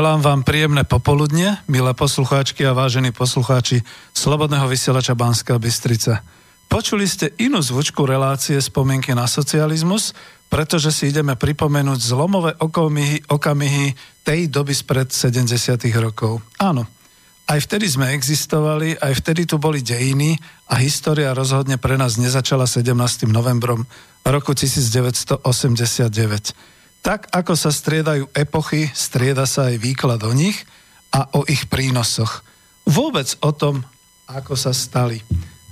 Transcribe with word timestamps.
Želám 0.00 0.24
vám 0.24 0.40
príjemné 0.48 0.80
popoludne, 0.88 1.60
milé 1.68 1.92
poslucháčky 1.92 2.64
a 2.64 2.72
vážení 2.72 3.12
poslucháči 3.12 3.84
Slobodného 4.16 4.64
vysielača 4.64 5.12
Banská 5.12 5.60
Bystrica. 5.60 6.24
Počuli 6.72 7.04
ste 7.04 7.36
inú 7.36 7.60
zvučku 7.60 8.08
relácie 8.08 8.56
spomienky 8.64 9.12
na 9.12 9.28
socializmus, 9.28 10.16
pretože 10.48 10.88
si 10.88 11.12
ideme 11.12 11.36
pripomenúť 11.36 12.00
zlomové 12.00 12.56
okamihy, 12.56 13.28
okamihy 13.28 13.92
tej 14.24 14.48
doby 14.48 14.72
spred 14.72 15.12
70. 15.12 15.52
rokov. 16.00 16.40
Áno, 16.56 16.88
aj 17.44 17.68
vtedy 17.68 17.92
sme 17.92 18.16
existovali, 18.16 18.96
aj 18.96 19.20
vtedy 19.20 19.44
tu 19.44 19.60
boli 19.60 19.84
dejiny 19.84 20.32
a 20.72 20.80
história 20.80 21.28
rozhodne 21.36 21.76
pre 21.76 22.00
nás 22.00 22.16
nezačala 22.16 22.64
17. 22.64 23.28
novembrom 23.28 23.84
roku 24.24 24.56
1989. 24.56 26.79
Tak 27.00 27.32
ako 27.32 27.56
sa 27.56 27.72
striedajú 27.72 28.28
epochy, 28.36 28.92
strieda 28.92 29.48
sa 29.48 29.72
aj 29.72 29.76
výklad 29.80 30.20
o 30.24 30.32
nich 30.36 30.68
a 31.10 31.26
o 31.32 31.48
ich 31.48 31.66
prínosoch. 31.66 32.44
Vôbec 32.84 33.40
o 33.40 33.50
tom, 33.56 33.80
ako 34.28 34.54
sa 34.54 34.76
stali. 34.76 35.24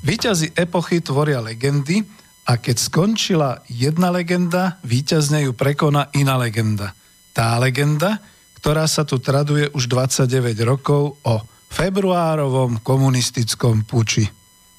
Výťazí 0.03 0.57
epochy 0.57 1.05
tvoria 1.05 1.43
legendy 1.45 2.07
a 2.49 2.57
keď 2.57 2.77
skončila 2.81 3.61
jedna 3.69 4.09
legenda, 4.09 4.81
výťazne 4.81 5.45
ju 5.45 5.53
prekoná 5.53 6.09
iná 6.17 6.41
legenda. 6.41 6.97
Tá 7.37 7.61
legenda, 7.61 8.25
ktorá 8.57 8.89
sa 8.89 9.05
tu 9.05 9.21
traduje 9.21 9.69
už 9.77 9.87
29 9.87 10.57
rokov 10.65 11.21
o 11.23 11.35
februárovom 11.69 12.81
komunistickom 12.81 13.85
puči. 13.85 14.25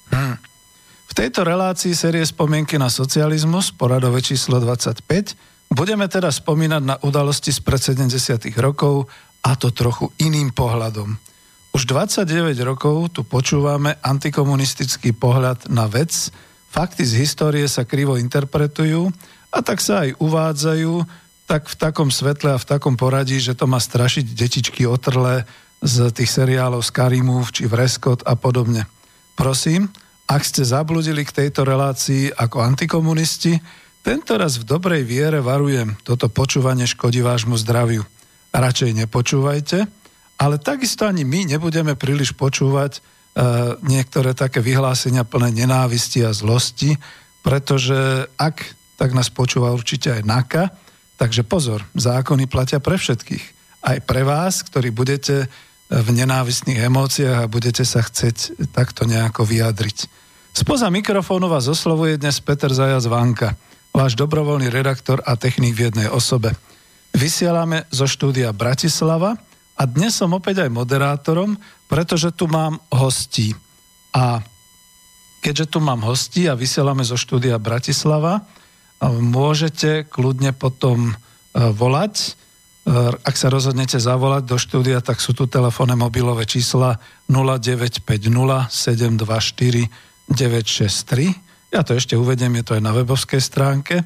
Hm. 0.09 0.35
V 1.09 1.13
tejto 1.13 1.45
relácii 1.45 1.93
série 1.93 2.25
spomienky 2.25 2.77
na 2.81 2.89
socializmus, 2.89 3.69
poradové 3.69 4.25
číslo 4.25 4.57
25, 4.57 5.37
Budeme 5.69 6.09
teda 6.09 6.33
spomínať 6.33 6.81
na 6.81 6.95
udalosti 6.97 7.53
z 7.53 7.61
pred 7.61 7.77
70. 7.77 8.09
rokov 8.57 9.05
a 9.45 9.53
to 9.53 9.69
trochu 9.69 10.09
iným 10.17 10.49
pohľadom. 10.49 11.13
Už 11.69 11.85
29 11.85 12.57
rokov 12.65 13.13
tu 13.13 13.21
počúvame 13.21 13.93
antikomunistický 14.01 15.13
pohľad 15.13 15.69
na 15.69 15.85
vec, 15.85 16.33
fakty 16.73 17.05
z 17.05 17.21
histórie 17.21 17.69
sa 17.69 17.85
krivo 17.85 18.17
interpretujú 18.17 19.13
a 19.53 19.61
tak 19.61 19.77
sa 19.77 20.09
aj 20.09 20.17
uvádzajú 20.17 20.93
tak 21.45 21.69
v 21.69 21.75
takom 21.77 22.09
svetle 22.09 22.57
a 22.57 22.61
v 22.61 22.69
takom 22.69 22.97
poradí, 22.97 23.37
že 23.37 23.53
to 23.53 23.69
má 23.69 23.77
strašiť 23.77 24.25
detičky 24.33 24.89
otrlé 24.89 25.45
z 25.85 26.09
tých 26.09 26.29
seriálov 26.29 26.81
z 26.81 26.89
Karimov 26.93 27.53
či 27.53 27.69
Vreskot 27.69 28.25
a 28.25 28.33
podobne. 28.33 28.89
Prosím, 29.37 29.89
ak 30.29 30.41
ste 30.45 30.65
zabludili 30.65 31.25
k 31.25 31.45
tejto 31.45 31.61
relácii 31.65 32.33
ako 32.33 32.57
antikomunisti, 32.61 33.57
tento 33.99 34.39
raz 34.39 34.55
v 34.55 34.67
dobrej 34.67 35.03
viere 35.03 35.43
varujem, 35.43 35.99
toto 36.07 36.31
počúvanie 36.31 36.87
škodí 36.87 37.19
vášmu 37.19 37.59
zdraviu. 37.59 38.07
Radšej 38.55 38.95
nepočúvajte, 39.05 39.85
ale 40.39 40.55
takisto 40.57 41.03
ani 41.03 41.27
my 41.27 41.51
nebudeme 41.51 41.99
príliš 41.99 42.31
počúvať 42.33 42.97
e, 42.97 42.99
niektoré 43.83 44.31
také 44.31 44.63
vyhlásenia 44.63 45.27
plné 45.27 45.51
nenávisti 45.51 46.23
a 46.23 46.31
zlosti, 46.31 46.95
pretože 47.43 48.25
ak, 48.39 48.63
tak 48.95 49.11
nás 49.11 49.27
počúva 49.27 49.75
určite 49.75 50.15
aj 50.15 50.23
NAKA, 50.23 50.63
takže 51.19 51.43
pozor, 51.43 51.83
zákony 51.93 52.47
platia 52.47 52.79
pre 52.79 52.95
všetkých. 52.95 53.45
Aj 53.83 53.99
pre 53.99 54.23
vás, 54.23 54.63
ktorí 54.63 54.95
budete 54.95 55.51
v 55.91 56.07
nenávistných 56.15 56.87
emóciách 56.87 57.45
a 57.45 57.51
budete 57.51 57.83
sa 57.83 57.99
chcieť 57.99 58.69
takto 58.71 59.03
nejako 59.03 59.43
vyjadriť. 59.43 60.07
Spoza 60.55 60.87
mikrofónu 60.87 61.51
vás 61.51 61.67
oslovuje 61.67 62.15
dnes 62.15 62.39
Peter 62.39 62.71
Zajac 62.71 63.05
Vanka 63.05 63.68
váš 63.93 64.15
dobrovoľný 64.15 64.69
redaktor 64.69 65.19
a 65.25 65.35
technik 65.35 65.75
v 65.75 65.91
jednej 65.91 66.07
osobe. 66.09 66.55
Vysielame 67.13 67.89
zo 67.89 68.05
štúdia 68.05 68.53
Bratislava 68.53 69.35
a 69.79 69.83
dnes 69.89 70.13
som 70.13 70.35
opäť 70.35 70.67
aj 70.67 70.75
moderátorom, 70.75 71.57
pretože 71.89 72.29
tu 72.35 72.45
mám 72.45 72.77
hostí. 72.93 73.57
A 74.13 74.45
keďže 75.41 75.73
tu 75.73 75.79
mám 75.81 76.05
hostí 76.05 76.45
a 76.45 76.53
vysielame 76.53 77.01
zo 77.01 77.17
štúdia 77.17 77.57
Bratislava, 77.57 78.45
môžete 79.07 80.05
kľudne 80.11 80.51
potom 80.51 81.11
e, 81.11 81.13
volať. 81.55 82.15
E, 82.19 82.29
ak 83.23 83.35
sa 83.39 83.47
rozhodnete 83.47 83.95
zavolať 83.95 84.43
do 84.43 84.59
štúdia, 84.59 84.99
tak 84.99 85.23
sú 85.23 85.31
tu 85.31 85.47
telefónne 85.47 85.95
mobilové 85.95 86.43
čísla 86.43 86.99
0950 87.31 88.67
724 88.67 89.87
963 90.29 91.48
ja 91.69 91.81
to 91.85 91.93
ešte 91.93 92.17
uvedem, 92.17 92.53
je 92.59 92.63
to 92.65 92.75
aj 92.77 92.83
na 92.83 92.93
webovskej 92.93 93.41
stránke. 93.41 94.01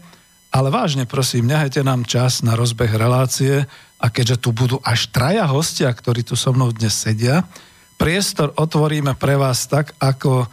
Ale 0.53 0.69
vážne 0.69 1.09
prosím, 1.09 1.49
nehajte 1.49 1.81
nám 1.81 2.05
čas 2.05 2.45
na 2.45 2.53
rozbeh 2.53 2.93
relácie 2.93 3.65
a 3.97 4.05
keďže 4.13 4.37
tu 4.37 4.53
budú 4.53 4.77
až 4.85 5.09
traja 5.09 5.49
hostia, 5.49 5.89
ktorí 5.89 6.21
tu 6.21 6.37
so 6.37 6.53
mnou 6.53 6.69
dnes 6.69 6.93
sedia, 6.93 7.41
priestor 7.97 8.53
otvoríme 8.53 9.17
pre 9.17 9.33
vás 9.33 9.65
tak, 9.65 9.97
ako 9.97 10.45
e, 10.45 10.47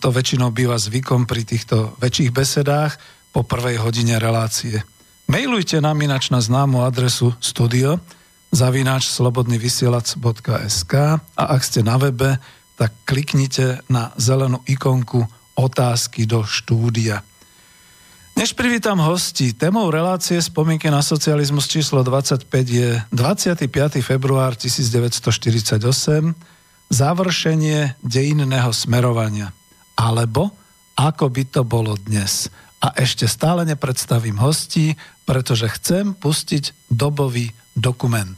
to 0.00 0.08
väčšinou 0.08 0.48
býva 0.48 0.80
zvykom 0.80 1.28
pri 1.28 1.44
týchto 1.44 1.92
väčších 2.00 2.32
besedách 2.32 2.96
po 3.36 3.44
prvej 3.44 3.84
hodine 3.84 4.16
relácie. 4.16 4.80
Mailujte 5.28 5.76
nám 5.84 6.00
inač 6.00 6.32
na 6.32 6.40
známu 6.40 6.80
adresu 6.80 7.36
studio 7.36 8.00
zavináč 8.54 9.10
slobodnyvysielac.sk 9.10 10.94
a 11.18 11.44
ak 11.50 11.60
ste 11.66 11.82
na 11.82 11.98
webe, 11.98 12.38
tak 12.78 12.94
kliknite 13.02 13.82
na 13.90 14.14
zelenú 14.14 14.62
ikonku 14.64 15.26
otázky 15.54 16.26
do 16.26 16.42
štúdia. 16.42 17.22
Než 18.34 18.50
privítam 18.50 18.98
hosti, 18.98 19.54
témou 19.54 19.94
relácie 19.94 20.42
spomienky 20.42 20.90
na 20.90 21.06
socializmus 21.06 21.70
číslo 21.70 22.02
25 22.02 22.50
je 22.66 22.98
25. 23.14 23.70
február 24.02 24.58
1948, 24.58 25.78
završenie 26.90 27.94
dejinného 28.02 28.74
smerovania. 28.74 29.54
Alebo 29.94 30.50
ako 30.98 31.30
by 31.30 31.42
to 31.46 31.62
bolo 31.62 31.94
dnes. 31.94 32.50
A 32.82 32.90
ešte 32.98 33.30
stále 33.30 33.62
nepredstavím 33.62 34.42
hostí, 34.42 34.98
pretože 35.22 35.70
chcem 35.70 36.10
pustiť 36.14 36.90
dobový 36.90 37.54
dokument. 37.78 38.36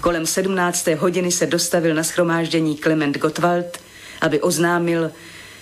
Kolem 0.00 0.26
17. 0.26 0.86
hodiny 0.98 1.32
se 1.32 1.46
dostavil 1.46 1.94
na 1.94 2.04
schromáždění 2.04 2.76
Klement 2.76 3.18
Gottwald, 3.18 3.78
aby 4.20 4.40
oznámil, 4.40 5.12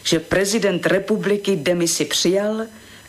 že 0.02 0.20
prezident 0.20 0.86
republiky 0.86 1.56
demisi 1.56 2.04
přijal 2.04 2.62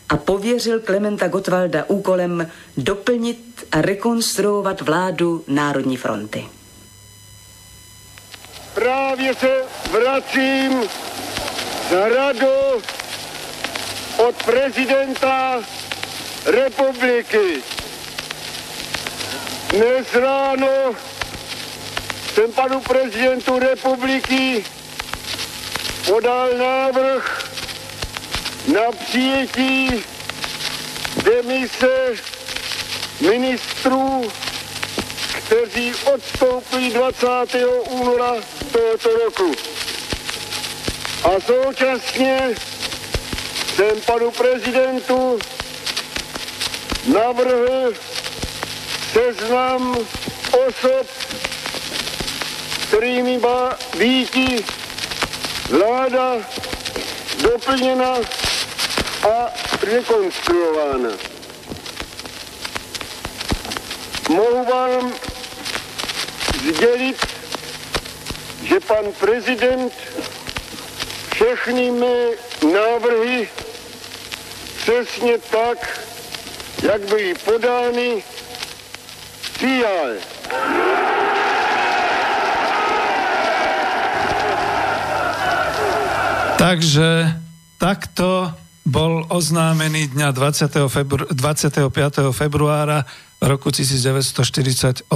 a 0.08 0.16
pověřil 0.16 0.80
Klementa 0.80 1.28
Gotwalda 1.28 1.84
úkolem 1.88 2.50
doplnit 2.76 3.66
a 3.72 3.82
rekonstruovat 3.82 4.80
vládu 4.80 5.44
Národní 5.48 5.96
fronty. 5.96 6.44
Právě 8.74 9.34
se 9.34 9.62
vracím 9.90 10.82
za 11.90 12.08
radu 12.08 12.82
od 14.16 14.42
prezidenta 14.44 15.60
republiky. 16.46 17.62
Dnes 19.70 20.14
ráno 20.14 20.94
jsem 22.34 22.52
panu 22.52 22.80
prezidentu 22.80 23.58
republiky 23.58 24.64
podal 26.08 26.48
návrh 26.58 27.50
na 28.72 28.92
přijetí 28.92 30.04
demise 31.24 32.14
ministrů, 33.20 34.32
kteří 35.38 35.92
odstoupí 35.94 36.90
20. 36.90 37.26
února 37.90 38.32
tohoto 38.72 39.08
roku. 39.24 39.52
A 41.24 41.28
současně 41.40 42.54
jsem 43.76 44.00
panu 44.06 44.30
prezidentu 44.30 45.38
navrhl 47.12 47.92
seznam 49.12 49.96
osob, 50.68 51.06
kterými 52.88 53.38
má 53.38 53.78
být 53.98 54.36
vláda 55.68 56.36
doplněna 57.42 58.14
a 59.30 59.52
rekonstruována. 59.82 61.10
Mohu 64.28 64.64
vám 64.64 65.12
sdělit, 66.74 67.26
že 68.62 68.80
pan 68.80 69.12
prezident 69.20 69.92
všechny 71.34 71.90
mé 71.90 72.28
návrhy 72.72 73.48
přesně 74.76 75.38
tak, 75.38 76.00
jak 76.82 77.00
byly 77.00 77.34
podány, 77.34 78.22
přijal. 79.54 80.08
Takže 86.68 87.32
takto 87.80 88.52
bol 88.84 89.24
oznámený 89.32 90.12
dňa 90.12 90.36
20. 90.36 90.68
Febru- 90.92 91.24
25. 91.32 91.88
februára 92.36 93.08
roku 93.40 93.72
1948 93.72 95.08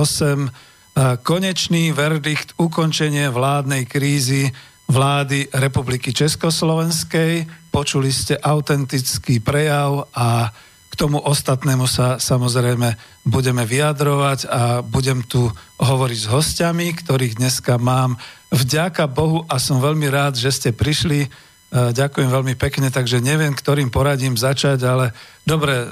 konečný 1.21 1.93
verdikt 1.93 2.57
ukončenie 2.57 3.29
vládnej 3.29 3.85
krízy 3.85 4.49
vlády 4.89 5.53
Republiky 5.53 6.17
Československej. 6.17 7.45
Počuli 7.69 8.09
ste 8.17 8.41
autentický 8.41 9.45
prejav 9.45 10.09
a 10.17 10.57
k 10.89 10.95
tomu 10.97 11.21
ostatnému 11.21 11.85
sa 11.85 12.17
samozrejme 12.17 12.97
budeme 13.29 13.69
vyjadrovať 13.69 14.49
a 14.49 14.81
budem 14.81 15.21
tu 15.29 15.53
hovoriť 15.85 16.19
s 16.25 16.33
hostiami, 16.33 16.97
ktorých 16.97 17.37
dneska 17.37 17.77
mám. 17.77 18.17
Vďaka 18.53 19.09
Bohu 19.09 19.49
a 19.49 19.57
som 19.57 19.81
veľmi 19.81 20.13
rád, 20.13 20.37
že 20.37 20.53
ste 20.53 20.71
prišli. 20.77 21.25
E, 21.25 21.29
ďakujem 21.73 22.29
veľmi 22.29 22.55
pekne, 22.61 22.93
takže 22.93 23.25
neviem, 23.25 23.57
ktorým 23.57 23.89
poradím 23.89 24.37
začať, 24.37 24.85
ale 24.85 25.17
dobre, 25.49 25.73
e, 25.73 25.87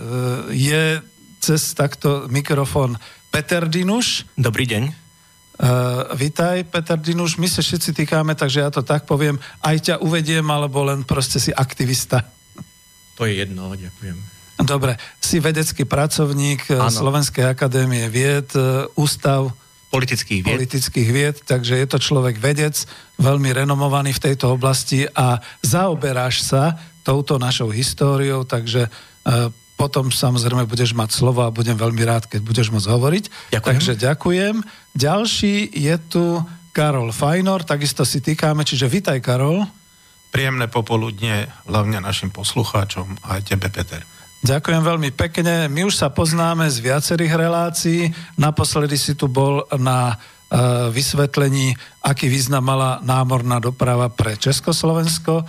je 0.53 0.83
cez 1.41 1.73
takto 1.73 2.29
mikrofón 2.29 3.01
Peter 3.33 3.65
Dinuš. 3.65 4.29
Dobrý 4.37 4.69
deň. 4.69 5.09
Uh, 5.61 6.17
vitaj, 6.17 6.73
Peter 6.73 6.97
Dinuš, 6.97 7.37
my 7.37 7.45
sa 7.45 7.61
všetci 7.61 7.93
týkáme, 7.93 8.33
takže 8.33 8.65
ja 8.65 8.73
to 8.73 8.81
tak 8.81 9.05
poviem. 9.05 9.37
Aj 9.61 9.77
ťa 9.77 10.01
uvediem, 10.01 10.49
alebo 10.49 10.81
len 10.89 11.05
proste 11.05 11.37
si 11.37 11.53
aktivista. 11.53 12.25
To 13.21 13.29
je 13.29 13.45
jedno, 13.45 13.69
ďakujem. 13.77 14.17
Dobre, 14.65 14.97
si 15.21 15.37
vedecký 15.37 15.85
pracovník 15.85 16.73
ano. 16.73 16.89
Slovenskej 16.89 17.45
akadémie 17.45 18.09
vied, 18.09 18.49
ústav 18.97 19.53
politických 19.91 20.47
vied. 20.47 20.55
politických 20.55 21.09
vied, 21.11 21.37
takže 21.43 21.75
je 21.75 21.87
to 21.91 21.99
človek 21.99 22.39
vedec, 22.39 22.79
veľmi 23.19 23.51
renomovaný 23.51 24.15
v 24.15 24.25
tejto 24.31 24.55
oblasti 24.55 25.05
a 25.11 25.43
zaoberáš 25.67 26.47
sa 26.47 26.79
touto 27.03 27.43
našou 27.43 27.75
históriou, 27.75 28.47
takže 28.47 28.87
uh, 28.87 29.51
potom 29.75 30.13
samozrejme 30.13 30.69
budeš 30.69 30.95
mať 30.95 31.11
slovo 31.11 31.43
a 31.43 31.51
budem 31.51 31.75
veľmi 31.75 32.05
rád, 32.07 32.31
keď 32.31 32.41
budeš 32.45 32.69
môcť 32.71 32.87
hovoriť. 32.87 33.25
Ďakujem. 33.51 33.65
Takže 33.65 33.93
ďakujem. 33.97 34.55
Ďalší 34.95 35.55
je 35.73 35.95
tu 36.07 36.25
Karol 36.71 37.11
Fajnor, 37.11 37.67
takisto 37.67 38.07
si 38.07 38.23
týkame, 38.23 38.63
čiže 38.63 38.87
vitaj 38.87 39.19
Karol. 39.19 39.67
Príjemné 40.31 40.71
popoludne 40.71 41.51
hlavne 41.67 41.99
našim 41.99 42.31
poslucháčom 42.31 43.19
a 43.27 43.41
aj 43.41 43.51
tebe, 43.51 43.67
Peter. 43.73 44.07
Ďakujem 44.41 44.81
veľmi 44.81 45.11
pekne. 45.13 45.69
My 45.69 45.85
už 45.85 46.01
sa 46.01 46.09
poznáme 46.09 46.65
z 46.73 46.81
viacerých 46.81 47.37
relácií. 47.37 48.09
Naposledy 48.41 48.97
si 48.97 49.13
tu 49.13 49.29
bol 49.29 49.69
na 49.77 50.17
uh, 50.17 50.89
vysvetlení, 50.89 51.77
aký 52.01 52.33
význam 52.33 52.65
mala 52.65 53.05
námorná 53.05 53.61
doprava 53.61 54.09
pre 54.09 54.41
Československo 54.41 55.45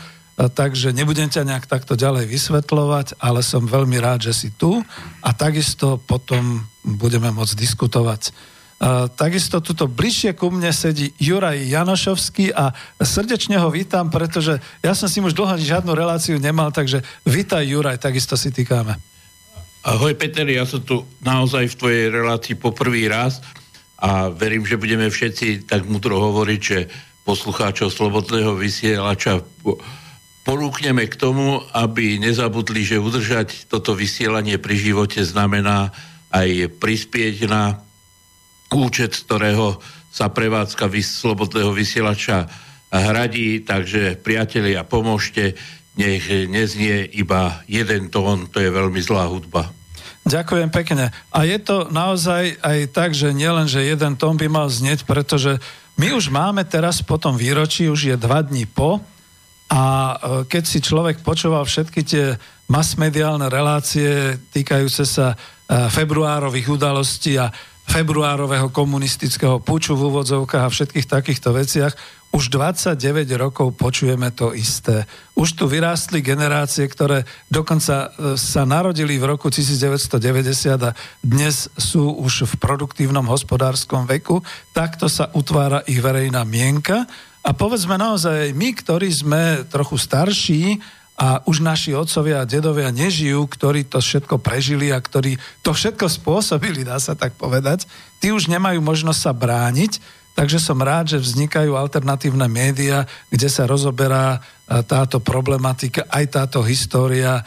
takže 0.50 0.96
nebudem 0.96 1.30
ťa 1.30 1.46
nejak 1.46 1.70
takto 1.70 1.94
ďalej 1.94 2.26
vysvetľovať, 2.26 3.22
ale 3.22 3.46
som 3.46 3.68
veľmi 3.68 4.00
rád, 4.02 4.32
že 4.32 4.34
si 4.34 4.50
tu 4.50 4.82
a 5.22 5.30
takisto 5.36 6.02
potom 6.02 6.66
budeme 6.82 7.30
môcť 7.30 7.54
diskutovať. 7.54 8.34
Takisto 9.14 9.62
tuto 9.62 9.86
bližšie 9.86 10.34
ku 10.34 10.50
mne 10.50 10.74
sedí 10.74 11.14
Juraj 11.22 11.70
Janošovský 11.70 12.50
a 12.50 12.74
srdečne 12.98 13.62
ho 13.62 13.70
vítam, 13.70 14.10
pretože 14.10 14.58
ja 14.82 14.98
som 14.98 15.06
s 15.06 15.16
ním 15.22 15.30
už 15.30 15.38
dlho 15.38 15.54
žiadnu 15.62 15.94
reláciu 15.94 16.42
nemal, 16.42 16.74
takže 16.74 17.06
vítaj 17.22 17.62
Juraj, 17.62 18.02
takisto 18.02 18.34
si 18.34 18.50
týkáme. 18.50 18.98
Ahoj 19.86 20.14
Peter, 20.18 20.46
ja 20.50 20.66
som 20.66 20.82
tu 20.82 21.06
naozaj 21.22 21.74
v 21.74 21.78
tvojej 21.78 22.06
relácii 22.10 22.58
poprvý 22.58 23.06
raz 23.10 23.42
a 24.02 24.34
verím, 24.34 24.66
že 24.66 24.82
budeme 24.82 25.10
všetci 25.10 25.70
tak 25.70 25.86
mudro 25.86 26.18
hovoriť, 26.18 26.62
že 26.62 26.90
poslucháčov 27.22 27.94
Slobodného 27.94 28.58
vysielača 28.58 29.46
porúkneme 30.42 31.06
k 31.06 31.16
tomu, 31.22 31.62
aby 31.70 32.18
nezabudli, 32.18 32.82
že 32.82 32.98
udržať 32.98 33.70
toto 33.70 33.94
vysielanie 33.94 34.58
pri 34.58 34.74
živote 34.74 35.22
znamená 35.22 35.94
aj 36.34 36.82
prispieť 36.82 37.46
na 37.46 37.78
účet, 38.72 39.14
ktorého 39.14 39.80
sa 40.12 40.28
prevádzka 40.28 40.92
slobodného 40.92 41.72
vysielača 41.72 42.48
hradí, 42.92 43.64
takže 43.64 44.20
priatelia, 44.20 44.84
pomôžte, 44.84 45.56
nech 45.96 46.28
neznie 46.28 47.08
iba 47.16 47.64
jeden 47.68 48.12
tón, 48.12 48.48
to 48.52 48.60
je 48.60 48.72
veľmi 48.72 49.00
zlá 49.00 49.28
hudba. 49.28 49.72
Ďakujem 50.22 50.70
pekne. 50.70 51.10
A 51.34 51.40
je 51.48 51.58
to 51.58 51.90
naozaj 51.90 52.60
aj 52.62 52.80
tak, 52.94 53.16
že 53.16 53.34
nielen, 53.34 53.66
že 53.66 53.88
jeden 53.88 54.14
tón 54.20 54.38
by 54.38 54.48
mal 54.52 54.68
znieť, 54.70 55.08
pretože 55.08 55.58
my 55.98 56.14
už 56.14 56.30
máme 56.30 56.62
teraz 56.68 57.02
po 57.02 57.18
tom 57.18 57.36
výročí, 57.36 57.90
už 57.90 58.14
je 58.14 58.16
dva 58.20 58.46
dní 58.46 58.70
po, 58.70 59.02
a 59.72 59.84
e, 59.84 60.16
keď 60.52 60.64
si 60.68 60.84
človek 60.84 61.24
počúval 61.24 61.64
všetky 61.64 62.02
tie 62.04 62.36
masmediálne 62.68 63.48
relácie 63.48 64.36
týkajúce 64.52 65.08
sa 65.08 65.32
e, 65.32 65.36
februárových 65.88 66.76
udalostí 66.76 67.40
a 67.40 67.48
februárového 67.88 68.70
komunistického 68.70 69.60
puču 69.60 69.98
v 69.98 70.14
úvodzovkách 70.14 70.64
a 70.64 70.74
všetkých 70.74 71.08
takýchto 71.10 71.50
veciach, 71.52 71.94
už 72.32 72.48
29 72.48 73.28
rokov 73.36 73.76
počujeme 73.76 74.32
to 74.32 74.56
isté. 74.56 75.04
Už 75.36 75.52
tu 75.52 75.68
vyrástli 75.68 76.24
generácie, 76.24 76.88
ktoré 76.88 77.28
dokonca 77.52 78.08
e, 78.08 78.40
sa 78.40 78.64
narodili 78.64 79.20
v 79.20 79.36
roku 79.36 79.52
1990 79.52 80.16
a 80.80 80.96
dnes 81.20 81.68
sú 81.76 82.16
už 82.24 82.48
v 82.48 82.54
produktívnom 82.56 83.28
hospodárskom 83.28 84.08
veku. 84.08 84.40
Takto 84.72 85.12
sa 85.12 85.28
utvára 85.36 85.84
ich 85.84 86.00
verejná 86.00 86.48
mienka 86.48 87.04
a 87.44 87.52
povedzme 87.52 88.00
naozaj, 88.00 88.56
my, 88.56 88.70
ktorí 88.80 89.12
sme 89.12 89.68
trochu 89.68 90.00
starší 90.00 90.80
a 91.22 91.46
už 91.46 91.62
naši 91.62 91.94
otcovia 91.94 92.42
a 92.42 92.50
dedovia 92.50 92.90
nežijú, 92.90 93.46
ktorí 93.46 93.86
to 93.86 94.02
všetko 94.02 94.42
prežili 94.42 94.90
a 94.90 94.98
ktorí 94.98 95.38
to 95.62 95.70
všetko 95.70 96.10
spôsobili, 96.10 96.82
dá 96.82 96.98
sa 96.98 97.14
tak 97.14 97.38
povedať, 97.38 97.86
tí 98.18 98.34
už 98.34 98.50
nemajú 98.50 98.82
možnosť 98.82 99.20
sa 99.22 99.30
brániť, 99.30 100.02
takže 100.34 100.58
som 100.58 100.82
rád, 100.82 101.14
že 101.14 101.22
vznikajú 101.22 101.78
alternatívne 101.78 102.50
médiá, 102.50 103.06
kde 103.30 103.54
sa 103.54 103.70
rozoberá 103.70 104.42
e, 104.66 104.82
táto 104.82 105.22
problematika, 105.22 106.10
aj 106.10 106.26
táto 106.42 106.66
história. 106.66 107.38
E, 107.38 107.44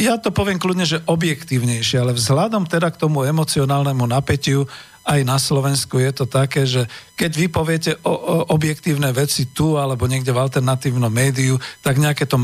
ja 0.00 0.16
to 0.16 0.32
poviem 0.32 0.56
kľudne, 0.56 0.88
že 0.88 1.04
objektívnejšie, 1.04 2.00
ale 2.00 2.16
vzhľadom 2.16 2.64
teda 2.64 2.88
k 2.88 2.96
tomu 2.96 3.28
emocionálnemu 3.28 4.08
napätiu 4.08 4.64
aj 5.00 5.20
na 5.24 5.40
Slovensku 5.40 5.96
je 5.96 6.12
to 6.12 6.24
také, 6.28 6.68
že 6.68 6.84
keď 7.16 7.32
vy 7.32 7.46
poviete 7.48 7.92
o, 8.04 8.12
o 8.12 8.34
objektívne 8.52 9.08
veci 9.16 9.48
tu 9.48 9.80
alebo 9.80 10.04
niekde 10.04 10.30
v 10.30 10.42
alternatívnom 10.44 11.08
médiu, 11.08 11.56
tak 11.80 11.96
nejaké 11.96 12.28
to 12.28 12.36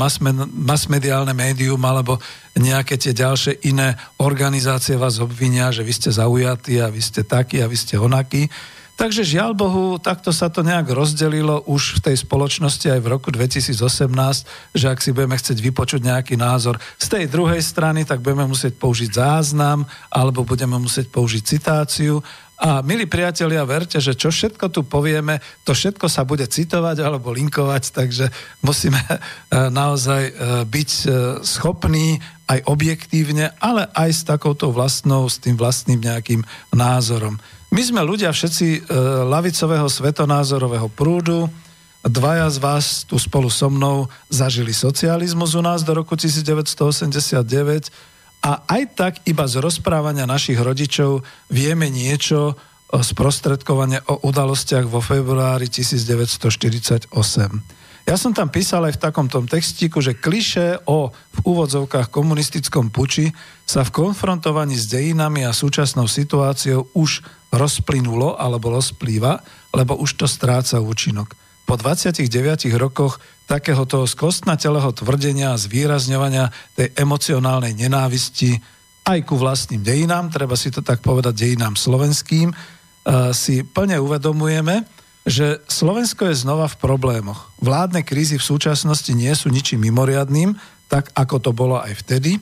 masmediálne 0.51 1.31
médium 1.37 1.79
alebo 1.85 2.17
nejaké 2.57 2.97
tie 2.97 3.13
ďalšie 3.13 3.69
iné 3.69 3.93
organizácie 4.17 4.97
vás 4.97 5.21
obvinia, 5.21 5.69
že 5.69 5.85
vy 5.85 5.93
ste 5.93 6.09
zaujatí 6.09 6.81
a 6.81 6.89
vy 6.89 7.01
ste 7.01 7.21
takí 7.21 7.61
a 7.61 7.69
vy 7.69 7.77
ste 7.77 7.95
onakí. 8.01 8.49
Takže 8.97 9.21
žiaľ 9.21 9.53
Bohu, 9.53 10.01
takto 10.01 10.33
sa 10.33 10.49
to 10.49 10.65
nejak 10.65 10.89
rozdelilo 10.89 11.61
už 11.69 12.01
v 12.01 12.09
tej 12.09 12.15
spoločnosti 12.17 12.97
aj 12.97 12.97
v 13.05 13.11
roku 13.13 13.29
2018, 13.29 13.77
že 14.73 14.85
ak 14.89 14.97
si 15.05 15.13
budeme 15.13 15.37
chcieť 15.37 15.53
vypočuť 15.61 16.01
nejaký 16.01 16.33
názor 16.33 16.81
z 16.97 17.05
tej 17.05 17.25
druhej 17.29 17.61
strany, 17.61 18.09
tak 18.09 18.25
budeme 18.25 18.49
musieť 18.49 18.73
použiť 18.73 19.13
záznam 19.13 19.85
alebo 20.09 20.41
budeme 20.41 20.81
musieť 20.81 21.13
použiť 21.13 21.41
citáciu 21.45 22.25
a 22.57 22.81
milí 22.81 23.05
priatelia, 23.05 23.61
verte, 23.69 24.01
že 24.01 24.17
čo 24.17 24.33
všetko 24.33 24.73
tu 24.73 24.81
povieme, 24.81 25.37
to 25.61 25.77
všetko 25.77 26.09
sa 26.09 26.25
bude 26.25 26.41
citovať 26.49 27.05
alebo 27.05 27.29
linkovať, 27.29 27.93
takže 27.93 28.33
musíme 28.65 28.97
e, 29.13 29.17
naozaj 29.69 30.23
e, 30.25 30.33
byť 30.65 30.89
e, 30.89 31.05
schopní 31.45 32.17
aj 32.49 32.65
objektívne, 32.65 33.53
ale 33.61 33.85
aj 33.93 34.09
s 34.09 34.21
takouto 34.25 34.73
vlastnou, 34.73 35.29
s 35.29 35.37
tým 35.37 35.53
vlastným 35.53 36.01
nejakým 36.01 36.41
názorom. 36.73 37.37
My 37.69 37.83
sme 37.83 37.99
ľudia 37.99 38.31
všetci 38.31 38.87
lavicového 39.27 39.91
svetonázorového 39.91 40.87
prúdu, 40.87 41.51
dvaja 42.07 42.47
z 42.47 42.57
vás 42.63 42.85
tu 43.03 43.19
spolu 43.19 43.51
so 43.51 43.67
mnou 43.67 44.07
zažili 44.31 44.71
socializmus 44.71 45.51
u 45.51 45.61
nás 45.61 45.83
do 45.83 45.91
roku 45.91 46.15
1989, 46.15 47.91
a 48.43 48.63
aj 48.69 48.83
tak 48.93 49.13
iba 49.25 49.45
z 49.49 49.59
rozprávania 49.59 50.29
našich 50.29 50.57
rodičov 50.61 51.25
vieme 51.49 51.89
niečo 51.89 52.55
o 52.87 52.99
sprostredkovanie 53.03 53.99
o 54.07 54.23
udalostiach 54.23 54.87
vo 54.87 55.03
februári 55.03 55.67
1948. 55.67 57.11
Ja 58.07 58.15
som 58.15 58.31
tam 58.31 58.47
písal 58.47 58.87
aj 58.87 58.95
v 58.95 59.03
takomto 59.03 59.43
textíku, 59.43 59.99
že 59.99 60.15
kliše 60.15 60.87
o 60.87 61.11
v 61.11 61.39
úvodzovkách 61.43 62.07
komunistickom 62.07 62.87
puči 62.87 63.35
sa 63.67 63.83
v 63.83 63.91
konfrontovaní 63.91 64.79
s 64.79 64.87
dejinami 64.87 65.43
a 65.43 65.51
súčasnou 65.51 66.07
situáciou 66.07 66.87
už 66.95 67.19
rozplynulo 67.51 68.39
alebo 68.39 68.71
rozplýva, 68.71 69.43
lebo 69.75 69.99
už 69.99 70.23
to 70.23 70.23
stráca 70.23 70.79
účinok. 70.79 71.35
po 71.67 71.75
29 71.75 72.31
rokoch 72.79 73.19
takéhoto 73.47 74.03
skostnatelého 74.03 74.91
tvrdenia 74.91 75.55
a 75.55 75.61
zvýrazňovania 75.61 76.51
tej 76.75 76.91
emocionálnej 76.99 77.73
nenávisti 77.73 78.59
aj 79.07 79.23
ku 79.23 79.39
vlastným 79.39 79.87
dejinám, 79.87 80.27
treba 80.27 80.59
si 80.59 80.67
to 80.67 80.83
tak 80.83 80.99
povedať, 80.99 81.31
dejinám 81.31 81.79
slovenským, 81.79 82.51
si 83.31 83.63
plne 83.63 84.03
uvedomujeme, 84.03 84.83
že 85.23 85.63
Slovensko 85.71 86.27
je 86.27 86.43
znova 86.43 86.67
v 86.67 86.75
problémoch. 86.75 87.55
Vládne 87.63 88.03
krízy 88.03 88.35
v 88.35 88.43
súčasnosti 88.43 89.11
nie 89.15 89.31
sú 89.31 89.47
ničím 89.47 89.87
mimoriadným, 89.87 90.59
tak 90.91 91.15
ako 91.15 91.39
to 91.39 91.51
bolo 91.55 91.79
aj 91.79 92.03
vtedy. 92.03 92.35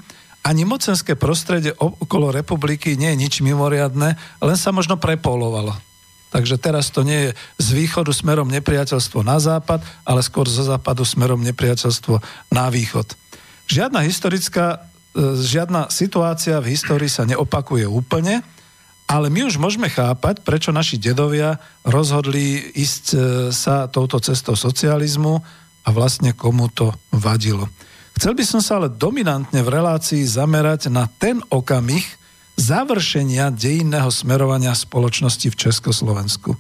Ani 0.46 0.66
mocenské 0.66 1.14
prostredie 1.18 1.74
okolo 1.78 2.34
republiky 2.34 2.98
nie 2.98 3.14
je 3.14 3.22
nič 3.22 3.34
mimoriadne, 3.46 4.18
len 4.42 4.58
sa 4.58 4.74
možno 4.74 4.98
prepolovalo. 4.98 5.74
Takže 6.36 6.60
teraz 6.60 6.92
to 6.92 7.08
nie 7.08 7.32
je 7.32 7.40
z 7.64 7.68
východu 7.72 8.12
smerom 8.12 8.52
nepriateľstvo 8.52 9.24
na 9.24 9.40
západ, 9.40 9.80
ale 10.04 10.20
skôr 10.20 10.44
zo 10.52 10.68
západu 10.68 11.08
smerom 11.08 11.40
nepriateľstvo 11.40 12.20
na 12.52 12.68
východ. 12.68 13.16
Žiadna 13.72 14.04
historická, 14.04 14.84
e, 15.16 15.40
žiadna 15.40 15.88
situácia 15.88 16.60
v 16.60 16.76
histórii 16.76 17.08
sa 17.08 17.24
neopakuje 17.24 17.88
úplne, 17.88 18.44
ale 19.08 19.32
my 19.32 19.48
už 19.48 19.56
môžeme 19.56 19.88
chápať, 19.88 20.44
prečo 20.44 20.76
naši 20.76 21.00
dedovia 21.00 21.56
rozhodli 21.88 22.68
ísť 22.76 23.06
e, 23.16 23.18
sa 23.56 23.88
touto 23.88 24.20
cestou 24.20 24.60
socializmu 24.60 25.40
a 25.88 25.90
vlastne 25.96 26.36
komu 26.36 26.68
to 26.68 26.92
vadilo. 27.16 27.72
Chcel 28.20 28.36
by 28.36 28.44
som 28.44 28.60
sa 28.60 28.84
ale 28.84 28.92
dominantne 28.92 29.64
v 29.64 29.72
relácii 29.72 30.28
zamerať 30.28 30.92
na 30.92 31.08
ten 31.08 31.40
okamih, 31.48 32.04
završenia 32.56 33.52
dejinného 33.52 34.08
smerovania 34.12 34.72
spoločnosti 34.72 35.52
v 35.52 35.60
Československu. 35.60 36.56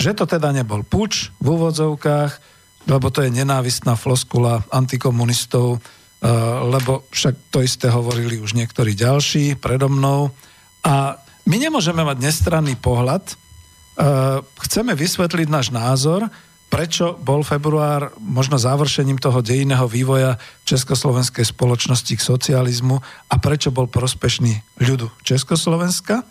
Že 0.00 0.10
to 0.16 0.24
teda 0.24 0.54
nebol 0.54 0.86
puč 0.86 1.34
v 1.42 1.46
úvodzovkách, 1.58 2.32
lebo 2.88 3.06
to 3.12 3.26
je 3.26 3.34
nenávistná 3.34 3.98
floskula 3.98 4.64
antikomunistov, 4.72 5.78
eh, 5.78 6.28
lebo 6.64 7.04
však 7.12 7.52
to 7.52 7.60
isté 7.60 7.92
hovorili 7.92 8.40
už 8.40 8.56
niektorí 8.56 8.96
ďalší 8.96 9.60
predo 9.60 9.92
mnou. 9.92 10.32
A 10.86 11.20
my 11.44 11.56
nemôžeme 11.60 12.00
mať 12.06 12.18
nestranný 12.22 12.78
pohľad, 12.78 13.26
eh, 13.28 14.40
chceme 14.40 14.96
vysvetliť 14.96 15.48
náš 15.50 15.74
názor, 15.74 16.30
prečo 16.70 17.18
bol 17.18 17.42
február 17.42 18.14
možno 18.22 18.54
završením 18.56 19.18
toho 19.18 19.42
dejinného 19.42 19.90
vývoja 19.90 20.38
československej 20.64 21.50
spoločnosti 21.50 22.14
k 22.14 22.22
socializmu 22.22 23.02
a 23.26 23.34
prečo 23.42 23.74
bol 23.74 23.90
prospešný 23.90 24.78
ľudu 24.78 25.10
Československa. 25.26 26.22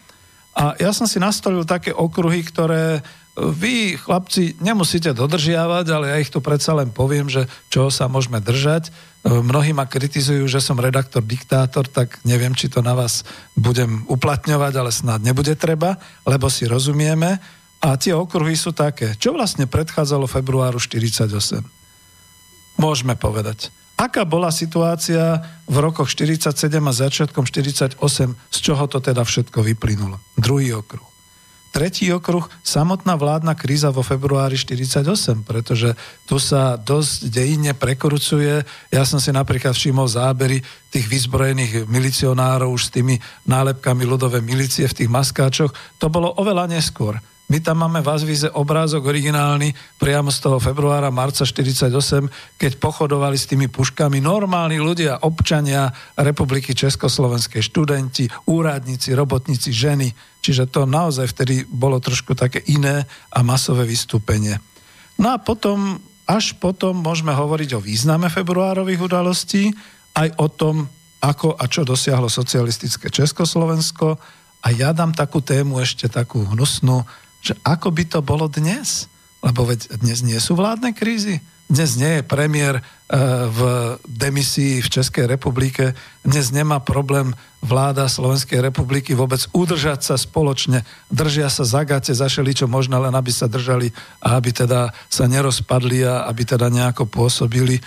A 0.56 0.80
ja 0.80 0.96
som 0.96 1.06
si 1.06 1.20
nastolil 1.20 1.68
také 1.68 1.92
okruhy, 1.92 2.42
ktoré 2.48 3.04
vy, 3.40 3.96
chlapci, 3.96 4.60
nemusíte 4.60 5.16
dodržiavať, 5.16 5.86
ale 5.92 6.06
ja 6.12 6.18
ich 6.20 6.28
tu 6.28 6.44
predsa 6.44 6.76
len 6.76 6.92
poviem, 6.92 7.32
že 7.32 7.48
čo 7.72 7.88
sa 7.88 8.12
môžeme 8.12 8.44
držať. 8.44 8.92
Mnohí 9.24 9.72
ma 9.72 9.88
kritizujú, 9.88 10.48
že 10.48 10.60
som 10.60 10.80
redaktor, 10.80 11.24
diktátor, 11.24 11.88
tak 11.88 12.20
neviem, 12.28 12.52
či 12.52 12.68
to 12.68 12.84
na 12.84 12.96
vás 12.96 13.24
budem 13.56 14.04
uplatňovať, 14.12 14.74
ale 14.76 14.92
snad 14.92 15.24
nebude 15.24 15.56
treba, 15.56 16.00
lebo 16.28 16.52
si 16.52 16.68
rozumieme. 16.68 17.40
A 17.80 17.96
tie 17.96 18.12
okruhy 18.12 18.60
sú 18.60 18.76
také. 18.76 19.16
Čo 19.16 19.32
vlastne 19.32 19.64
predchádzalo 19.64 20.28
februáru 20.28 20.84
48? 20.84 21.32
Môžeme 22.76 23.16
povedať. 23.16 23.72
Aká 24.00 24.24
bola 24.24 24.48
situácia 24.52 25.44
v 25.68 25.76
rokoch 25.84 26.08
47 26.08 26.56
a 26.80 26.94
začiatkom 26.96 27.44
48, 27.44 28.00
z 28.32 28.58
čoho 28.64 28.84
to 28.88 29.04
teda 29.04 29.28
všetko 29.28 29.60
vyplynulo? 29.60 30.24
Druhý 30.40 30.72
okruh. 30.76 31.04
Tretí 31.70 32.10
okruh, 32.10 32.50
samotná 32.66 33.14
vládna 33.14 33.54
kríza 33.54 33.94
vo 33.94 34.02
februári 34.02 34.58
48, 34.58 35.46
pretože 35.46 35.94
tu 36.26 36.42
sa 36.42 36.80
dosť 36.82 37.30
dejine 37.30 37.78
prekrucuje. 37.78 38.66
Ja 38.90 39.04
som 39.06 39.22
si 39.22 39.30
napríklad 39.30 39.78
všimol 39.78 40.10
zábery 40.10 40.66
tých 40.90 41.06
vyzbrojených 41.06 41.86
milicionárov 41.86 42.74
už 42.74 42.90
s 42.90 42.94
tými 42.96 43.22
nálepkami 43.46 44.02
ľudové 44.02 44.42
milície 44.42 44.90
v 44.90 44.98
tých 44.98 45.10
maskáčoch. 45.12 45.70
To 46.02 46.08
bolo 46.10 46.34
oveľa 46.42 46.74
neskôr. 46.74 47.22
My 47.50 47.58
tam 47.66 47.82
máme 47.82 48.06
v 48.06 48.14
Azvíze 48.14 48.46
obrázok 48.54 49.10
originálny 49.10 49.74
priamo 49.98 50.30
z 50.30 50.38
toho 50.38 50.62
februára, 50.62 51.10
marca 51.10 51.42
48, 51.42 51.90
keď 52.62 52.72
pochodovali 52.78 53.34
s 53.34 53.50
tými 53.50 53.66
puškami 53.66 54.22
normálni 54.22 54.78
ľudia, 54.78 55.26
občania 55.26 55.90
Republiky 56.14 56.78
Československej, 56.78 57.66
študenti, 57.66 58.30
úradníci, 58.54 59.18
robotníci, 59.18 59.74
ženy. 59.74 60.14
Čiže 60.46 60.70
to 60.70 60.86
naozaj 60.86 61.34
vtedy 61.34 61.66
bolo 61.66 61.98
trošku 61.98 62.38
také 62.38 62.62
iné 62.70 63.10
a 63.34 63.42
masové 63.42 63.90
vystúpenie. 63.90 64.62
No 65.18 65.34
a 65.34 65.42
potom, 65.42 65.98
až 66.30 66.54
potom 66.62 67.02
môžeme 67.02 67.34
hovoriť 67.34 67.74
o 67.74 67.82
význame 67.82 68.30
februárových 68.30 69.10
udalostí, 69.10 69.74
aj 70.14 70.38
o 70.38 70.54
tom, 70.54 70.86
ako 71.18 71.58
a 71.58 71.66
čo 71.66 71.82
dosiahlo 71.82 72.30
socialistické 72.30 73.10
Československo. 73.10 74.22
A 74.62 74.68
ja 74.70 74.94
dám 74.94 75.18
takú 75.18 75.42
tému 75.42 75.82
ešte 75.82 76.06
takú 76.06 76.46
hnusnú, 76.46 77.04
že 77.40 77.56
ako 77.64 77.92
by 77.96 78.04
to 78.08 78.20
bolo 78.20 78.52
dnes? 78.52 79.08
Lebo 79.40 79.64
veď 79.64 79.96
dnes 80.04 80.20
nie 80.20 80.36
sú 80.40 80.60
vládne 80.60 80.92
krízy. 80.92 81.40
Dnes 81.70 82.02
nie 82.02 82.20
je 82.20 82.24
premiér 82.26 82.82
e, 82.82 82.84
v 83.46 83.60
demisii 84.10 84.82
v 84.82 84.90
Českej 84.90 85.30
republike. 85.30 85.94
Dnes 86.26 86.50
nemá 86.50 86.82
problém 86.82 87.38
vláda 87.62 88.10
Slovenskej 88.10 88.58
republiky 88.58 89.14
vôbec 89.14 89.46
udržať 89.54 90.02
sa 90.02 90.16
spoločne. 90.18 90.82
Držia 91.14 91.46
sa 91.48 91.64
za 91.70 91.86
gate, 91.86 92.10
zašeli 92.10 92.58
čo 92.58 92.66
možno, 92.66 92.98
len 92.98 93.14
aby 93.14 93.30
sa 93.30 93.46
držali 93.46 93.94
a 94.18 94.42
aby 94.42 94.50
teda 94.50 94.90
sa 95.14 95.30
nerozpadli 95.30 96.10
a 96.10 96.26
aby 96.26 96.42
teda 96.42 96.74
nejako 96.74 97.06
pôsobili. 97.06 97.78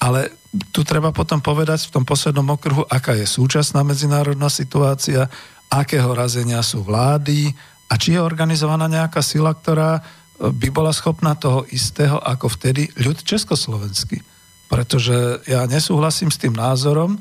Ale 0.00 0.32
tu 0.72 0.80
treba 0.80 1.12
potom 1.12 1.44
povedať 1.44 1.92
v 1.92 2.00
tom 2.00 2.04
poslednom 2.08 2.56
okruhu, 2.56 2.88
aká 2.88 3.12
je 3.20 3.28
súčasná 3.28 3.84
medzinárodná 3.84 4.48
situácia, 4.48 5.28
akého 5.68 6.08
razenia 6.16 6.64
sú 6.64 6.80
vlády, 6.80 7.52
a 7.86 7.94
či 7.94 8.18
je 8.18 8.20
organizovaná 8.22 8.90
nejaká 8.90 9.22
sila, 9.22 9.54
ktorá 9.54 9.98
e, 9.98 10.02
by 10.50 10.68
bola 10.74 10.90
schopná 10.90 11.38
toho 11.38 11.62
istého 11.70 12.18
ako 12.18 12.50
vtedy 12.50 12.90
ľud 12.98 13.22
československý. 13.22 14.22
Pretože 14.66 15.46
ja 15.46 15.62
nesúhlasím 15.70 16.34
s 16.34 16.42
tým 16.42 16.54
názorom, 16.54 17.14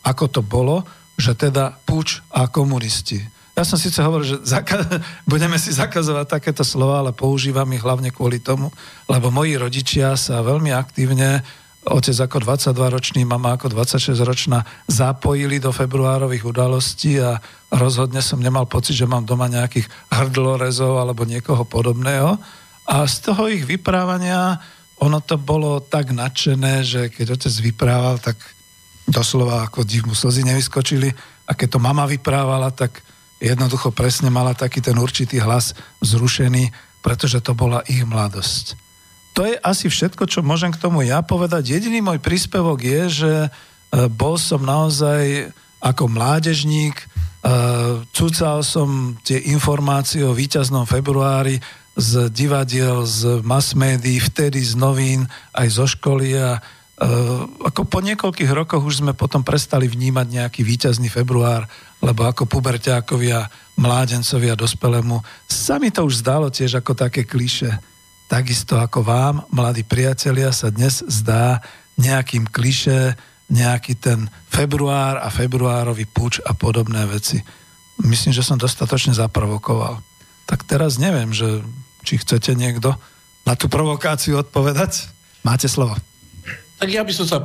ako 0.00 0.24
to 0.32 0.40
bolo, 0.40 0.86
že 1.20 1.36
teda 1.36 1.76
puč 1.84 2.24
a 2.32 2.48
komunisti. 2.48 3.20
Ja 3.56 3.64
som 3.64 3.80
síce 3.80 4.04
hovoril, 4.04 4.36
že 4.36 4.38
zaka- 4.44 4.84
budeme 5.32 5.56
si 5.56 5.72
zakazovať 5.72 6.28
takéto 6.28 6.64
slova, 6.64 7.00
ale 7.00 7.16
používam 7.16 7.68
ich 7.72 7.84
hlavne 7.84 8.12
kvôli 8.12 8.40
tomu, 8.40 8.68
lebo 9.08 9.32
moji 9.32 9.56
rodičia 9.56 10.12
sa 10.16 10.44
veľmi 10.44 10.72
aktívne 10.72 11.40
otec 11.86 12.16
ako 12.26 12.42
22-ročný, 12.42 13.22
mama 13.22 13.54
ako 13.54 13.70
26-ročná 13.70 14.66
zapojili 14.90 15.62
do 15.62 15.70
februárových 15.70 16.42
udalostí 16.42 17.22
a 17.22 17.38
rozhodne 17.70 18.18
som 18.18 18.42
nemal 18.42 18.66
pocit, 18.66 18.98
že 18.98 19.06
mám 19.06 19.22
doma 19.22 19.46
nejakých 19.46 19.86
hrdlorezov 20.10 20.98
alebo 20.98 21.22
niekoho 21.22 21.62
podobného. 21.62 22.34
A 22.90 23.06
z 23.06 23.30
toho 23.30 23.46
ich 23.46 23.62
vyprávania 23.62 24.58
ono 24.98 25.22
to 25.22 25.38
bolo 25.38 25.78
tak 25.78 26.10
nadšené, 26.10 26.82
že 26.82 27.00
keď 27.12 27.38
otec 27.38 27.54
vyprával, 27.70 28.16
tak 28.18 28.40
doslova 29.06 29.62
ako 29.70 29.86
div 29.86 30.10
mu 30.10 30.14
slzy 30.16 30.42
nevyskočili 30.42 31.14
a 31.46 31.52
keď 31.54 31.78
to 31.78 31.78
mama 31.78 32.08
vyprávala, 32.10 32.74
tak 32.74 33.04
jednoducho 33.38 33.94
presne 33.94 34.32
mala 34.32 34.56
taký 34.58 34.82
ten 34.82 34.98
určitý 34.98 35.38
hlas 35.38 35.76
zrušený, 36.02 36.72
pretože 37.04 37.38
to 37.44 37.54
bola 37.54 37.84
ich 37.86 38.02
mladosť 38.02 38.85
to 39.36 39.44
je 39.44 39.60
asi 39.60 39.92
všetko, 39.92 40.24
čo 40.24 40.40
môžem 40.40 40.72
k 40.72 40.80
tomu 40.80 41.04
ja 41.04 41.20
povedať. 41.20 41.76
Jediný 41.76 42.00
môj 42.00 42.24
príspevok 42.24 42.80
je, 42.80 43.02
že 43.12 43.32
e, 43.44 43.48
bol 44.08 44.40
som 44.40 44.64
naozaj 44.64 45.52
ako 45.84 46.08
mládežník, 46.08 46.96
e, 46.96 47.04
cúcal 48.16 48.64
som 48.64 49.12
tie 49.20 49.36
informácie 49.52 50.24
o 50.24 50.32
víťaznom 50.32 50.88
februári 50.88 51.60
z 51.92 52.32
divadiel, 52.32 53.04
z 53.04 53.44
mass 53.44 53.76
médií, 53.76 54.16
vtedy 54.24 54.56
z 54.64 54.72
novín, 54.72 55.28
aj 55.52 55.68
zo 55.68 55.84
školy 55.84 56.40
a 56.40 56.64
Uh, 56.96 57.44
ako 57.60 57.84
po 57.84 58.00
niekoľkých 58.00 58.56
rokoch 58.56 58.80
už 58.80 59.04
sme 59.04 59.12
potom 59.12 59.44
prestali 59.44 59.84
vnímať 59.84 60.32
nejaký 60.32 60.64
víťazný 60.64 61.12
február, 61.12 61.68
lebo 62.00 62.24
ako 62.24 62.48
puberťákovia, 62.48 63.52
mládencovia, 63.76 64.56
dospelému, 64.56 65.20
sa 65.44 65.76
mi 65.76 65.92
to 65.92 66.08
už 66.08 66.24
zdalo 66.24 66.48
tiež 66.48 66.80
ako 66.80 66.96
také 66.96 67.28
kliše 67.28 67.95
takisto 68.26 68.78
ako 68.78 69.06
vám, 69.06 69.34
mladí 69.54 69.86
priatelia, 69.86 70.50
sa 70.50 70.70
dnes 70.70 71.02
zdá 71.06 71.62
nejakým 71.96 72.46
kliše, 72.50 73.14
nejaký 73.46 73.94
ten 73.96 74.26
február 74.50 75.22
a 75.22 75.30
februárový 75.30 76.04
puč 76.04 76.42
a 76.42 76.52
podobné 76.52 77.06
veci. 77.06 77.38
Myslím, 78.02 78.34
že 78.34 78.44
som 78.44 78.58
dostatočne 78.58 79.14
zaprovokoval. 79.14 80.02
Tak 80.44 80.66
teraz 80.66 80.98
neviem, 80.98 81.32
že 81.32 81.62
či 82.02 82.20
chcete 82.20 82.54
niekto 82.54 82.94
na 83.46 83.54
tú 83.54 83.70
provokáciu 83.70 84.42
odpovedať. 84.42 85.10
Máte 85.46 85.70
slovo. 85.70 85.94
Tak 86.76 86.88
ja 86.90 87.06
by 87.06 87.12
som 87.14 87.26
sa 87.26 87.38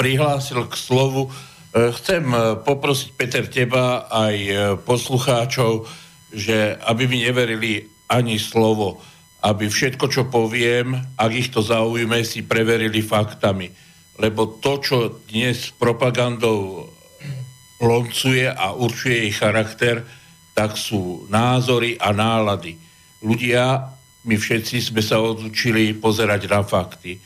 prihlásil 0.00 0.66
k 0.66 0.74
slovu. 0.74 1.28
E, 1.28 1.92
chcem 2.00 2.24
e, 2.32 2.58
poprosiť, 2.64 3.08
Peter, 3.14 3.44
teba 3.46 4.08
aj 4.08 4.36
e, 4.36 4.52
poslucháčov, 4.82 5.86
že 6.32 6.80
aby 6.88 7.04
mi 7.06 7.22
neverili 7.22 7.86
ani 8.08 8.40
slovo 8.40 9.00
aby 9.42 9.66
všetko, 9.66 10.06
čo 10.06 10.30
poviem, 10.30 10.94
ak 11.18 11.30
ich 11.34 11.50
to 11.50 11.66
zaujme, 11.66 12.22
si 12.22 12.46
preverili 12.46 13.02
faktami. 13.02 13.74
Lebo 14.22 14.62
to, 14.62 14.78
čo 14.78 14.96
dnes 15.26 15.74
propagandou 15.74 16.86
loncuje 17.82 18.46
a 18.46 18.70
určuje 18.70 19.26
jej 19.26 19.32
charakter, 19.34 20.06
tak 20.54 20.78
sú 20.78 21.26
názory 21.26 21.98
a 21.98 22.14
nálady. 22.14 22.78
Ľudia, 23.26 23.82
my 24.22 24.36
všetci 24.38 24.78
sme 24.78 25.02
sa 25.02 25.18
odučili 25.18 25.90
pozerať 25.98 26.46
na 26.46 26.62
fakty. 26.62 27.18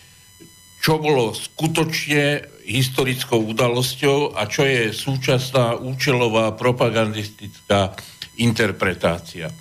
Čo 0.80 0.96
bolo 0.96 1.36
skutočne 1.36 2.56
historickou 2.64 3.44
udalosťou 3.52 4.32
a 4.32 4.48
čo 4.48 4.64
je 4.64 4.94
súčasná 4.94 5.76
účelová 5.76 6.56
propagandistická 6.56 7.92
interpretácia. 8.40 9.52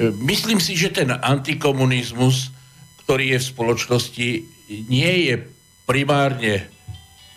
Myslím 0.00 0.58
si, 0.58 0.74
že 0.74 0.90
ten 0.90 1.14
antikomunizmus, 1.14 2.50
ktorý 3.06 3.36
je 3.36 3.38
v 3.38 3.50
spoločnosti, 3.54 4.28
nie 4.90 5.12
je 5.30 5.34
primárne 5.86 6.66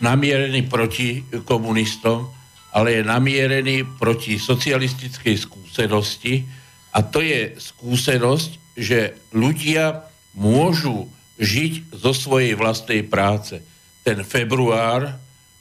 namierený 0.02 0.66
proti 0.66 1.22
komunistom, 1.46 2.30
ale 2.74 2.98
je 2.98 3.02
namierený 3.06 3.98
proti 3.98 4.38
socialistickej 4.38 5.36
skúsenosti 5.38 6.44
a 6.92 7.02
to 7.04 7.22
je 7.22 7.54
skúsenosť, 7.58 8.74
že 8.78 9.18
ľudia 9.34 10.06
môžu 10.34 11.10
žiť 11.38 11.94
zo 11.94 12.10
svojej 12.10 12.58
vlastnej 12.58 13.06
práce. 13.06 13.62
Ten 14.02 14.22
február 14.26 15.14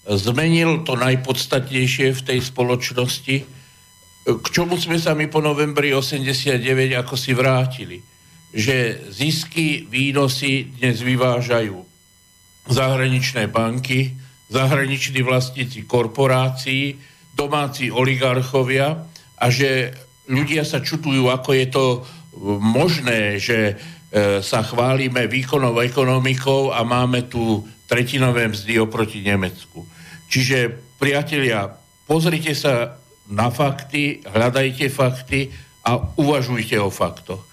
zmenil 0.08 0.82
to 0.88 0.96
najpodstatnejšie 0.98 2.16
v 2.16 2.22
tej 2.26 2.40
spoločnosti, 2.42 3.57
k 4.28 4.48
čomu 4.52 4.76
sme 4.76 5.00
sa 5.00 5.16
my 5.16 5.32
po 5.32 5.40
novembri 5.40 5.96
89 5.96 6.60
ako 7.00 7.16
si 7.16 7.32
vrátili. 7.32 8.04
Že 8.52 9.08
zisky, 9.08 9.88
výnosy 9.88 10.76
dnes 10.76 11.00
vyvážajú 11.00 11.80
zahraničné 12.68 13.48
banky, 13.48 14.12
zahraniční 14.52 15.24
vlastníci 15.24 15.88
korporácií, 15.88 17.00
domáci 17.32 17.88
oligarchovia 17.88 19.08
a 19.40 19.46
že 19.48 19.96
ľudia 20.28 20.68
sa 20.68 20.84
čutujú, 20.84 21.32
ako 21.32 21.50
je 21.56 21.68
to 21.72 21.86
možné, 22.60 23.40
že 23.40 23.60
e, 23.72 23.74
sa 24.44 24.60
chválime 24.60 25.32
výkonou 25.32 25.80
ekonomikou 25.80 26.76
a 26.76 26.84
máme 26.84 27.32
tu 27.32 27.64
tretinové 27.88 28.52
mzdy 28.52 28.76
oproti 28.84 29.24
Nemecku. 29.24 29.88
Čiže, 30.28 30.76
priatelia, 31.00 31.72
pozrite 32.04 32.52
sa 32.52 33.00
na 33.28 33.52
fakty, 33.52 34.24
hľadajte 34.24 34.88
fakty 34.88 35.52
a 35.84 36.00
uvažujte 36.16 36.80
o 36.80 36.92
faktoch. 36.92 37.44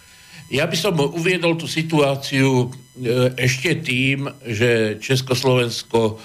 Ja 0.53 0.71
by 0.71 0.77
som 0.79 0.95
uviedol 1.01 1.59
tú 1.59 1.67
situáciu 1.67 2.69
e, 2.69 3.35
ešte 3.35 3.81
tým, 3.83 4.29
že 4.45 5.01
Československo 5.03 6.21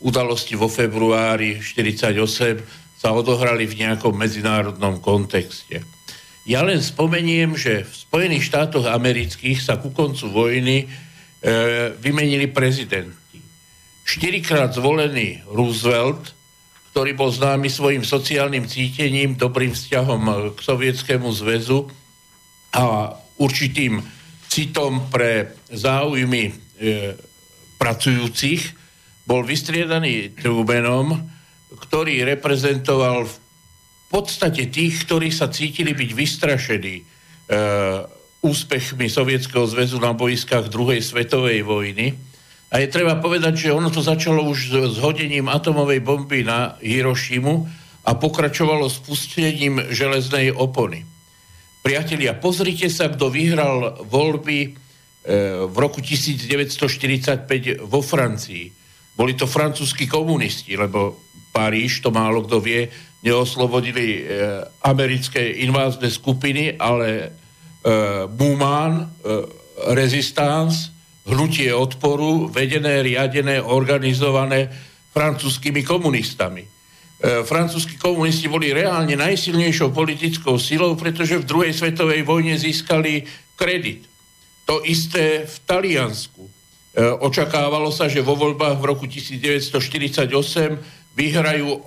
udalosti 0.00 0.54
vo 0.56 0.70
februári 0.70 1.60
1948 1.60 2.96
sa 2.96 3.12
odohrali 3.12 3.68
v 3.68 3.84
nejakom 3.84 4.16
medzinárodnom 4.16 5.02
kontexte. 5.04 5.84
Ja 6.46 6.62
len 6.62 6.78
spomeniem, 6.78 7.58
že 7.58 7.84
v 7.84 7.92
Spojených 7.92 8.48
štátoch 8.48 8.86
amerických 8.86 9.58
sa 9.58 9.76
ku 9.82 9.90
koncu 9.90 10.30
vojny 10.30 10.76
e, 10.82 10.86
vymenili 11.98 12.48
prezidenti. 12.48 13.42
Štyrikrát 14.06 14.70
zvolený 14.72 15.42
Roosevelt 15.50 16.32
ktorý 16.96 17.12
bol 17.12 17.28
známy 17.28 17.68
svojim 17.68 18.08
sociálnym 18.08 18.64
cítením, 18.64 19.36
dobrým 19.36 19.76
vzťahom 19.76 20.56
k 20.56 20.58
Sovietskému 20.64 21.28
zväzu 21.28 21.84
a 22.72 23.12
určitým 23.36 24.00
citom 24.48 25.04
pre 25.12 25.60
záujmy 25.68 26.48
e, 26.48 26.52
pracujúcich, 27.76 28.72
bol 29.28 29.44
vystriedaný 29.44 30.40
Trumanom, 30.40 31.20
ktorý 31.68 32.24
reprezentoval 32.32 33.28
v 33.28 33.36
podstate 34.08 34.72
tých, 34.72 35.04
ktorí 35.04 35.28
sa 35.28 35.52
cítili 35.52 35.92
byť 35.92 36.10
vystrašení 36.16 36.96
e, 36.96 37.04
úspechmi 38.40 39.12
Sovietskeho 39.12 39.68
zväzu 39.68 40.00
na 40.00 40.16
boiskách 40.16 40.72
druhej 40.72 41.04
svetovej 41.04 41.60
vojny 41.60 42.16
a 42.66 42.82
je 42.82 42.90
treba 42.90 43.14
povedať, 43.14 43.70
že 43.70 43.74
ono 43.74 43.94
to 43.94 44.02
začalo 44.02 44.42
už 44.42 44.90
s 44.90 44.96
hodením 44.98 45.46
atomovej 45.46 46.02
bomby 46.02 46.42
na 46.42 46.74
Hirošimu 46.82 47.54
a 48.06 48.10
pokračovalo 48.18 48.90
spustením 48.90 49.94
železnej 49.94 50.50
opony. 50.50 51.06
Priatelia, 51.86 52.34
pozrite 52.34 52.90
sa, 52.90 53.06
kto 53.06 53.30
vyhral 53.30 54.02
voľby 54.10 54.58
e, 54.66 54.68
v 55.70 55.76
roku 55.78 56.02
1945 56.02 57.86
vo 57.86 58.02
Francii. 58.02 58.66
Boli 59.14 59.38
to 59.38 59.46
francúzski 59.46 60.10
komunisti, 60.10 60.74
lebo 60.74 61.22
Paríž, 61.54 62.02
to 62.02 62.10
málo 62.10 62.42
kto 62.42 62.58
vie, 62.58 62.90
neoslobodili 63.22 64.06
e, 64.18 64.20
americké 64.82 65.62
invázne 65.62 66.10
skupiny, 66.10 66.74
ale 66.74 67.08
e, 67.22 67.26
Mumán, 68.34 69.14
Resistance, 69.94 70.95
hnutie 71.26 71.74
odporu, 71.74 72.46
vedené, 72.48 73.02
riadené, 73.02 73.58
organizované 73.58 74.70
francúzskými 75.10 75.82
komunistami. 75.82 76.62
E, 76.62 76.68
francúzski 77.42 77.98
komunisti 77.98 78.46
boli 78.46 78.70
reálne 78.70 79.16
najsilnejšou 79.18 79.90
politickou 79.90 80.60
silou, 80.60 80.94
pretože 80.94 81.40
v 81.40 81.48
druhej 81.48 81.72
svetovej 81.72 82.22
vojne 82.22 82.54
získali 82.54 83.26
kredit. 83.56 84.06
To 84.68 84.84
isté 84.84 85.48
v 85.48 85.56
Taliansku. 85.66 86.44
E, 86.44 86.50
očakávalo 87.00 87.88
sa, 87.90 88.06
že 88.06 88.22
vo 88.22 88.36
voľbách 88.38 88.78
v 88.78 88.88
roku 88.88 89.04
1948 89.08 90.30
vyhrajú 91.16 91.80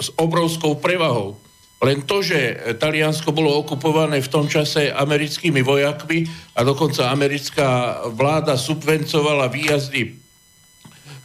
s 0.00 0.08
obrovskou 0.16 0.78
prevahou. 0.78 1.45
Len 1.76 2.08
to, 2.08 2.24
že 2.24 2.72
Taliansko 2.80 3.36
bolo 3.36 3.52
okupované 3.60 4.24
v 4.24 4.32
tom 4.32 4.48
čase 4.48 4.88
americkými 4.88 5.60
vojakmi 5.60 6.24
a 6.56 6.64
dokonca 6.64 7.12
americká 7.12 8.00
vláda 8.16 8.56
subvencovala 8.56 9.52
výjazdy 9.52 10.26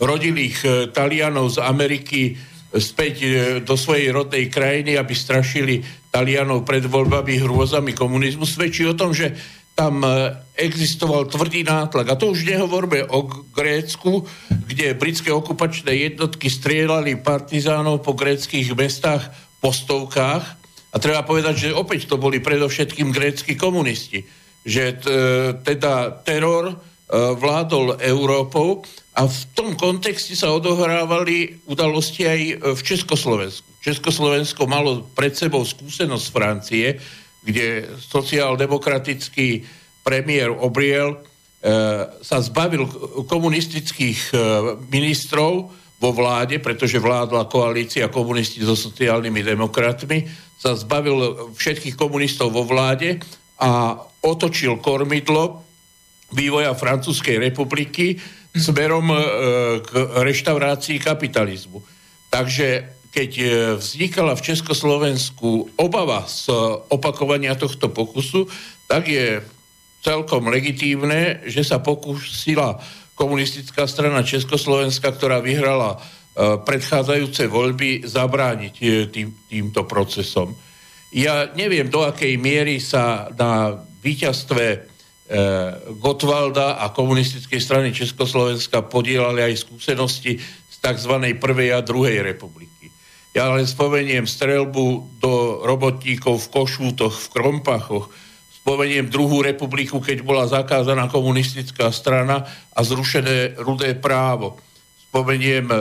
rodilých 0.01 0.57
e, 0.65 0.69
Talianov 0.89 1.55
z 1.55 1.57
Ameriky 1.61 2.35
späť 2.73 3.15
e, 3.21 3.29
do 3.61 3.77
svojej 3.77 4.09
rodnej 4.09 4.49
krajiny, 4.49 4.97
aby 4.97 5.13
strašili 5.13 5.85
Talianov 6.09 6.65
pred 6.65 6.83
voľbami 6.83 7.37
hrôzami 7.37 7.93
komunizmu, 7.93 8.43
svedčí 8.43 8.83
o 8.89 8.97
tom, 8.97 9.13
že 9.13 9.31
tam 9.77 10.01
e, 10.01 10.35
existoval 10.57 11.29
tvrdý 11.29 11.63
nátlak. 11.63 12.11
A 12.11 12.19
to 12.19 12.33
už 12.33 12.49
nehovorme 12.49 13.05
o 13.13 13.29
Grécku, 13.53 14.25
kde 14.49 14.97
britské 14.97 15.29
okupačné 15.29 16.11
jednotky 16.11 16.49
strieľali 16.49 17.21
partizánov 17.21 18.01
po 18.01 18.17
gréckých 18.17 18.73
mestách 18.73 19.29
po 19.61 19.69
stovkách. 19.69 20.45
A 20.91 20.95
treba 20.99 21.23
povedať, 21.23 21.69
že 21.69 21.77
opäť 21.77 22.09
to 22.09 22.19
boli 22.19 22.43
predovšetkým 22.43 23.15
grécky 23.15 23.55
komunisti. 23.55 24.27
Že 24.67 24.83
t, 24.99 25.05
teda 25.63 26.19
teror 26.27 26.67
e, 26.67 26.75
vládol 27.13 28.01
Európou 28.03 28.83
a 29.15 29.23
v 29.23 29.39
tom 29.55 29.79
kontexte 29.79 30.35
sa 30.35 30.51
odohrávali 30.51 31.63
udalosti 31.69 32.27
aj 32.27 32.41
v 32.75 32.81
Československu. 32.83 33.67
Československo 33.81 34.67
malo 34.67 35.07
pred 35.15 35.33
sebou 35.33 35.65
skúsenosť 35.65 36.25
Francie, 36.29 36.99
kde 37.41 37.97
sociál-demokratický 37.97 39.65
premiér 40.05 40.53
Obriel 40.53 41.17
e, 41.17 41.19
sa 42.21 42.37
zbavil 42.41 42.85
komunistických 43.25 44.19
e, 44.29 44.35
ministrov 44.89 45.80
vo 46.01 46.09
vláde, 46.09 46.57
pretože 46.57 46.97
vládla 46.97 47.45
koalícia 47.45 48.09
komunisti 48.09 48.65
so 48.65 48.73
sociálnymi 48.73 49.45
demokratmi, 49.45 50.25
sa 50.57 50.73
zbavil 50.73 51.53
všetkých 51.53 51.93
komunistov 51.93 52.49
vo 52.57 52.65
vláde 52.65 53.21
a 53.61 54.01
otočil 54.25 54.81
kormidlo 54.81 55.61
vývoja 56.33 56.73
Francúzskej 56.73 57.37
republiky 57.37 58.17
smerom 58.51 59.13
e, 59.13 59.17
k 59.85 59.89
reštaurácii 60.25 60.97
kapitalizmu. 60.99 61.81
Takže 62.33 62.67
keď 63.13 63.31
e, 63.37 63.45
vznikala 63.77 64.33
v 64.33 64.45
Československu 64.53 65.77
obava 65.77 66.25
z 66.25 66.49
opakovania 66.89 67.53
tohto 67.53 67.93
pokusu, 67.93 68.49
tak 68.89 69.07
je 69.07 69.39
celkom 70.01 70.49
legitívne, 70.49 71.45
že 71.45 71.61
sa 71.61 71.77
pokusila 71.77 72.81
komunistická 73.15 73.85
strana 73.85 74.25
Československa, 74.25 75.11
ktorá 75.13 75.43
vyhrala 75.43 75.97
e, 75.97 75.99
predchádzajúce 76.61 77.47
voľby, 77.51 78.07
zabrániť 78.07 78.75
e, 78.79 78.85
tým, 79.11 79.29
týmto 79.47 79.85
procesom. 79.85 80.55
Ja 81.11 81.51
neviem, 81.53 81.91
do 81.91 82.07
akej 82.07 82.39
miery 82.39 82.79
sa 82.79 83.27
na 83.35 83.83
víťazstve 83.99 84.65
e, 84.71 84.77
Gotwalda 85.99 86.79
a 86.79 86.89
komunistickej 86.95 87.59
strany 87.59 87.91
Československa 87.91 88.87
podielali 88.87 89.43
aj 89.43 89.67
skúsenosti 89.67 90.39
z 90.41 90.75
tzv. 90.79 91.13
prvej 91.35 91.75
a 91.75 91.83
druhej 91.83 92.23
republiky. 92.23 92.89
Ja 93.31 93.47
len 93.51 93.63
spomeniem 93.63 94.27
strelbu 94.27 95.19
do 95.23 95.63
robotníkov 95.63 96.47
v 96.47 96.51
Košútoch, 96.51 97.15
v 97.15 97.27
Krompachoch, 97.31 98.11
Spomeniem 98.61 99.09
druhú 99.09 99.41
republiku, 99.41 99.97
keď 99.97 100.21
bola 100.21 100.45
zakázaná 100.45 101.09
komunistická 101.09 101.89
strana 101.89 102.45
a 102.77 102.79
zrušené 102.85 103.57
rudé 103.57 103.97
právo. 103.97 104.61
Spomeniem 105.09 105.65
e, 105.65 105.77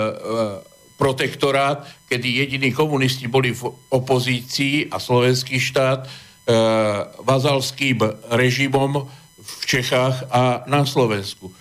protektorát, 0.96 1.84
kedy 2.08 2.28
jediní 2.40 2.72
komunisti 2.72 3.28
boli 3.28 3.52
v 3.52 3.68
opozícii 3.92 4.88
a 4.88 4.96
slovenský 4.96 5.60
štát 5.60 6.04
e, 6.04 6.08
vazalským 7.20 8.00
režimom 8.32 9.04
v 9.36 9.62
Čechách 9.68 10.32
a 10.32 10.64
na 10.64 10.88
Slovensku. 10.88 11.52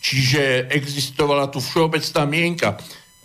Čiže 0.00 0.72
existovala 0.72 1.52
tu 1.52 1.60
všeobecná 1.60 2.22
mienka. 2.24 2.68
E, 2.72 2.76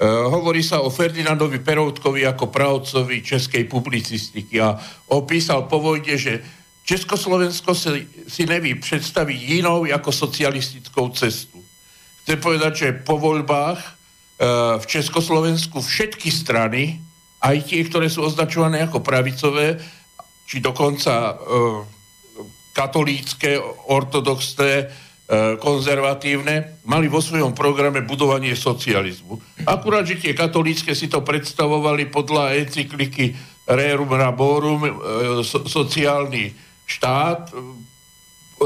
hovorí 0.08 0.64
sa 0.64 0.84
o 0.84 0.92
Ferdinandovi 0.92 1.64
Peroutkovi 1.64 2.28
ako 2.28 2.52
pravcovi 2.52 3.24
českej 3.24 3.72
publicistiky 3.72 4.60
a 4.60 4.76
opísal 5.16 5.72
po 5.72 5.80
vojne, 5.80 6.20
že 6.20 6.61
Československo 6.92 7.76
si, 7.76 8.08
si 8.28 8.46
neví 8.46 8.76
představit 8.76 9.40
jinou 9.40 9.86
jako 9.86 10.12
socialistickou 10.12 11.10
cestu. 11.10 11.64
Chcem 12.24 12.40
povedať, 12.40 12.74
že 12.76 13.00
po 13.08 13.16
voľbách 13.16 13.80
e, 13.80 13.90
v 14.76 14.86
Československu 14.86 15.80
všetky 15.80 16.28
strany, 16.28 17.00
aj 17.40 17.64
tie, 17.64 17.88
ktoré 17.88 18.12
sú 18.12 18.28
označované 18.28 18.84
ako 18.84 19.00
pravicové, 19.00 19.80
či 20.44 20.60
dokonca 20.60 21.32
e, 21.32 21.34
katolícke, 22.76 23.56
ortodoxné, 23.88 24.74
e, 24.76 24.86
konzervatívne, 25.64 26.84
mali 26.84 27.08
vo 27.08 27.24
svojom 27.24 27.56
programe 27.56 28.04
budovanie 28.04 28.52
socializmu. 28.52 29.64
Akurát, 29.64 30.04
že 30.04 30.20
tie 30.20 30.36
katolícke 30.36 30.92
si 30.92 31.08
to 31.08 31.24
predstavovali 31.24 32.12
podľa 32.12 32.60
encykliky 32.68 33.32
Rerum 33.64 34.12
Raborum, 34.12 34.82
so, 35.48 35.64
sociálny 35.64 36.71
štát, 36.98 37.56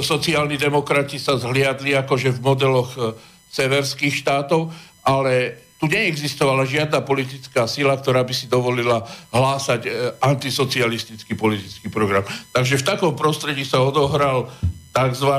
sociálni 0.02 0.60
demokrati 0.60 1.22
sa 1.22 1.40
zhliadli 1.40 1.96
akože 1.96 2.36
v 2.36 2.40
modeloch 2.44 2.92
e, 2.98 3.16
severských 3.48 4.12
štátov, 4.12 4.74
ale 5.06 5.64
tu 5.80 5.88
neexistovala 5.88 6.68
žiadna 6.68 7.04
politická 7.04 7.68
sila, 7.68 7.96
ktorá 7.96 8.24
by 8.24 8.34
si 8.36 8.50
dovolila 8.52 9.06
hlásať 9.32 9.82
e, 9.86 9.90
antisocialistický 10.20 11.38
politický 11.38 11.88
program. 11.88 12.28
Takže 12.52 12.82
v 12.82 12.88
takom 12.88 13.14
prostredí 13.16 13.64
sa 13.64 13.84
odohral 13.84 14.52
tzv. 14.92 15.32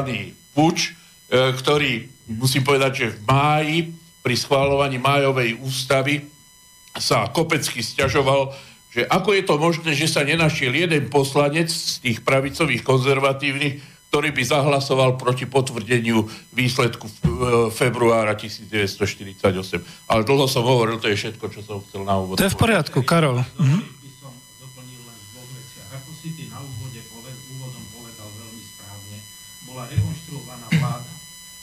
puč, 0.57 0.93
e, 1.29 1.53
ktorý, 1.57 2.09
musím 2.31 2.65
povedať, 2.65 2.93
že 2.95 3.07
v 3.13 3.19
máji 3.29 3.79
pri 4.25 4.35
schválovaní 4.39 4.99
májovej 4.99 5.61
ústavy 5.61 6.27
sa 6.97 7.29
kopecky 7.29 7.85
stiažoval 7.85 8.57
že 8.97 9.05
ako 9.05 9.37
je 9.37 9.45
to 9.45 9.55
možné, 9.61 9.93
že 9.93 10.09
sa 10.09 10.25
nenašiel 10.25 10.73
jeden 10.73 11.13
poslanec 11.13 11.69
z 11.69 12.01
tých 12.01 12.25
pravicových 12.25 12.81
konzervatívnych, 12.81 13.85
ktorý 14.09 14.33
by 14.33 14.43
zahlasoval 14.49 15.21
proti 15.21 15.45
potvrdeniu 15.45 16.25
výsledku 16.57 17.05
e, 17.05 17.13
februára 17.77 18.33
1948. 18.33 19.45
Ale 20.09 20.21
dlho 20.25 20.49
som 20.49 20.65
hovoril, 20.65 20.97
to 20.97 21.13
je 21.13 21.21
všetko, 21.21 21.45
čo 21.53 21.61
som 21.61 21.85
chcel 21.85 22.09
na 22.09 22.17
úvod. 22.17 22.41
To 22.41 22.49
je 22.49 22.57
v 22.57 22.57
poriadku, 22.57 23.05
Karol. 23.05 23.45
Mhm. 23.61 23.97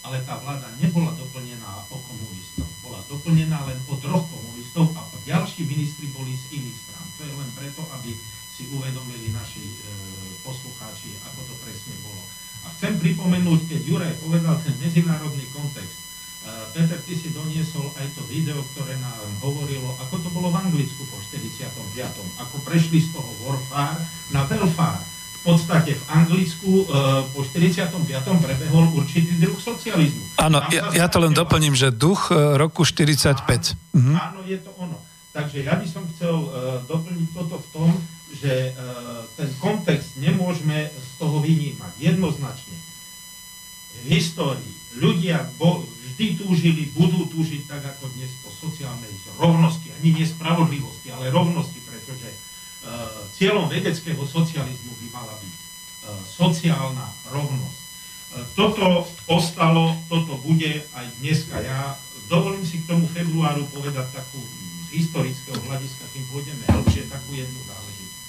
ale 0.03 0.29
tá 0.29 0.37
vláda 0.45 0.69
nebola 0.77 1.09
doplnená 1.17 1.89
o 1.89 1.97
komunistov. 1.97 2.69
Bola 2.85 3.01
doplnená 3.09 3.65
len 3.65 3.79
o 3.89 3.97
troch 3.97 4.29
komunistov 4.29 4.93
a 4.93 5.01
ďalší 5.25 5.65
ministri 5.65 6.05
boli 6.13 6.37
z 6.37 6.61
iných 6.61 6.82
je 7.23 7.33
len 7.35 7.49
preto, 7.57 7.81
aby 7.99 8.11
si 8.53 8.69
uvedomili 8.69 9.33
naši 9.33 9.65
e, 9.65 9.75
poslucháči, 10.45 11.17
ako 11.25 11.41
to 11.49 11.53
presne 11.65 11.97
bolo. 12.05 12.21
A 12.63 12.71
chcem 12.77 12.95
pripomenúť, 13.01 13.65
keď 13.65 13.81
Juraj 13.81 14.13
povedal 14.21 14.55
ten 14.61 14.77
medzinárodný 14.77 15.41
kontext, 15.49 15.97
e, 15.97 16.01
Peter, 16.77 16.99
ty 17.01 17.13
si 17.17 17.33
doniesol 17.33 17.89
aj 17.97 18.07
to 18.13 18.21
video, 18.29 18.61
ktoré 18.77 18.93
nám 19.01 19.25
hovorilo, 19.41 19.97
ako 20.05 20.15
to 20.21 20.29
bolo 20.29 20.53
v 20.53 20.69
Anglicku 20.69 21.01
po 21.09 21.17
45. 21.17 21.65
Ako 22.45 22.55
prešli 22.61 23.01
z 23.01 23.09
toho 23.09 23.31
warfare 23.41 23.99
na 24.29 24.45
welfare. 24.45 25.01
V 25.43 25.51
podstate 25.51 25.97
v 25.97 26.03
Anglicku 26.07 26.71
e, 26.71 26.95
po 27.33 27.41
45. 27.41 27.89
prebehol 28.37 28.85
určitý 28.95 29.33
druh 29.41 29.59
socializmu. 29.59 30.39
Áno, 30.39 30.63
ja, 30.69 30.93
ja 30.93 31.05
to 31.09 31.19
len 31.19 31.33
doplním, 31.33 31.73
že 31.73 31.89
duch 31.89 32.29
e, 32.29 32.55
roku 32.55 32.85
45. 32.85 33.43
Áno, 33.43 33.65
mhm. 33.97 34.13
áno, 34.13 34.39
je 34.45 34.57
to 34.61 34.71
ono. 34.77 35.12
Takže 35.33 35.65
ja 35.65 35.73
by 35.81 35.87
som 35.89 36.05
chcel 36.13 36.45
uh, 36.45 36.77
doplniť 36.85 37.29
toto 37.33 37.57
v 37.57 37.67
tom, 37.73 37.89
že 38.37 38.69
uh, 38.69 39.25
ten 39.33 39.49
kontext 39.57 40.21
nemôžeme 40.21 40.93
z 40.93 41.09
toho 41.17 41.41
vynímať 41.41 41.93
jednoznačne. 41.97 42.77
V 43.93 44.13
histórii 44.13 44.73
ľudia 45.01 45.41
vždy 45.57 46.37
túžili, 46.37 46.93
budú 46.93 47.25
túžiť 47.33 47.65
tak 47.65 47.81
ako 47.81 48.13
dnes 48.13 48.29
po 48.45 48.53
sociálnej 48.53 49.09
rovnosti, 49.41 49.89
ani 49.89 50.21
nespravodlivosti, 50.21 51.09
ale 51.09 51.33
rovnosti, 51.33 51.81
pretože 51.81 52.29
uh, 52.29 53.25
cieľom 53.33 53.65
vedeckého 53.73 54.21
socializmu 54.21 54.93
by 55.01 55.07
mala 55.17 55.33
byť 55.41 55.55
sociálna 56.27 57.07
rovnosť. 57.31 57.79
Toto 58.59 59.07
ostalo, 59.31 59.95
toto 60.11 60.35
bude 60.43 60.83
aj 60.99 61.05
dneska. 61.23 61.63
Ja 61.63 61.95
dovolím 62.27 62.67
si 62.67 62.83
k 62.83 62.91
tomu 62.91 63.07
februáru 63.07 63.63
povedať 63.71 64.11
takú 64.11 64.43
historického 64.93 65.57
hľadiska, 65.65 66.05
kým 66.13 66.25
pôjdeme 66.29 66.63
hlbšie, 66.69 67.09
takú 67.09 67.33
jednu 67.33 67.59
záležitosť. 67.65 68.21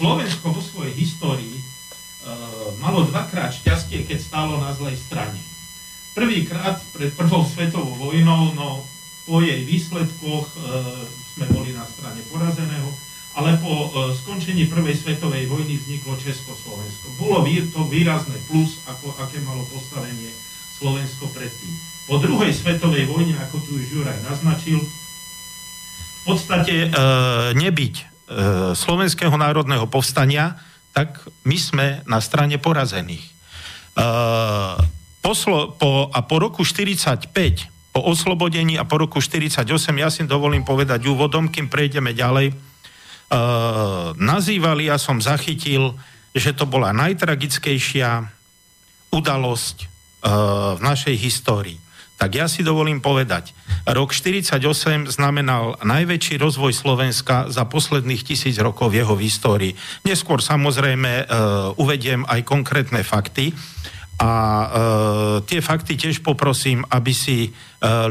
Slovensko 0.00 0.46
vo 0.50 0.62
svojej 0.64 0.94
histórii 0.96 1.56
e, 1.60 1.64
malo 2.82 3.06
dvakrát 3.06 3.54
šťastie, 3.54 4.02
keď 4.08 4.18
stálo 4.18 4.58
na 4.58 4.74
zlej 4.74 4.98
strane. 4.98 5.38
Prvýkrát 6.16 6.82
pred 6.90 7.14
prvou 7.14 7.46
svetovou 7.46 7.94
vojnou, 7.94 8.56
no 8.56 8.82
po 9.28 9.38
jej 9.38 9.62
výsledkoch 9.62 10.46
e, 10.50 10.56
sme 11.38 11.46
boli 11.54 11.70
na 11.70 11.86
strane 11.86 12.18
porazeného, 12.34 12.90
ale 13.38 13.54
po 13.62 13.70
e, 13.70 13.88
skončení 14.18 14.66
prvej 14.66 14.98
svetovej 14.98 15.46
vojny 15.46 15.78
vzniklo 15.78 16.18
Československo. 16.18 17.14
Bolo 17.14 17.46
to 17.46 17.80
výrazné 17.86 18.34
plus, 18.50 18.82
ako, 18.90 19.14
aké 19.22 19.38
malo 19.46 19.62
postavenie 19.70 20.34
Slovensko 20.80 21.30
predtým. 21.30 21.74
Po 22.10 22.18
druhej 22.18 22.50
svetovej 22.50 23.06
vojne, 23.06 23.38
ako 23.38 23.62
tu 23.62 23.78
už 23.78 23.86
Juraj 24.00 24.18
naznačil, 24.26 24.82
v 26.20 26.36
podstate 26.36 26.74
e, 26.84 26.88
nebyť 27.56 27.94
e, 27.96 28.04
Slovenského 28.76 29.32
národného 29.32 29.88
povstania, 29.88 30.60
tak 30.92 31.16
my 31.48 31.56
sme 31.56 31.86
na 32.04 32.20
strane 32.20 32.60
porazených. 32.60 33.24
E, 33.24 33.32
poslo, 35.24 35.72
po, 35.76 36.12
a 36.12 36.20
po 36.20 36.36
roku 36.40 36.60
45, 36.62 37.32
po 37.90 38.00
oslobodení 38.04 38.76
a 38.76 38.84
po 38.84 39.00
roku 39.00 39.18
48, 39.18 39.64
ja 39.96 40.08
si 40.12 40.22
dovolím 40.28 40.62
povedať 40.62 41.02
úvodom, 41.08 41.48
kým 41.48 41.72
prejdeme 41.72 42.12
ďalej, 42.12 42.52
e, 42.52 42.54
nazývali, 44.20 44.92
ja 44.92 45.00
som 45.00 45.24
zachytil, 45.24 45.96
že 46.36 46.54
to 46.54 46.68
bola 46.68 46.92
najtragickejšia 46.94 48.28
udalosť 49.10 49.76
e, 49.82 49.86
v 50.76 50.80
našej 50.84 51.16
histórii 51.16 51.80
tak 52.20 52.36
ja 52.36 52.52
si 52.52 52.60
dovolím 52.60 53.00
povedať, 53.00 53.56
rok 53.88 54.12
48 54.12 54.60
znamenal 55.08 55.80
najväčší 55.80 56.36
rozvoj 56.36 56.76
Slovenska 56.76 57.48
za 57.48 57.64
posledných 57.64 58.20
tisíc 58.20 58.60
rokov 58.60 58.92
v 58.92 59.00
jeho 59.00 59.16
histórii. 59.16 59.72
Neskôr 60.04 60.44
samozrejme 60.44 61.24
e, 61.24 61.24
uvediem 61.80 62.28
aj 62.28 62.44
konkrétne 62.44 63.00
fakty 63.00 63.56
a 64.20 64.32
e, 64.36 64.66
tie 65.48 65.64
fakty 65.64 65.96
tiež 65.96 66.20
poprosím, 66.20 66.84
aby 66.92 67.12
si 67.16 67.48
e, 67.48 67.50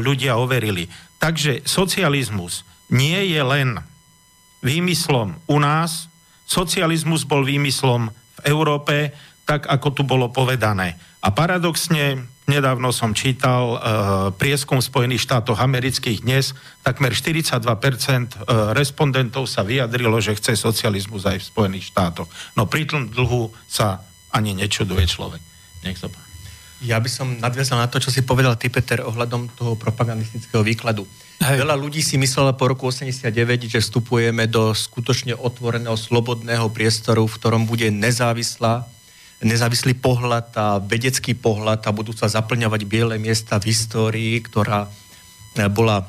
ľudia 0.02 0.42
overili. 0.42 0.90
Takže 1.22 1.62
socializmus 1.62 2.66
nie 2.90 3.30
je 3.30 3.38
len 3.46 3.78
výmyslom 4.66 5.38
u 5.46 5.56
nás, 5.62 6.10
socializmus 6.50 7.22
bol 7.30 7.46
výmyslom 7.46 8.10
v 8.10 8.40
Európe, 8.42 9.14
tak 9.46 9.70
ako 9.70 9.88
tu 9.94 10.02
bolo 10.02 10.34
povedané. 10.34 10.98
A 11.22 11.30
paradoxne 11.30 12.26
Nedávno 12.50 12.90
som 12.90 13.14
čítal 13.14 13.78
uh, 13.78 13.78
prieskum 14.34 14.82
Spojených 14.82 15.22
štátoch 15.22 15.62
amerických 15.62 16.26
dnes, 16.26 16.50
takmer 16.82 17.14
42% 17.14 17.62
uh, 17.62 17.70
e, 17.70 18.26
respondentov 18.74 19.46
sa 19.46 19.62
vyjadrilo, 19.62 20.18
že 20.18 20.34
chce 20.34 20.58
socializmus 20.58 21.30
aj 21.30 21.38
v 21.38 21.46
Spojených 21.46 21.94
štátoch. 21.94 22.26
No 22.58 22.66
pri 22.66 22.90
tom 22.90 23.06
dlhu 23.06 23.54
sa 23.70 24.02
ani 24.34 24.58
nečuduje 24.58 25.06
človek. 25.06 25.38
Nech 25.86 25.94
sa 25.94 26.10
páči. 26.10 26.26
Ja 26.82 26.98
by 26.98 27.06
som 27.12 27.38
nadviazal 27.38 27.78
na 27.78 27.86
to, 27.86 28.02
čo 28.02 28.10
si 28.10 28.26
povedal 28.26 28.58
ty, 28.58 28.66
Peter, 28.66 29.04
ohľadom 29.04 29.54
toho 29.54 29.78
propagandistického 29.78 30.66
výkladu. 30.66 31.06
Hej. 31.38 31.62
Veľa 31.62 31.76
ľudí 31.78 32.02
si 32.02 32.18
myslelo 32.18 32.50
po 32.58 32.66
roku 32.66 32.90
89, 32.90 33.30
že 33.70 33.78
vstupujeme 33.78 34.50
do 34.50 34.74
skutočne 34.74 35.38
otvoreného, 35.38 35.94
slobodného 35.94 36.66
priestoru, 36.72 37.30
v 37.30 37.36
ktorom 37.36 37.62
bude 37.70 37.94
nezávislá 37.94 38.90
nezávislý 39.40 39.96
pohľad 39.96 40.46
a 40.56 40.66
vedecký 40.78 41.32
pohľad 41.32 41.84
a 41.88 41.90
budú 41.96 42.12
sa 42.12 42.28
zaplňovať 42.28 42.80
biele 42.84 43.16
miesta 43.16 43.56
v 43.56 43.72
histórii, 43.72 44.36
ktorá 44.44 44.84
e, 44.84 44.88
bola 45.72 46.04
e, 46.04 46.06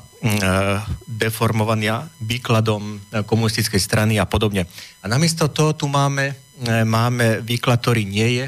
deformovaná 1.08 2.12
výkladom 2.20 2.82
e, 2.82 3.24
komunistickej 3.24 3.80
strany 3.80 4.14
a 4.20 4.28
podobne. 4.28 4.68
A 5.00 5.08
namiesto 5.08 5.48
toho 5.48 5.72
tu 5.72 5.88
máme 5.88 6.36
máme 6.62 7.42
výklad, 7.42 7.82
ktorý 7.82 8.06
nie 8.06 8.38
je 8.38 8.46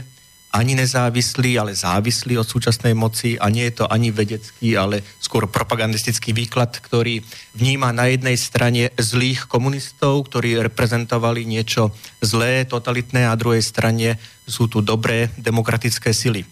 ani 0.54 0.78
nezávislý, 0.78 1.58
ale 1.58 1.74
závislý 1.74 2.38
od 2.38 2.46
súčasnej 2.46 2.94
moci 2.94 3.34
a 3.34 3.50
nie 3.50 3.66
je 3.66 3.82
to 3.82 3.90
ani 3.90 4.14
vedecký, 4.14 4.78
ale 4.78 5.02
skôr 5.18 5.50
propagandistický 5.50 6.30
výklad, 6.30 6.78
ktorý 6.78 7.26
vníma 7.58 7.90
na 7.90 8.06
jednej 8.06 8.38
strane 8.38 8.94
zlých 8.94 9.50
komunistov, 9.50 10.30
ktorí 10.30 10.62
reprezentovali 10.62 11.42
niečo 11.42 11.90
zlé, 12.22 12.62
totalitné 12.70 13.26
a 13.26 13.34
druhej 13.34 13.66
strane 13.66 14.14
sú 14.46 14.70
tu 14.70 14.78
dobré 14.78 15.34
demokratické 15.42 16.14
sily. 16.14 16.46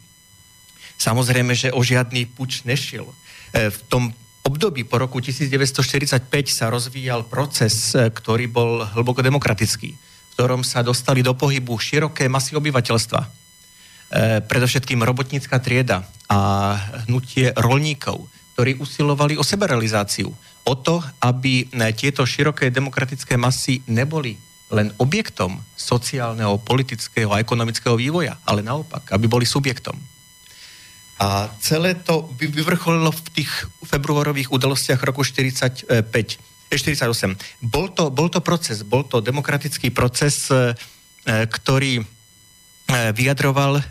Samozrejme, 0.98 1.54
že 1.54 1.70
o 1.70 1.78
žiadny 1.78 2.26
puč 2.26 2.66
nešiel. 2.66 3.06
E, 3.06 3.70
v 3.70 3.78
tom 3.86 4.10
období 4.42 4.82
po 4.82 4.98
roku 4.98 5.22
1945 5.22 6.26
sa 6.50 6.74
rozvíjal 6.74 7.22
proces, 7.30 7.94
e, 7.94 8.10
ktorý 8.10 8.50
bol 8.50 8.82
hlboko 8.82 9.22
demokratický, 9.22 9.94
v 9.94 10.30
ktorom 10.34 10.66
sa 10.66 10.82
dostali 10.82 11.22
do 11.22 11.38
pohybu 11.38 11.78
široké 11.78 12.26
masy 12.26 12.58
obyvateľstva 12.58 13.41
predovšetkým 14.44 15.01
robotnícka 15.01 15.57
trieda 15.57 16.05
a 16.29 16.38
hnutie 17.09 17.53
rolníkov, 17.57 18.29
ktorí 18.53 18.77
usilovali 18.77 19.40
o 19.40 19.44
seberealizáciu. 19.44 20.29
O 20.68 20.75
to, 20.77 21.01
aby 21.25 21.64
e, 21.64 21.90
tieto 21.96 22.22
široké 22.22 22.68
demokratické 22.68 23.40
masy 23.40 23.81
neboli 23.88 24.37
len 24.72 24.92
objektom 25.01 25.61
sociálneho, 25.77 26.61
politického 26.61 27.29
a 27.33 27.40
ekonomického 27.40 27.96
vývoja, 27.96 28.37
ale 28.44 28.64
naopak, 28.64 29.12
aby 29.12 29.27
boli 29.29 29.44
subjektom. 29.44 29.96
A 31.20 31.48
celé 31.61 31.96
to 32.01 32.29
vyvrcholilo 32.37 33.12
v 33.12 33.20
tých 33.42 33.53
februárových 33.85 34.48
udalostiach 34.53 35.01
roku 35.05 35.25
45, 35.25 35.88
48. 35.88 36.72
E, 36.72 37.37
bol 37.64 37.88
to, 37.92 38.12
bol 38.12 38.29
to 38.29 38.40
proces, 38.44 38.85
bol 38.85 39.05
to 39.09 39.25
demokratický 39.25 39.90
proces, 39.92 40.53
ktorý 41.27 42.01
E, 42.01 42.21
vyjadroval, 42.90 43.79
e, 43.79 43.83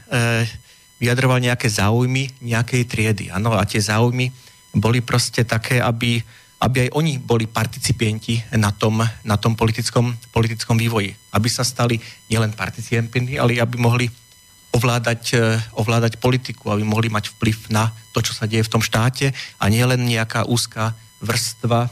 vyjadroval 1.02 1.40
nejaké 1.42 1.68
záujmy 1.70 2.30
nejakej 2.44 2.84
triedy. 2.86 3.26
Ano, 3.32 3.56
a 3.56 3.64
tie 3.66 3.82
záujmy 3.82 4.30
boli 4.76 5.04
proste 5.04 5.44
také, 5.44 5.82
aby, 5.84 6.22
aby 6.64 6.88
aj 6.88 6.90
oni 6.96 7.20
boli 7.20 7.48
participienti 7.50 8.40
na 8.56 8.72
tom, 8.72 9.04
na 9.04 9.36
tom 9.36 9.58
politickom, 9.58 10.16
politickom 10.32 10.78
vývoji. 10.78 11.12
Aby 11.36 11.48
sa 11.50 11.66
stali 11.66 12.00
nielen 12.30 12.54
participienti, 12.54 13.36
ale 13.40 13.60
aby 13.60 13.76
mohli 13.82 14.08
ovládať, 14.72 15.24
e, 15.36 15.40
ovládať 15.76 16.22
politiku, 16.22 16.72
aby 16.72 16.84
mohli 16.88 17.12
mať 17.12 17.36
vplyv 17.36 17.76
na 17.76 17.92
to, 18.16 18.24
čo 18.24 18.32
sa 18.32 18.48
deje 18.48 18.64
v 18.64 18.72
tom 18.72 18.84
štáte 18.84 19.36
a 19.60 19.64
nie 19.68 19.84
len 19.84 20.08
nejaká 20.08 20.48
úzká 20.48 20.96
vrstva 21.22 21.88
e, 21.88 21.90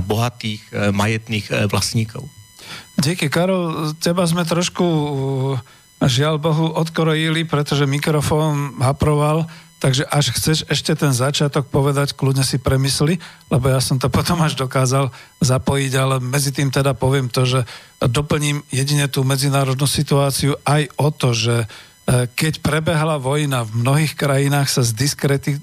bohatých, 0.00 0.62
e, 0.72 0.94
majetných 0.94 1.46
e, 1.50 1.52
vlastníkov. 1.68 2.24
Díky, 2.96 3.28
Karol, 3.28 3.92
teba 4.00 4.24
sme 4.24 4.48
trošku 4.48 4.86
žiaľ 6.08 6.42
Bohu 6.42 6.66
odkorojili, 6.74 7.46
pretože 7.46 7.86
mikrofón 7.86 8.78
haproval, 8.82 9.46
takže 9.82 10.06
až 10.06 10.30
chceš 10.34 10.58
ešte 10.70 10.94
ten 10.94 11.10
začiatok 11.10 11.66
povedať, 11.66 12.14
kľudne 12.14 12.46
si 12.46 12.62
premysli, 12.62 13.18
lebo 13.50 13.66
ja 13.66 13.82
som 13.82 13.98
to 13.98 14.06
potom 14.16 14.38
až 14.42 14.54
dokázal 14.54 15.10
zapojiť, 15.42 15.92
ale 15.98 16.22
medzi 16.22 16.54
tým 16.54 16.70
teda 16.70 16.94
poviem 16.94 17.26
to, 17.26 17.42
že 17.42 17.60
doplním 17.98 18.62
jedine 18.70 19.10
tú 19.10 19.26
medzinárodnú 19.26 19.86
situáciu 19.90 20.54
aj 20.62 20.86
o 20.98 21.08
to, 21.10 21.34
že 21.34 21.54
e, 21.62 21.66
keď 22.30 22.62
prebehla 22.62 23.18
vojna 23.18 23.66
v 23.66 23.82
mnohých 23.82 24.14
krajinách 24.14 24.70
sa 24.70 24.82
z 24.86 24.94
diskreti... 24.94 25.58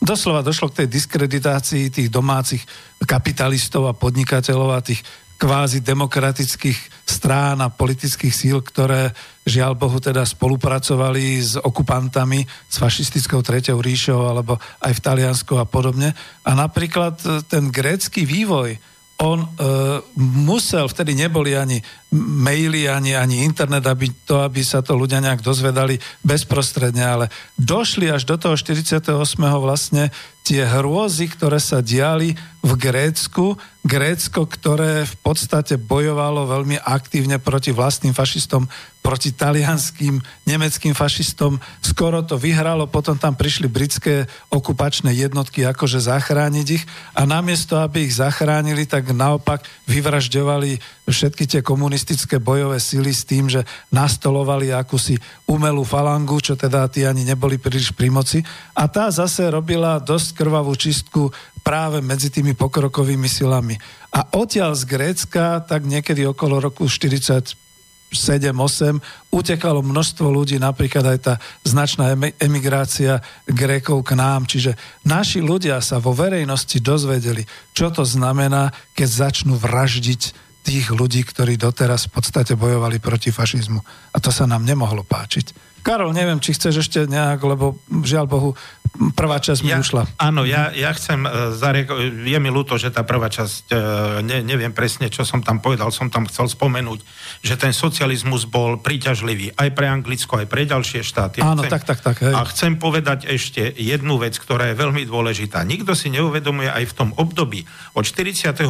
doslova 0.00 0.40
došlo 0.40 0.72
k 0.72 0.84
tej 0.84 0.88
diskreditácii 0.92 1.92
tých 1.92 2.08
domácich 2.08 2.64
kapitalistov 3.04 3.88
a 3.88 3.96
podnikateľov 3.96 4.70
a 4.72 4.80
tých 4.80 5.04
kvázi 5.44 5.84
demokratických 5.84 7.04
strán 7.04 7.60
a 7.60 7.68
politických 7.68 8.32
síl, 8.32 8.64
ktoré 8.64 9.12
žiaľ 9.44 9.76
Bohu 9.76 10.00
teda 10.00 10.24
spolupracovali 10.24 11.36
s 11.36 11.60
okupantami, 11.60 12.48
s 12.48 12.80
fašistickou 12.80 13.44
treťou 13.44 13.76
ríšou 13.76 14.24
alebo 14.24 14.56
aj 14.80 14.92
v 14.96 15.04
Taliansku 15.04 15.60
a 15.60 15.68
podobne. 15.68 16.16
A 16.48 16.50
napríklad 16.56 17.20
e, 17.20 17.44
ten 17.44 17.68
grécky 17.68 18.24
vývoj, 18.24 18.80
on 19.20 19.44
e, 19.44 19.48
musel, 20.16 20.88
vtedy 20.88 21.12
neboli 21.12 21.52
ani 21.52 21.76
maily, 22.16 22.88
ani, 22.88 23.12
ani 23.12 23.44
internet, 23.44 23.84
aby 23.84 24.10
to, 24.24 24.40
aby 24.40 24.64
sa 24.64 24.80
to 24.80 24.96
ľudia 24.96 25.20
nejak 25.20 25.44
dozvedali 25.44 26.00
bezprostredne, 26.24 27.04
ale 27.04 27.26
došli 27.60 28.08
až 28.08 28.24
do 28.24 28.40
toho 28.40 28.56
48. 28.56 29.12
vlastne 29.60 30.08
tie 30.44 30.68
hrôzy, 30.68 31.32
ktoré 31.32 31.56
sa 31.56 31.80
diali 31.80 32.36
v 32.60 32.72
Grécku, 32.76 33.56
Grécko, 33.84 34.48
ktoré 34.48 35.04
v 35.04 35.16
podstate 35.20 35.76
bojovalo 35.76 36.48
veľmi 36.48 36.80
aktívne 36.80 37.36
proti 37.36 37.68
vlastným 37.68 38.16
fašistom, 38.16 38.64
proti 39.04 39.36
talianským, 39.36 40.24
nemeckým 40.48 40.96
fašistom. 40.96 41.60
Skoro 41.84 42.24
to 42.24 42.40
vyhralo, 42.40 42.88
potom 42.88 43.20
tam 43.20 43.36
prišli 43.36 43.68
britské 43.68 44.24
okupačné 44.48 45.12
jednotky, 45.12 45.68
akože 45.68 46.00
zachrániť 46.08 46.66
ich 46.72 46.84
a 47.12 47.28
namiesto, 47.28 47.76
aby 47.76 48.08
ich 48.08 48.16
zachránili, 48.16 48.88
tak 48.88 49.12
naopak 49.12 49.60
vyvražďovali 49.84 50.80
všetky 51.04 51.44
tie 51.44 51.60
komunistické 51.60 52.40
bojové 52.40 52.80
sily 52.80 53.12
s 53.12 53.28
tým, 53.28 53.52
že 53.52 53.68
nastolovali 53.92 54.72
akúsi 54.72 55.20
umelú 55.44 55.84
falangu, 55.84 56.40
čo 56.40 56.56
teda 56.56 56.88
tí 56.88 57.04
ani 57.04 57.28
neboli 57.28 57.60
príliš 57.60 57.92
pri 57.92 58.08
moci. 58.08 58.40
A 58.72 58.88
tá 58.88 59.12
zase 59.12 59.44
robila 59.52 60.00
dosť 60.00 60.33
krvavú 60.34 60.74
čistku 60.74 61.30
práve 61.64 62.02
medzi 62.04 62.28
tými 62.28 62.52
pokrokovými 62.52 63.30
silami. 63.30 63.78
A 64.12 64.26
odtiaľ 64.36 64.76
z 64.76 64.84
Grécka, 64.84 65.62
tak 65.64 65.86
niekedy 65.86 66.26
okolo 66.26 66.60
roku 66.60 66.90
40 66.90 67.64
7-8 68.14 69.02
utekalo 69.34 69.82
množstvo 69.82 70.30
ľudí, 70.30 70.56
napríklad 70.62 71.02
aj 71.02 71.18
tá 71.18 71.34
značná 71.66 72.14
emigrácia 72.38 73.18
Grékov 73.44 74.06
k 74.06 74.14
nám. 74.14 74.46
Čiže 74.46 74.78
naši 75.02 75.42
ľudia 75.42 75.82
sa 75.82 75.98
vo 75.98 76.14
verejnosti 76.14 76.78
dozvedeli, 76.78 77.42
čo 77.74 77.90
to 77.90 78.06
znamená, 78.06 78.70
keď 78.94 79.28
začnú 79.28 79.58
vraždiť 79.58 80.22
tých 80.64 80.94
ľudí, 80.94 81.26
ktorí 81.26 81.60
doteraz 81.60 82.08
v 82.08 82.16
podstate 82.16 82.56
bojovali 82.56 82.96
proti 82.96 83.28
fašizmu. 83.28 83.84
A 84.14 84.16
to 84.16 84.32
sa 84.32 84.48
nám 84.48 84.64
nemohlo 84.64 85.04
páčiť. 85.04 85.76
Karol, 85.84 86.16
neviem, 86.16 86.40
či 86.40 86.56
chceš 86.56 86.88
ešte 86.88 87.04
nejak, 87.04 87.44
lebo 87.44 87.76
žiaľ 87.92 88.24
Bohu, 88.24 88.50
prvá 89.14 89.42
časť 89.42 89.60
mi 89.66 89.74
ja, 89.74 89.82
ušla. 89.82 90.06
Áno, 90.22 90.46
ja, 90.46 90.70
ja 90.70 90.94
chcem 90.94 91.26
uh, 91.26 91.50
zareko- 91.50 91.98
je 91.98 92.38
mi 92.38 92.50
ľúto, 92.50 92.78
že 92.78 92.94
tá 92.94 93.02
prvá 93.02 93.26
časť, 93.26 93.64
uh, 93.74 93.78
ne, 94.22 94.46
neviem 94.46 94.70
presne, 94.70 95.10
čo 95.10 95.26
som 95.26 95.42
tam 95.42 95.58
povedal, 95.58 95.90
som 95.90 96.06
tam 96.06 96.30
chcel 96.30 96.46
spomenúť, 96.46 97.02
že 97.42 97.58
ten 97.58 97.74
socializmus 97.74 98.46
bol 98.46 98.78
príťažlivý 98.78 99.58
aj 99.58 99.68
pre 99.74 99.86
Anglicko, 99.90 100.38
aj 100.38 100.46
pre 100.46 100.62
ďalšie 100.66 101.02
štáty. 101.02 101.42
Áno, 101.42 101.66
chcem, 101.66 101.72
tak, 101.74 101.82
tak, 101.86 101.98
tak. 102.00 102.16
Hej. 102.22 102.34
A 102.34 102.40
chcem 102.46 102.72
povedať 102.78 103.26
ešte 103.26 103.74
jednu 103.74 104.18
vec, 104.22 104.38
ktorá 104.38 104.70
je 104.70 104.78
veľmi 104.78 105.02
dôležitá. 105.06 105.66
Nikto 105.66 105.98
si 105.98 106.14
neuvedomuje 106.14 106.70
aj 106.70 106.84
v 106.86 106.94
tom 106.94 107.10
období 107.18 107.66
od 107.98 108.06
48. 108.06 108.62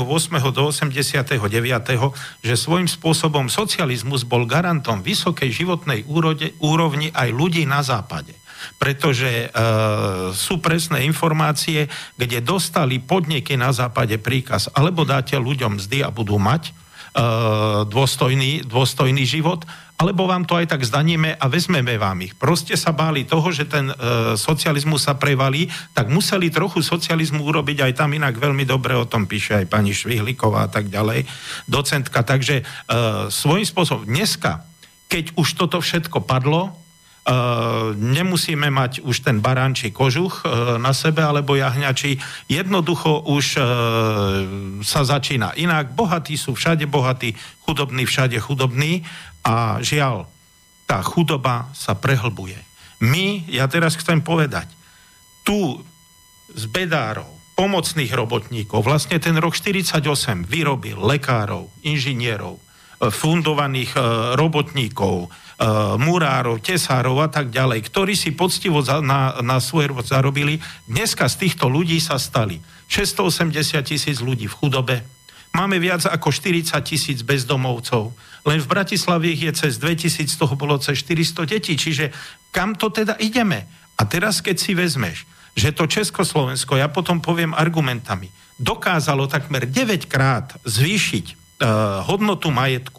do 0.52 0.62
89., 0.72 1.28
že 2.40 2.54
svojím 2.56 2.88
spôsobom 2.88 3.52
socializmus 3.52 4.24
bol 4.24 4.48
garantom 4.48 5.04
vysokej 5.04 5.52
životnej 5.52 6.08
úrode, 6.08 6.56
úrovni 6.64 7.12
aj 7.12 7.28
ľudí 7.28 7.68
na 7.68 7.84
západe 7.84 8.43
pretože 8.76 9.28
e, 9.28 9.46
sú 10.32 10.60
presné 10.60 11.06
informácie, 11.06 11.86
kde 12.18 12.44
dostali 12.44 13.00
podniky 13.00 13.56
na 13.56 13.72
západe 13.72 14.16
príkaz, 14.20 14.68
alebo 14.72 15.06
dáte 15.06 15.38
ľuďom 15.38 15.78
mzdy 15.80 16.04
a 16.04 16.10
budú 16.10 16.36
mať 16.36 16.70
e, 16.70 16.72
dôstojný, 17.88 18.66
dôstojný 18.66 19.24
život, 19.24 19.62
alebo 19.94 20.26
vám 20.26 20.42
to 20.42 20.58
aj 20.58 20.74
tak 20.74 20.82
zdaníme 20.82 21.38
a 21.38 21.44
vezmeme 21.46 21.94
vám 21.94 22.26
ich. 22.26 22.34
Proste 22.34 22.74
sa 22.74 22.90
báli 22.90 23.22
toho, 23.22 23.46
že 23.54 23.70
ten 23.70 23.88
e, 23.88 23.94
socializmus 24.34 25.06
sa 25.06 25.14
prevalí, 25.14 25.70
tak 25.94 26.10
museli 26.10 26.50
trochu 26.50 26.82
socializmu 26.82 27.46
urobiť 27.46 27.86
aj 27.86 27.92
tam, 28.02 28.10
inak 28.10 28.34
veľmi 28.34 28.66
dobre 28.66 28.98
o 28.98 29.06
tom 29.06 29.30
píše 29.30 29.62
aj 29.62 29.70
pani 29.70 29.94
Švihliková 29.94 30.66
a 30.66 30.70
tak 30.70 30.90
ďalej, 30.90 31.30
docentka. 31.70 32.26
Takže 32.26 32.60
e, 32.60 32.64
svojím 33.30 33.66
spôsobom 33.66 34.02
dneska, 34.02 34.66
keď 35.06 35.38
už 35.38 35.54
toto 35.54 35.78
všetko 35.78 36.26
padlo, 36.26 36.74
nemusíme 37.96 38.68
mať 38.68 39.00
už 39.00 39.24
ten 39.24 39.40
barančí 39.40 39.88
kožuch 39.88 40.44
uh, 40.44 40.76
na 40.76 40.92
sebe 40.92 41.24
alebo 41.24 41.56
jahňačí. 41.56 42.20
Jednoducho 42.52 43.24
už 43.24 43.44
uh, 43.56 43.64
sa 44.84 45.00
začína 45.08 45.56
inak. 45.56 45.96
Bohatí 45.96 46.36
sú 46.36 46.52
všade 46.52 46.84
bohatí, 46.84 47.32
chudobní 47.64 48.04
všade 48.04 48.36
chudobní 48.36 49.08
a 49.40 49.80
žiaľ, 49.80 50.28
tá 50.84 51.00
chudoba 51.00 51.72
sa 51.72 51.96
prehlbuje. 51.96 52.60
My, 53.00 53.48
ja 53.48 53.64
teraz 53.72 53.96
chcem 53.96 54.20
povedať, 54.20 54.68
tu 55.48 55.80
z 56.52 56.64
bedárov, 56.68 57.28
pomocných 57.56 58.12
robotníkov, 58.12 58.84
vlastne 58.84 59.16
ten 59.16 59.36
rok 59.40 59.56
48 59.56 60.04
vyrobil 60.44 61.00
lekárov, 61.00 61.72
inžinierov, 61.84 62.60
fundovaných 63.00 63.96
robotníkov, 64.36 65.32
murárov, 66.00 66.58
tesárov 66.58 67.22
a 67.22 67.28
tak 67.30 67.54
ďalej, 67.54 67.86
ktorí 67.86 68.14
si 68.18 68.34
poctivo 68.34 68.82
za, 68.82 68.98
na, 68.98 69.38
na 69.40 69.62
svoj 69.62 69.94
zarobili. 70.02 70.58
Dneska 70.90 71.30
z 71.30 71.46
týchto 71.46 71.70
ľudí 71.70 72.02
sa 72.02 72.18
stali 72.18 72.58
680 72.90 73.54
tisíc 73.86 74.18
ľudí 74.18 74.50
v 74.50 74.56
chudobe, 74.58 74.96
Máme 75.54 75.78
viac 75.78 76.02
ako 76.02 76.34
40 76.34 76.74
tisíc 76.82 77.22
bezdomovcov. 77.22 78.10
Len 78.42 78.58
v 78.58 78.66
Bratislave 78.66 79.30
je 79.30 79.54
cez 79.54 79.78
2000, 79.78 80.26
z 80.26 80.34
toho 80.34 80.58
bolo 80.58 80.82
cez 80.82 80.98
400 81.06 81.46
detí. 81.46 81.78
Čiže 81.78 82.10
kam 82.50 82.74
to 82.74 82.90
teda 82.90 83.14
ideme? 83.22 83.70
A 83.94 84.02
teraz, 84.02 84.42
keď 84.42 84.56
si 84.58 84.74
vezmeš, 84.74 85.22
že 85.54 85.70
to 85.70 85.86
Československo, 85.86 86.74
ja 86.74 86.90
potom 86.90 87.22
poviem 87.22 87.54
argumentami, 87.54 88.34
dokázalo 88.58 89.30
takmer 89.30 89.70
9 89.70 90.10
krát 90.10 90.58
zvýšiť 90.66 91.26
uh, 91.30 92.02
hodnotu 92.10 92.50
majetku, 92.50 92.98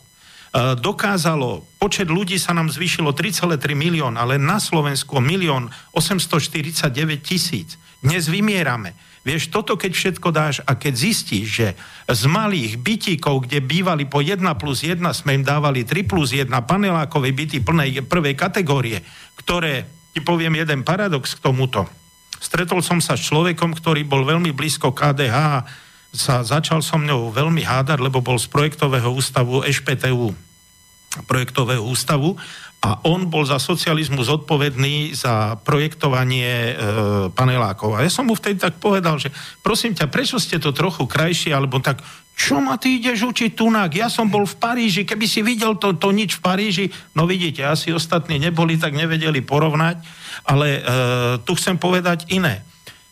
dokázalo, 0.56 1.68
počet 1.84 2.08
ľudí 2.08 2.39
sa 2.39 2.56
nám 2.56 2.72
zvýšilo 2.72 3.12
3,3 3.12 3.60
milión, 3.76 4.15
ale 4.15 4.39
na 4.39 4.63
Slovensku 4.63 5.20
milión 5.20 5.68
849 5.91 7.20
tisíc. 7.20 7.76
Dnes 8.00 8.32
vymierame. 8.32 8.96
Vieš, 9.26 9.50
toto 9.50 9.74
keď 9.74 9.91
všetko 9.98 10.30
dáš 10.30 10.62
a 10.70 10.78
keď 10.78 10.94
zistíš, 10.94 11.48
že 11.50 11.68
z 12.06 12.24
malých 12.30 12.78
bytíkov, 12.78 13.50
kde 13.50 13.58
bývali 13.58 14.06
po 14.06 14.22
1 14.22 14.38
plus 14.56 14.86
1, 14.86 15.02
sme 15.18 15.41
im 15.41 15.44
dávali 15.44 15.82
3 15.82 16.06
plus 16.06 16.30
1 16.30 16.46
panelákové 16.54 17.34
byty 17.34 17.65
plnej 17.65 18.06
prvej 18.06 18.38
kategórie, 18.38 19.02
ktoré, 19.41 19.89
ti 20.13 20.22
poviem 20.22 20.62
jeden 20.62 20.86
paradox 20.86 21.34
k 21.36 21.41
tomuto. 21.41 21.89
Stretol 22.38 22.86
som 22.86 23.02
sa 23.02 23.18
s 23.18 23.26
človekom, 23.26 23.74
ktorý 23.74 24.06
bol 24.06 24.22
veľmi 24.24 24.54
blízko 24.54 24.94
KDH, 24.94 25.65
sa 26.15 26.41
začal 26.41 26.80
som 26.80 27.04
mňou 27.04 27.36
veľmi 27.36 27.62
hádať, 27.62 27.99
lebo 27.99 28.23
bol 28.23 28.39
z 28.39 28.47
projektového 28.47 29.12
ústavu 29.12 29.62
EŠPTU, 29.67 30.32
projektového 31.28 31.84
ústavu 31.84 32.36
a 32.86 33.01
on 33.08 33.25
bol 33.32 33.41
za 33.47 33.58
socializmu 33.58 34.21
zodpovedný 34.21 35.17
za 35.17 35.58
projektovanie 35.65 36.54
e, 36.54 36.73
panelákov. 37.34 37.97
A 37.97 38.06
ja 38.06 38.12
som 38.13 38.30
mu 38.30 38.38
vtedy 38.38 38.62
tak 38.62 38.78
povedal, 38.78 39.17
že 39.17 39.34
prosím 39.65 39.97
ťa, 39.97 40.12
prečo 40.12 40.38
ste 40.38 40.62
to 40.62 40.69
trochu 40.69 41.08
krajšie, 41.10 41.49
alebo 41.56 41.82
tak, 41.82 42.04
čo 42.36 42.62
ma 42.62 42.78
ty 42.78 43.01
ideš 43.01 43.32
učiť 43.32 43.58
tunak? 43.58 43.89
Ja 43.95 44.12
som 44.12 44.30
bol 44.30 44.45
v 44.45 44.60
Paríži, 44.60 45.08
keby 45.08 45.25
si 45.25 45.41
videl 45.41 45.80
to, 45.82 45.97
to 45.97 46.13
nič 46.13 46.38
v 46.38 46.43
Paríži, 46.45 46.86
no 47.17 47.25
vidíte, 47.25 47.65
asi 47.65 47.89
ostatní 47.89 48.38
neboli, 48.38 48.78
tak 48.78 48.93
nevedeli 48.93 49.41
porovnať, 49.41 50.06
ale 50.45 50.67
e, 50.78 50.80
tu 51.41 51.58
chcem 51.58 51.80
povedať 51.82 52.30
iné. 52.30 52.62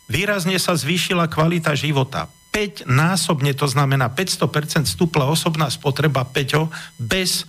Výrazne 0.06 0.54
sa 0.60 0.76
zvýšila 0.76 1.26
kvalita 1.26 1.74
života. 1.74 2.28
5 2.54 2.86
násobne, 2.86 3.50
to 3.50 3.66
znamená 3.66 4.06
500% 4.06 4.86
stúpla 4.86 5.26
osobná 5.26 5.66
spotreba 5.74 6.22
Peťo 6.22 6.70
bez 7.02 7.42
e, 7.42 7.44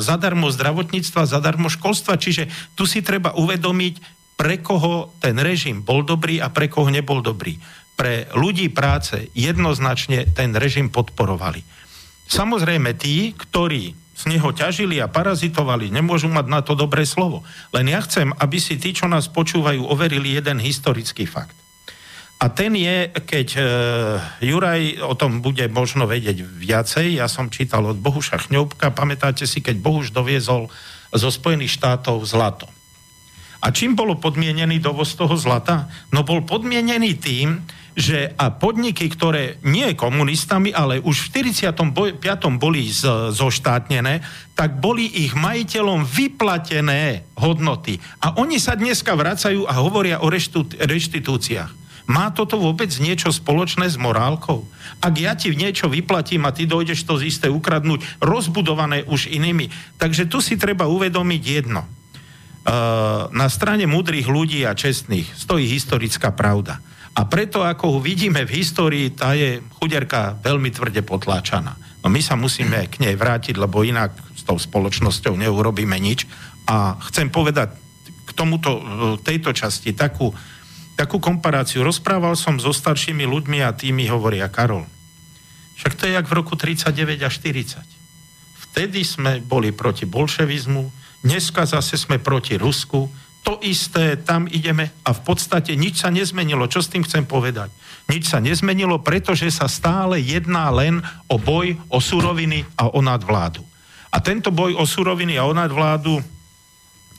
zadarmo 0.00 0.48
zdravotníctva, 0.48 1.28
zadarmo 1.28 1.68
školstva. 1.68 2.16
Čiže 2.16 2.48
tu 2.72 2.88
si 2.88 3.04
treba 3.04 3.36
uvedomiť, 3.36 4.24
pre 4.40 4.64
koho 4.64 5.12
ten 5.20 5.36
režim 5.36 5.84
bol 5.84 6.02
dobrý 6.02 6.40
a 6.40 6.48
pre 6.48 6.72
koho 6.72 6.88
nebol 6.88 7.20
dobrý. 7.20 7.60
Pre 7.94 8.32
ľudí 8.32 8.72
práce 8.72 9.28
jednoznačne 9.36 10.32
ten 10.32 10.56
režim 10.56 10.88
podporovali. 10.88 11.60
Samozrejme 12.24 12.96
tí, 12.96 13.36
ktorí 13.36 13.92
z 14.14 14.22
neho 14.30 14.50
ťažili 14.56 15.04
a 15.04 15.10
parazitovali, 15.10 15.92
nemôžu 15.92 16.32
mať 16.32 16.46
na 16.48 16.64
to 16.64 16.72
dobré 16.72 17.04
slovo. 17.04 17.44
Len 17.76 17.92
ja 17.92 18.00
chcem, 18.00 18.32
aby 18.40 18.56
si 18.56 18.80
tí, 18.80 18.96
čo 18.96 19.04
nás 19.04 19.28
počúvajú, 19.28 19.84
overili 19.84 20.32
jeden 20.32 20.62
historický 20.62 21.28
fakt. 21.28 21.63
A 22.42 22.50
ten 22.52 22.74
je, 22.76 23.08
keď 23.14 23.48
e, 23.56 23.60
Juraj 24.44 25.00
o 25.00 25.14
tom 25.16 25.40
bude 25.40 25.64
možno 25.70 26.04
vedieť 26.04 26.44
viacej, 26.44 27.16
ja 27.16 27.30
som 27.30 27.48
čítal 27.48 27.86
od 27.88 27.96
Bohuša 27.96 28.50
Chňoubka, 28.50 28.92
pamätáte 28.92 29.48
si, 29.48 29.64
keď 29.64 29.80
Bohuš 29.80 30.12
doviezol 30.12 30.68
zo 31.14 31.30
Spojených 31.30 31.78
štátov 31.78 32.20
zlato. 32.26 32.66
A 33.64 33.72
čím 33.72 33.96
bolo 33.96 34.20
podmienený 34.20 34.76
dovoz 34.76 35.16
toho 35.16 35.32
zlata? 35.40 35.88
No 36.12 36.20
bol 36.20 36.44
podmienený 36.44 37.16
tým, 37.16 37.64
že 37.94 38.34
a 38.34 38.50
podniky, 38.50 39.06
ktoré 39.06 39.62
nie 39.62 39.94
komunistami, 39.94 40.74
ale 40.74 40.98
už 40.98 41.30
v 41.30 41.48
45. 41.54 42.18
boli 42.58 42.90
z, 42.90 43.30
zoštátnené, 43.30 44.20
tak 44.58 44.82
boli 44.82 45.06
ich 45.06 45.32
majiteľom 45.38 46.02
vyplatené 46.02 47.24
hodnoty. 47.38 48.02
A 48.20 48.36
oni 48.36 48.58
sa 48.58 48.74
dneska 48.74 49.14
vracajú 49.14 49.64
a 49.64 49.78
hovoria 49.78 50.20
o 50.20 50.28
reštitúciách. 50.28 51.83
Má 52.04 52.28
toto 52.36 52.60
vôbec 52.60 52.92
niečo 53.00 53.32
spoločné 53.32 53.88
s 53.88 53.96
morálkou? 53.96 54.68
Ak 55.00 55.14
ja 55.16 55.32
ti 55.32 55.56
niečo 55.56 55.88
vyplatím 55.88 56.44
a 56.44 56.52
ty 56.52 56.68
dojdeš 56.68 57.00
to 57.08 57.16
z 57.16 57.32
isté 57.32 57.46
ukradnúť, 57.48 58.20
rozbudované 58.20 59.08
už 59.08 59.32
inými. 59.32 59.72
Takže 59.96 60.28
tu 60.28 60.44
si 60.44 60.60
treba 60.60 60.84
uvedomiť 60.84 61.42
jedno. 61.42 61.88
Uh, 62.64 63.28
na 63.32 63.48
strane 63.52 63.84
múdrych 63.84 64.24
ľudí 64.24 64.64
a 64.64 64.76
čestných 64.76 65.32
stojí 65.36 65.68
historická 65.68 66.32
pravda. 66.32 66.80
A 67.14 67.24
preto, 67.28 67.62
ako 67.62 67.96
ho 67.96 67.98
vidíme 68.00 68.42
v 68.42 68.58
histórii, 68.58 69.12
tá 69.12 69.36
je 69.36 69.62
chuderka 69.80 70.34
veľmi 70.40 70.72
tvrde 70.72 71.04
potláčaná. 71.06 71.76
No 72.04 72.12
my 72.12 72.20
sa 72.20 72.36
musíme 72.36 72.84
k 72.90 73.00
nej 73.00 73.16
vrátiť, 73.16 73.56
lebo 73.56 73.86
inak 73.86 74.12
s 74.34 74.42
tou 74.44 74.60
spoločnosťou 74.60 75.40
neurobíme 75.40 75.96
nič. 75.96 76.28
A 76.68 77.00
chcem 77.08 77.32
povedať 77.32 77.72
k 78.24 78.30
tomuto, 78.36 78.80
tejto 79.24 79.56
časti 79.56 79.96
takú 79.96 80.32
takú 80.94 81.18
komparáciu. 81.18 81.82
Rozprával 81.82 82.38
som 82.38 82.58
so 82.58 82.70
staršími 82.70 83.26
ľuďmi 83.26 83.58
a 83.62 83.74
tí 83.74 83.90
mi 83.90 84.06
hovoria, 84.06 84.50
Karol, 84.50 84.86
však 85.74 85.92
to 85.98 86.06
je 86.06 86.14
jak 86.14 86.26
v 86.26 86.36
roku 86.38 86.54
39 86.54 87.26
a 87.26 87.30
40. 87.30 87.82
Vtedy 88.70 89.06
sme 89.06 89.42
boli 89.42 89.70
proti 89.70 90.06
bolševizmu, 90.06 90.90
dneska 91.22 91.66
zase 91.66 91.98
sme 91.98 92.18
proti 92.18 92.58
Rusku, 92.58 93.10
to 93.44 93.60
isté, 93.60 94.16
tam 94.16 94.48
ideme 94.48 94.88
a 95.04 95.12
v 95.12 95.20
podstate 95.20 95.76
nič 95.76 96.00
sa 96.00 96.08
nezmenilo. 96.08 96.64
Čo 96.64 96.80
s 96.80 96.88
tým 96.88 97.04
chcem 97.04 97.28
povedať? 97.28 97.68
Nič 98.08 98.32
sa 98.32 98.40
nezmenilo, 98.40 99.04
pretože 99.04 99.52
sa 99.52 99.68
stále 99.68 100.16
jedná 100.16 100.72
len 100.72 101.04
o 101.28 101.36
boj 101.36 101.76
o 101.92 102.00
suroviny 102.00 102.64
a 102.80 102.88
o 102.88 103.04
nadvládu. 103.04 103.60
A 104.08 104.16
tento 104.24 104.48
boj 104.48 104.72
o 104.80 104.88
suroviny 104.88 105.36
a 105.36 105.44
o 105.44 105.52
nadvládu 105.52 106.24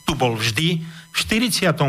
tu 0.02 0.12
bol 0.18 0.34
vždy, 0.34 0.82
48. 1.16 1.80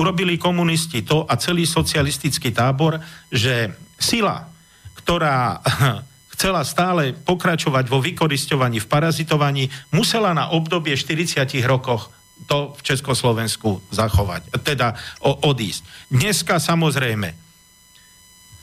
urobili 0.00 0.40
komunisti 0.40 1.04
to 1.04 1.28
a 1.28 1.36
celý 1.36 1.68
socialistický 1.68 2.48
tábor, 2.48 2.96
že 3.28 3.76
sila, 4.00 4.48
ktorá 4.96 5.60
chcela 6.32 6.64
stále 6.64 7.12
pokračovať 7.12 7.92
vo 7.92 8.00
vykoristovaní, 8.00 8.80
v 8.80 8.88
parazitovaní, 8.88 9.68
musela 9.92 10.32
na 10.32 10.48
obdobie 10.48 10.96
40 10.96 11.44
rokoch 11.68 12.08
to 12.48 12.74
v 12.74 12.80
Československu 12.82 13.84
zachovať, 13.94 14.50
teda 14.66 14.98
odísť. 15.22 16.10
Dneska 16.10 16.58
samozrejme, 16.58 17.30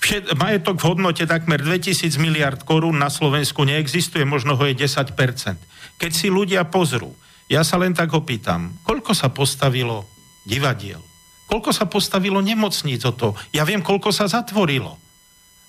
všet, 0.03 0.35
majetok 0.35 0.83
v 0.83 0.87
hodnote 0.91 1.23
takmer 1.23 1.63
2000 1.63 2.19
miliard 2.19 2.59
korún 2.67 2.99
na 2.99 3.07
Slovensku 3.07 3.63
neexistuje, 3.63 4.27
možno 4.27 4.59
ho 4.59 4.63
je 4.67 4.75
10%. 4.75 5.15
Keď 5.95 6.11
si 6.11 6.27
ľudia 6.27 6.67
pozrú, 6.67 7.15
ja 7.49 7.65
sa 7.65 7.81
len 7.81 7.97
tak 7.97 8.13
opýtam, 8.13 8.77
koľko 8.85 9.17
sa 9.17 9.33
postavilo 9.33 10.05
divadiel? 10.45 11.01
Koľko 11.49 11.73
sa 11.73 11.89
postavilo 11.89 12.37
nemocníc 12.45 13.01
o 13.09 13.13
to? 13.13 13.33
Ja 13.49 13.65
viem, 13.65 13.81
koľko 13.81 14.13
sa 14.13 14.29
zatvorilo. 14.29 15.01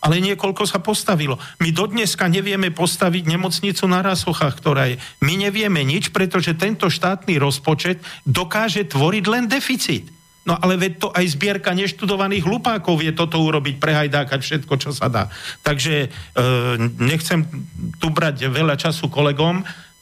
Ale 0.00 0.20
niekoľko 0.20 0.64
sa 0.64 0.80
postavilo. 0.80 1.40
My 1.60 1.72
dodneska 1.72 2.28
nevieme 2.28 2.72
postaviť 2.72 3.24
nemocnicu 3.24 3.84
na 3.88 4.00
Rasochách, 4.04 4.56
ktorá 4.60 4.92
je. 4.92 5.00
My 5.24 5.36
nevieme 5.40 5.80
nič, 5.84 6.12
pretože 6.12 6.56
tento 6.56 6.88
štátny 6.88 7.36
rozpočet 7.40 8.00
dokáže 8.24 8.88
tvoriť 8.88 9.24
len 9.28 9.44
deficit. 9.48 10.08
No 10.48 10.56
ale 10.56 10.80
veď 10.80 10.92
to 11.04 11.08
aj 11.12 11.36
zbierka 11.36 11.76
neštudovaných 11.76 12.48
hlupákov 12.48 13.04
je 13.04 13.12
toto 13.12 13.44
urobiť, 13.44 13.76
prehajdákať 13.76 14.40
všetko, 14.40 14.74
čo 14.80 14.90
sa 14.96 15.12
dá. 15.12 15.28
Takže 15.60 16.08
e, 16.08 16.08
nechcem 16.96 17.44
tu 18.00 18.08
brať 18.08 18.48
veľa 18.48 18.80
času 18.80 19.12
kolegom, 19.12 19.60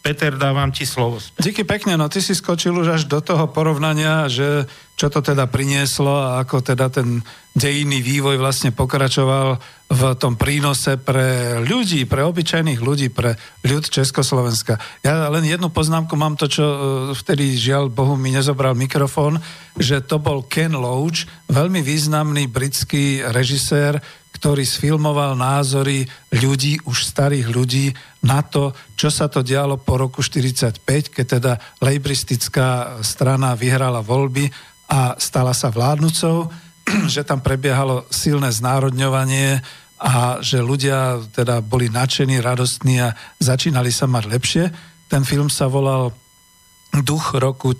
Peter, 0.08 0.32
dávam 0.40 0.72
ti 0.72 0.88
slovo. 0.88 1.20
Díky 1.36 1.68
pekne, 1.68 2.00
no 2.00 2.08
ty 2.08 2.24
si 2.24 2.32
skočil 2.32 2.72
už 2.72 2.96
až 2.96 3.02
do 3.04 3.20
toho 3.20 3.44
porovnania, 3.52 4.24
že 4.32 4.64
čo 4.96 5.12
to 5.12 5.20
teda 5.20 5.44
prinieslo 5.52 6.16
a 6.16 6.40
ako 6.40 6.64
teda 6.64 6.88
ten 6.88 7.20
dejinný 7.52 8.00
vývoj 8.00 8.40
vlastne 8.40 8.72
pokračoval 8.72 9.60
v 9.92 10.02
tom 10.16 10.40
prínose 10.40 10.96
pre 10.96 11.60
ľudí, 11.60 12.08
pre 12.08 12.24
obyčajných 12.24 12.80
ľudí, 12.80 13.12
pre 13.12 13.36
ľud 13.68 13.84
Československa. 13.84 14.80
Ja 15.04 15.28
len 15.28 15.44
jednu 15.44 15.68
poznámku 15.68 16.16
mám 16.16 16.40
to, 16.40 16.48
čo 16.48 16.64
e, 16.64 16.78
vtedy 17.12 17.60
žiaľ 17.60 17.92
Bohu 17.92 18.16
mi 18.16 18.32
nezobral 18.32 18.72
mikrofón, 18.72 19.44
že 19.76 20.00
to 20.00 20.16
bol 20.16 20.40
Ken 20.48 20.72
Loach, 20.72 21.28
veľmi 21.52 21.84
významný 21.84 22.48
britský 22.48 23.28
režisér, 23.28 24.00
ktorý 24.38 24.62
sfilmoval 24.62 25.34
názory 25.34 26.06
ľudí, 26.30 26.78
už 26.86 27.10
starých 27.10 27.50
ľudí, 27.50 27.90
na 28.22 28.46
to, 28.46 28.70
čo 28.94 29.10
sa 29.10 29.26
to 29.26 29.42
dialo 29.42 29.74
po 29.82 29.98
roku 29.98 30.22
45, 30.22 30.78
keď 31.10 31.26
teda 31.26 31.52
lejbristická 31.82 33.02
strana 33.02 33.58
vyhrala 33.58 33.98
voľby 33.98 34.46
a 34.86 35.18
stala 35.18 35.50
sa 35.50 35.74
vládnucou, 35.74 36.46
že 37.14 37.26
tam 37.26 37.42
prebiehalo 37.42 38.06
silné 38.14 38.54
znárodňovanie 38.54 39.58
a 39.98 40.38
že 40.38 40.62
ľudia 40.62 41.18
teda 41.34 41.58
boli 41.58 41.90
nadšení, 41.90 42.38
radostní 42.38 43.02
a 43.02 43.18
začínali 43.42 43.90
sa 43.90 44.06
mať 44.06 44.24
lepšie. 44.30 44.64
Ten 45.10 45.26
film 45.26 45.50
sa 45.50 45.66
volal 45.66 46.14
Duch 47.02 47.34
roku 47.34 47.74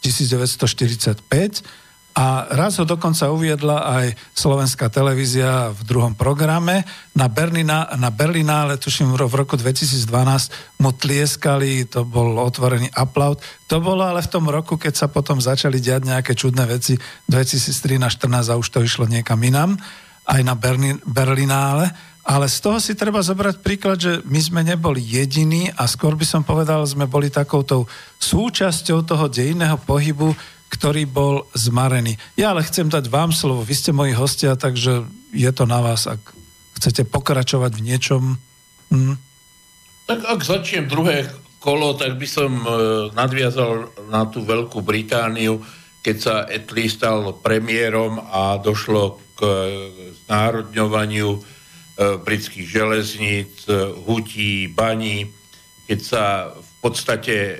1945 0.00 1.87
a 2.18 2.50
raz 2.50 2.82
ho 2.82 2.84
dokonca 2.84 3.30
uviedla 3.30 3.86
aj 3.94 4.18
slovenská 4.34 4.90
televízia 4.90 5.70
v 5.70 5.80
druhom 5.86 6.18
programe. 6.18 6.82
Na, 7.14 7.30
Berlina, 7.30 7.86
na 7.94 8.10
Berlinále, 8.10 8.74
tuším 8.74 9.14
v 9.14 9.38
roku 9.38 9.54
2012, 9.54 10.82
mu 10.82 10.90
tlieskali, 10.90 11.86
to 11.86 12.02
bol 12.02 12.42
otvorený 12.42 12.90
aplaud. 12.90 13.38
To 13.70 13.78
bolo 13.78 14.02
ale 14.02 14.26
v 14.26 14.32
tom 14.34 14.50
roku, 14.50 14.74
keď 14.74 14.98
sa 14.98 15.06
potom 15.06 15.38
začali 15.38 15.78
diať 15.78 16.10
nejaké 16.10 16.34
čudné 16.34 16.66
veci 16.66 16.98
2013-14 17.30 18.50
a 18.50 18.58
už 18.58 18.66
to 18.66 18.82
išlo 18.82 19.06
niekam 19.06 19.38
inám, 19.38 19.78
aj 20.26 20.42
na 20.42 20.58
Berlin, 20.58 20.98
Berlinále. 21.06 21.94
Ale 22.26 22.50
z 22.50 22.58
toho 22.60 22.82
si 22.82 22.98
treba 22.98 23.22
zobrať 23.22 23.62
príklad, 23.62 23.96
že 24.02 24.12
my 24.26 24.40
sme 24.42 24.60
neboli 24.66 25.00
jediní 25.00 25.70
a 25.70 25.86
skôr 25.86 26.18
by 26.18 26.26
som 26.26 26.42
povedal, 26.42 26.82
sme 26.82 27.06
boli 27.06 27.30
takoutou 27.30 27.86
súčasťou 28.18 29.06
toho 29.06 29.30
dejinného 29.30 29.78
pohybu, 29.86 30.57
ktorý 30.68 31.08
bol 31.08 31.48
zmarený. 31.56 32.20
Ja 32.36 32.52
ale 32.52 32.64
chcem 32.64 32.92
dať 32.92 33.08
vám 33.08 33.32
slovo, 33.32 33.64
vy 33.64 33.74
ste 33.74 33.96
moji 33.96 34.12
hostia, 34.12 34.54
takže 34.54 35.08
je 35.32 35.50
to 35.52 35.64
na 35.64 35.80
vás, 35.80 36.04
ak 36.04 36.20
chcete 36.78 37.08
pokračovať 37.08 37.72
v 37.74 37.84
niečom. 37.84 38.22
Hm. 38.92 39.16
Tak 40.08 40.20
ak 40.24 40.40
začnem 40.40 40.88
druhé 40.88 41.28
kolo, 41.58 41.92
tak 41.98 42.16
by 42.16 42.28
som 42.28 42.52
e, 42.62 42.66
nadviazal 43.12 43.92
na 44.08 44.24
tú 44.30 44.46
Veľkú 44.46 44.80
Britániu, 44.80 45.60
keď 46.00 46.16
sa 46.16 46.34
Etli 46.46 46.86
stal 46.86 47.34
premiérom 47.42 48.22
a 48.22 48.56
došlo 48.62 49.18
k 49.36 49.40
e, 49.42 49.52
znárodňovaniu 50.24 51.28
e, 51.34 51.40
britských 52.22 52.68
železníc, 52.68 53.66
hutí, 54.06 54.70
baní, 54.70 55.28
keď 55.90 56.00
sa 56.00 56.24
v 56.54 56.72
podstate 56.78 57.58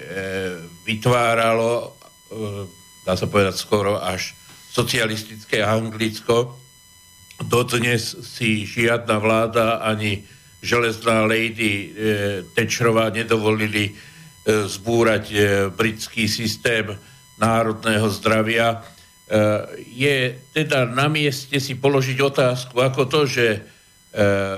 vytváralo 0.87 1.97
dá 3.09 3.17
sa 3.17 3.25
povedať 3.25 3.57
skoro 3.57 3.97
až 3.97 4.37
socialistické 4.69 5.65
Anglicko. 5.65 6.61
Dodnes 7.41 8.05
si 8.21 8.69
žiadna 8.69 9.17
vláda 9.17 9.81
ani 9.81 10.29
železná 10.61 11.25
lady 11.25 11.73
e, 11.73 11.87
Tečrová 12.53 13.09
nedovolili 13.09 13.89
e, 13.89 13.93
zbúrať 14.69 15.25
e, 15.33 15.39
britský 15.73 16.29
systém 16.29 16.93
národného 17.41 18.13
zdravia. 18.13 18.77
E, 18.77 18.79
je 19.89 20.37
teda 20.53 20.85
na 20.85 21.09
mieste 21.09 21.57
si 21.57 21.81
položiť 21.81 22.19
otázku, 22.21 22.77
ako 22.77 23.09
to, 23.09 23.25
že 23.25 23.47
e, 23.57 23.61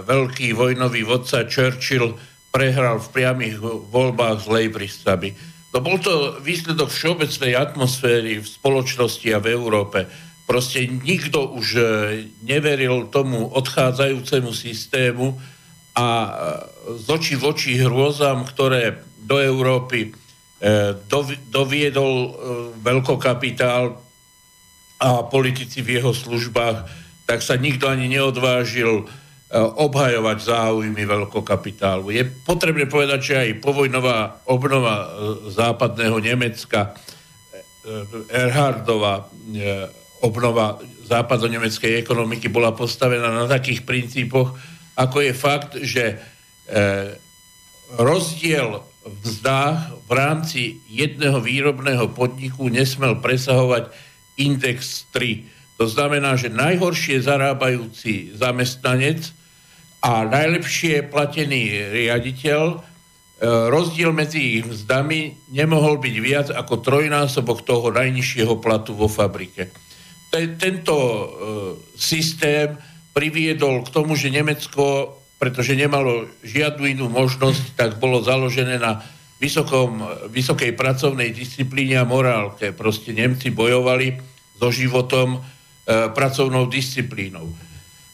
veľký 0.02 0.58
vojnový 0.58 1.06
vodca 1.06 1.46
Churchill 1.46 2.18
prehral 2.50 2.98
v 2.98 3.12
priamých 3.14 3.62
voľbách 3.94 4.42
s 4.42 4.46
Labouristami 4.50 5.49
No 5.70 5.78
bol 5.78 6.02
to 6.02 6.42
výsledok 6.42 6.90
všeobecnej 6.90 7.54
atmosféry 7.54 8.42
v 8.42 8.46
spoločnosti 8.46 9.28
a 9.30 9.38
v 9.38 9.54
Európe. 9.54 10.10
Proste 10.42 10.82
nikto 10.82 11.46
už 11.46 11.66
e, 11.78 11.82
neveril 12.42 13.06
tomu 13.06 13.46
odchádzajúcemu 13.54 14.50
systému 14.50 15.38
a 15.94 16.06
e, 16.26 16.30
z 16.98 17.06
očí 17.06 17.34
v 17.38 17.44
očí 17.46 17.72
hrôzam, 17.78 18.42
ktoré 18.42 18.98
do 19.22 19.38
Európy 19.38 20.10
e, 20.10 20.98
doviedol 21.54 22.34
veľkokapitál 22.82 23.94
a 25.00 25.08
politici 25.22 25.86
v 25.86 26.02
jeho 26.02 26.10
službách, 26.10 26.82
tak 27.30 27.46
sa 27.46 27.54
nikto 27.54 27.86
ani 27.86 28.10
neodvážil 28.10 29.06
obhajovať 29.58 30.38
záujmy 30.46 31.02
veľkokapitálu. 31.02 32.14
Je 32.14 32.22
potrebné 32.22 32.86
povedať, 32.86 33.20
že 33.20 33.34
aj 33.34 33.62
povojnová 33.62 34.46
obnova 34.46 34.94
eh, 35.02 35.08
západného 35.50 36.22
Nemecka, 36.22 36.94
eh, 36.94 38.46
Erhardová 38.46 39.26
obnova 40.20 40.76
západonemeckej 41.08 41.96
ekonomiky 42.04 42.52
bola 42.52 42.76
postavená 42.76 43.32
na 43.32 43.48
takých 43.48 43.88
princípoch, 43.88 44.52
ako 45.00 45.16
je 45.24 45.32
fakt, 45.32 45.72
že 45.80 46.20
rozdiel 47.96 48.84
v 49.00 49.14
mzdách 49.24 49.80
v 50.06 50.10
rámci 50.12 50.60
jedného 50.86 51.40
výrobného 51.40 52.12
podniku 52.12 52.68
nesmel 52.68 53.16
presahovať 53.18 53.88
index 54.36 55.08
3. 55.10 55.80
To 55.80 55.88
znamená, 55.88 56.36
že 56.36 56.52
najhoršie 56.52 57.24
zarábajúci 57.24 58.36
zamestnanec 58.36 59.39
a 60.00 60.24
najlepšie 60.24 61.12
platený 61.12 61.92
riaditeľ, 61.92 62.62
e, 62.72 62.76
rozdiel 63.68 64.16
medzi 64.16 64.60
ich 64.60 64.64
mzdami 64.64 65.52
nemohol 65.52 66.00
byť 66.00 66.16
viac 66.24 66.48
ako 66.48 66.80
trojnásobok 66.80 67.68
toho 67.68 67.92
najnižšieho 67.92 68.56
platu 68.64 68.96
vo 68.96 69.12
fabrike. 69.12 69.68
Tento 70.32 70.96
e, 70.96 71.26
systém 72.00 72.80
priviedol 73.12 73.84
k 73.84 73.92
tomu, 73.92 74.16
že 74.16 74.32
Nemecko, 74.32 75.18
pretože 75.36 75.76
nemalo 75.76 76.32
žiadnu 76.46 76.96
inú 76.96 77.12
možnosť, 77.12 77.76
tak 77.76 77.90
bolo 78.00 78.24
založené 78.24 78.80
na 78.80 79.04
vysokom, 79.36 80.00
vysokej 80.32 80.72
pracovnej 80.76 81.32
disciplíne 81.32 82.00
a 82.00 82.08
morálke. 82.08 82.72
Proste 82.72 83.12
Nemci 83.12 83.52
bojovali 83.52 84.16
so 84.56 84.72
životom, 84.72 85.36
e, 85.36 86.08
pracovnou 86.12 86.72
disciplínou. 86.72 87.52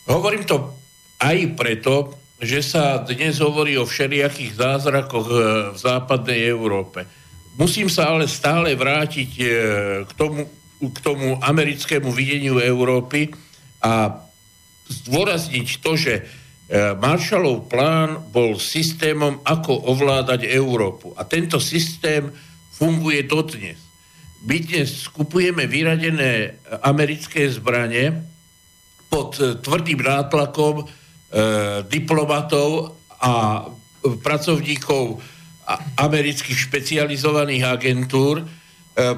Hovorím 0.07 0.47
to 0.47 0.86
aj 1.21 1.39
preto, 1.57 2.13
že 2.37 2.61
sa 2.61 3.01
dnes 3.01 3.41
hovorí 3.41 3.81
o 3.81 3.89
všelijakých 3.89 4.53
zázrakoch 4.61 5.27
e, 5.29 5.37
v 5.73 5.79
západnej 5.81 6.41
Európe. 6.53 7.09
Musím 7.57 7.89
sa 7.89 8.13
ale 8.13 8.29
stále 8.29 8.77
vrátiť 8.77 9.31
e, 9.41 9.45
k 10.05 10.13
tomu, 10.13 10.45
k 10.85 10.99
tomu 11.01 11.41
americkému 11.41 12.13
videniu 12.13 12.61
Európy 12.61 13.33
a 13.81 14.21
zdôrazniť 14.85 15.69
to, 15.81 15.97
že 15.97 16.15
e, 16.21 16.23
Marshallov 17.01 17.73
plán 17.73 18.21
bol 18.29 18.61
systémom, 18.61 19.41
ako 19.41 19.89
ovládať 19.89 20.45
Európu. 20.45 21.17
A 21.17 21.25
tento 21.25 21.57
systém 21.57 22.29
funguje 22.77 23.25
dodnes. 23.25 23.81
My 24.45 24.61
dnes 24.61 25.09
skupujeme 25.09 25.65
vyradené 25.65 26.61
americké 26.85 27.49
zbranie 27.49 28.13
pod 29.09 29.41
tvrdým 29.41 30.05
nátlakom 30.05 30.85
diplomatov 31.93 32.97
a 33.21 33.67
pracovníkov 34.25 35.21
amerických 35.99 36.59
špecializovaných 36.71 37.65
agentúr, 37.67 38.39
e, 38.39 38.45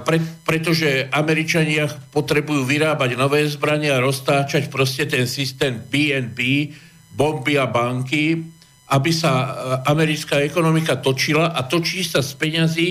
pre, 0.00 0.16
pretože 0.48 1.06
Američania 1.12 1.84
potrebujú 2.08 2.64
vyrábať 2.64 3.20
nové 3.20 3.44
zbrania 3.44 4.00
a 4.00 4.04
roztáčať 4.04 4.72
proste 4.72 5.04
ten 5.04 5.28
systém 5.28 5.76
BNB, 5.76 6.72
bomby 7.12 7.60
a 7.60 7.68
banky, 7.68 8.40
aby 8.88 9.10
sa 9.12 9.32
e, 9.32 9.48
americká 9.92 10.40
ekonomika 10.40 10.96
točila 10.96 11.52
a 11.52 11.60
točí 11.68 12.00
sa 12.00 12.24
z 12.24 12.32
peňazí 12.40 12.88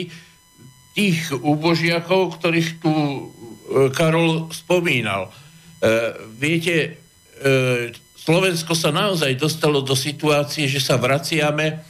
tých 0.93 1.34
úbožiakov, 1.34 2.41
ktorých 2.41 2.69
tu 2.82 2.93
Karol 3.93 4.49
spomínal. 4.49 5.30
Viete, 6.41 6.97
Slovensko 8.28 8.75
sa 8.75 8.91
naozaj 8.91 9.39
dostalo 9.39 9.80
do 9.80 9.95
situácie, 9.95 10.67
že 10.67 10.84
sa 10.84 10.99
vraciame 10.99 11.88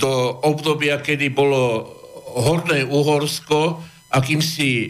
do 0.00 0.40
obdobia, 0.40 1.04
kedy 1.04 1.28
bolo 1.28 1.84
Horné 2.32 2.88
Uhorsko 2.88 3.84
akýmsi 4.08 4.68
e, 4.72 4.88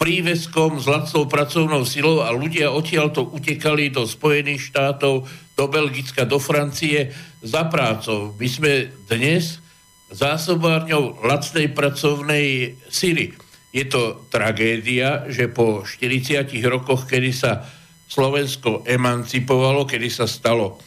príveskom 0.00 0.80
s 0.80 0.88
lacnou 0.88 1.28
pracovnou 1.28 1.84
silou 1.84 2.24
a 2.24 2.32
ľudia 2.32 2.72
odtiaľ 2.72 3.12
to 3.12 3.28
utekali 3.28 3.92
do 3.92 4.08
Spojených 4.08 4.72
štátov, 4.72 5.28
do 5.52 5.64
Belgicka, 5.68 6.24
do 6.24 6.40
Francie 6.40 7.12
za 7.44 7.68
prácou. 7.68 8.32
My 8.40 8.48
sme 8.48 8.88
dnes 9.04 9.60
zásobárňou 10.08 11.20
lacnej 11.28 11.68
pracovnej 11.68 12.80
sily. 12.88 13.36
Je 13.68 13.84
to 13.84 14.24
tragédia, 14.32 15.28
že 15.28 15.52
po 15.52 15.84
40 15.84 16.48
rokoch, 16.72 17.04
kedy 17.04 17.36
sa 17.36 17.68
Slovensko 18.14 18.86
emancipovalo, 18.86 19.82
kedy 19.90 20.06
sa 20.06 20.30
stalo 20.30 20.78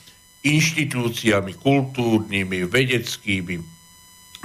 inštitúciami 0.48 1.60
kultúrnymi, 1.60 2.64
vedeckými, 2.72 3.60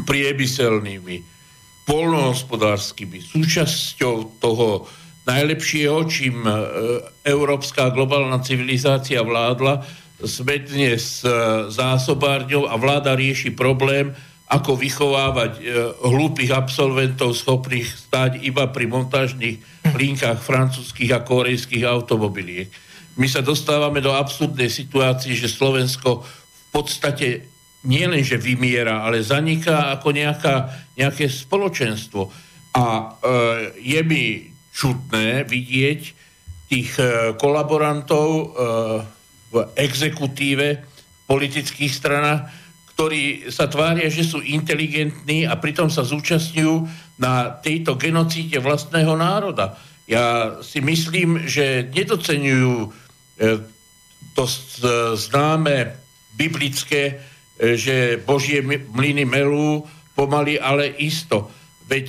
priemyselnými, 0.03 1.17
polnohospodárskymi, 1.87 3.23
súčasťou 3.23 4.43
toho 4.43 4.91
najlepšieho, 5.23 5.99
čím 6.11 6.43
e, 6.43 6.51
európska 7.23 7.95
globálna 7.95 8.43
civilizácia 8.43 9.23
vládla, 9.23 9.87
sme 10.23 10.59
dnes 10.67 11.23
e, 11.23 11.31
zásobárňou 11.71 12.67
a 12.67 12.75
vláda 12.75 13.15
rieši 13.15 13.55
problém, 13.55 14.11
ako 14.53 14.77
vychovávať 14.77 15.53
e, 15.57 15.61
hlúpych 16.05 16.53
absolventov 16.53 17.33
schopných 17.33 17.89
stať 17.89 18.45
iba 18.45 18.69
pri 18.69 18.85
montážnych 18.85 19.65
linkách 19.97 20.45
francúzských 20.45 21.17
a 21.17 21.25
korejských 21.25 21.89
automobiliek. 21.89 22.69
My 23.17 23.25
sa 23.29 23.41
dostávame 23.41 24.05
do 24.05 24.13
absurdnej 24.13 24.69
situácie, 24.69 25.33
že 25.33 25.49
Slovensko 25.49 26.21
v 26.29 26.65
podstate 26.69 27.49
nielenže 27.89 28.37
vymiera, 28.37 29.03
ale 29.03 29.25
zaniká 29.25 29.97
ako 29.97 30.13
nejaká, 30.13 30.69
nejaké 31.01 31.33
spoločenstvo. 31.33 32.29
A 32.77 32.85
e, 32.85 33.05
je 33.81 34.01
mi 34.05 34.53
čudné 34.73 35.49
vidieť 35.49 36.01
tých 36.69 36.91
e, 37.01 37.37
kolaborantov 37.37 38.29
e, 38.33 38.45
v 39.53 39.55
exekutíve, 39.77 40.69
v 40.81 41.23
politických 41.29 41.93
stranách, 41.93 42.62
ktorí 42.95 43.49
sa 43.49 43.67
tvária, 43.67 44.13
že 44.13 44.23
sú 44.23 44.45
inteligentní 44.45 45.49
a 45.49 45.57
pritom 45.57 45.89
sa 45.89 46.05
zúčastňujú 46.05 46.75
na 47.19 47.51
tejto 47.61 47.97
genocíde 47.97 48.61
vlastného 48.61 49.17
národa. 49.17 49.81
Ja 50.07 50.59
si 50.61 50.83
myslím, 50.85 51.49
že 51.49 51.89
nedocenujú 51.89 52.89
e, 52.89 52.89
to 54.33 54.45
známe 55.17 55.97
biblické, 56.37 57.21
že 57.61 58.17
Božie 58.25 58.65
mlyny 58.65 59.29
melú 59.29 59.85
pomaly, 60.17 60.57
ale 60.57 60.89
isto. 60.97 61.53
Veď 61.85 62.09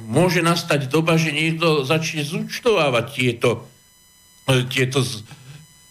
môže 0.00 0.40
nastať 0.40 0.88
doba, 0.88 1.20
že 1.20 1.36
niekto 1.36 1.84
začne 1.84 2.24
zúčtovávať 2.24 3.06
tieto 3.12 3.68
tieto 4.72 5.04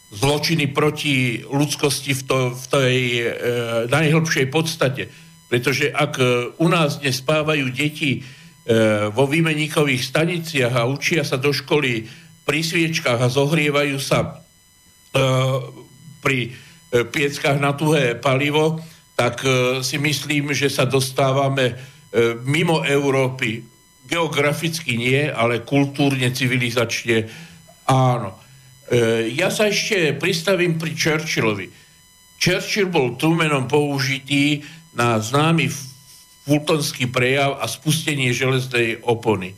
zločiny 0.08 0.72
proti 0.72 1.44
ľudskosti 1.44 2.16
v, 2.16 2.22
to, 2.24 2.38
v 2.56 2.66
tej 2.72 2.96
e, 2.96 3.24
najhlbšej 3.92 4.46
podstate. 4.48 5.12
Pretože 5.52 5.92
ak 5.92 6.14
e, 6.20 6.26
u 6.56 6.68
nás 6.72 7.04
dnes 7.04 7.20
spávajú 7.20 7.68
deti 7.76 8.20
e, 8.20 8.22
vo 9.12 9.28
výmeníkových 9.28 10.04
staniciach 10.04 10.74
a 10.76 10.88
učia 10.88 11.28
sa 11.28 11.36
do 11.36 11.52
školy 11.52 12.08
pri 12.48 12.60
sviečkách 12.64 13.20
a 13.20 13.28
zohrievajú 13.28 14.00
sa 14.00 14.20
e, 14.24 14.28
pri 16.24 16.40
e, 16.48 16.50
pieckách 17.04 17.60
na 17.60 17.76
tuhé 17.76 18.16
palivo, 18.16 18.80
tak 19.20 19.44
e, 19.44 19.84
si 19.84 20.00
myslím, 20.00 20.56
že 20.56 20.72
sa 20.72 20.88
dostávame 20.88 21.76
e, 21.76 21.76
mimo 22.48 22.80
Európy. 22.88 23.60
Geograficky 24.08 24.96
nie, 24.96 25.28
ale 25.28 25.68
kultúrne, 25.68 26.32
civilizačne 26.32 27.28
áno. 27.92 28.47
E, 28.88 29.36
ja 29.36 29.52
sa 29.52 29.68
ešte 29.68 30.16
pristavím 30.16 30.80
pri 30.80 30.96
Churchillovi. 30.96 31.68
Churchill 32.40 32.88
bol 32.88 33.20
Trumanom 33.20 33.68
použitý 33.68 34.64
na 34.96 35.20
známy 35.20 35.68
fultonský 36.48 37.12
prejav 37.12 37.60
a 37.60 37.68
spustenie 37.68 38.32
železnej 38.32 39.04
opony. 39.04 39.52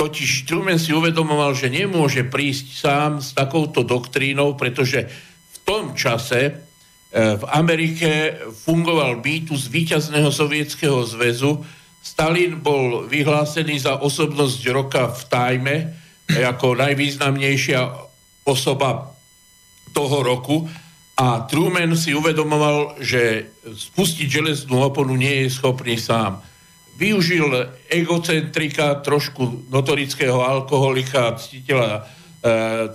Totiž 0.00 0.48
Truman 0.48 0.80
si 0.80 0.96
uvedomoval, 0.96 1.52
že 1.52 1.68
nemôže 1.68 2.24
prísť 2.24 2.66
sám 2.72 3.10
s 3.20 3.36
takouto 3.36 3.84
doktrínou, 3.84 4.56
pretože 4.56 5.06
v 5.52 5.56
tom 5.68 5.92
čase 5.92 6.40
e, 6.48 6.52
v 7.36 7.44
Amerike 7.52 8.40
fungoval 8.64 9.20
z 9.20 9.64
víťazného 9.68 10.32
sovietského 10.32 11.04
zväzu. 11.04 11.60
Stalin 12.00 12.64
bol 12.64 13.04
vyhlásený 13.12 13.84
za 13.84 14.00
osobnosť 14.00 14.60
roka 14.72 15.12
v 15.12 15.20
Tajme 15.28 15.76
ako 16.32 16.80
najvýznamnejšia 16.80 18.03
osoba 18.44 19.16
toho 19.92 20.22
roku 20.22 20.68
a 21.14 21.46
Truman 21.46 21.94
si 21.94 22.10
uvedomoval, 22.10 22.98
že 22.98 23.54
spustiť 23.62 24.26
železnú 24.26 24.82
oponu 24.82 25.14
nie 25.14 25.46
je 25.46 25.54
schopný 25.54 25.94
sám. 25.94 26.42
Využil 26.98 27.50
egocentrika, 27.90 28.98
trošku 29.02 29.70
notorického 29.70 30.42
alkoholika, 30.42 31.34
ctiteľa 31.38 31.90
e, 31.94 32.02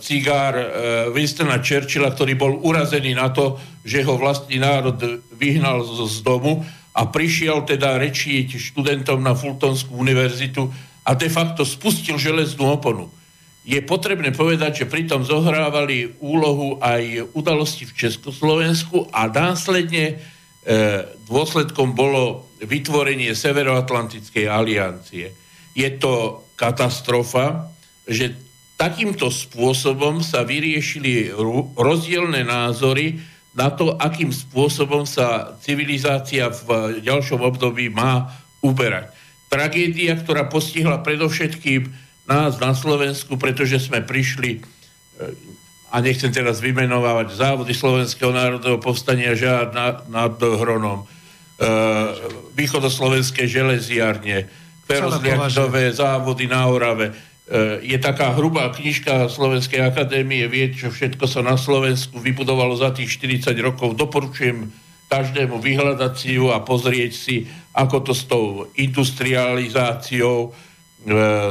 cigár 0.04 0.56
e, 0.56 0.66
Winstona 1.16 1.60
Churchilla, 1.64 2.12
ktorý 2.12 2.36
bol 2.36 2.60
urazený 2.64 3.16
na 3.16 3.32
to, 3.32 3.60
že 3.84 4.04
ho 4.04 4.20
vlastný 4.20 4.60
národ 4.60 5.00
vyhnal 5.36 5.84
z, 5.84 6.12
z 6.12 6.18
domu 6.24 6.64
a 6.96 7.08
prišiel 7.08 7.64
teda 7.64 8.00
rečiť 8.00 8.56
študentom 8.56 9.20
na 9.20 9.36
Fultonskú 9.36 9.96
univerzitu 9.96 10.68
a 11.08 11.16
de 11.16 11.32
facto 11.32 11.64
spustil 11.64 12.20
železnú 12.20 12.76
oponu 12.76 13.12
je 13.70 13.86
potrebné 13.86 14.34
povedať, 14.34 14.82
že 14.82 14.90
pritom 14.90 15.22
zohrávali 15.22 16.18
úlohu 16.26 16.82
aj 16.82 17.30
udalosti 17.38 17.86
v 17.86 17.94
Československu 17.94 19.14
a 19.14 19.30
následne 19.30 20.06
e, 20.10 20.16
dôsledkom 21.30 21.94
bolo 21.94 22.50
vytvorenie 22.66 23.30
Severoatlantickej 23.38 24.50
aliancie. 24.50 25.38
Je 25.78 25.90
to 26.02 26.42
katastrofa, 26.58 27.70
že 28.10 28.34
takýmto 28.74 29.30
spôsobom 29.30 30.26
sa 30.26 30.42
vyriešili 30.42 31.30
rozdielne 31.78 32.42
názory 32.42 33.22
na 33.54 33.70
to, 33.70 33.94
akým 34.02 34.34
spôsobom 34.34 35.06
sa 35.06 35.54
civilizácia 35.62 36.50
v 36.50 36.98
ďalšom 37.06 37.38
období 37.38 37.94
má 37.94 38.34
uberať. 38.66 39.14
Tragédia, 39.46 40.18
ktorá 40.18 40.50
postihla 40.50 41.06
predovšetkým 41.06 42.09
nás 42.30 42.62
na 42.62 42.78
Slovensku, 42.78 43.42
pretože 43.42 43.82
sme 43.82 44.06
prišli, 44.06 44.62
e, 44.62 45.26
a 45.90 45.98
nechcem 46.06 46.30
teraz 46.30 46.62
vymenovať 46.62 47.34
závody 47.34 47.74
Slovenského 47.74 48.30
národného 48.30 48.78
povstania 48.78 49.34
žiad 49.34 49.74
nad, 49.74 50.06
nad 50.06 50.38
Hronom, 50.38 51.02
e, 51.02 51.06
východoslovenské 52.54 53.50
železiarne, 53.50 54.46
ferozliakové 54.86 55.90
závody 55.90 56.46
na 56.46 56.70
Orave. 56.70 57.10
E, 57.10 57.14
je 57.82 57.98
taká 57.98 58.38
hrubá 58.38 58.70
knižka 58.70 59.26
Slovenskej 59.26 59.82
akadémie, 59.82 60.46
vie, 60.46 60.70
čo 60.70 60.94
všetko 60.94 61.26
sa 61.26 61.42
na 61.42 61.58
Slovensku 61.58 62.22
vybudovalo 62.22 62.78
za 62.78 62.94
tých 62.94 63.10
40 63.18 63.58
rokov. 63.66 63.98
Doporučujem 63.98 64.70
každému 65.10 65.58
vyhľadať 65.58 66.14
si 66.14 66.38
ju 66.38 66.54
a 66.54 66.62
pozrieť 66.62 67.12
si, 67.18 67.50
ako 67.74 68.06
to 68.06 68.14
s 68.14 68.30
tou 68.30 68.70
industrializáciou, 68.78 70.54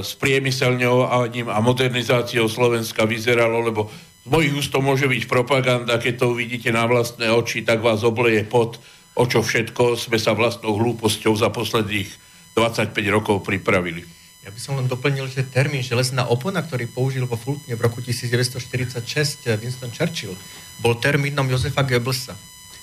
s 0.05 0.13
priemyselňovaním 0.21 1.49
a 1.49 1.59
modernizáciou 1.65 2.53
Slovenska 2.53 3.09
vyzeralo, 3.09 3.65
lebo 3.65 3.89
z 4.25 4.29
mojich 4.29 4.53
úst 4.53 4.69
to 4.69 4.85
môže 4.85 5.09
byť 5.09 5.25
propaganda, 5.25 5.97
keď 5.97 6.21
to 6.21 6.37
uvidíte 6.37 6.69
na 6.69 6.85
vlastné 6.85 7.33
oči, 7.33 7.65
tak 7.65 7.81
vás 7.81 8.05
obleje 8.05 8.45
pod, 8.45 8.77
o 9.17 9.25
čo 9.25 9.41
všetko 9.41 9.97
sme 9.97 10.21
sa 10.21 10.37
vlastnou 10.37 10.77
hlúposťou 10.77 11.33
za 11.33 11.49
posledných 11.49 12.11
25 12.53 12.93
rokov 13.09 13.41
pripravili. 13.41 14.05
Ja 14.45 14.53
by 14.53 14.61
som 14.61 14.77
len 14.77 14.89
doplnil, 14.89 15.29
že 15.33 15.49
termín 15.49 15.81
železná 15.81 16.29
opona, 16.29 16.61
ktorý 16.61 16.89
použil 16.89 17.25
vo 17.25 17.41
Fultne 17.41 17.73
v 17.73 17.81
roku 17.81 18.05
1946 18.05 19.49
Winston 19.61 19.93
Churchill, 19.93 20.37
bol 20.85 20.97
termínom 21.01 21.49
Josefa 21.49 21.85
Goebbelsa, 21.89 22.37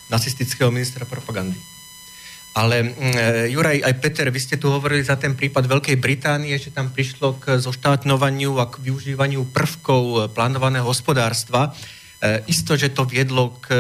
nacistického 0.10 0.74
ministra 0.74 1.06
propagandy. 1.06 1.75
Ale 2.56 2.88
mm, 2.88 2.96
e, 2.96 3.52
Juraj, 3.52 3.84
aj 3.84 3.94
Peter, 4.00 4.32
vy 4.32 4.40
ste 4.40 4.56
tu 4.56 4.72
hovorili 4.72 5.04
za 5.04 5.20
ten 5.20 5.36
prípad 5.36 5.68
Veľkej 5.68 6.00
Británie, 6.00 6.56
že 6.56 6.72
tam 6.72 6.88
prišlo 6.88 7.44
k 7.44 7.60
zoštátňovaniu 7.60 8.56
a 8.64 8.72
k 8.72 8.80
využívaniu 8.80 9.52
prvkov 9.52 10.04
e, 10.08 10.20
plánovaného 10.32 10.88
hospodárstva. 10.88 11.76
E, 12.24 12.48
isto, 12.48 12.80
že 12.80 12.96
to 12.96 13.04
viedlo 13.04 13.60
k 13.60 13.76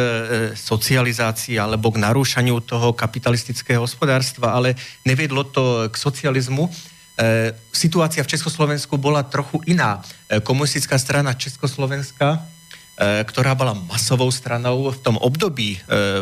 socializácii 0.59 1.55
alebo 1.55 1.87
k 1.95 2.03
narúšaniu 2.03 2.59
toho 2.67 2.91
kapitalistického 2.91 3.79
hospodárstva, 3.79 4.51
ale 4.51 4.75
neviedlo 5.07 5.47
to 5.47 5.87
k 5.87 5.95
socializmu. 5.95 6.67
Situácia 7.71 8.27
v 8.27 8.31
Československu 8.35 8.99
bola 8.99 9.23
trochu 9.23 9.63
iná. 9.71 10.03
Komunistická 10.43 10.99
strana 10.99 11.31
Československa 11.31 12.43
ktorá 12.95 13.51
bola 13.59 13.75
masovou 13.75 14.31
stranou 14.31 14.87
v 14.87 14.99
tom 15.03 15.19
období. 15.19 15.75
E, 15.75 15.79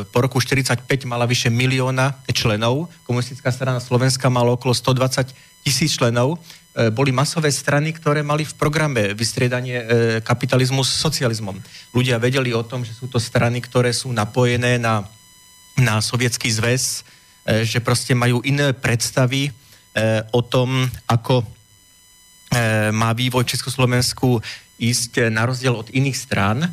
po 0.10 0.26
roku 0.26 0.42
45 0.42 0.90
mala 1.06 1.30
vyše 1.30 1.54
milióna 1.54 2.26
členov. 2.34 2.90
Komunistická 3.06 3.54
strana 3.54 3.78
Slovenska 3.78 4.26
mala 4.34 4.58
okolo 4.58 4.74
120 4.74 5.38
tisíc 5.62 5.94
členov. 5.94 6.42
E, 6.74 6.90
boli 6.90 7.14
masové 7.14 7.54
strany, 7.54 7.94
ktoré 7.94 8.26
mali 8.26 8.42
v 8.42 8.58
programe 8.58 9.14
vystriedanie 9.14 9.86
kapitalizmu 10.26 10.82
s 10.82 10.98
socializmom. 10.98 11.62
Ľudia 11.94 12.18
vedeli 12.18 12.50
o 12.58 12.66
tom, 12.66 12.82
že 12.82 12.98
sú 12.98 13.06
to 13.06 13.22
strany, 13.22 13.62
ktoré 13.62 13.94
sú 13.94 14.10
napojené 14.10 14.82
na, 14.82 15.06
na 15.78 16.02
sovietský 16.02 16.50
zväz, 16.50 17.06
že 17.70 17.86
proste 17.86 18.18
majú 18.18 18.42
iné 18.42 18.74
predstavy 18.74 19.52
o 20.32 20.42
tom, 20.42 20.88
ako 21.12 21.44
má 22.96 23.12
vývoj 23.12 23.44
v 23.44 23.52
Československu 23.52 24.40
ísť 24.82 25.30
na 25.30 25.46
rozdiel 25.46 25.76
od 25.78 25.88
iných 25.94 26.18
strán. 26.18 26.66
E, 26.66 26.70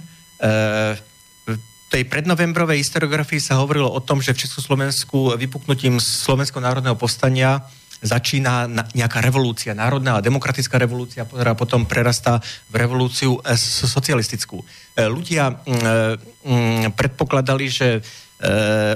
v 1.46 1.56
tej 1.90 2.06
prednovembrovej 2.06 2.80
historiografii 2.80 3.42
sa 3.42 3.58
hovorilo 3.60 3.90
o 3.90 4.00
tom, 4.00 4.22
že 4.22 4.32
v 4.32 4.46
Československu 4.46 5.36
vypuknutím 5.36 5.98
Slovenského 5.98 6.62
národného 6.62 6.96
povstania 6.96 7.66
začína 8.00 8.64
nejaká 8.96 9.20
revolúcia, 9.20 9.76
národná 9.76 10.16
a 10.16 10.24
demokratická 10.24 10.80
revolúcia, 10.80 11.28
ktorá 11.28 11.52
potom 11.52 11.84
prerastá 11.84 12.40
v 12.72 12.74
revolúciu 12.80 13.36
e, 13.44 13.54
socialistickú. 13.60 14.62
E, 14.62 14.64
ľudia 15.06 15.60
predpokladali, 16.96 17.68
že 17.68 18.00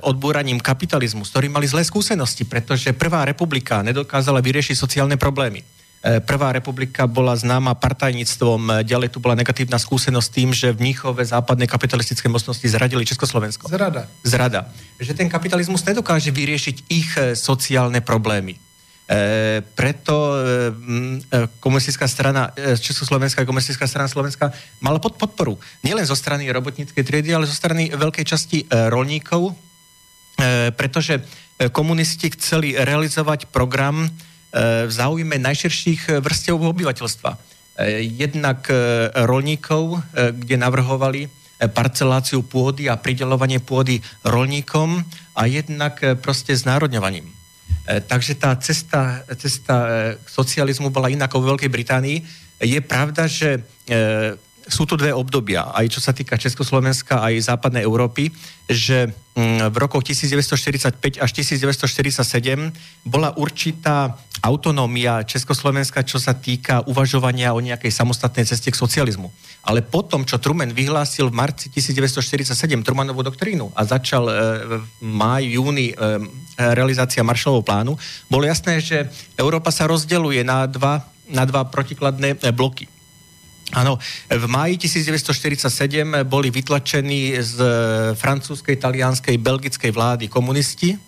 odbúraním 0.00 0.56
kapitalizmu, 0.56 1.20
s 1.20 1.28
ktorým 1.36 1.52
mali 1.52 1.68
zlé 1.68 1.84
skúsenosti, 1.84 2.48
pretože 2.48 2.96
Prvá 2.96 3.28
republika 3.28 3.84
nedokázala 3.84 4.40
vyriešiť 4.40 4.72
sociálne 4.72 5.20
problémy 5.20 5.60
E, 5.60 5.83
Prvá 6.04 6.52
republika 6.52 7.08
bola 7.08 7.32
známa 7.32 7.72
partajníctvom, 7.80 8.84
ďalej 8.84 9.08
tu 9.08 9.24
bola 9.24 9.40
negatívna 9.40 9.80
skúsenosť 9.80 10.28
tým, 10.36 10.52
že 10.52 10.68
v 10.76 10.92
Níchove 10.92 11.24
západné 11.24 11.64
kapitalistické 11.64 12.28
mocnosti 12.28 12.68
zradili 12.68 13.08
Československo. 13.08 13.72
Zrada. 13.72 14.04
Zrada. 14.20 14.68
Že 15.00 15.16
ten 15.16 15.32
kapitalizmus 15.32 15.80
nedokáže 15.80 16.28
vyriešiť 16.28 16.76
ich 16.92 17.08
e, 17.16 17.32
sociálne 17.32 18.04
problémy. 18.04 18.52
E, 18.52 19.64
preto 19.64 20.36
e, 20.36 21.48
komunistická 21.56 22.04
strana, 22.04 22.52
e, 22.52 22.76
Československá 22.76 23.48
komunistická 23.48 23.88
strana 23.88 24.04
Slovenska 24.04 24.52
mala 24.84 25.00
pod 25.00 25.16
podporu. 25.16 25.56
Nielen 25.80 26.04
zo 26.04 26.16
strany 26.16 26.44
robotníckej 26.52 27.00
triedy, 27.00 27.32
ale 27.32 27.48
zo 27.48 27.56
strany 27.56 27.88
veľkej 27.88 28.28
časti 28.28 28.68
e, 28.68 28.92
rolníkov, 28.92 29.56
e, 30.36 30.68
pretože 30.76 31.16
e, 31.16 31.72
komunisti 31.72 32.28
chceli 32.36 32.76
realizovať 32.76 33.48
program 33.48 34.04
e, 34.04 34.33
v 34.54 34.90
záujme 34.90 35.34
najširších 35.34 36.22
vrstiev 36.22 36.62
obyvateľstva. 36.62 37.54
E, 37.74 38.06
jednak 38.06 38.70
e, 38.70 39.10
rolníkov, 39.26 39.98
e, 40.14 40.30
kde 40.30 40.54
navrhovali 40.54 41.26
e, 41.26 41.28
parceláciu 41.66 42.46
pôdy 42.46 42.86
a 42.86 42.94
pridelovanie 42.94 43.58
pôdy 43.58 43.98
rolníkom 44.22 45.02
a 45.34 45.42
jednak 45.50 45.98
e, 45.98 46.14
proste 46.14 46.54
znárodňovaním. 46.54 47.26
E, 47.26 47.98
takže 47.98 48.38
tá 48.38 48.54
cesta, 48.62 49.26
cesta 49.34 49.74
e, 49.74 49.90
k 50.22 50.26
socializmu 50.30 50.94
bola 50.94 51.10
iná 51.10 51.26
ako 51.26 51.42
vo 51.42 51.46
Veľkej 51.54 51.70
Británii. 51.74 52.22
Je 52.62 52.78
pravda, 52.78 53.26
že 53.26 53.58
e, 53.58 54.38
sú 54.64 54.88
tu 54.88 54.96
dve 54.96 55.12
obdobia, 55.12 55.68
aj 55.76 55.92
čo 55.92 56.00
sa 56.00 56.16
týka 56.16 56.40
Československa, 56.40 57.20
aj 57.20 57.52
západnej 57.52 57.84
Európy, 57.84 58.32
že 58.64 59.12
mm, 59.36 59.68
v 59.68 59.76
rokoch 59.76 60.00
1945 60.00 61.20
až 61.20 61.30
1947 61.36 62.72
bola 63.04 63.36
určitá 63.36 64.16
autonómia 64.40 65.20
Československa, 65.24 66.04
čo 66.04 66.16
sa 66.16 66.32
týka 66.32 66.80
uvažovania 66.88 67.52
o 67.52 67.60
nejakej 67.60 67.92
samostatnej 67.92 68.48
ceste 68.48 68.72
k 68.72 68.76
socializmu. 68.76 69.28
Ale 69.68 69.84
potom, 69.84 70.24
čo 70.24 70.40
Truman 70.40 70.72
vyhlásil 70.72 71.28
v 71.28 71.36
marci 71.36 71.68
1947 71.68 72.56
Trumanovú 72.84 73.24
doktrínu 73.24 73.72
a 73.72 73.84
začal 73.84 74.28
v 74.64 74.72
máj, 75.00 75.60
júni 75.60 75.96
realizácia 76.56 77.24
Marshallovho 77.24 77.64
plánu, 77.64 77.92
bolo 78.28 78.44
jasné, 78.44 78.80
že 78.84 79.08
Európa 79.36 79.72
sa 79.72 79.88
rozdeluje 79.88 80.44
na 80.44 80.68
dva, 80.68 81.04
na 81.28 81.48
dva 81.48 81.64
protikladné 81.64 82.36
bloky. 82.52 82.93
Áno, 83.72 83.96
v 84.28 84.44
máji 84.44 84.76
1947 84.76 86.28
boli 86.28 86.52
vytlačení 86.52 87.40
z 87.40 87.56
francúzskej, 88.12 88.76
talianskej, 88.76 89.40
belgickej 89.40 89.88
vlády 89.88 90.28
komunisti. 90.28 90.92
E, 90.92 90.98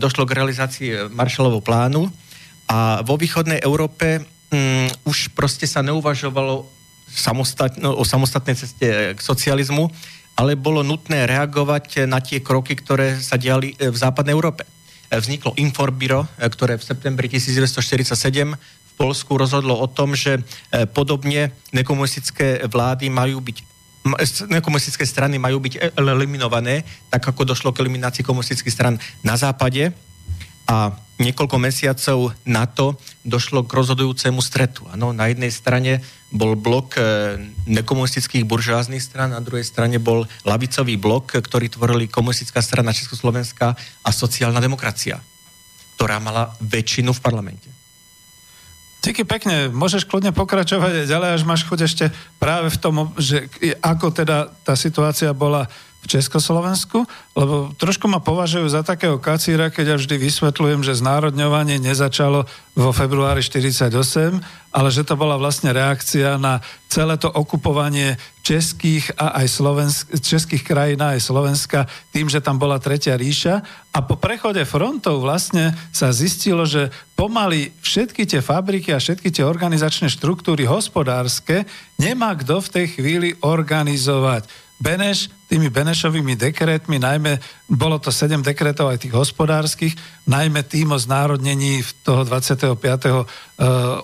došlo 0.00 0.24
k 0.24 0.40
realizácii 0.40 1.12
Marshallovho 1.12 1.60
plánu 1.60 2.08
a 2.68 3.04
vo 3.04 3.20
východnej 3.20 3.60
Európe 3.60 4.24
um, 4.52 4.88
už 5.08 5.32
proste 5.32 5.64
sa 5.64 5.80
neuvažovalo 5.80 6.68
samostat, 7.08 7.80
no, 7.80 7.96
o 7.96 8.04
samostatnej 8.04 8.56
ceste 8.56 9.16
k 9.16 9.20
socializmu, 9.20 9.88
ale 10.36 10.54
bolo 10.54 10.84
nutné 10.84 11.24
reagovať 11.24 12.04
na 12.04 12.20
tie 12.20 12.44
kroky, 12.44 12.76
ktoré 12.76 13.16
sa 13.18 13.40
diali 13.40 13.72
v 13.74 13.96
západnej 13.96 14.36
Európe. 14.36 14.68
E, 15.08 15.16
vzniklo 15.16 15.56
Inforbiro, 15.56 16.28
e, 16.36 16.48
ktoré 16.48 16.76
v 16.76 16.84
septembri 16.84 17.32
1947 17.32 18.52
Polsku 18.98 19.38
rozhodlo 19.38 19.78
o 19.78 19.86
tom, 19.86 20.18
že 20.18 20.42
e, 20.74 20.84
podobne 20.90 21.54
nekomunistické 21.70 22.66
vlády 22.66 23.08
majú 23.08 23.38
byť 23.38 23.78
nekomunistické 24.48 25.04
strany 25.04 25.36
majú 25.36 25.60
byť 25.60 25.92
eliminované, 26.00 26.86
tak 27.12 27.28
ako 27.28 27.44
došlo 27.44 27.76
k 27.76 27.84
eliminácii 27.84 28.24
komunistických 28.24 28.72
stran 28.72 28.96
na 29.20 29.36
západe 29.36 29.92
a 30.68 30.96
niekoľko 31.18 31.56
mesiacov 31.58 32.32
na 32.46 32.64
to 32.68 32.94
došlo 33.26 33.66
k 33.66 33.74
rozhodujúcemu 33.74 34.40
stretu. 34.44 34.86
Ano, 34.92 35.10
na 35.10 35.28
jednej 35.28 35.50
strane 35.50 36.04
bol 36.30 36.54
blok 36.54 37.00
e, 37.00 37.02
nekomunistických 37.66 38.44
buržoáznych 38.44 39.02
stran, 39.02 39.34
na 39.34 39.42
druhej 39.42 39.66
strane 39.66 39.98
bol 39.98 40.28
lavicový 40.44 41.00
blok, 41.00 41.40
ktorý 41.40 41.72
tvorili 41.72 42.06
komunistická 42.06 42.62
strana 42.62 42.94
Československa 42.94 43.74
a 44.04 44.10
sociálna 44.12 44.62
demokracia, 44.62 45.18
ktorá 45.98 46.20
mala 46.22 46.54
väčšinu 46.60 47.10
v 47.16 47.24
parlamente. 47.24 47.77
Díky 48.98 49.22
pekne, 49.22 49.70
môžeš 49.70 50.10
kľudne 50.10 50.34
pokračovať 50.34 51.06
ďalej, 51.06 51.30
až 51.38 51.42
máš 51.46 51.62
chuť 51.70 51.80
ešte 51.86 52.04
práve 52.42 52.66
v 52.66 52.78
tom, 52.82 53.14
že 53.14 53.46
ako 53.78 54.10
teda 54.10 54.50
tá 54.66 54.74
situácia 54.74 55.30
bola 55.30 55.70
Československu, 56.08 57.04
lebo 57.36 57.70
trošku 57.76 58.08
ma 58.08 58.24
považujú 58.24 58.64
za 58.72 58.80
takého 58.80 59.20
kacíra, 59.20 59.68
keď 59.68 59.84
ja 59.84 59.96
vždy 60.00 60.16
vysvetľujem, 60.16 60.80
že 60.80 60.96
znárodňovanie 60.96 61.76
nezačalo 61.76 62.48
vo 62.72 62.90
februári 62.96 63.44
48, 63.44 63.92
ale 64.72 64.88
že 64.88 65.04
to 65.04 65.14
bola 65.20 65.36
vlastne 65.36 65.74
reakcia 65.74 66.40
na 66.40 66.64
celé 66.88 67.20
to 67.20 67.28
okupovanie 67.28 68.16
českých 68.40 69.12
a 69.20 69.44
aj 69.44 69.46
Slovensk, 69.50 70.04
českých 70.24 70.64
krajín 70.64 71.04
a 71.04 71.12
aj 71.12 71.20
Slovenska 71.20 71.84
tým, 72.14 72.32
že 72.32 72.40
tam 72.40 72.56
bola 72.56 72.80
Tretia 72.80 73.18
ríša. 73.18 73.60
A 73.92 73.98
po 74.00 74.16
prechode 74.16 74.64
frontov 74.64 75.20
vlastne 75.20 75.76
sa 75.92 76.14
zistilo, 76.14 76.64
že 76.64 76.88
pomaly 77.12 77.76
všetky 77.84 78.24
tie 78.24 78.40
fabriky 78.40 78.96
a 78.96 79.02
všetky 79.02 79.28
tie 79.28 79.44
organizačné 79.44 80.08
štruktúry 80.08 80.64
hospodárske 80.64 81.68
nemá 82.00 82.32
kto 82.38 82.64
v 82.64 82.72
tej 82.72 82.86
chvíli 82.96 83.28
organizovať 83.44 84.67
Beneš 84.78 85.26
tými 85.50 85.72
Benešovými 85.72 86.38
dekretmi, 86.38 87.02
najmä 87.02 87.42
bolo 87.66 87.98
to 87.98 88.14
7 88.14 88.44
dekretov 88.46 88.94
aj 88.94 89.02
tých 89.02 89.16
hospodárskych, 89.16 89.96
najmä 90.28 90.62
tým 90.62 90.94
o 90.94 90.98
znárodnení 91.00 91.82
toho 92.06 92.22
25. 92.22 92.78
Uh, 92.78 93.24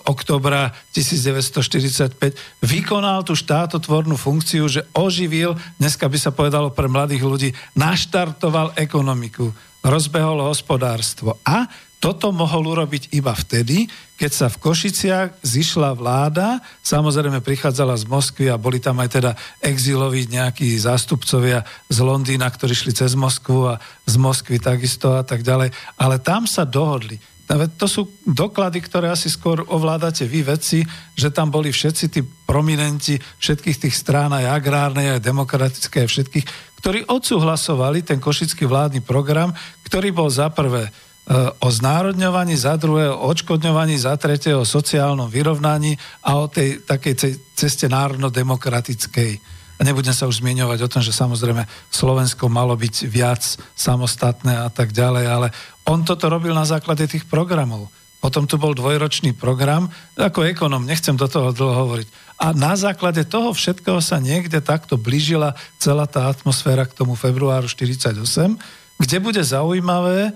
oktobra 0.03 0.75
1945 0.91 2.35
vykonal 2.59 3.23
tú 3.23 3.37
štátotvornú 3.37 4.19
funkciu, 4.19 4.67
že 4.67 4.83
oživil, 4.91 5.55
dneska 5.79 6.09
by 6.11 6.17
sa 6.19 6.35
povedalo 6.35 6.73
pre 6.73 6.91
mladých 6.91 7.23
ľudí, 7.23 7.49
naštartoval 7.77 8.75
ekonomiku, 8.75 9.53
rozbehol 9.85 10.43
hospodárstvo 10.43 11.39
a 11.45 11.69
toto 12.05 12.29
mohol 12.29 12.69
urobiť 12.69 13.17
iba 13.17 13.33
vtedy, 13.33 13.89
keď 14.13 14.29
sa 14.29 14.45
v 14.53 14.61
Košiciach 14.61 15.41
zišla 15.41 15.97
vláda, 15.97 16.61
samozrejme 16.85 17.41
prichádzala 17.41 17.97
z 17.97 18.05
Moskvy 18.05 18.45
a 18.53 18.61
boli 18.61 18.77
tam 18.77 19.01
aj 19.01 19.09
teda 19.09 19.31
exiloví 19.57 20.29
nejakí 20.29 20.69
zástupcovia 20.77 21.65
z 21.89 21.97
Londýna, 22.05 22.45
ktorí 22.45 22.77
šli 22.77 22.93
cez 22.93 23.17
Moskvu 23.17 23.73
a 23.73 23.81
z 24.05 24.21
Moskvy 24.21 24.61
takisto 24.61 25.17
a 25.17 25.25
tak 25.25 25.41
ďalej, 25.41 25.73
ale 25.97 26.21
tam 26.21 26.45
sa 26.45 26.61
dohodli. 26.61 27.17
To 27.49 27.89
sú 27.89 28.05
doklady, 28.21 28.85
ktoré 28.85 29.09
asi 29.09 29.25
skôr 29.25 29.65
ovládate 29.65 30.29
vy 30.29 30.45
vedci, 30.45 30.85
že 31.17 31.33
tam 31.33 31.49
boli 31.49 31.73
všetci 31.73 32.05
tí 32.13 32.21
prominenti 32.21 33.17
všetkých 33.17 33.81
tých 33.81 33.95
strán, 33.97 34.29
aj 34.29 34.53
agrárnej, 34.53 35.17
aj 35.17 35.25
demokratické, 35.25 36.05
aj 36.05 36.09
všetkých, 36.13 36.45
ktorí 36.85 37.09
odsúhlasovali 37.09 38.05
ten 38.05 38.21
košický 38.21 38.69
vládny 38.69 39.01
program, 39.01 39.57
ktorý 39.89 40.13
bol 40.13 40.29
za 40.29 40.53
prvé 40.53 40.93
o 41.59 41.67
znárodňovaní, 41.73 42.53
za 42.53 42.77
druhé 42.77 43.09
o 43.09 43.25
odškodňovaní, 43.33 43.97
za 43.97 44.13
tretie 44.13 44.53
o 44.53 44.61
sociálnom 44.61 45.25
vyrovnaní 45.25 45.97
a 46.21 46.37
o 46.37 46.45
tej 46.45 46.85
takej 46.85 47.41
ceste 47.57 47.89
národno-demokratickej. 47.89 49.41
A 49.75 49.81
nebudem 49.83 50.13
sa 50.13 50.29
už 50.29 50.39
zmieňovať 50.39 50.79
o 50.85 50.91
tom, 50.91 51.01
že 51.03 51.11
samozrejme 51.11 51.65
Slovensko 51.91 52.47
malo 52.47 52.77
byť 52.77 53.09
viac 53.09 53.43
samostatné 53.73 54.53
a 54.53 54.69
tak 54.69 54.93
ďalej, 54.93 55.25
ale 55.25 55.47
on 55.89 56.05
toto 56.05 56.29
robil 56.29 56.53
na 56.53 56.63
základe 56.63 57.03
tých 57.09 57.27
programov. 57.27 57.89
Potom 58.23 58.47
tu 58.49 58.57
bol 58.57 58.73
dvojročný 58.73 59.35
program, 59.37 59.91
ako 60.17 60.47
ekonom, 60.47 60.81
nechcem 60.81 61.13
do 61.13 61.29
toho 61.29 61.53
dlho 61.53 61.73
hovoriť. 61.85 62.07
A 62.41 62.55
na 62.57 62.73
základe 62.73 63.21
toho 63.27 63.53
všetkého 63.53 64.01
sa 64.01 64.17
niekde 64.17 64.63
takto 64.65 64.97
blížila 64.97 65.53
celá 65.77 66.07
tá 66.09 66.29
atmosféra 66.31 66.89
k 66.89 66.95
tomu 66.95 67.13
februáru 67.13 67.69
48, 67.69 68.17
kde 68.95 69.17
bude 69.19 69.41
zaujímavé, 69.43 70.31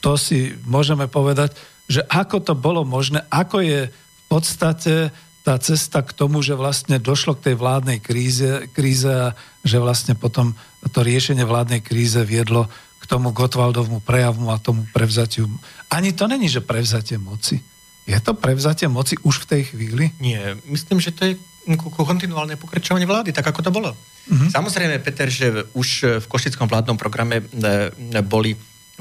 to 0.00 0.20
si 0.20 0.54
môžeme 0.66 1.08
povedať, 1.08 1.56
že 1.86 2.02
ako 2.06 2.42
to 2.42 2.54
bolo 2.58 2.82
možné, 2.82 3.22
ako 3.30 3.62
je 3.62 3.80
v 3.90 4.22
podstate 4.26 5.14
tá 5.46 5.54
cesta 5.62 6.02
k 6.02 6.10
tomu, 6.10 6.42
že 6.42 6.58
vlastne 6.58 6.98
došlo 6.98 7.38
k 7.38 7.50
tej 7.50 7.54
vládnej 7.54 8.02
kríze, 8.02 8.66
kríze 8.74 9.06
a 9.06 9.38
že 9.62 9.78
vlastne 9.78 10.18
potom 10.18 10.58
to 10.90 11.06
riešenie 11.06 11.46
vládnej 11.46 11.86
kríze 11.86 12.18
viedlo 12.26 12.66
k 12.98 13.04
tomu 13.06 13.30
Gotwaldovmu 13.30 14.02
prejavu 14.02 14.50
a 14.50 14.58
tomu 14.58 14.82
prevzatiu. 14.90 15.46
Ani 15.86 16.10
to 16.10 16.26
není, 16.26 16.50
že 16.50 16.66
prevzatie 16.66 17.22
moci. 17.22 17.62
Je 18.06 18.18
to 18.18 18.34
prevzatie 18.34 18.90
moci 18.90 19.14
už 19.22 19.46
v 19.46 19.48
tej 19.54 19.62
chvíli? 19.70 20.10
Nie, 20.18 20.58
myslím, 20.66 20.98
že 20.98 21.14
to 21.14 21.22
je 21.30 21.38
kontinuálne 21.94 22.58
pokračovanie 22.58 23.06
vlády, 23.06 23.30
tak 23.30 23.46
ako 23.46 23.62
to 23.62 23.70
bolo. 23.70 23.94
Mm-hmm. 24.26 24.50
Samozrejme, 24.50 25.02
Peter, 25.02 25.30
že 25.30 25.66
už 25.74 26.18
v 26.22 26.26
Košickom 26.26 26.66
vládnom 26.66 26.98
programe 26.98 27.42
e, 27.42 28.22
boli 28.22 28.54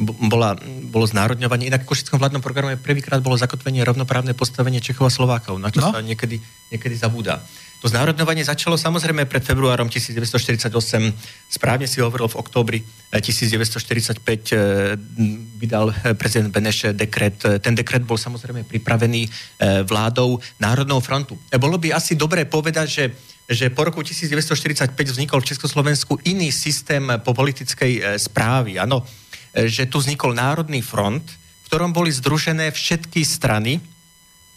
bola, 0.03 0.59
bolo 0.91 1.07
znárodňovanie. 1.07 1.71
Inak 1.71 1.87
v 1.87 1.95
Košickom 1.95 2.19
vládnom 2.19 2.43
programe 2.43 2.75
prvýkrát 2.75 3.23
bolo 3.23 3.39
zakotvenie 3.39 3.79
rovnoprávne 3.87 4.35
postavenie 4.35 4.83
Čechov 4.83 5.07
a 5.07 5.11
Slovákov, 5.13 5.55
na 5.55 5.71
čo 5.71 5.79
no. 5.79 5.95
sa 5.95 6.03
niekedy, 6.03 6.39
niekedy 6.71 6.95
zabúda. 6.99 7.39
To 7.85 7.91
znárodňovanie 7.93 8.41
začalo 8.41 8.81
samozrejme 8.81 9.29
pred 9.29 9.45
februárom 9.45 9.85
1948. 9.85 10.73
Správne 11.45 11.85
si 11.85 12.01
hovoril 12.01 12.25
v 12.25 12.39
októbri 12.39 12.79
1945 13.13 14.25
eh, 14.25 14.33
eh, 14.33 14.97
vydal 15.59 15.93
eh, 15.93 16.17
prezident 16.17 16.49
Beneš 16.49 16.97
dekret. 16.97 17.61
Ten 17.61 17.77
dekret 17.77 18.01
bol 18.01 18.17
samozrejme 18.17 18.65
pripravený 18.65 19.29
vládou 19.85 20.41
Národnou 20.57 20.97
frontu. 20.97 21.37
Bolo 21.61 21.77
by 21.77 21.93
asi 21.93 22.17
dobré 22.17 22.49
povedať, 22.49 22.89
že 22.89 23.05
že 23.45 23.69
po 23.69 23.85
roku 23.85 24.01
1945 24.01 24.97
vznikol 24.97 25.37
v 25.37 25.53
Československu 25.53 26.17
iný 26.25 26.49
systém 26.49 27.05
po 27.21 27.29
politickej 27.29 28.17
správy. 28.17 28.81
Áno, 28.81 29.05
že 29.56 29.88
tu 29.88 30.03
vznikol 30.03 30.36
Národný 30.36 30.84
front, 30.84 31.24
v 31.64 31.68
ktorom 31.72 31.95
boli 31.95 32.12
združené 32.12 32.76
všetky 32.76 33.24
strany, 33.24 33.80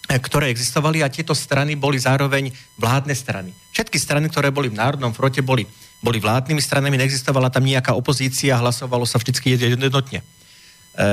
ktoré 0.08 0.48
existovali 0.48 1.04
a 1.04 1.12
tieto 1.12 1.36
strany 1.36 1.76
boli 1.76 2.00
zároveň 2.00 2.48
vládne 2.80 3.12
strany. 3.12 3.50
Všetky 3.76 4.00
strany, 4.00 4.32
ktoré 4.32 4.48
boli 4.48 4.72
v 4.72 4.80
Národnom 4.80 5.12
fronte, 5.12 5.44
boli, 5.44 5.68
boli 6.00 6.16
vládnymi 6.16 6.64
stranami, 6.64 6.96
neexistovala 6.96 7.52
tam 7.52 7.68
nejaká 7.68 7.92
opozícia, 7.92 8.56
hlasovalo 8.56 9.04
sa 9.04 9.20
vždy 9.20 9.68
jednotne. 9.68 10.24
E, 10.96 11.04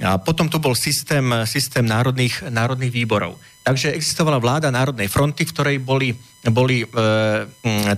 a 0.00 0.16
potom 0.22 0.46
tu 0.46 0.62
bol 0.62 0.78
systém, 0.78 1.26
systém 1.44 1.82
národných, 1.82 2.48
národných 2.48 2.94
výborov. 2.94 3.36
Takže 3.60 3.92
existovala 3.92 4.40
vláda 4.40 4.72
Národnej 4.72 5.12
fronty, 5.12 5.44
v 5.44 5.52
ktorej 5.52 5.76
boli, 5.82 6.14
boli 6.48 6.80
e, 6.80 6.86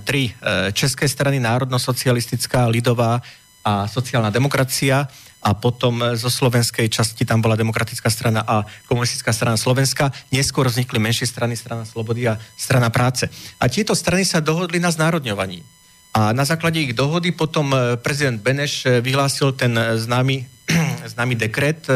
tri 0.03 0.33
e, 0.33 0.73
české 0.73 1.07
strany, 1.07 1.39
národno-socialistická, 1.39 2.66
lidová 2.66 3.23
a 3.62 3.86
sociálna 3.86 4.30
demokracia 4.30 5.06
a 5.42 5.50
potom 5.58 5.98
e, 6.02 6.14
zo 6.14 6.30
slovenskej 6.30 6.86
časti 6.86 7.26
tam 7.26 7.42
bola 7.42 7.58
demokratická 7.58 8.06
strana 8.10 8.46
a 8.46 8.62
komunistická 8.86 9.34
strana 9.34 9.58
Slovenska. 9.58 10.14
Neskôr 10.30 10.70
vznikli 10.70 11.02
menšie 11.02 11.26
strany, 11.26 11.58
strana 11.58 11.82
Slobody 11.82 12.30
a 12.30 12.38
strana 12.54 12.90
práce. 12.94 13.26
A 13.58 13.66
tieto 13.66 13.98
strany 13.98 14.22
sa 14.22 14.38
dohodli 14.38 14.78
na 14.78 14.94
znárodňovaní. 14.94 15.66
A 16.12 16.30
na 16.36 16.44
základe 16.44 16.78
ich 16.78 16.94
dohody 16.94 17.34
potom 17.34 17.74
e, 17.74 17.98
prezident 17.98 18.38
Beneš 18.38 18.86
e, 18.86 19.02
vyhlásil 19.02 19.58
ten 19.58 19.74
známy, 19.74 20.46
známy 21.18 21.34
dekret, 21.34 21.90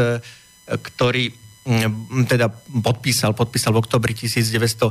ktorý 0.66 1.30
teda 2.30 2.46
podpísal, 2.82 3.34
podpísal 3.34 3.74
v 3.74 3.82
oktobri 3.82 4.14
1945 4.14 4.86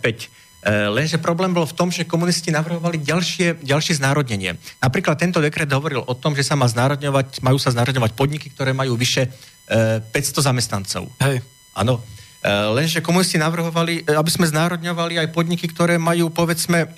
Eh, 0.00 0.49
lenže 0.66 1.16
problém 1.16 1.56
bol 1.56 1.64
v 1.64 1.72
tom, 1.72 1.88
že 1.88 2.04
komunisti 2.04 2.52
navrhovali 2.52 3.00
ďalšie, 3.00 3.64
ďalšie 3.64 3.96
znárodnenie. 3.96 4.60
Napríklad 4.84 5.16
tento 5.16 5.40
dekret 5.40 5.72
hovoril 5.72 6.04
o 6.04 6.14
tom, 6.16 6.36
že 6.36 6.44
sa 6.44 6.52
má 6.52 6.68
znárodňovať, 6.68 7.40
majú 7.40 7.56
sa 7.56 7.72
znárodňovať 7.72 8.12
podniky, 8.12 8.52
ktoré 8.52 8.76
majú 8.76 8.92
vyše 8.92 9.32
500 9.70 10.12
eh, 10.12 10.42
zamestnancov. 10.44 11.02
Hej. 11.24 11.40
Áno. 11.72 12.04
Eh, 12.44 12.48
lenže 12.76 13.00
komunisti 13.00 13.40
navrhovali, 13.40 14.04
aby 14.04 14.30
sme 14.32 14.48
znárodňovali 14.48 15.24
aj 15.24 15.28
podniky, 15.32 15.64
ktoré 15.68 15.96
majú, 15.96 16.28
povedzme, 16.28 16.92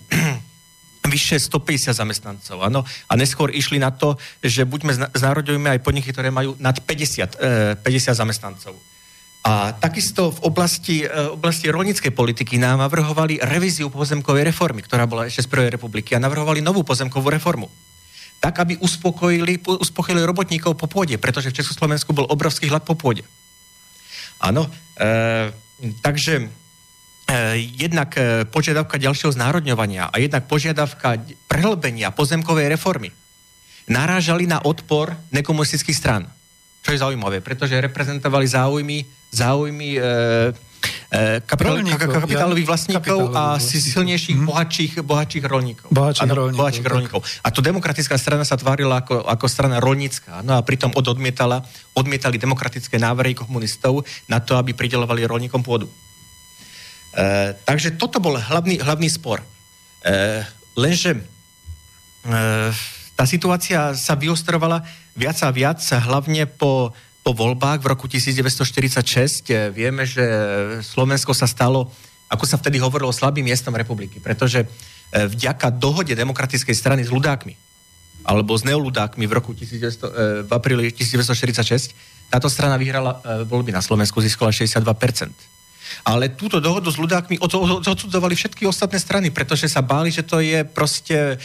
vyše 1.12 1.38
150 1.38 1.98
zamestnancov, 1.98 2.58
áno. 2.62 2.86
A 3.10 3.12
neskôr 3.18 3.50
išli 3.50 3.78
na 3.78 3.90
to, 3.90 4.14
že 4.42 4.62
buďme 4.62 5.14
znárodňujeme 5.14 5.78
aj 5.78 5.82
podniky, 5.82 6.14
ktoré 6.14 6.30
majú 6.30 6.54
nad 6.62 6.78
50, 6.78 7.82
50 7.82 7.82
zamestnancov. 8.14 8.78
A 9.42 9.74
takisto 9.74 10.30
v 10.30 10.40
oblasti, 10.46 11.02
e, 11.02 11.10
oblasti 11.34 11.66
rolníckej 11.66 12.14
politiky 12.14 12.62
nám 12.62 12.78
navrhovali 12.78 13.42
revíziu 13.42 13.90
pozemkovej 13.90 14.54
reformy, 14.54 14.86
ktorá 14.86 15.02
bola 15.10 15.26
ešte 15.26 15.42
z 15.42 15.50
prvej 15.50 15.74
republiky 15.74 16.14
a 16.14 16.22
navrhovali 16.22 16.62
novú 16.62 16.86
pozemkovú 16.86 17.26
reformu. 17.26 17.66
Tak, 18.38 18.62
aby 18.62 18.78
uspokojili, 18.78 19.58
uspokojili 19.66 20.22
robotníkov 20.22 20.78
po 20.78 20.86
pôde, 20.86 21.18
pretože 21.18 21.50
v 21.50 21.58
Československu 21.58 22.14
bol 22.14 22.30
obrovský 22.30 22.70
hlad 22.70 22.86
po 22.86 22.94
pôde. 22.94 23.26
Áno, 24.38 24.70
e, 24.98 25.50
takže 26.02 26.34
e, 26.38 26.46
jednak 27.78 28.14
e, 28.14 28.46
požiadavka 28.46 28.94
ďalšieho 28.98 29.34
znárodňovania 29.34 30.06
a 30.06 30.16
jednak 30.22 30.46
požiadavka 30.46 31.18
prehlbenia 31.50 32.14
pozemkovej 32.14 32.70
reformy 32.70 33.10
narážali 33.90 34.46
na 34.46 34.62
odpor 34.62 35.18
nekomunistických 35.34 35.98
strán. 35.98 36.30
Čo 36.82 36.90
je 36.90 36.98
zaujímavé, 36.98 37.38
pretože 37.40 37.78
reprezentovali 37.78 38.46
záujmy 38.46 39.22
záujmy 39.32 39.96
e, 39.96 40.00
e, 41.08 41.40
kapital, 41.40 41.80
kapitálových 41.96 42.68
vlastníkov 42.68 43.32
a 43.32 43.56
silnejších, 43.56 44.36
mm. 44.36 44.46
bohatších, 44.46 44.92
bohatších 45.00 45.44
rolníkov. 45.48 45.88
Bohatších 45.88 46.28
ano, 46.28 46.34
rolníkov. 46.36 46.60
Bohatších 46.60 46.86
rolníkov. 46.86 47.20
A 47.40 47.48
to 47.48 47.64
demokratická 47.64 48.20
strana 48.20 48.44
sa 48.44 48.60
tvárila 48.60 49.00
ako, 49.00 49.24
ako 49.24 49.46
strana 49.48 49.80
rolnícka. 49.80 50.44
No 50.44 50.52
a 50.52 50.60
pritom 50.60 50.92
odmietala, 50.92 51.64
odmietali 51.96 52.36
demokratické 52.36 53.00
návrhy 53.00 53.32
komunistov 53.32 54.04
na 54.28 54.44
to, 54.44 54.60
aby 54.60 54.76
pridelovali 54.76 55.24
rolníkom 55.24 55.64
pôdu. 55.64 55.88
E, 55.88 55.92
takže 57.64 57.96
toto 57.96 58.20
bol 58.20 58.36
hlavný, 58.36 58.84
hlavný 58.84 59.08
spor. 59.08 59.40
E, 60.04 60.44
lenže 60.76 61.16
e, 61.16 61.20
tá 63.22 63.30
situácia 63.30 63.94
sa 63.94 64.18
vyostrovala 64.18 64.82
viac 65.14 65.38
a 65.46 65.54
viac, 65.54 65.78
hlavne 65.78 66.50
po 66.50 66.90
po 67.22 67.30
voľbách 67.30 67.78
v 67.78 67.86
roku 67.86 68.10
1946 68.10 69.46
eh, 69.46 69.70
vieme, 69.70 70.02
že 70.02 70.26
Slovensko 70.82 71.30
sa 71.30 71.46
stalo, 71.46 71.86
ako 72.26 72.44
sa 72.50 72.58
vtedy 72.58 72.82
hovorilo, 72.82 73.14
slabým 73.14 73.46
miestom 73.46 73.70
republiky, 73.78 74.18
pretože 74.18 74.66
eh, 74.66 75.30
vďaka 75.30 75.70
dohode 75.70 76.10
demokratickej 76.18 76.74
strany 76.74 77.06
s 77.06 77.14
ľudákmi, 77.14 77.54
alebo 78.26 78.58
s 78.58 78.66
neoludákmi 78.66 79.22
v 79.30 79.32
roku 79.38 79.54
1900, 79.54 79.70
eh, 79.70 80.42
v 80.42 80.50
apríli 80.50 80.90
1946, 80.90 81.94
táto 82.26 82.50
strana 82.50 82.74
vyhrala 82.74 83.20
voľby 83.44 83.76
na 83.76 83.84
Slovensku, 83.84 84.18
získala 84.18 84.50
62%. 84.50 84.82
Ale 86.00 86.32
túto 86.32 86.64
dohodu 86.64 86.88
s 86.88 86.96
ľudákmi 86.96 87.36
odsudzovali 87.84 88.32
všetky 88.32 88.64
ostatné 88.64 88.96
strany, 88.96 89.28
pretože 89.28 89.68
sa 89.68 89.84
báli, 89.84 90.08
že 90.08 90.24
to 90.24 90.40
je 90.40 90.64
proste 90.64 91.36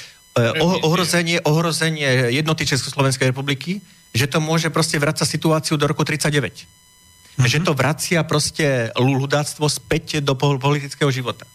ohrozenie, 0.85 1.41
ohrozenie 1.43 2.33
jednoty 2.33 2.65
Československej 2.65 3.33
republiky 3.33 3.81
že 4.17 4.25
to 4.25 4.41
môže 4.41 4.73
proste 4.73 4.97
vrácať 4.97 5.27
situáciu 5.27 5.75
do 5.75 5.85
roku 5.85 6.01
39. 6.01 6.33
Mm-hmm. 6.33 7.45
Že 7.45 7.59
to 7.61 7.71
vracia 7.77 8.19
proste 8.25 8.89
ľudáctvo 8.97 9.69
späť 9.69 10.25
do 10.25 10.33
politického 10.33 11.13
života. 11.13 11.45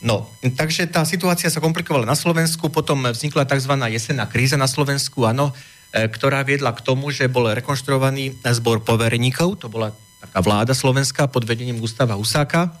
No, 0.00 0.32
takže 0.40 0.88
tá 0.88 1.04
situácia 1.04 1.52
sa 1.52 1.60
komplikovala 1.60 2.08
na 2.08 2.16
Slovensku, 2.16 2.72
potom 2.72 3.04
vznikla 3.12 3.44
tzv. 3.44 3.76
jesenná 3.92 4.24
kríza 4.24 4.56
na 4.56 4.64
Slovensku, 4.64 5.28
áno, 5.28 5.52
e, 5.92 6.08
ktorá 6.08 6.40
viedla 6.40 6.72
k 6.72 6.80
tomu, 6.80 7.12
že 7.12 7.28
bol 7.28 7.52
rekonštruovaný 7.52 8.40
zbor 8.40 8.80
povereníkov, 8.80 9.60
to 9.60 9.68
bola 9.68 9.92
taká 10.24 10.40
vláda 10.40 10.72
slovenská 10.72 11.28
pod 11.28 11.44
vedením 11.44 11.76
Gustava 11.76 12.16
Husáka. 12.16 12.72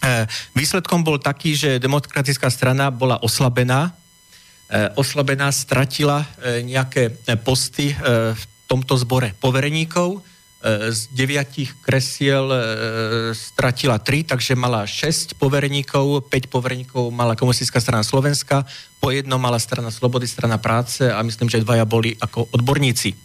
E, 0.00 0.24
výsledkom 0.56 1.04
bol 1.04 1.20
taký, 1.20 1.52
že 1.52 1.76
demokratická 1.76 2.48
strana 2.48 2.88
bola 2.88 3.20
oslabená, 3.20 3.92
Eh, 3.92 3.99
oslabená, 4.94 5.50
stratila 5.50 6.22
eh, 6.22 6.62
nejaké 6.62 7.10
eh, 7.10 7.36
posty 7.38 7.90
v 7.94 8.42
tomto 8.70 8.94
zbore 9.02 9.34
povereníkov. 9.42 10.22
Z 10.92 11.08
deviatich 11.16 11.72
kresiel 11.80 12.52
stratila 13.32 13.96
tri, 13.96 14.28
takže 14.28 14.52
mala 14.52 14.84
6 14.84 15.40
povereníkov, 15.40 16.28
5 16.28 16.52
povereníkov 16.52 17.08
mala 17.08 17.32
komunistická 17.32 17.80
strana 17.80 18.04
Slovenska, 18.04 18.68
po 19.00 19.08
jedno 19.08 19.40
mala 19.40 19.56
strana 19.56 19.88
Slobody, 19.88 20.28
strana 20.28 20.60
práce 20.60 21.08
a 21.08 21.16
myslím, 21.24 21.48
že 21.48 21.64
dvaja 21.64 21.88
boli 21.88 22.12
ako 22.12 22.52
odborníci 22.52 23.16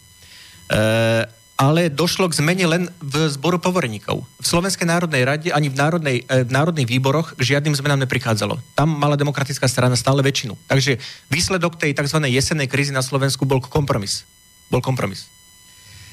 ale 1.56 1.88
došlo 1.88 2.28
k 2.28 2.36
zmene 2.36 2.68
len 2.68 2.82
v 3.00 3.32
zboru 3.32 3.56
povorníkov. 3.56 4.20
V 4.20 4.46
Slovenskej 4.46 4.84
národnej 4.84 5.24
rade 5.24 5.48
ani 5.48 5.72
v, 5.72 5.76
národnej, 5.76 6.16
e, 6.28 6.44
v 6.44 6.50
národných 6.52 6.84
výboroch 6.84 7.32
k 7.32 7.56
žiadnym 7.56 7.72
zmenám 7.72 8.04
neprichádzalo. 8.04 8.60
Tam 8.76 8.92
mala 8.92 9.16
demokratická 9.16 9.64
strana 9.64 9.96
stále 9.96 10.20
väčšinu. 10.20 10.52
Takže 10.68 11.00
výsledok 11.32 11.80
tej 11.80 11.96
tzv. 11.96 12.20
jesennej 12.28 12.68
krízy 12.68 12.92
na 12.92 13.00
Slovensku 13.00 13.48
bol 13.48 13.64
kompromis. 13.64 14.28
Bol 14.68 14.84
kompromis. 14.84 15.32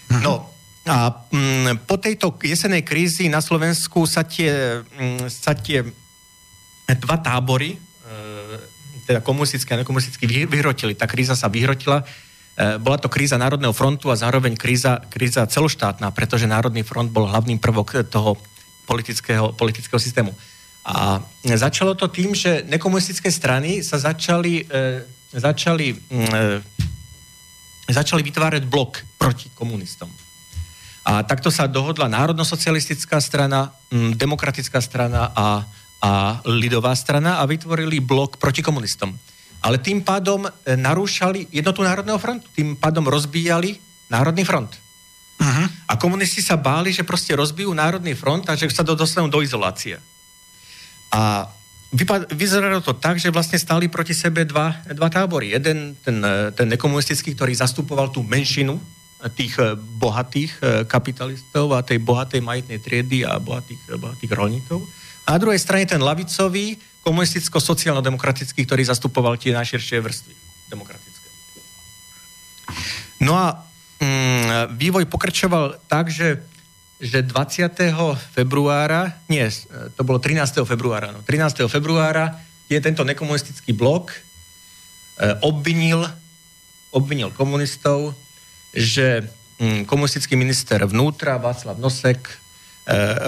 Mhm. 0.07 0.23
No 0.23 0.47
a 0.87 1.11
mm, 1.11 1.87
po 1.87 1.99
tejto 1.99 2.35
jesenej 2.39 2.87
krízi 2.87 3.27
na 3.27 3.43
Slovensku 3.43 4.07
sa 4.07 4.23
tie, 4.23 4.79
mm, 4.83 5.27
sa 5.27 5.55
tie 5.55 5.83
dva 6.87 7.19
tábory, 7.19 7.75
e, 7.75 7.77
teda 9.07 9.19
komunistické 9.19 9.75
a 9.75 9.83
nekomunistické, 9.83 10.23
vyhrotili. 10.47 10.95
Tá 10.95 11.03
kríza 11.03 11.35
sa 11.35 11.51
vyhrotila 11.51 12.07
bola 12.53 13.01
to 13.01 13.09
kríza 13.09 13.33
Národného 13.33 13.73
frontu 13.73 14.13
a 14.13 14.19
zároveň 14.19 14.53
kríza, 14.53 15.01
kríza 15.09 15.41
celoštátna, 15.49 16.13
pretože 16.13 16.45
Národný 16.45 16.85
front 16.85 17.09
bol 17.09 17.25
hlavným 17.25 17.57
prvok 17.57 18.05
toho 18.13 18.37
politického, 18.85 19.57
politického 19.57 19.97
systému. 19.97 20.29
A 20.85 21.23
začalo 21.55 21.95
to 21.95 22.11
tým, 22.11 22.35
že 22.35 22.61
nekomunistické 22.69 23.31
strany 23.31 23.81
sa 23.81 23.97
začali, 23.97 24.67
e, 24.67 25.01
začali, 25.33 25.95
mm, 25.95 26.29
e, 26.29 26.61
začali 27.89 28.21
vytvárať 28.21 28.69
blok 28.69 29.01
proti 29.17 29.49
komunistom. 29.55 30.11
A 31.03 31.23
takto 31.23 31.51
sa 31.51 31.67
dohodla 31.67 32.11
národno-socialistická 32.11 33.17
strana, 33.17 33.73
m, 33.89 34.11
mm, 34.13 34.19
demokratická 34.19 34.77
strana 34.77 35.31
a, 35.33 35.65
a 36.03 36.11
lidová 36.45 36.93
strana 36.93 37.41
a 37.41 37.47
vytvorili 37.49 37.97
blok 37.97 38.37
proti 38.37 38.61
komunistom 38.61 39.15
ale 39.63 39.79
tým 39.79 40.03
pádom 40.03 40.43
e, 40.43 40.49
narúšali 40.75 41.47
jednotu 41.47 41.87
Národného 41.87 42.19
frontu. 42.19 42.51
Tým 42.51 42.75
pádom 42.75 43.07
rozbíjali 43.07 43.79
Národný 44.11 44.43
front. 44.43 44.75
Uh-huh. 45.39 45.67
A 45.87 45.95
komunisti 45.95 46.43
sa 46.43 46.59
báli, 46.59 46.91
že 46.91 47.07
proste 47.07 47.31
rozbijú 47.31 47.71
Národný 47.71 48.11
front 48.11 48.43
a 48.51 48.59
že 48.59 48.67
sa 48.67 48.83
do, 48.83 48.91
dostanú 48.91 49.31
do 49.31 49.39
izolácie. 49.39 49.95
A 51.15 51.47
vyzeralo 52.35 52.83
to 52.83 52.91
tak, 52.99 53.21
že 53.23 53.31
vlastne 53.31 53.55
stáli 53.55 53.87
proti 53.87 54.11
sebe 54.11 54.43
dva, 54.43 54.83
dva 54.91 55.07
tábory. 55.07 55.55
Jeden, 55.55 55.95
ten, 56.03 56.19
e, 56.19 56.51
ten 56.51 56.67
nekomunistický, 56.67 57.31
ktorý 57.31 57.55
zastupoval 57.55 58.11
tú 58.11 58.19
menšinu 58.19 58.75
tých 59.31 59.55
e, 59.63 59.79
bohatých 59.79 60.59
kapitalistov 60.91 61.71
a 61.71 61.79
tej 61.79 62.03
bohatej 62.03 62.43
majetnej 62.43 62.83
triedy 62.83 63.23
a 63.23 63.39
bohatých, 63.39 63.95
bohatých 63.95 64.31
rolníkov. 64.35 64.83
A 65.23 65.35
na 65.35 65.39
druhej 65.39 65.59
strane 65.59 65.87
ten 65.87 66.03
lavicový, 66.03 66.75
komunisticko-sociálno-demokratický, 67.03 68.63
ktorý 68.63 68.83
zastupoval 68.87 69.35
tie 69.35 69.51
najširšie 69.51 69.99
vrstvy 69.99 70.33
demokratické. 70.71 71.27
No 73.23 73.35
a 73.35 73.59
mm, 73.99 74.75
vývoj 74.79 75.07
pokračoval 75.11 75.83
tak, 75.91 76.07
že, 76.07 76.43
že 76.99 77.23
20. 77.23 77.91
februára, 78.35 79.19
nie, 79.27 79.43
to 79.95 80.01
bolo 80.07 80.19
13. 80.19 80.63
februára, 80.63 81.11
no, 81.11 81.19
13. 81.27 81.67
februára 81.67 82.39
je 82.71 82.79
tento 82.79 83.03
nekomunistický 83.03 83.75
blok 83.75 84.15
e, 84.15 84.19
obvinil, 85.43 86.07
obvinil 86.95 87.35
komunistov, 87.35 88.15
že 88.71 89.27
mm, 89.59 89.83
komunistický 89.85 90.39
minister 90.39 90.79
vnútra 90.87 91.35
Václav 91.35 91.75
Nosek 91.79 92.42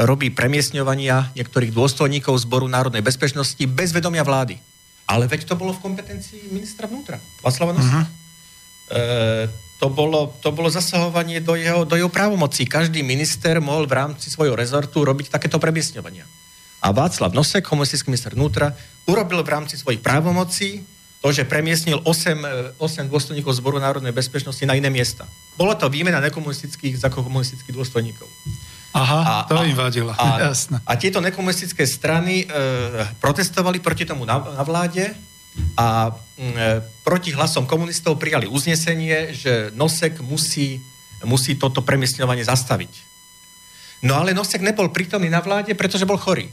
robí 0.04 0.36
premiesňovania 0.36 1.32
niektorých 1.32 1.72
dôstojníkov 1.72 2.44
Zboru 2.44 2.68
národnej 2.68 3.00
bezpečnosti 3.00 3.64
bez 3.72 3.96
vedomia 3.96 4.28
vlády. 4.28 4.60
Ale 5.06 5.30
veď 5.30 5.46
to 5.46 5.56
bolo 5.56 5.72
v 5.72 5.84
kompetencii 5.86 6.50
ministra 6.50 6.90
vnútra, 6.90 7.22
Václava 7.46 7.78
Noseka. 7.78 8.04
Uh-huh. 8.04 8.10
E, 8.90 9.02
to 9.78 9.88
bolo, 9.94 10.34
to 10.42 10.50
bolo 10.50 10.66
zasahovanie 10.72 11.46
do 11.46 11.54
jeho, 11.54 11.86
do 11.86 11.94
jeho 11.94 12.10
právomocí. 12.10 12.66
Každý 12.66 13.06
minister 13.06 13.62
mohol 13.62 13.86
v 13.86 14.02
rámci 14.02 14.34
svojho 14.34 14.58
rezortu 14.58 15.06
robiť 15.06 15.30
takéto 15.30 15.62
premiesňovania. 15.62 16.26
A 16.82 16.90
Václav 16.90 17.38
Nosek, 17.38 17.70
komunistický 17.70 18.10
minister 18.10 18.34
vnútra, 18.34 18.74
urobil 19.06 19.46
v 19.46 19.50
rámci 19.54 19.78
svojich 19.78 20.02
právomocí 20.02 20.82
to, 21.22 21.30
že 21.34 21.46
premiestnil 21.46 22.02
8, 22.02 22.78
8 22.82 22.82
e, 22.82 23.10
dôstojníkov 23.10 23.58
Zboru 23.62 23.78
národnej 23.78 24.14
bezpečnosti 24.14 24.62
na 24.66 24.74
iné 24.74 24.90
miesta. 24.90 25.30
Bola 25.54 25.78
to 25.78 25.86
výmena 25.86 26.18
nekomunistických 26.18 26.98
za 26.98 27.14
komunistických 27.14 27.74
dôstojníkov. 27.78 28.26
Aha, 28.96 29.20
a, 29.28 29.34
to 29.44 29.60
im 29.68 29.76
vadilo. 29.76 30.16
A, 30.16 30.56
a 30.88 30.94
tieto 30.96 31.20
nekomunistické 31.20 31.84
strany 31.84 32.48
e, 32.48 32.56
protestovali 33.20 33.84
proti 33.84 34.08
tomu 34.08 34.24
na, 34.24 34.40
na 34.40 34.64
vláde 34.64 35.12
a 35.76 36.16
e, 36.40 36.80
proti 37.04 37.36
hlasom 37.36 37.68
komunistov 37.68 38.16
prijali 38.16 38.48
uznesenie, 38.48 39.36
že 39.36 39.76
Nosek 39.76 40.24
musí, 40.24 40.80
musí 41.28 41.60
toto 41.60 41.84
premiestňovanie 41.84 42.48
zastaviť. 42.48 42.92
No 44.08 44.16
ale 44.16 44.32
Nosek 44.32 44.64
nebol 44.64 44.88
prítomný 44.96 45.28
na 45.28 45.44
vláde, 45.44 45.76
pretože 45.76 46.08
bol 46.08 46.16
chorý. 46.16 46.48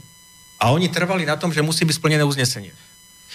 A 0.59 0.75
oni 0.75 0.91
trvali 0.91 1.23
na 1.23 1.39
tom, 1.39 1.55
že 1.55 1.63
musí 1.63 1.87
byť 1.87 1.95
splnené 1.95 2.27
uznesenie. 2.27 2.75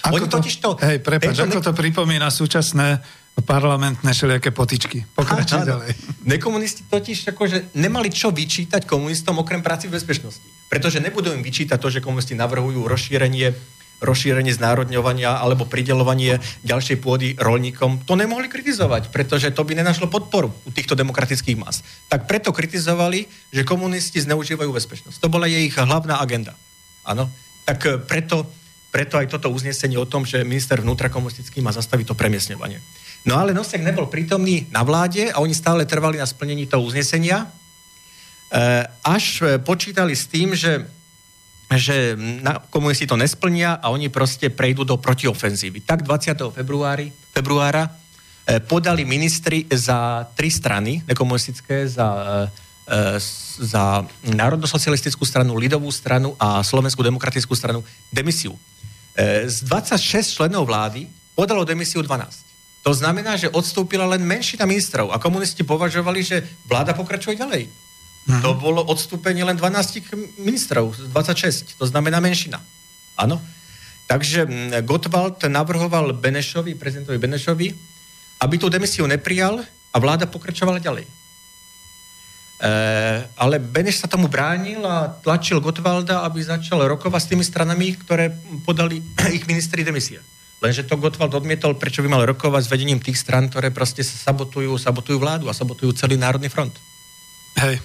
Ako 0.05 0.15
oni 0.15 0.31
to, 0.31 0.39
to, 0.39 0.71
hej, 0.85 0.99
prepáč, 1.03 1.43
ako 1.43 1.59
ne... 1.59 1.65
to 1.65 1.73
pripomína 1.75 2.29
súčasné 2.31 3.03
parlamentné 3.43 4.11
všelijaké 4.11 4.51
potičky. 4.51 5.05
Pokračuj 5.15 5.63
ďalej. 5.65 5.91
Nekomunisti 6.27 6.87
totiž 6.87 7.33
akože 7.35 7.77
nemali 7.79 8.11
čo 8.11 8.35
vyčítať 8.35 8.85
komunistom 8.85 9.39
okrem 9.41 9.63
práci 9.63 9.87
v 9.87 9.97
bezpečnosti. 9.97 10.45
Pretože 10.69 11.01
nebudú 11.01 11.33
im 11.33 11.41
vyčítať 11.41 11.81
to, 11.81 11.89
že 11.89 12.05
komunisti 12.05 12.37
navrhujú 12.37 12.85
rozšírenie 12.85 13.79
rozšírenie 13.99 14.55
znárodňovania 14.55 15.43
alebo 15.43 15.67
pridelovanie 15.67 16.39
ďalšej 16.63 17.03
pôdy 17.03 17.35
rolníkom, 17.35 18.07
to 18.07 18.15
nemohli 18.15 18.47
kritizovať, 18.47 19.11
pretože 19.11 19.51
to 19.51 19.67
by 19.67 19.75
nenašlo 19.75 20.07
podporu 20.07 20.55
u 20.55 20.71
týchto 20.71 20.95
demokratických 20.95 21.59
mas. 21.59 21.83
Tak 22.07 22.31
preto 22.31 22.55
kritizovali, 22.55 23.27
že 23.51 23.67
komunisti 23.67 24.23
zneužívajú 24.23 24.71
bezpečnosť. 24.71 25.19
To 25.19 25.27
bola 25.27 25.51
jej 25.51 25.67
hlavná 25.75 26.23
agenda. 26.23 26.55
Áno. 27.03 27.27
Tak 27.67 27.79
e, 27.85 27.99
preto, 27.99 28.47
preto 28.95 29.19
aj 29.19 29.35
toto 29.35 29.51
uznesenie 29.51 29.99
o 29.99 30.07
tom, 30.07 30.23
že 30.23 30.47
minister 30.47 30.79
vnútra 30.79 31.11
komunistický 31.11 31.59
má 31.59 31.75
zastaviť 31.75 32.15
to 32.15 32.19
premiesňovanie. 32.19 32.79
No 33.27 33.39
ale 33.39 33.57
Nosek 33.57 33.83
nebol 33.83 34.07
prítomný 34.07 34.69
na 34.71 34.87
vláde 34.87 35.33
a 35.33 35.43
oni 35.43 35.55
stále 35.55 35.89
trvali 35.89 36.19
na 36.19 36.27
splnení 36.27 36.67
toho 36.71 36.85
uznesenia, 36.85 37.45
e, 37.45 37.47
až 39.05 39.25
e, 39.43 39.59
počítali 39.59 40.15
s 40.15 40.27
tým, 40.27 40.55
že 40.55 40.87
že 41.69 42.17
na, 42.17 42.65
komunisti 42.73 43.05
to 43.05 43.13
nesplnia 43.13 43.77
a 43.77 43.93
oni 43.93 44.09
proste 44.09 44.49
prejdú 44.49 44.89
do 44.89 44.97
protiofenzívy. 44.97 45.85
Tak 45.85 46.01
20. 46.01 46.57
Februári, 46.57 47.13
februára 47.13 47.93
podali 48.65 49.05
ministri 49.05 49.69
za 49.69 50.25
tri 50.33 50.49
strany 50.49 51.05
nekomunistické, 51.05 51.85
za 51.85 52.49
E, 52.89 53.21
za 53.61 54.01
národnosocialistickú 54.25 55.29
stranu, 55.29 55.61
Lidovú 55.61 55.93
stranu 55.93 56.33
a 56.41 56.65
Slovenskú 56.65 57.05
demokratickú 57.05 57.53
stranu 57.53 57.85
demisiu. 58.09 58.57
E, 59.13 59.45
z 59.45 59.61
26 59.69 60.41
členov 60.41 60.65
vlády 60.65 61.05
podalo 61.37 61.69
demisiu 61.69 62.01
12. 62.01 62.48
To 62.89 62.97
znamená, 62.97 63.37
že 63.37 63.53
odstúpila 63.53 64.09
len 64.09 64.25
menšina 64.25 64.65
ministrov 64.65 65.13
a 65.13 65.21
komunisti 65.21 65.61
považovali, 65.61 66.25
že 66.25 66.41
vláda 66.65 66.97
pokračuje 66.97 67.37
ďalej. 67.37 67.69
Mhm. 68.25 68.41
To 68.41 68.57
bolo 68.57 68.81
odstúpenie 68.81 69.45
len 69.45 69.61
12 69.61 70.41
ministrov 70.41 70.97
z 70.97 71.13
26. 71.13 71.77
To 71.77 71.85
znamená 71.85 72.17
menšina. 72.17 72.65
Áno. 73.21 73.45
Takže 74.09 74.49
Gottwald 74.89 75.45
navrhoval 75.53 76.17
Benešovi, 76.17 76.81
prezidentovi 76.81 77.21
Benešovi, 77.21 77.69
aby 78.41 78.55
tú 78.57 78.73
demisiu 78.73 79.05
neprijal 79.05 79.61
a 79.93 79.97
vláda 80.01 80.25
pokračovala 80.25 80.81
ďalej. 80.81 81.05
E, 81.05 81.11
ale 83.37 83.61
Beneš 83.61 84.01
sa 84.01 84.09
tomu 84.09 84.33
bránil 84.33 84.81
a 84.81 85.13
tlačil 85.13 85.61
Gotwalda, 85.61 86.25
aby 86.25 86.41
začal 86.41 86.89
rokovať 86.89 87.21
s 87.21 87.31
tými 87.37 87.45
stranami, 87.45 88.01
ktoré 88.01 88.33
podali 88.65 89.05
ich 89.37 89.45
ministri 89.45 89.85
demisie. 89.85 90.25
Lenže 90.59 90.83
to 90.83 90.99
Gotwald 90.99 91.31
odmietol, 91.39 91.79
prečo 91.79 92.03
by 92.03 92.11
mal 92.11 92.27
rokovať 92.27 92.67
s 92.67 92.73
vedením 92.73 92.99
tých 92.99 93.15
stran, 93.15 93.47
ktoré 93.47 93.71
proste 93.71 94.03
sa 94.03 94.19
sabotujú, 94.31 94.75
sabotujú 94.75 95.23
vládu 95.23 95.47
a 95.47 95.55
sabotujú 95.55 95.95
celý 95.95 96.19
Národný 96.19 96.51
front. 96.51 96.75
Hej. 97.63 97.79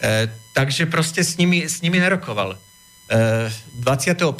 E, 0.00 0.32
takže 0.56 0.88
proste 0.88 1.20
s 1.20 1.36
nimi, 1.36 1.68
s 1.68 1.84
nimi 1.84 2.00
nerokoval. 2.00 2.56
E, 2.56 3.52
21. 3.84 4.32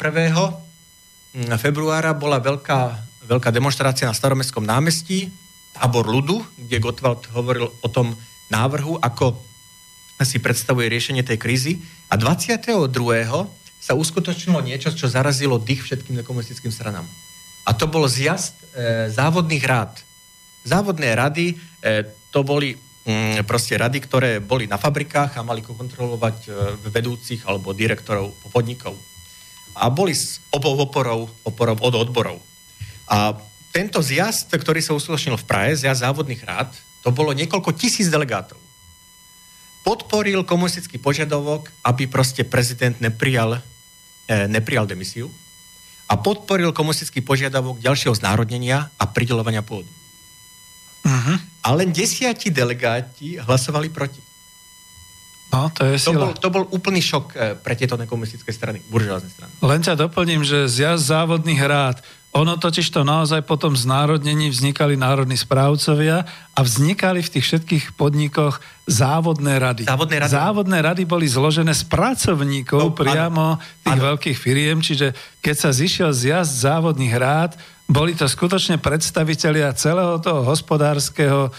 februára 1.61 2.17
bola 2.17 2.41
veľká, 2.41 2.97
veľká 3.29 3.49
demonstrácia 3.53 4.09
na 4.09 4.17
staromestskom 4.17 4.65
námestí, 4.65 5.29
tábor 5.77 6.09
ľudu, 6.09 6.41
kde 6.57 6.81
Gotwald 6.81 7.29
hovoril 7.37 7.69
o 7.69 7.87
tom 7.93 8.17
návrhu, 8.49 8.97
ako 8.97 9.37
si 10.25 10.41
predstavuje 10.41 10.89
riešenie 10.89 11.21
tej 11.21 11.37
krízy. 11.37 11.73
A 12.09 12.17
22. 12.17 12.89
sa 13.77 13.93
uskutočnilo 13.93 14.65
niečo, 14.65 14.89
čo 14.89 15.05
zarazilo 15.05 15.61
dých 15.61 15.85
všetkým 15.85 16.17
nekomunistickým 16.17 16.73
stranám. 16.73 17.05
A 17.67 17.75
to 17.75 17.85
bol 17.91 18.07
zjazd 18.07 18.55
e, 18.71 19.11
závodných 19.11 19.63
rád. 19.67 19.91
Závodné 20.63 21.11
rady, 21.11 21.51
e, 21.51 21.55
to 22.31 22.47
boli 22.47 22.79
mm, 23.03 23.43
proste 23.43 23.75
rady, 23.75 23.99
ktoré 23.99 24.39
boli 24.39 24.71
na 24.71 24.79
fabrikách 24.79 25.35
a 25.35 25.43
mali 25.43 25.59
kontrolovať 25.59 26.37
e, 26.47 26.49
vedúcich 26.87 27.43
alebo 27.43 27.75
direktorov 27.75 28.31
podnikov. 28.55 28.95
A 29.75 29.91
boli 29.91 30.15
s 30.15 30.39
obou 30.49 30.79
oporov, 30.79 31.27
oporov 31.43 31.83
od 31.83 31.93
odborov. 31.99 32.39
A 33.11 33.35
tento 33.75 33.99
zjazd, 33.99 34.49
ktorý 34.49 34.79
sa 34.79 34.95
uskutočnil 34.95 35.35
v 35.35 35.45
Prahe, 35.45 35.75
zjazd 35.75 36.07
závodných 36.07 36.41
rád, 36.47 36.71
to 37.03 37.11
bolo 37.11 37.35
niekoľko 37.35 37.75
tisíc 37.75 38.07
delegátov 38.07 38.57
podporil 39.87 40.43
komunistický 40.43 40.99
požiadavok, 40.99 41.71
aby 41.87 42.11
proste 42.11 42.43
prezident 42.43 42.99
neprijal, 42.99 43.63
e, 44.27 44.43
neprijal 44.51 44.83
demisiu 44.83 45.31
a 46.07 46.13
podporil 46.15 46.71
komunistický 46.71 47.19
požiadavok 47.19 47.83
ďalšieho 47.83 48.15
znárodnenia 48.15 48.87
a 48.95 49.03
pridelovania 49.07 49.59
pôdu. 49.59 49.91
Uh-huh. 51.03 51.37
A 51.63 51.67
len 51.75 51.91
desiatí 51.91 52.51
delegáti 52.51 53.35
hlasovali 53.39 53.91
proti. 53.91 54.23
No, 55.47 55.71
to 55.71 55.87
je 55.87 55.95
to 55.95 56.11
bol, 56.11 56.31
to 56.35 56.49
bol 56.51 56.63
úplný 56.75 56.99
šok 56.99 57.25
e, 57.31 57.35
pre 57.55 57.71
tieto 57.79 57.95
nekomunistické 57.95 58.51
strany, 58.51 58.83
buržoázne 58.91 59.31
strany. 59.31 59.51
Len 59.63 59.79
ťa 59.79 59.95
doplním, 59.95 60.43
že 60.43 60.67
z 60.67 60.99
závodných 60.99 61.61
rád 61.63 62.03
ono 62.37 62.53
totiž 62.61 62.93
to 62.93 63.01
naozaj 63.01 63.41
potom 63.41 63.73
z 63.73 63.89
národnení 63.89 64.53
vznikali 64.53 64.93
národní 64.93 65.33
správcovia 65.33 66.29
a 66.53 66.59
vznikali 66.61 67.25
v 67.25 67.31
tých 67.33 67.45
všetkých 67.49 67.85
podnikoch 67.97 68.61
závodné 68.85 69.57
rady. 69.57 69.89
Závodné 69.89 70.17
rady, 70.21 70.31
závodné 70.31 70.77
rady 70.85 71.03
boli 71.09 71.25
zložené 71.25 71.73
z 71.73 71.83
pracovníkov 71.89 72.93
no, 72.93 72.95
priamo 72.95 73.57
ano, 73.57 73.61
tých 73.81 73.99
ano. 73.99 74.07
veľkých 74.13 74.37
firiem, 74.37 74.77
čiže 74.85 75.17
keď 75.41 75.55
sa 75.57 75.69
zišiel 75.73 76.13
zjazd 76.13 76.53
závodných 76.61 77.15
rád, 77.17 77.57
boli 77.89 78.13
to 78.13 78.29
skutočne 78.29 78.77
predstavitelia 78.77 79.73
celého 79.73 80.19
toho 80.19 80.43
hospodárskeho 80.43 81.47
e, 81.47 81.51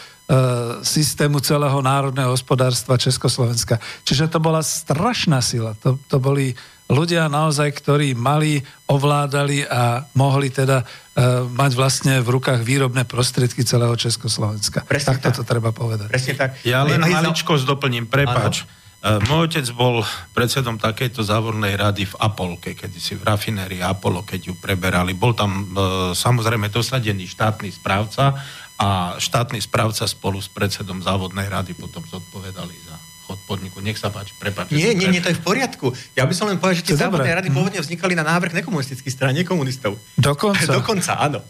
systému 0.84 1.40
celého 1.40 1.80
národného 1.80 2.30
hospodárstva 2.30 3.00
Československa. 3.00 3.80
Čiže 4.04 4.28
to 4.28 4.38
bola 4.38 4.60
strašná 4.60 5.40
sila. 5.40 5.72
To, 5.80 5.96
to 6.06 6.20
boli 6.20 6.52
ľudia 6.88 7.28
naozaj, 7.28 7.68
ktorí 7.84 8.16
mali, 8.16 8.64
ovládali 8.88 9.68
a 9.68 10.08
mohli 10.16 10.48
teda 10.48 10.82
uh, 10.82 11.44
mať 11.46 11.72
vlastne 11.76 12.14
v 12.24 12.28
rukách 12.40 12.64
výrobné 12.64 13.04
prostriedky 13.04 13.62
celého 13.62 13.92
Československa. 13.94 14.88
Presne 14.88 15.20
tak, 15.20 15.20
tak 15.20 15.32
to 15.36 15.44
treba 15.44 15.70
povedať. 15.70 16.08
Presne 16.08 16.34
tak. 16.34 16.50
Ja 16.64 16.82
len 16.88 17.04
maličko 17.04 17.60
doplním, 17.60 18.08
prepač. 18.08 18.64
Uh, 18.98 19.22
môj 19.30 19.46
otec 19.46 19.68
bol 19.78 20.02
predsedom 20.34 20.74
takejto 20.74 21.22
závornej 21.22 21.78
rady 21.78 22.08
v 22.08 22.14
Apolke, 22.18 22.74
kedy 22.74 22.98
si 22.98 23.14
v 23.14 23.22
rafinérii 23.22 23.78
Apollo, 23.78 24.26
keď 24.26 24.50
ju 24.50 24.54
preberali. 24.58 25.14
Bol 25.14 25.38
tam 25.38 25.70
uh, 25.70 26.10
samozrejme 26.16 26.66
dosadený 26.72 27.30
štátny 27.30 27.70
správca 27.70 28.34
a 28.78 29.14
štátny 29.20 29.62
správca 29.62 30.02
spolu 30.08 30.42
s 30.42 30.50
predsedom 30.50 30.98
závodnej 30.98 31.46
rady 31.46 31.78
potom 31.78 32.02
zodpovedali 32.10 32.74
za 32.86 33.07
od 33.28 33.40
podniku. 33.44 33.84
Nech 33.84 34.00
sa 34.00 34.08
páči, 34.08 34.32
prepáč. 34.40 34.72
Nie, 34.72 34.96
nie, 34.96 35.06
nie, 35.12 35.20
to 35.20 35.28
je 35.28 35.36
v 35.36 35.44
poriadku. 35.44 35.92
Ja 36.16 36.24
by 36.24 36.34
som 36.34 36.48
len 36.48 36.56
povedal, 36.56 36.80
že 36.80 36.88
tie 36.88 36.96
závodné 36.96 37.28
rady 37.28 37.52
pôvodne 37.52 37.78
vznikali 37.78 38.16
na 38.16 38.24
návrh 38.24 38.56
nekomunistických 38.64 39.12
strán, 39.12 39.36
nie 39.36 39.44
komunistov. 39.44 40.00
Dokonca. 40.16 40.72
Dokonca, 40.80 41.20
áno. 41.20 41.44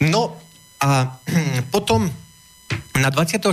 No 0.00 0.40
a 0.80 1.20
potom 1.74 2.08
na 2.96 3.08
24. 3.12 3.44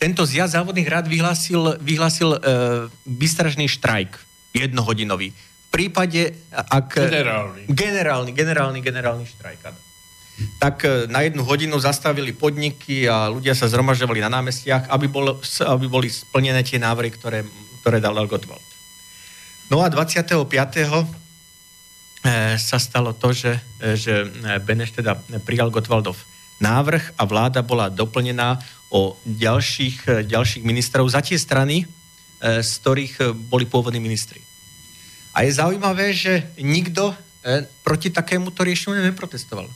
tento 0.00 0.22
zjazd 0.24 0.56
závodných 0.56 0.88
rád 0.88 1.06
vyhlásil, 1.06 1.76
vyhlásil 1.84 2.34
e, 2.34 2.38
vystražný 3.04 3.68
štrajk, 3.68 4.16
jednohodinový. 4.56 5.30
V 5.30 5.68
prípade, 5.68 6.34
ak... 6.50 6.96
Generálny. 6.96 7.62
Generálny, 7.68 8.30
generálny, 8.32 8.78
generálny 8.80 9.24
štrajk, 9.28 9.60
áno. 9.68 9.89
Tak 10.56 10.84
e, 10.84 10.88
na 11.08 11.20
jednu 11.20 11.44
hodinu 11.44 11.76
zastavili 11.76 12.32
podniky 12.32 13.04
a 13.04 13.28
ľudia 13.28 13.52
sa 13.52 13.68
zhromažďovali 13.68 14.20
na 14.24 14.32
námestiach, 14.40 14.88
aby, 14.88 15.06
bol, 15.08 15.36
aby 15.40 15.86
boli 15.88 16.08
splnené 16.08 16.64
tie 16.64 16.80
návrhy, 16.80 17.12
ktoré, 17.12 17.44
ktoré 17.84 18.00
dal 18.00 18.16
Gottwald. 18.24 18.64
No 19.68 19.84
a 19.84 19.88
25. 19.92 20.36
E, 20.36 21.04
sa 22.56 22.78
stalo 22.80 23.12
to, 23.16 23.32
že, 23.32 23.60
e, 23.80 23.96
že 23.96 24.28
Beneš 24.64 24.96
teda 24.96 25.16
prijal 25.44 25.68
Gotwaldov 25.68 26.16
návrh 26.60 27.16
a 27.16 27.24
vláda 27.24 27.64
bola 27.64 27.88
doplnená 27.88 28.60
o 28.92 29.16
ďalších, 29.24 30.28
ďalších 30.28 30.64
ministrov 30.66 31.08
za 31.08 31.24
tie 31.24 31.40
strany, 31.40 31.88
z 32.40 32.70
ktorých 32.84 33.32
boli 33.48 33.64
pôvodní 33.64 33.96
ministri. 33.96 34.44
A 35.32 35.46
je 35.46 35.56
zaujímavé, 35.56 36.12
že 36.12 36.52
nikto 36.60 37.16
proti 37.80 38.12
takémuto 38.12 38.60
riešeniu 38.60 39.00
neprotestoval. 39.08 39.72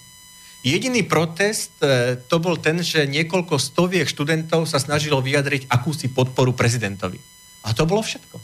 Jediný 0.65 1.05
protest 1.05 1.77
to 2.25 2.37
bol 2.41 2.57
ten, 2.57 2.81
že 2.81 3.05
niekoľko 3.05 3.61
stoviek 3.61 4.09
študentov 4.09 4.65
sa 4.65 4.81
snažilo 4.81 5.21
vyjadriť 5.21 5.69
akúsi 5.69 6.09
podporu 6.09 6.57
prezidentovi. 6.57 7.21
A 7.69 7.77
to 7.77 7.85
bolo 7.85 8.01
všetko. 8.01 8.37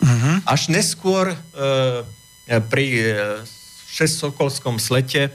Uh-huh. 0.00 0.36
Až 0.48 0.72
neskôr 0.72 1.36
E, 2.44 2.60
pri 2.60 2.86
e, 2.92 3.04
šesť-sokolskom 3.88 4.76
slete 4.76 5.28
e, 5.28 5.30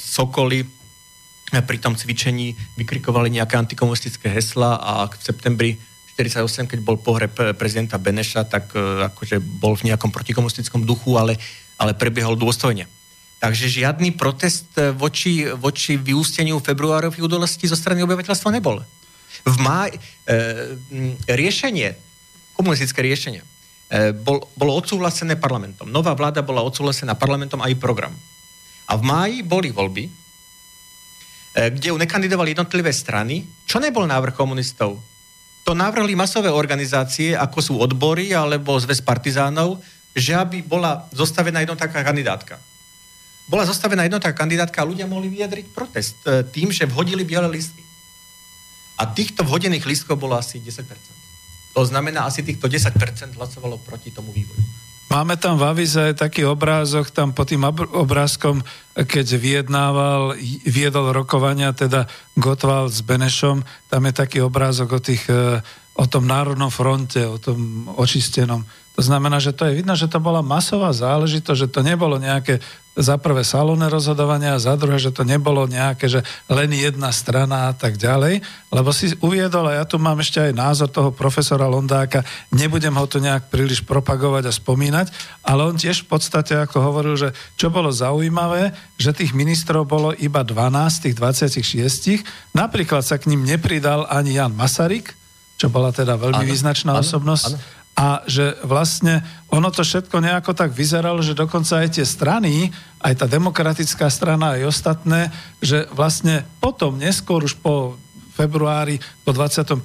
Sokoly 0.00 0.64
pri 1.50 1.78
tom 1.82 1.98
cvičení 1.98 2.54
vykrikovali 2.78 3.28
nejaké 3.28 3.58
antikomunistické 3.58 4.30
hesla 4.30 4.78
a 4.78 5.10
v 5.10 5.18
septembri 5.18 5.70
48, 6.14 6.70
keď 6.70 6.78
bol 6.78 6.94
pohreb 6.94 7.34
prezidenta 7.58 7.98
Beneša, 7.98 8.46
tak 8.46 8.70
akože 9.10 9.42
bol 9.42 9.74
v 9.74 9.90
nejakom 9.90 10.14
protikomunistickom 10.14 10.86
duchu, 10.86 11.18
ale, 11.18 11.34
ale 11.74 11.98
prebiehol 11.98 12.38
dôstojne. 12.38 12.86
Takže 13.40 13.72
žiadny 13.72 14.12
protest 14.20 14.76
voči, 15.00 15.48
voči 15.56 15.96
vyústeniu 15.96 16.60
februárových 16.60 17.24
udalostí 17.24 17.64
zo 17.64 17.76
strany 17.76 18.04
obyvateľstva 18.04 18.52
nebol. 18.52 18.84
V 19.48 19.56
máj, 19.64 19.96
e, 19.96 19.98
riešenie, 21.24 21.96
komunistické 22.52 23.00
riešenie, 23.00 23.40
E, 23.90 24.14
bol, 24.14 24.38
bolo 24.54 24.78
odsúhlasené 24.78 25.34
parlamentom. 25.34 25.90
Nová 25.90 26.14
vláda 26.14 26.46
bola 26.46 26.62
odsúhlasená 26.62 27.18
parlamentom 27.18 27.58
aj 27.58 27.74
program. 27.82 28.14
A 28.86 28.94
v 28.94 29.02
máji 29.02 29.36
boli 29.42 29.74
voľby, 29.74 30.06
e, 30.06 30.10
kde 31.74 31.98
nekandidovali 31.98 32.54
jednotlivé 32.54 32.94
strany, 32.94 33.42
čo 33.66 33.82
nebol 33.82 34.06
návrh 34.06 34.38
komunistov. 34.38 35.02
To 35.66 35.74
navrhli 35.74 36.14
masové 36.14 36.54
organizácie, 36.54 37.34
ako 37.34 37.58
sú 37.58 37.74
odbory 37.82 38.30
alebo 38.30 38.78
zväz 38.78 39.02
partizánov, 39.02 39.82
že 40.14 40.38
aby 40.38 40.62
bola 40.62 41.10
zostavená 41.10 41.58
jednotná 41.66 41.90
kandidátka. 41.90 42.62
Bola 43.50 43.66
zostavená 43.66 44.06
jednotná 44.06 44.30
kandidátka 44.30 44.78
a 44.78 44.86
ľudia 44.86 45.10
mohli 45.10 45.26
vyjadriť 45.26 45.74
protest 45.74 46.22
e, 46.22 46.46
tým, 46.46 46.70
že 46.70 46.86
vhodili 46.86 47.26
biele 47.26 47.50
listy. 47.50 47.82
A 49.02 49.10
týchto 49.10 49.42
vhodených 49.42 49.82
listkov 49.82 50.22
bolo 50.22 50.38
asi 50.38 50.62
10%. 50.62 50.86
To 51.74 51.82
znamená, 51.82 52.30
asi 52.30 52.46
týchto 52.46 52.70
10% 52.70 52.94
hlasovalo 53.34 53.82
proti 53.82 54.14
tomu 54.14 54.30
vývoju. 54.30 54.62
Máme 55.10 55.34
tam 55.34 55.58
v 55.58 55.66
avize 55.66 56.14
taký 56.14 56.46
obrázok, 56.46 57.10
tam 57.10 57.34
pod 57.34 57.50
tým 57.50 57.66
obrázkom, 57.90 58.62
keď 58.94 59.26
vyjednával, 59.42 60.38
viedol 60.62 61.10
rokovania, 61.10 61.74
teda 61.74 62.06
Gotwald 62.38 62.94
s 62.94 63.02
Benešom, 63.02 63.66
tam 63.90 64.06
je 64.06 64.14
taký 64.14 64.38
obrázok 64.38 64.88
o, 64.94 65.00
tých, 65.02 65.26
e, 65.26 65.58
o 65.98 66.06
tom 66.06 66.30
národnom 66.30 66.70
fronte, 66.70 67.26
o 67.26 67.42
tom 67.42 67.90
očistenom. 67.98 68.62
To 68.94 69.02
znamená, 69.02 69.42
že 69.42 69.50
to 69.50 69.66
je 69.66 69.82
vidno, 69.82 69.98
že 69.98 70.06
to 70.06 70.22
bola 70.22 70.46
masová 70.46 70.94
záležitosť, 70.94 71.58
že 71.58 71.72
to 71.74 71.82
nebolo 71.82 72.14
nejaké 72.14 72.62
za 72.98 73.14
prvé 73.22 73.46
salónne 73.46 73.86
rozhodovania 73.86 74.58
a 74.58 74.62
za 74.62 74.74
druhé, 74.74 74.98
že 74.98 75.14
to 75.14 75.22
nebolo 75.22 75.62
nejaké, 75.70 76.10
že 76.10 76.26
len 76.50 76.74
jedna 76.74 77.14
strana 77.14 77.70
a 77.70 77.72
tak 77.72 77.94
ďalej, 77.94 78.42
lebo 78.74 78.90
si 78.90 79.14
uviedol, 79.22 79.70
a 79.70 79.82
ja 79.82 79.84
tu 79.86 79.96
mám 80.02 80.18
ešte 80.18 80.42
aj 80.42 80.52
názor 80.52 80.90
toho 80.90 81.14
profesora 81.14 81.70
Londáka, 81.70 82.26
nebudem 82.50 82.90
ho 82.98 83.06
tu 83.06 83.22
nejak 83.22 83.46
príliš 83.46 83.86
propagovať 83.86 84.50
a 84.50 84.52
spomínať, 84.52 85.06
ale 85.46 85.70
on 85.70 85.78
tiež 85.78 86.02
v 86.02 86.18
podstate 86.18 86.58
ako 86.58 86.82
hovoril, 86.82 87.14
že 87.14 87.30
čo 87.54 87.70
bolo 87.70 87.94
zaujímavé, 87.94 88.74
že 88.98 89.14
tých 89.14 89.38
ministrov 89.38 89.86
bolo 89.86 90.10
iba 90.18 90.42
12 90.42 91.06
tých 91.06 91.14
26, 91.14 92.26
napríklad 92.50 93.06
sa 93.06 93.22
k 93.22 93.30
ním 93.30 93.46
nepridal 93.46 94.10
ani 94.10 94.34
Jan 94.34 94.50
Masaryk, 94.50 95.14
čo 95.60 95.70
bola 95.70 95.94
teda 95.94 96.16
veľmi 96.18 96.42
ano, 96.42 96.50
význačná 96.50 96.96
ano, 96.96 97.04
osobnosť, 97.04 97.54
ano 97.54 97.78
a 98.00 98.24
že 98.24 98.56
vlastne 98.64 99.20
ono 99.52 99.68
to 99.68 99.84
všetko 99.84 100.24
nejako 100.24 100.56
tak 100.56 100.72
vyzeralo, 100.72 101.20
že 101.20 101.36
dokonca 101.36 101.84
aj 101.84 102.00
tie 102.00 102.06
strany, 102.08 102.72
aj 103.04 103.12
tá 103.20 103.26
demokratická 103.28 104.08
strana, 104.08 104.56
aj 104.56 104.72
ostatné, 104.72 105.28
že 105.60 105.84
vlastne 105.92 106.48
potom, 106.64 106.96
neskôr 106.96 107.44
už 107.44 107.60
po 107.60 108.00
februári, 108.32 108.96
po 109.20 109.36
25., 109.36 109.76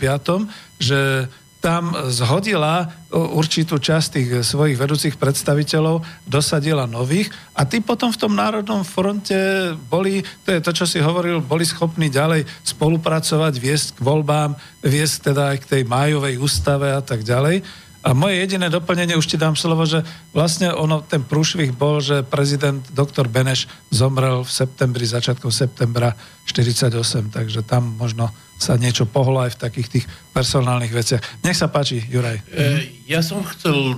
že 0.79 1.27
tam 1.59 1.97
zhodila 2.13 2.93
určitú 3.09 3.81
časť 3.81 4.07
tých 4.13 4.29
svojich 4.45 4.77
vedúcich 4.77 5.17
predstaviteľov, 5.17 6.05
dosadila 6.29 6.85
nových 6.85 7.33
a 7.57 7.65
tí 7.65 7.81
potom 7.81 8.13
v 8.13 8.21
tom 8.21 8.37
Národnom 8.37 8.85
fronte 8.85 9.73
boli, 9.89 10.21
to 10.45 10.53
je 10.53 10.61
to, 10.61 10.71
čo 10.71 10.85
si 10.85 11.01
hovoril, 11.01 11.41
boli 11.41 11.65
schopní 11.65 12.13
ďalej 12.13 12.45
spolupracovať, 12.61 13.53
viesť 13.57 13.87
k 13.97 14.05
voľbám, 14.05 14.53
viesť 14.85 15.33
teda 15.33 15.43
aj 15.51 15.57
k 15.65 15.69
tej 15.73 15.81
májovej 15.89 16.37
ústave 16.37 16.93
a 16.93 17.01
tak 17.01 17.25
ďalej. 17.25 17.65
A 18.05 18.13
moje 18.13 18.37
jediné 18.37 18.69
doplnenie, 18.69 19.17
už 19.17 19.25
ti 19.25 19.33
dám 19.33 19.57
slovo, 19.57 19.81
že 19.89 20.05
vlastne 20.29 20.69
ono, 20.69 21.01
ten 21.01 21.25
prúšvih 21.25 21.73
bol, 21.73 22.05
že 22.05 22.21
prezident 22.21 22.85
doktor 22.93 23.25
Beneš 23.25 23.65
zomrel 23.89 24.45
v 24.45 24.51
septembri, 24.53 25.09
začiatkom 25.09 25.49
septembra 25.49 26.13
48, 26.45 27.01
takže 27.33 27.65
tam 27.65 27.97
možno 27.97 28.29
sa 28.61 28.77
niečo 28.77 29.09
pohlo 29.09 29.41
aj 29.41 29.57
v 29.57 29.61
takých 29.67 29.87
tých 29.89 30.05
personálnych 30.37 30.93
veciach. 30.93 31.41
Nech 31.41 31.57
sa 31.57 31.65
páči, 31.65 32.05
Juraj. 32.05 32.45
E, 32.53 33.03
ja 33.09 33.25
som 33.25 33.41
chcel 33.41 33.73
e, 33.73 33.95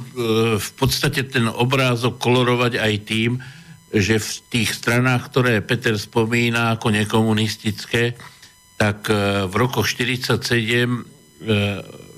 v 0.55 0.71
podstate 0.79 1.27
ten 1.27 1.51
obrázok 1.51 2.15
kolorovať 2.15 2.79
aj 2.79 2.93
tým, 3.03 3.43
že 3.91 4.23
v 4.23 4.29
tých 4.47 4.71
stranách, 4.71 5.27
ktoré 5.35 5.59
Peter 5.59 5.99
spomína 5.99 6.79
ako 6.79 6.95
nekomunistické, 6.95 8.15
tak 8.79 9.11
e, 9.11 9.51
v 9.51 9.53
rokoch 9.59 9.83
47 9.83 11.19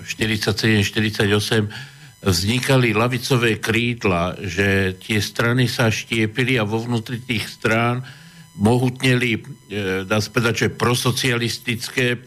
47-48 0.10 1.70
vznikali 2.20 2.92
lavicové 2.92 3.62
krídla, 3.64 4.36
že 4.44 5.00
tie 5.00 5.24
strany 5.24 5.72
sa 5.72 5.88
štiepili 5.88 6.60
a 6.60 6.68
vo 6.68 6.84
vnútri 6.84 7.24
tých 7.24 7.48
strán 7.48 8.04
mohutneli, 8.60 9.40
e, 9.40 9.42
dá 10.04 10.20
sa 10.20 10.30
povedať, 10.34 10.68
že 10.68 10.76
prosocialistické 10.76 12.20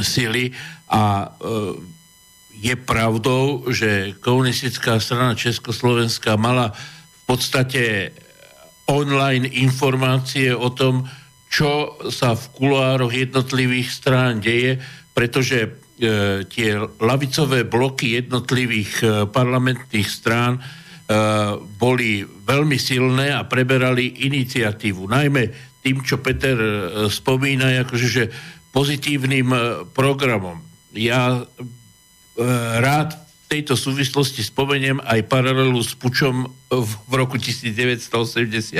sily 0.00 0.56
a 0.88 1.26
e, 1.26 1.28
je 2.60 2.74
pravdou, 2.76 3.68
že 3.68 4.16
komunistická 4.20 5.00
strana 5.00 5.36
Československa 5.36 6.40
mala 6.40 6.72
v 6.72 7.20
podstate 7.28 8.12
online 8.88 9.48
informácie 9.48 10.52
o 10.52 10.68
tom, 10.72 11.08
čo 11.50 11.98
sa 12.08 12.36
v 12.36 12.44
kuloároch 12.56 13.12
jednotlivých 13.12 13.88
strán 13.90 14.44
deje, 14.44 14.80
pretože 15.16 15.79
tie 16.48 16.70
lavicové 16.96 17.68
bloky 17.68 18.16
jednotlivých 18.16 18.92
e, 19.00 19.06
parlamentných 19.28 20.08
strán 20.08 20.56
e, 20.56 20.60
boli 21.60 22.24
veľmi 22.24 22.78
silné 22.80 23.36
a 23.36 23.44
preberali 23.44 24.24
iniciatívu. 24.24 25.04
Najmä 25.04 25.42
tým, 25.84 26.00
čo 26.04 26.20
Peter 26.20 26.56
spomína, 27.08 27.72
akože, 27.84 28.08
že 28.08 28.24
pozitívnym 28.68 29.48
programom. 29.96 30.60
Ja 30.92 31.40
rád 32.76 33.16
v 33.16 33.46
tejto 33.48 33.80
súvislosti 33.80 34.44
spomeniem 34.44 35.00
aj 35.00 35.24
paralelu 35.24 35.80
s 35.80 35.96
pučom 35.96 36.52
v 36.68 37.12
roku 37.16 37.40
1989. 37.40 38.76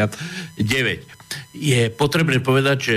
Je 1.54 1.90
potrebné 1.90 2.38
povedať, 2.42 2.78
že 2.78 2.96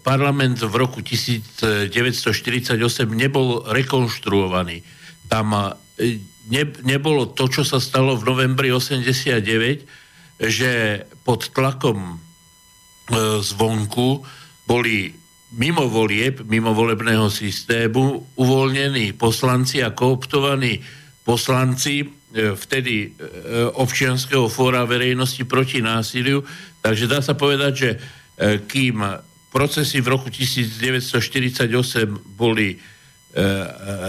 parlament 0.00 0.56
v 0.56 0.74
roku 0.74 1.04
1948 1.04 2.80
nebol 3.12 3.60
rekonštruovaný. 3.68 4.80
Tam 5.28 5.52
e, 5.52 6.16
ne, 6.48 6.62
nebolo 6.84 7.28
to, 7.36 7.48
čo 7.52 7.62
sa 7.68 7.76
stalo 7.76 8.16
v 8.16 8.24
novembri 8.24 8.72
89, 8.72 10.40
že 10.40 11.04
pod 11.20 11.52
tlakom 11.52 11.98
e, 12.00 12.16
zvonku 13.44 14.24
boli 14.64 15.12
mimo 15.54 15.86
volieb, 15.86 16.42
mimo 16.48 16.72
volebného 16.72 17.28
systému 17.28 18.34
uvoľnení 18.40 19.12
poslanci 19.14 19.84
a 19.84 19.92
kooptovaní 19.92 20.80
poslanci 21.24 22.04
e, 22.04 22.06
vtedy 22.56 23.12
občianského 23.76 24.48
fóra 24.48 24.88
verejnosti 24.88 25.44
proti 25.44 25.84
násiliu. 25.84 26.40
Takže 26.84 27.08
dá 27.08 27.24
sa 27.24 27.32
povedať, 27.32 27.72
že 27.72 27.90
kým 28.68 29.00
procesy 29.48 30.04
v 30.04 30.12
roku 30.12 30.28
1948 30.28 31.70
boli 32.36 32.74
e, 32.74 32.78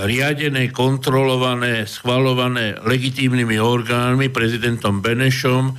riadené, 0.10 0.74
kontrolované, 0.74 1.86
schvalované 1.86 2.76
legitímnymi 2.82 3.62
orgánmi, 3.62 4.34
prezidentom 4.34 5.06
Benešom, 5.06 5.78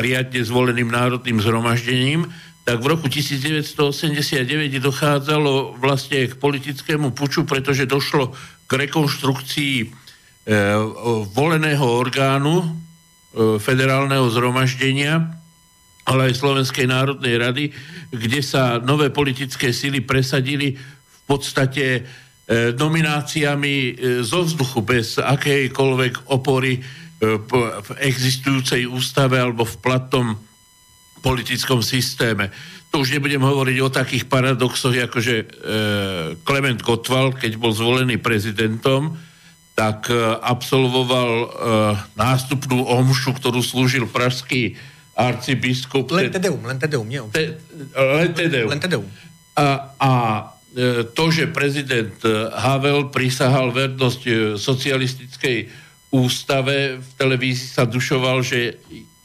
riadne 0.00 0.40
zvoleným 0.40 0.88
národným 0.88 1.36
zhromaždením, 1.44 2.24
tak 2.64 2.80
v 2.80 2.86
roku 2.94 3.10
1989 3.10 4.80
dochádzalo 4.80 5.76
vlastne 5.76 6.30
k 6.30 6.38
politickému 6.38 7.10
puču, 7.10 7.44
pretože 7.44 7.90
došlo 7.90 8.32
k 8.64 8.70
rekonštrukcii 8.86 9.76
e, 9.82 9.86
voleného 11.34 11.84
orgánu 11.84 12.62
e, 12.62 12.66
federálneho 13.58 14.30
zhromaždenia, 14.30 15.41
ale 16.02 16.30
aj 16.30 16.38
Slovenskej 16.42 16.86
národnej 16.90 17.38
rady, 17.38 17.64
kde 18.10 18.40
sa 18.42 18.82
nové 18.82 19.14
politické 19.14 19.70
sily 19.70 20.02
presadili 20.02 20.74
v 20.74 21.20
podstate 21.24 21.84
e, 21.94 22.00
nomináciami 22.74 23.74
e, 23.74 23.90
zo 24.26 24.42
vzduchu 24.42 24.82
bez 24.82 25.22
akejkoľvek 25.22 26.34
opory 26.34 26.78
e, 26.78 26.80
v 27.38 27.88
existujúcej 28.02 28.90
ústave 28.90 29.38
alebo 29.38 29.62
v 29.62 29.78
platnom 29.78 30.34
politickom 31.22 31.86
systéme. 31.86 32.50
To 32.90 33.06
už 33.06 33.14
nebudem 33.14 33.40
hovoriť 33.40 33.78
o 33.78 33.94
takých 33.94 34.26
paradoxoch, 34.26 34.92
ako 34.92 35.16
že 35.22 35.48
Klement 36.44 36.76
Gottwald, 36.84 37.40
keď 37.40 37.56
bol 37.56 37.72
zvolený 37.72 38.20
prezidentom, 38.20 39.16
tak 39.72 40.12
absolvoval 40.44 41.30
nástupnú 42.12 42.84
omšu, 42.84 43.32
ktorú 43.32 43.64
slúžil 43.64 44.04
pražský 44.12 44.76
arcibiskup. 45.12 46.08
Len 46.12 46.32
tedeum, 46.32 46.60
len 46.64 46.78
tedeum, 46.80 47.04
nie 47.04 47.20
te, 47.28 47.60
Len 47.96 48.32
tedeum. 48.32 48.68
Len 48.72 48.80
tedeum. 48.80 49.06
A, 49.52 49.92
a 50.00 50.12
e, 50.72 51.04
to, 51.12 51.28
že 51.28 51.52
prezident 51.52 52.16
Havel 52.56 53.12
prisahal 53.12 53.68
vernosť 53.72 54.56
socialistickej 54.56 55.68
ústave, 56.12 57.00
v 57.00 57.10
televízii 57.16 57.72
sa 57.72 57.84
dušoval, 57.88 58.44
že 58.44 58.76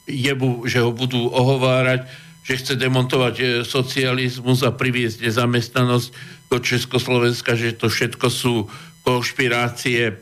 jemu, 0.08 0.64
že 0.68 0.80
ho 0.80 0.96
budú 0.96 1.28
ohovárať, 1.28 2.08
že 2.48 2.64
chce 2.64 2.74
demontovať 2.80 3.68
socializmus 3.68 4.64
a 4.64 4.72
priviesť 4.72 5.20
nezamestnanosť 5.20 6.10
do 6.48 6.58
Československa, 6.64 7.60
že 7.60 7.76
to 7.76 7.92
všetko 7.92 8.28
sú 8.32 8.72
konšpirácie 9.04 10.16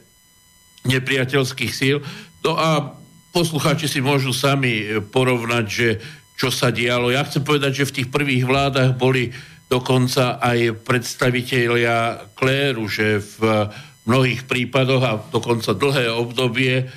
nepriateľských 0.89 1.73
síl. 1.73 2.01
No 2.41 2.57
a 2.57 2.97
poslucháči 3.35 3.91
si 3.91 3.99
môžu 3.99 4.31
sami 4.31 4.87
e, 4.87 5.03
porovnať, 5.03 5.65
že 5.67 5.99
čo 6.39 6.47
sa 6.47 6.71
dialo. 6.71 7.11
Ja 7.11 7.27
chcem 7.27 7.43
povedať, 7.43 7.83
že 7.83 7.87
v 7.91 7.95
tých 7.99 8.07
prvých 8.07 8.47
vládach 8.47 8.95
boli 8.95 9.35
dokonca 9.67 10.39
aj 10.39 10.87
predstavitelia 10.87 12.31
kléru, 12.31 12.87
že 12.87 13.19
v 13.19 13.67
mnohých 14.07 14.47
prípadoch 14.47 15.03
a 15.03 15.19
dokonca 15.19 15.75
dlhé 15.75 16.15
obdobie 16.15 16.87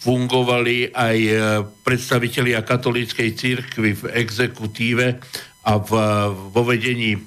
fungovali 0.00 0.96
aj 0.96 1.18
e, 1.18 1.34
predstavitelia 1.84 2.64
katolíckej 2.64 3.28
církvy 3.36 3.90
v 3.92 4.02
exekutíve 4.16 5.20
a 5.62 5.72
v, 5.76 5.90
vo 6.56 6.62
vedení 6.64 7.18
e, 7.18 7.20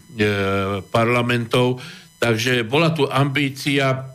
parlamentov. 0.89 1.85
Takže 2.17 2.65
bola 2.65 2.89
tu 2.95 3.05
ambícia, 3.05 4.14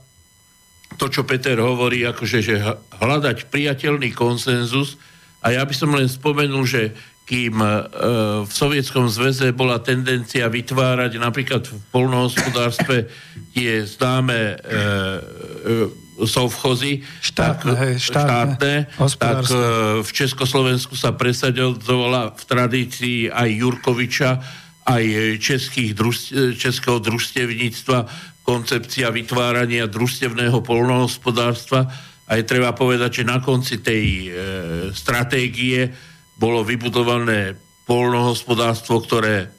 to, 1.00 1.08
čo 1.08 1.24
Peter 1.24 1.56
hovorí, 1.56 2.04
akože, 2.04 2.38
že 2.44 2.60
hľadať 3.00 3.48
priateľný 3.48 4.12
konsenzus. 4.12 5.00
A 5.40 5.56
ja 5.56 5.64
by 5.64 5.72
som 5.72 5.96
len 5.96 6.04
spomenul, 6.04 6.68
že 6.68 6.92
kým 7.24 7.56
e, 7.56 7.68
v 8.44 8.52
Sovietskom 8.52 9.08
zväze 9.08 9.54
bola 9.56 9.80
tendencia 9.80 10.50
vytvárať 10.50 11.16
napríklad 11.16 11.62
v 11.64 11.78
polnohospodárstve 11.88 13.08
tie 13.56 13.86
známe 13.86 14.36
e, 14.36 14.54
e, 14.60 16.26
sovchozy, 16.26 17.00
štátne, 17.22 17.72
tak, 17.72 17.80
hej, 17.80 17.94
štátne, 17.96 18.74
štátne 18.92 19.16
tak 19.16 19.46
e, 19.48 19.56
v 20.04 20.10
Československu 20.10 20.98
sa 20.98 21.16
presadovala 21.16 22.36
v 22.36 22.42
tradícii 22.44 23.18
aj 23.32 23.48
Jurkoviča, 23.48 24.30
aj 24.90 25.04
českých, 25.38 25.94
českého 26.58 26.98
družstevníctva 26.98 27.98
koncepcia 28.42 29.12
vytvárania 29.12 29.86
družstevného 29.86 30.60
polnohospodárstva. 30.64 31.86
A 32.30 32.38
je 32.38 32.44
treba 32.46 32.74
povedať, 32.74 33.22
že 33.22 33.28
na 33.28 33.42
konci 33.42 33.82
tej 33.82 34.04
e, 34.06 34.28
stratégie 34.94 35.90
bolo 36.38 36.62
vybudované 36.62 37.58
polnohospodárstvo, 37.84 39.02
ktoré 39.02 39.50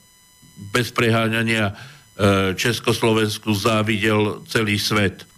bez 0.71 0.89
preháňania 0.95 1.71
e, 1.71 1.73
Československu 2.55 3.51
závidel 3.51 4.45
celý 4.47 4.79
svet 4.79 5.31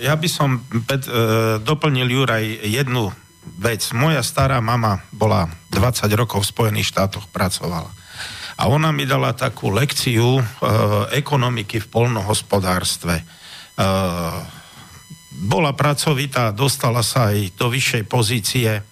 ja 0.00 0.16
by 0.16 0.28
som 0.30 0.64
pet, 0.88 1.04
e, 1.04 1.12
doplnil 1.60 2.08
Juraj 2.08 2.64
jednu 2.64 3.12
vec. 3.60 3.84
Moja 3.92 4.24
stará 4.24 4.62
mama 4.62 5.04
bola 5.12 5.50
20 5.74 6.08
rokov 6.16 6.46
v 6.46 6.50
Spojených 6.50 6.90
štátoch, 6.96 7.28
pracovala. 7.28 7.92
A 8.60 8.68
ona 8.68 8.92
mi 8.92 9.08
dala 9.08 9.32
takú 9.32 9.72
lekciu 9.72 10.36
e, 10.36 10.42
ekonomiky 11.16 11.80
v 11.80 11.90
polnohospodárstve. 11.90 13.16
E, 13.16 13.24
bola 15.40 15.72
pracovitá, 15.72 16.52
dostala 16.52 17.00
sa 17.00 17.32
aj 17.32 17.56
do 17.56 17.72
vyššej 17.72 18.04
pozície 18.04 18.84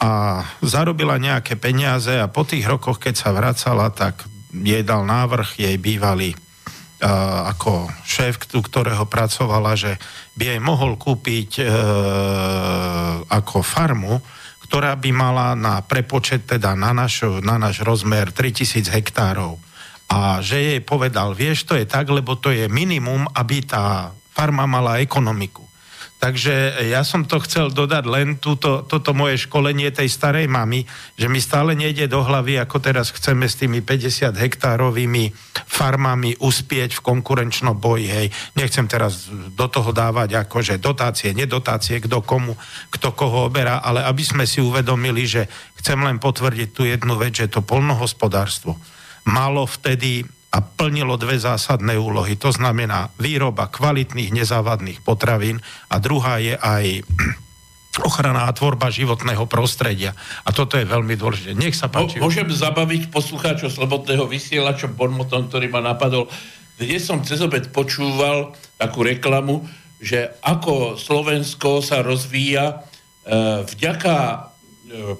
a 0.00 0.40
zarobila 0.64 1.20
nejaké 1.20 1.60
peniaze 1.60 2.16
a 2.16 2.32
po 2.32 2.48
tých 2.48 2.64
rokoch, 2.64 2.96
keď 2.96 3.14
sa 3.20 3.36
vracala, 3.36 3.92
tak 3.92 4.24
jej 4.52 4.80
dal 4.80 5.04
návrh 5.04 5.60
jej 5.60 5.76
bývalý 5.76 6.32
ako 6.96 7.92
šéf, 8.08 8.40
ktorého 8.48 9.04
pracovala, 9.04 9.76
že 9.76 10.00
by 10.32 10.56
jej 10.56 10.60
mohol 10.64 10.96
kúpiť 10.96 11.60
e, 11.60 11.64
ako 13.28 13.60
farmu, 13.60 14.16
ktorá 14.66 14.94
by 14.98 15.10
mala 15.14 15.58
na 15.58 15.82
prepočet, 15.82 16.46
teda 16.46 16.74
na, 16.78 16.94
naš, 16.94 17.22
na 17.42 17.58
náš 17.58 17.82
rozmer 17.82 18.30
3000 18.30 18.86
hektárov. 18.90 19.58
A 20.06 20.38
že 20.38 20.62
jej 20.62 20.80
povedal, 20.82 21.34
vieš, 21.34 21.66
to 21.66 21.74
je 21.74 21.82
tak, 21.82 22.06
lebo 22.06 22.38
to 22.38 22.54
je 22.54 22.70
minimum, 22.70 23.26
aby 23.34 23.66
tá 23.66 24.14
farma 24.30 24.66
mala 24.66 25.02
ekonomiku. 25.02 25.65
Takže 26.26 26.82
ja 26.90 27.06
som 27.06 27.22
to 27.22 27.38
chcel 27.38 27.70
dodať 27.70 28.02
len 28.10 28.42
túto, 28.42 28.82
toto 28.82 29.14
moje 29.14 29.46
školenie 29.46 29.94
tej 29.94 30.10
starej 30.10 30.50
mamy, 30.50 30.82
že 31.14 31.30
mi 31.30 31.38
stále 31.38 31.78
nejde 31.78 32.10
do 32.10 32.18
hlavy, 32.18 32.58
ako 32.58 32.82
teraz 32.82 33.14
chceme 33.14 33.46
s 33.46 33.54
tými 33.54 33.78
50 33.78 34.34
hektárovými 34.34 35.30
farmami 35.70 36.34
uspieť 36.42 36.98
v 36.98 37.04
konkurenčnom 37.14 37.78
boji. 37.78 38.10
Hej. 38.10 38.26
Nechcem 38.58 38.90
teraz 38.90 39.30
do 39.54 39.70
toho 39.70 39.94
dávať 39.94 40.50
akože 40.50 40.82
dotácie, 40.82 41.30
nedotácie, 41.30 42.02
kto 42.02 42.18
komu, 42.26 42.58
kto 42.90 43.14
koho 43.14 43.46
oberá, 43.46 43.78
ale 43.78 44.02
aby 44.02 44.26
sme 44.26 44.50
si 44.50 44.58
uvedomili, 44.58 45.30
že 45.30 45.46
chcem 45.78 46.02
len 46.02 46.18
potvrdiť 46.18 46.68
tú 46.74 46.90
jednu 46.90 47.14
vec, 47.22 47.38
že 47.38 47.46
to 47.46 47.62
polnohospodárstvo 47.62 48.74
malo 49.26 49.66
vtedy 49.66 50.22
a 50.56 50.64
plnilo 50.64 51.20
dve 51.20 51.36
zásadné 51.36 52.00
úlohy. 52.00 52.40
To 52.40 52.48
znamená 52.48 53.12
výroba 53.20 53.68
kvalitných 53.68 54.32
nezávadných 54.32 55.04
potravín 55.04 55.60
a 55.92 56.00
druhá 56.00 56.40
je 56.40 56.56
aj 56.56 57.04
ochrana 58.08 58.48
a 58.48 58.56
tvorba 58.56 58.88
životného 58.88 59.44
prostredia. 59.44 60.16
A 60.48 60.56
toto 60.56 60.80
je 60.80 60.88
veľmi 60.88 61.12
dôležité. 61.12 61.52
Nech 61.52 61.76
sa 61.76 61.92
páči. 61.92 62.16
Môžem 62.16 62.48
zabaviť 62.48 63.12
poslucháčov 63.12 63.68
Slobodného 63.68 64.24
vysielača 64.24 64.88
Bonmotom, 64.88 65.52
ktorý 65.52 65.68
ma 65.68 65.84
napadol. 65.84 66.24
Dnes 66.80 67.04
som 67.04 67.20
cez 67.20 67.44
obed 67.44 67.68
počúval 67.68 68.56
takú 68.80 69.04
reklamu, 69.04 69.64
že 70.00 70.40
ako 70.40 70.96
Slovensko 70.96 71.80
sa 71.80 72.04
rozvíja 72.04 72.64
e, 72.68 72.76
vďaka 73.64 74.16
e, 74.28 74.36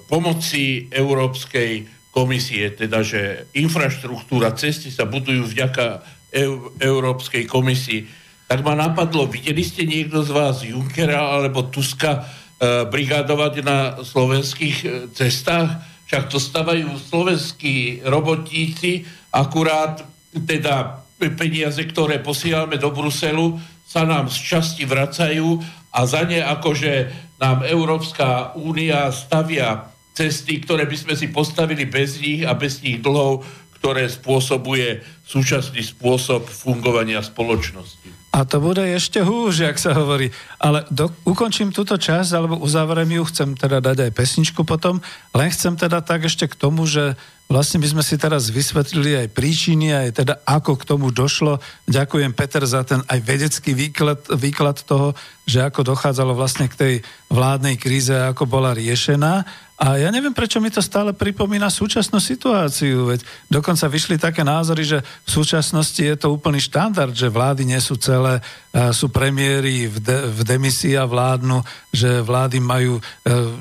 pomoci 0.05 0.85
Európskej 0.93 1.96
komisie, 2.17 2.73
teda 2.73 3.05
že 3.05 3.45
infraštruktúra 3.53 4.57
cesty 4.57 4.89
sa 4.89 5.05
budujú 5.05 5.53
vďaka 5.53 6.01
EU, 6.33 6.73
Európskej 6.81 7.45
komisii, 7.45 8.09
tak 8.49 8.65
ma 8.65 8.73
napadlo, 8.73 9.29
videli 9.29 9.61
ste 9.61 9.85
niekto 9.85 10.25
z 10.25 10.33
vás 10.33 10.65
Junkera 10.65 11.37
alebo 11.37 11.69
Tuska 11.69 12.17
e, 12.17 12.89
brigádovať 12.89 13.53
na 13.61 14.01
slovenských 14.01 14.77
e, 14.81 14.87
cestách? 15.13 15.77
Však 16.09 16.31
to 16.31 16.39
stavajú 16.41 16.89
slovenskí 16.97 18.01
robotníci, 18.07 19.05
akurát 19.29 20.01
teda 20.31 21.03
peniaze, 21.37 21.83
ktoré 21.83 22.23
posielame 22.23 22.79
do 22.79 22.89
Bruselu, 22.89 23.59
sa 23.83 24.07
nám 24.07 24.31
z 24.31 24.39
časti 24.41 24.83
vracajú 24.87 25.59
a 25.93 25.99
za 26.07 26.23
ne 26.23 26.39
akože 26.39 26.93
nám 27.37 27.67
Európska 27.67 28.55
únia 28.55 29.11
stavia 29.11 29.96
cesty, 30.17 30.57
ktoré 30.65 30.89
by 30.89 30.97
sme 30.97 31.13
si 31.13 31.29
postavili 31.29 31.85
bez 31.85 32.17
nich 32.17 32.41
a 32.41 32.57
bez 32.57 32.81
nich 32.81 32.97
dlhov, 32.97 33.45
ktoré 33.77 34.09
spôsobuje 34.09 35.05
súčasný 35.21 35.85
spôsob 35.85 36.49
fungovania 36.49 37.21
spoločnosti. 37.21 38.17
A 38.33 38.45
to 38.45 38.61
bude 38.61 38.81
ešte 38.81 39.21
húž, 39.25 39.65
jak 39.65 39.77
sa 39.81 39.97
hovorí. 39.97 40.29
Ale 40.61 40.85
do, 40.93 41.09
ukončím 41.25 41.73
túto 41.73 41.97
časť, 41.97 42.37
alebo 42.37 42.61
uzavriem 42.61 43.17
ju, 43.17 43.23
chcem 43.29 43.57
teda 43.57 43.81
dať 43.81 44.09
aj 44.09 44.11
pesničku 44.13 44.61
potom, 44.61 45.01
len 45.33 45.49
chcem 45.49 45.73
teda 45.73 46.05
tak 46.05 46.29
ešte 46.29 46.45
k 46.45 46.53
tomu, 46.53 46.85
že 46.85 47.17
vlastne 47.49 47.81
by 47.81 47.87
sme 47.97 48.03
si 48.05 48.19
teraz 48.19 48.51
vysvetlili 48.51 49.25
aj 49.25 49.27
príčiny, 49.33 49.89
aj 49.89 50.09
teda 50.21 50.33
ako 50.43 50.77
k 50.77 50.83
tomu 50.85 51.09
došlo. 51.09 51.57
Ďakujem 51.89 52.35
Peter 52.35 52.61
za 52.67 52.83
ten 52.83 53.01
aj 53.07 53.19
vedecký 53.23 53.71
výklad, 53.73 54.19
výklad 54.35 54.85
toho, 54.85 55.17
že 55.47 55.63
ako 55.63 55.87
dochádzalo 55.87 56.35
vlastne 56.35 56.67
k 56.67 56.75
tej 56.77 56.93
vládnej 57.31 57.79
kríze, 57.79 58.13
ako 58.13 58.45
bola 58.45 58.75
riešená. 58.75 59.47
A 59.77 60.01
ja 60.01 60.09
neviem, 60.09 60.33
prečo 60.33 60.57
mi 60.57 60.73
to 60.73 60.81
stále 60.81 61.13
pripomína 61.13 61.69
súčasnú 61.69 62.17
situáciu, 62.17 63.13
veď 63.13 63.21
dokonca 63.45 63.85
vyšli 63.85 64.17
také 64.17 64.41
názory, 64.41 64.81
že 64.81 65.05
v 65.05 65.29
súčasnosti 65.29 66.01
je 66.01 66.17
to 66.17 66.33
úplný 66.33 66.57
štandard, 66.57 67.13
že 67.13 67.29
vlády 67.29 67.61
nie 67.61 67.77
sú 67.77 67.93
celé, 67.93 68.41
sú 68.73 69.13
premiéry 69.13 69.85
v, 69.85 70.01
de, 70.01 70.17
v 70.33 70.41
demisii 70.41 70.97
a 70.97 71.05
vládnu, 71.05 71.61
že 71.93 72.25
vlády 72.25 72.57
majú, 72.57 72.97
e, 72.97 73.01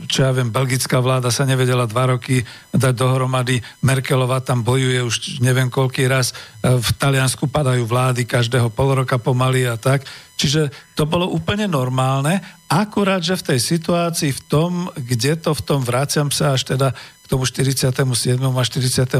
čo 0.08 0.24
ja 0.24 0.32
viem, 0.32 0.48
belgická 0.48 1.04
vláda 1.04 1.28
sa 1.28 1.44
nevedela 1.44 1.84
dva 1.84 2.16
roky 2.16 2.40
dať 2.72 2.96
dohromady, 2.96 3.60
Merkelová 3.84 4.40
tam 4.40 4.64
bojuje 4.64 5.04
už 5.04 5.44
neviem 5.44 5.68
koľký 5.68 6.08
raz, 6.08 6.32
e, 6.64 6.80
v 6.80 6.88
Taliansku 6.96 7.44
padajú 7.44 7.84
vlády 7.84 8.24
každého 8.24 8.72
pol 8.72 9.04
roka 9.04 9.20
pomaly 9.20 9.68
a 9.68 9.76
tak. 9.76 10.08
Čiže 10.36 10.68
to 10.92 11.08
bolo 11.08 11.32
úplne 11.32 11.64
normálne, 11.64 12.40
akurát, 12.66 13.22
že 13.22 13.38
v 13.38 13.54
tej 13.54 13.60
situácii, 13.62 14.30
v 14.34 14.42
tom, 14.50 14.72
kde 14.98 15.38
to 15.38 15.54
v 15.54 15.62
tom 15.62 15.80
vraciam 15.82 16.30
sa 16.34 16.54
až 16.58 16.66
teda 16.66 16.94
k 16.94 17.26
tomu 17.26 17.42
47. 17.42 17.90
a 18.38 18.62
48. 18.62 19.18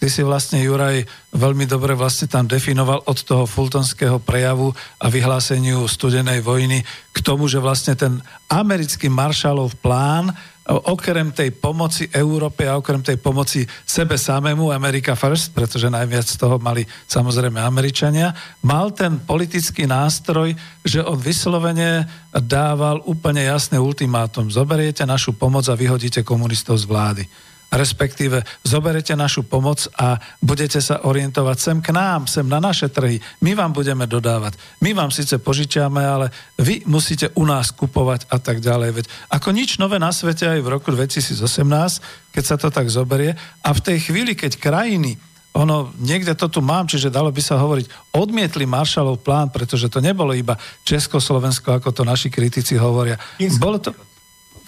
Ty 0.00 0.06
si 0.08 0.20
vlastne, 0.24 0.60
Juraj, 0.60 1.04
veľmi 1.32 1.64
dobre 1.64 1.96
vlastne 1.96 2.28
tam 2.28 2.44
definoval 2.48 3.04
od 3.04 3.18
toho 3.20 3.44
fultonského 3.48 4.20
prejavu 4.20 4.72
a 5.00 5.06
vyhláseniu 5.08 5.84
studenej 5.88 6.44
vojny 6.44 6.84
k 7.12 7.18
tomu, 7.20 7.48
že 7.48 7.60
vlastne 7.60 7.96
ten 7.96 8.20
americký 8.48 9.08
maršalov 9.08 9.76
plán 9.80 10.32
okrem 10.70 11.34
tej 11.34 11.50
pomoci 11.50 12.06
Európe 12.14 12.68
a 12.68 12.78
okrem 12.78 13.02
tej 13.02 13.18
pomoci 13.18 13.66
sebe 13.82 14.14
samému, 14.14 14.70
America 14.70 15.18
First, 15.18 15.50
pretože 15.50 15.90
najviac 15.90 16.26
z 16.26 16.36
toho 16.38 16.62
mali 16.62 16.86
samozrejme 17.10 17.58
Američania, 17.58 18.30
mal 18.62 18.94
ten 18.94 19.18
politický 19.18 19.90
nástroj, 19.90 20.54
že 20.86 21.02
on 21.02 21.18
vyslovene 21.18 22.06
dával 22.30 23.02
úplne 23.04 23.42
jasné 23.42 23.82
ultimátum. 23.82 24.46
Zoberiete 24.46 25.02
našu 25.02 25.34
pomoc 25.34 25.66
a 25.66 25.74
vyhodíte 25.74 26.22
komunistov 26.22 26.78
z 26.78 26.86
vlády 26.86 27.24
respektíve 27.70 28.42
zoberete 28.66 29.14
našu 29.14 29.46
pomoc 29.46 29.86
a 29.94 30.18
budete 30.42 30.82
sa 30.82 31.06
orientovať 31.06 31.56
sem 31.58 31.78
k 31.78 31.94
nám, 31.94 32.26
sem 32.26 32.44
na 32.44 32.58
naše 32.58 32.90
trhy. 32.90 33.22
My 33.40 33.54
vám 33.54 33.70
budeme 33.70 34.10
dodávať. 34.10 34.58
My 34.82 34.90
vám 34.90 35.14
síce 35.14 35.38
požičiame, 35.38 36.02
ale 36.02 36.34
vy 36.58 36.82
musíte 36.90 37.30
u 37.38 37.46
nás 37.46 37.70
kupovať 37.70 38.26
a 38.28 38.42
tak 38.42 38.58
ďalej. 38.58 38.90
Veď 39.00 39.06
ako 39.30 39.48
nič 39.54 39.78
nové 39.78 40.02
na 40.02 40.10
svete 40.10 40.50
aj 40.50 40.60
v 40.60 40.68
roku 40.68 40.90
2018, 40.90 42.34
keď 42.34 42.44
sa 42.44 42.58
to 42.58 42.68
tak 42.74 42.90
zoberie. 42.90 43.38
A 43.62 43.70
v 43.70 43.80
tej 43.80 44.10
chvíli, 44.10 44.34
keď 44.34 44.58
krajiny 44.58 45.16
ono, 45.50 45.90
niekde 45.98 46.38
to 46.38 46.46
tu 46.46 46.62
mám, 46.62 46.86
čiže 46.86 47.10
dalo 47.10 47.34
by 47.34 47.42
sa 47.42 47.58
hovoriť, 47.58 48.14
odmietli 48.14 48.70
Maršalov 48.70 49.18
plán, 49.18 49.50
pretože 49.50 49.90
to 49.90 49.98
nebolo 49.98 50.30
iba 50.30 50.54
Československo, 50.86 51.74
ako 51.74 51.90
to 51.90 52.02
naši 52.06 52.30
kritici 52.30 52.78
hovoria. 52.78 53.18
Bolo 53.58 53.82
to, 53.82 53.90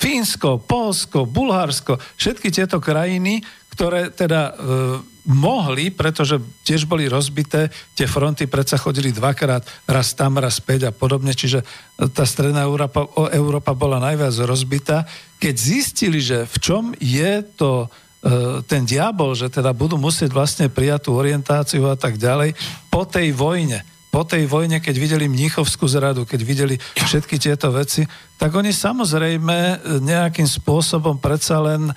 Fínsko, 0.03 0.59
Polsko, 0.59 1.31
Bulharsko, 1.31 1.95
všetky 2.19 2.51
tieto 2.51 2.83
krajiny, 2.83 3.39
ktoré 3.71 4.11
teda 4.11 4.51
e, 4.51 4.53
mohli, 5.31 5.95
pretože 5.95 6.43
tiež 6.67 6.91
boli 6.91 7.07
rozbité, 7.07 7.71
tie 7.95 8.11
fronty 8.11 8.51
predsa 8.51 8.75
chodili 8.75 9.15
dvakrát, 9.15 9.63
raz 9.87 10.11
tam, 10.19 10.43
raz 10.43 10.59
späť 10.59 10.91
a 10.91 10.93
podobne, 10.93 11.31
čiže 11.31 11.63
tá 12.11 12.27
stredná 12.27 12.67
Európa, 12.67 13.07
Európa 13.31 13.79
bola 13.79 14.03
najviac 14.03 14.35
rozbitá. 14.43 15.07
Keď 15.39 15.55
zistili, 15.55 16.19
že 16.19 16.51
v 16.51 16.57
čom 16.59 16.85
je 16.99 17.47
to 17.55 17.87
e, 17.87 17.89
ten 18.67 18.83
diabol, 18.83 19.39
že 19.39 19.55
teda 19.55 19.71
budú 19.71 19.95
musieť 20.03 20.35
vlastne 20.35 20.67
prijať 20.67 21.07
tú 21.07 21.11
orientáciu 21.15 21.87
a 21.87 21.95
tak 21.95 22.19
ďalej, 22.19 22.59
po 22.91 23.07
tej 23.07 23.31
vojne, 23.31 23.87
po 24.13 24.29
tej 24.29 24.45
vojne, 24.45 24.77
keď 24.85 24.95
videli 25.01 25.25
Mnichovskú 25.25 25.89
zradu, 25.89 26.29
keď 26.29 26.41
videli 26.45 26.77
všetky 26.77 27.41
tieto 27.41 27.73
veci, 27.73 28.05
tak 28.37 28.53
oni 28.53 28.69
samozrejme 28.69 29.57
e, 29.57 29.77
nejakým 30.05 30.45
spôsobom 30.45 31.17
predsa 31.17 31.57
len 31.65 31.89
e, 31.89 31.95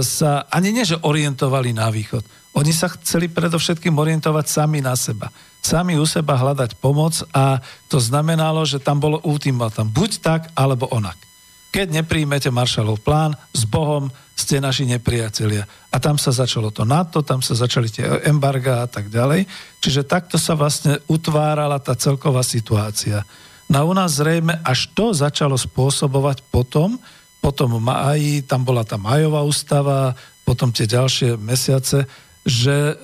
sa, 0.00 0.48
ani 0.48 0.72
nie, 0.72 0.88
že 0.88 0.96
orientovali 1.04 1.76
na 1.76 1.92
východ. 1.92 2.24
Oni 2.56 2.72
sa 2.72 2.88
chceli 2.96 3.28
predovšetkým 3.28 3.92
orientovať 3.92 4.48
sami 4.48 4.80
na 4.80 4.96
seba. 4.96 5.28
Sami 5.60 6.00
u 6.00 6.08
seba 6.08 6.40
hľadať 6.40 6.80
pomoc 6.80 7.20
a 7.36 7.60
to 7.92 8.00
znamenalo, 8.00 8.64
že 8.64 8.80
tam 8.80 8.96
bolo 8.96 9.20
ultimátum. 9.28 9.92
Buď 9.92 10.10
tak, 10.24 10.48
alebo 10.56 10.88
onak. 10.88 11.27
Keď 11.68 12.00
nepríjmete 12.00 12.48
Maršalov 12.48 13.04
plán 13.04 13.36
s 13.52 13.68
Bohom, 13.68 14.08
ste 14.38 14.62
naši 14.62 14.86
nepriatelia. 14.88 15.68
A 15.92 16.00
tam 16.00 16.16
sa 16.16 16.30
začalo 16.30 16.70
to 16.72 16.86
NATO, 16.86 17.20
tam 17.26 17.42
sa 17.42 17.58
začali 17.58 17.90
tie 17.90 18.06
embarga 18.24 18.86
a 18.86 18.88
tak 18.88 19.10
ďalej. 19.12 19.44
Čiže 19.82 20.06
takto 20.06 20.38
sa 20.38 20.54
vlastne 20.54 21.02
utvárala 21.10 21.76
tá 21.82 21.92
celková 21.98 22.40
situácia. 22.46 23.26
No 23.68 23.84
u 23.84 23.92
nás 23.92 24.16
zrejme 24.16 24.64
až 24.64 24.88
to 24.96 25.12
začalo 25.12 25.58
spôsobovať 25.58 26.40
potom, 26.48 26.96
potom 27.44 27.76
máji, 27.76 28.40
tam 28.46 28.64
bola 28.64 28.80
tá 28.86 28.96
majová 28.96 29.44
ústava, 29.44 30.16
potom 30.48 30.72
tie 30.72 30.88
ďalšie 30.88 31.36
mesiace, 31.36 32.08
že 32.48 32.76
e, 32.76 32.94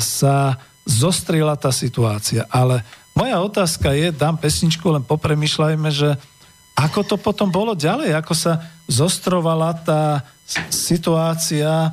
sa 0.00 0.56
zostrila 0.88 1.52
tá 1.60 1.68
situácia. 1.68 2.48
Ale 2.48 2.80
moja 3.12 3.36
otázka 3.44 3.92
je, 3.92 4.08
dám 4.10 4.40
pesničku, 4.40 4.84
len 4.88 5.04
popremýšľajme, 5.04 5.88
že 5.92 6.16
ako 6.74 7.00
to 7.06 7.16
potom 7.16 7.54
bolo 7.54 7.78
ďalej, 7.78 8.18
ako 8.18 8.34
sa 8.34 8.52
zostrovala 8.90 9.78
tá 9.86 10.26
situácia 10.68 11.70
e, 11.86 11.90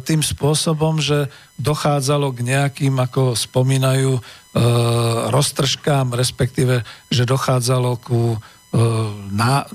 tým 0.00 0.24
spôsobom, 0.24 0.96
že 0.96 1.28
dochádzalo 1.60 2.32
k 2.32 2.40
nejakým, 2.40 2.96
ako 3.04 3.36
spomínajú, 3.36 4.16
e, 4.16 4.22
roztržkám, 5.28 6.16
respektíve, 6.16 6.80
že 7.12 7.28
dochádzalo 7.28 8.00
ku 8.00 8.34
e, 8.34 8.38
ná, 9.28 9.68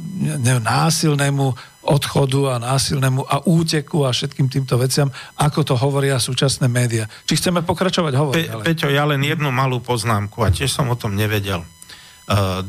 násilnému 0.66 1.54
odchodu 1.86 2.42
a 2.54 2.56
násilnému 2.58 3.26
a 3.30 3.46
úteku 3.46 4.06
a 4.06 4.14
všetkým 4.14 4.50
týmto 4.50 4.82
veciam, 4.82 5.14
ako 5.38 5.62
to 5.62 5.74
hovoria 5.78 6.18
súčasné 6.18 6.66
médiá. 6.70 7.06
Či 7.30 7.38
chceme 7.38 7.62
pokračovať 7.62 8.14
hovoriť? 8.18 8.46
Pe, 8.50 8.66
Peťo, 8.66 8.90
ja 8.90 9.06
len 9.06 9.22
jednu 9.22 9.50
malú 9.54 9.78
poznámku 9.78 10.42
a 10.42 10.50
tiež 10.50 10.74
som 10.74 10.90
o 10.90 10.98
tom 10.98 11.14
nevedel. 11.14 11.62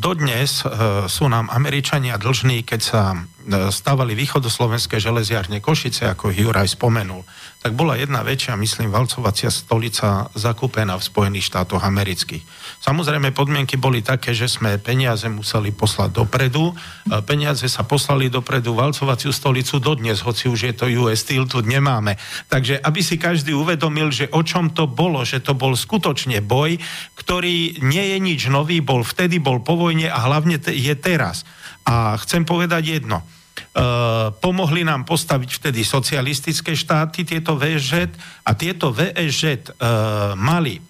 Dodnes 0.01 0.65
sú 1.05 1.25
nám 1.29 1.53
Američania 1.53 2.17
dlžní, 2.17 2.65
keď 2.65 2.81
sa 2.81 3.03
stavali 3.49 4.13
východoslovenské 4.13 5.01
železiarne 5.01 5.65
Košice, 5.65 6.07
ako 6.09 6.29
Juraj 6.29 6.77
spomenul, 6.77 7.25
tak 7.61 7.77
bola 7.77 7.93
jedna 7.93 8.25
väčšia, 8.25 8.57
myslím, 8.57 8.89
valcovacia 8.89 9.53
stolica 9.53 10.33
zakúpená 10.33 10.97
v 10.97 11.05
Spojených 11.05 11.53
štátoch 11.53 11.85
amerických. 11.85 12.41
Samozrejme, 12.81 13.37
podmienky 13.37 13.77
boli 13.77 14.01
také, 14.01 14.33
že 14.33 14.49
sme 14.49 14.81
peniaze 14.81 15.29
museli 15.29 15.69
poslať 15.69 16.25
dopredu. 16.25 16.73
Peniaze 17.29 17.69
sa 17.69 17.85
poslali 17.85 18.33
dopredu, 18.33 18.73
valcovaciu 18.73 19.29
stolicu 19.29 19.77
dodnes, 19.77 20.25
hoci 20.25 20.49
už 20.49 20.61
je 20.61 20.73
to 20.73 20.89
US 21.05 21.21
Steel, 21.21 21.45
tu 21.45 21.61
nemáme. 21.61 22.17
Takže 22.49 22.81
aby 22.81 23.01
si 23.05 23.21
každý 23.21 23.53
uvedomil, 23.53 24.09
že 24.09 24.33
o 24.33 24.41
čom 24.41 24.73
to 24.73 24.89
bolo, 24.89 25.21
že 25.29 25.45
to 25.45 25.53
bol 25.53 25.77
skutočne 25.77 26.41
boj, 26.41 26.81
ktorý 27.21 27.85
nie 27.85 28.17
je 28.17 28.19
nič 28.25 28.41
nový, 28.49 28.81
bol 28.81 29.05
vtedy, 29.05 29.37
bol 29.37 29.61
po 29.61 29.77
vojne 29.77 30.09
a 30.09 30.17
hlavne 30.17 30.57
je 30.65 30.95
teraz. 30.97 31.45
A 31.91 32.15
chcem 32.23 32.47
povedať 32.47 33.03
jedno. 33.03 33.19
Uh, 33.71 34.31
pomohli 34.39 34.87
nám 34.87 35.03
postaviť 35.03 35.51
vtedy 35.59 35.83
socialistické 35.83 36.79
štáty, 36.79 37.27
tieto 37.27 37.59
VŽ, 37.59 38.07
a 38.47 38.51
tieto 38.55 38.95
VŽ 38.95 39.41
uh, 39.43 40.39
mali 40.39 40.90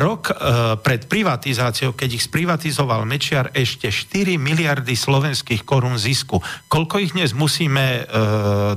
rok 0.00 0.32
e, 0.32 0.34
pred 0.80 1.04
privatizáciou, 1.04 1.92
keď 1.92 2.16
ich 2.16 2.24
sprivatizoval 2.24 3.04
Mečiar, 3.04 3.52
ešte 3.52 3.92
4 3.92 4.40
miliardy 4.40 4.96
slovenských 4.96 5.68
korún 5.68 6.00
zisku. 6.00 6.40
Koľko 6.72 6.96
ich 7.02 7.12
dnes 7.12 7.36
musíme 7.36 7.84
e, 7.84 8.02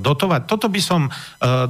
dotovať? 0.02 0.42
Toto 0.50 0.68
by 0.68 0.82
som 0.84 1.08
e, 1.08 1.12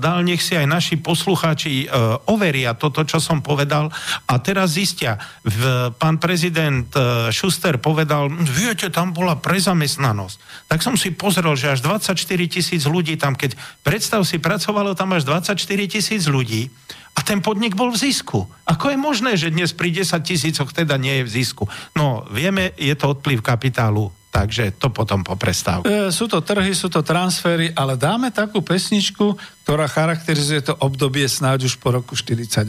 dal, 0.02 0.26
nech 0.26 0.42
si 0.42 0.58
aj 0.58 0.66
naši 0.66 0.96
poslucháči 0.98 1.86
e, 1.86 1.88
overia 2.30 2.74
toto, 2.74 3.06
čo 3.06 3.22
som 3.22 3.46
povedal. 3.46 3.94
A 4.26 4.34
teraz 4.42 4.74
zistia, 4.74 5.22
v, 5.46 5.94
pán 5.94 6.18
prezident 6.18 6.90
e, 6.98 7.30
Schuster 7.30 7.78
povedal, 7.78 8.32
viete, 8.34 8.90
tam 8.90 9.14
bola 9.14 9.38
prezamestnanosť. 9.38 10.68
Tak 10.72 10.82
som 10.82 10.98
si 10.98 11.14
pozrel, 11.14 11.54
že 11.54 11.78
až 11.78 11.86
24 11.86 12.18
tisíc 12.50 12.82
ľudí 12.90 13.20
tam, 13.22 13.38
keď 13.38 13.54
predstav 13.86 14.26
si, 14.26 14.42
pracovalo 14.42 14.98
tam 14.98 15.14
až 15.14 15.30
24 15.30 15.58
tisíc 15.86 16.26
ľudí, 16.26 16.74
a 17.16 17.20
ten 17.24 17.40
podnik 17.40 17.80
bol 17.80 17.96
v 17.96 18.12
zisku. 18.12 18.44
Ako 18.68 18.92
je 18.92 18.98
možné, 19.00 19.40
že 19.40 19.50
dnes 19.50 19.72
pri 19.72 19.90
10 19.90 20.20
tisícoch 20.20 20.76
teda 20.76 21.00
nie 21.00 21.24
je 21.24 21.28
v 21.28 21.34
zisku? 21.42 21.64
No, 21.96 22.28
vieme, 22.28 22.76
je 22.76 22.92
to 22.94 23.16
odplyv 23.16 23.40
kapitálu 23.40 24.12
takže 24.36 24.76
to 24.76 24.92
potom 24.92 25.24
po 25.24 25.40
prestávke. 25.40 25.88
E, 25.88 26.12
sú 26.12 26.28
to 26.28 26.44
trhy, 26.44 26.76
sú 26.76 26.92
to 26.92 27.00
transfery, 27.00 27.72
ale 27.72 27.96
dáme 27.96 28.36
takú 28.36 28.60
pesničku, 28.60 29.32
ktorá 29.64 29.88
charakterizuje 29.88 30.60
to 30.60 30.76
obdobie 30.84 31.24
snáď 31.24 31.72
už 31.72 31.80
po 31.80 31.96
roku 31.96 32.20
48 32.20 32.68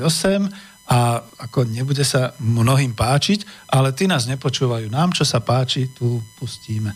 a 0.87 0.99
ako 1.43 1.67
nebude 1.67 2.07
sa 2.07 2.39
mnohým 2.39 2.95
páčiť, 2.95 3.67
ale 3.75 3.91
ty 3.91 4.07
nás 4.07 4.31
nepočúvajú. 4.31 4.87
Nám, 4.87 5.11
čo 5.19 5.27
sa 5.27 5.43
páči, 5.43 5.91
tu 5.91 6.23
pustíme. 6.39 6.95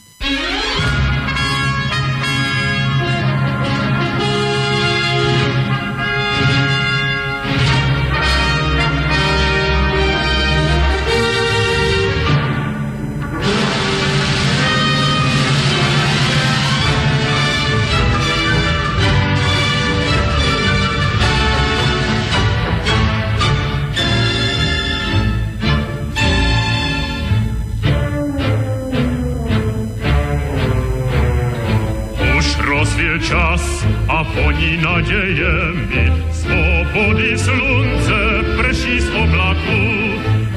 Voní 34.23 34.77
nadziejemi, 34.77 36.13
swobody 36.33 37.39
slunce 37.39 38.21
prší 38.59 39.01
z 39.01 39.09
oblaku. 39.15 39.83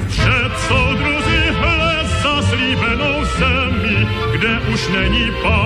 Przed 0.08 0.52
soudruzy 0.68 1.42
hle 1.52 1.96
zaslíbenou 2.24 3.26
zemi, 3.40 4.08
kde 4.32 4.60
už 4.74 4.88
není 4.88 5.32
pánu 5.44 5.63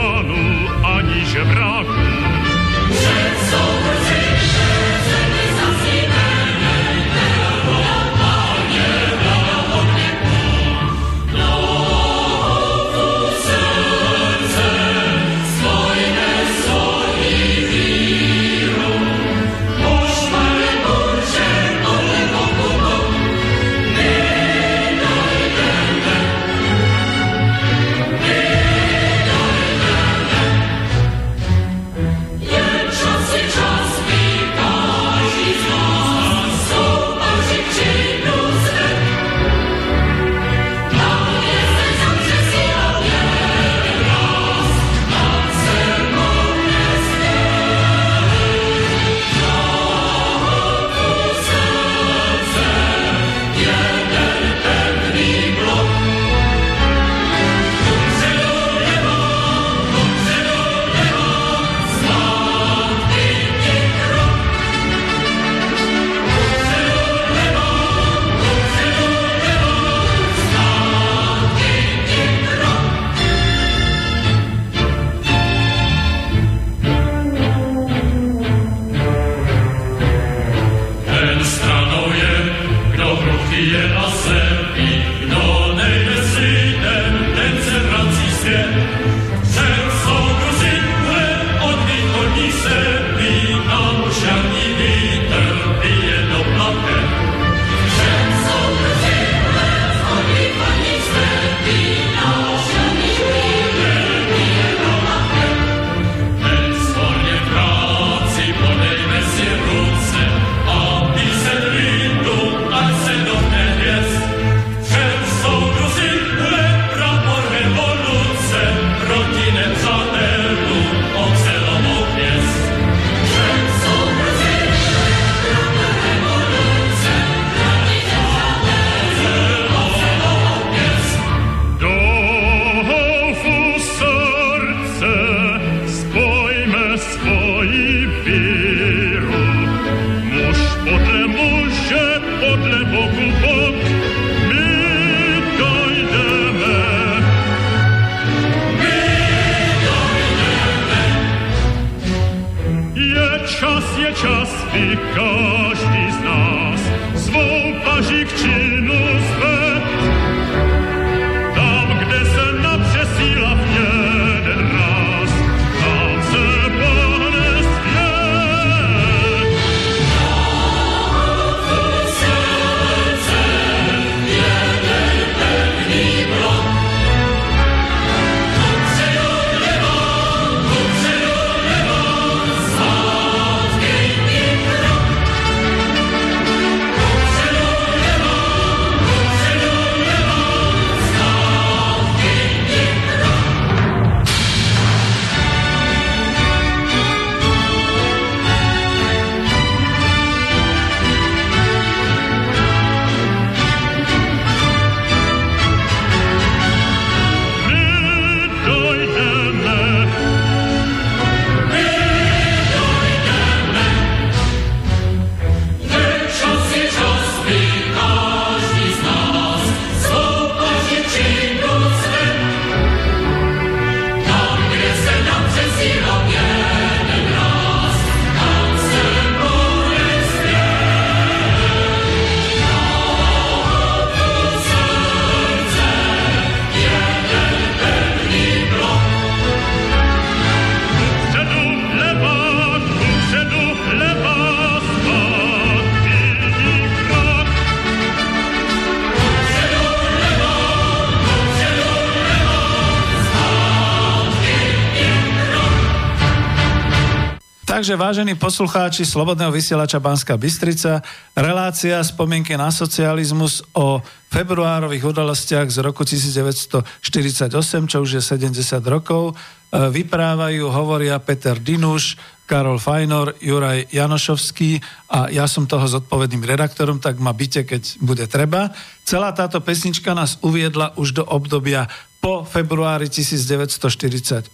takže 257.77 257.93
vážení 257.93 258.33
poslucháči 258.33 259.05
Slobodného 259.05 259.53
vysielača 259.53 260.01
Banska 260.01 260.33
Bystrica, 260.33 261.05
relácia 261.37 262.01
spomienky 262.01 262.57
na 262.57 262.73
socializmus 262.73 263.61
o 263.77 264.01
februárových 264.33 265.13
udalostiach 265.13 265.69
z 265.69 265.85
roku 265.85 266.01
1948, 266.01 267.53
čo 267.85 267.97
už 268.01 268.17
je 268.17 268.21
70 268.25 268.81
rokov. 268.89 269.29
E, 269.29 269.93
vyprávajú, 269.93 270.73
hovoria 270.73 271.21
Peter 271.21 271.53
Dinuš, 271.61 272.17
Karol 272.49 272.81
Fajnor, 272.81 273.37
Juraj 273.37 273.93
Janošovský 273.93 274.81
a 275.13 275.29
ja 275.29 275.45
som 275.45 275.69
toho 275.69 275.85
zodpovedným 275.85 276.49
redaktorom, 276.49 276.97
tak 276.97 277.21
ma 277.21 277.29
byte, 277.29 277.61
keď 277.61 278.01
bude 278.01 278.25
treba. 278.25 278.73
Celá 279.05 279.29
táto 279.37 279.61
pesnička 279.61 280.17
nás 280.17 280.41
uviedla 280.41 280.97
už 280.97 281.21
do 281.21 281.23
obdobia 281.29 281.85
po 282.27 282.43
februári 282.43 283.07
1948, 283.07 284.51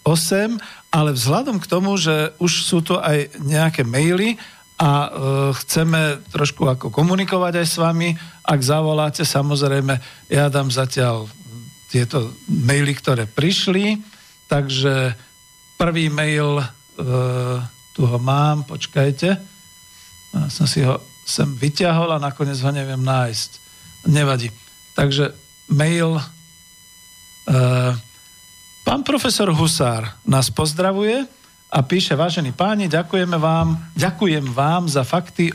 ale 0.94 1.10
vzhľadom 1.10 1.58
k 1.58 1.66
tomu, 1.66 1.98
že 1.98 2.30
už 2.38 2.52
sú 2.62 2.86
tu 2.86 2.94
aj 2.94 3.34
nejaké 3.42 3.82
maily 3.82 4.38
a 4.78 4.90
e, 4.94 5.08
chceme 5.58 6.22
trošku 6.30 6.70
ako 6.70 6.94
komunikovať 6.94 7.58
aj 7.58 7.66
s 7.66 7.76
vami, 7.82 8.14
ak 8.46 8.60
zavoláte, 8.62 9.26
samozrejme, 9.26 9.98
ja 10.30 10.46
dám 10.46 10.70
zatiaľ 10.70 11.26
tieto 11.90 12.38
maily, 12.46 12.94
ktoré 12.94 13.26
prišli, 13.26 13.98
takže 14.46 15.18
prvý 15.74 16.14
mail 16.14 16.62
e, 16.62 16.66
tu 17.90 18.06
ho 18.06 18.18
mám, 18.22 18.62
počkajte. 18.70 19.34
Ja 20.30 20.46
som 20.46 20.70
si 20.70 20.86
ho 20.86 21.02
sem 21.26 21.50
vyťahol 21.58 22.14
a 22.14 22.22
nakoniec 22.22 22.62
ho 22.62 22.70
neviem 22.70 23.02
nájsť. 23.02 23.50
Nevadí. 24.14 24.54
Takže 24.94 25.34
mail. 25.74 26.22
E, 27.44 27.56
pán 28.84 29.00
profesor 29.04 29.52
Husár 29.52 30.16
nás 30.24 30.48
pozdravuje 30.48 31.28
a 31.68 31.78
píše, 31.84 32.16
vážení 32.16 32.56
páni, 32.56 32.88
ďakujeme 32.88 33.36
vám, 33.36 33.76
ďakujem 33.92 34.48
vám 34.54 34.88
za 34.88 35.04
fakty, 35.04 35.52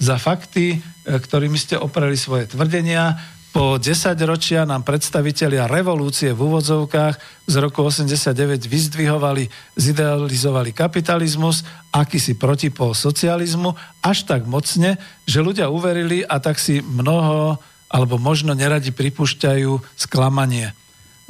za 0.00 0.16
fakty, 0.16 0.76
e, 0.76 0.78
ktorými 1.04 1.58
ste 1.60 1.76
opreli 1.76 2.16
svoje 2.16 2.48
tvrdenia. 2.48 3.20
Po 3.52 3.76
10 3.76 4.16
ročia 4.24 4.64
nám 4.64 4.80
predstavitelia 4.80 5.68
revolúcie 5.68 6.32
v 6.32 6.40
úvodzovkách 6.40 7.44
z 7.44 7.54
roku 7.60 7.84
89 7.84 8.64
vyzdvihovali, 8.64 9.76
zidealizovali 9.76 10.72
kapitalizmus, 10.72 11.60
akýsi 11.92 12.40
protipol 12.40 12.96
socializmu, 12.96 13.76
až 14.00 14.24
tak 14.24 14.48
mocne, 14.48 14.96
že 15.28 15.44
ľudia 15.44 15.68
uverili 15.68 16.24
a 16.24 16.40
tak 16.40 16.56
si 16.56 16.80
mnoho 16.80 17.60
alebo 17.92 18.16
možno 18.16 18.56
neradi 18.56 18.88
pripúšťajú 18.88 20.00
sklamanie. 20.00 20.72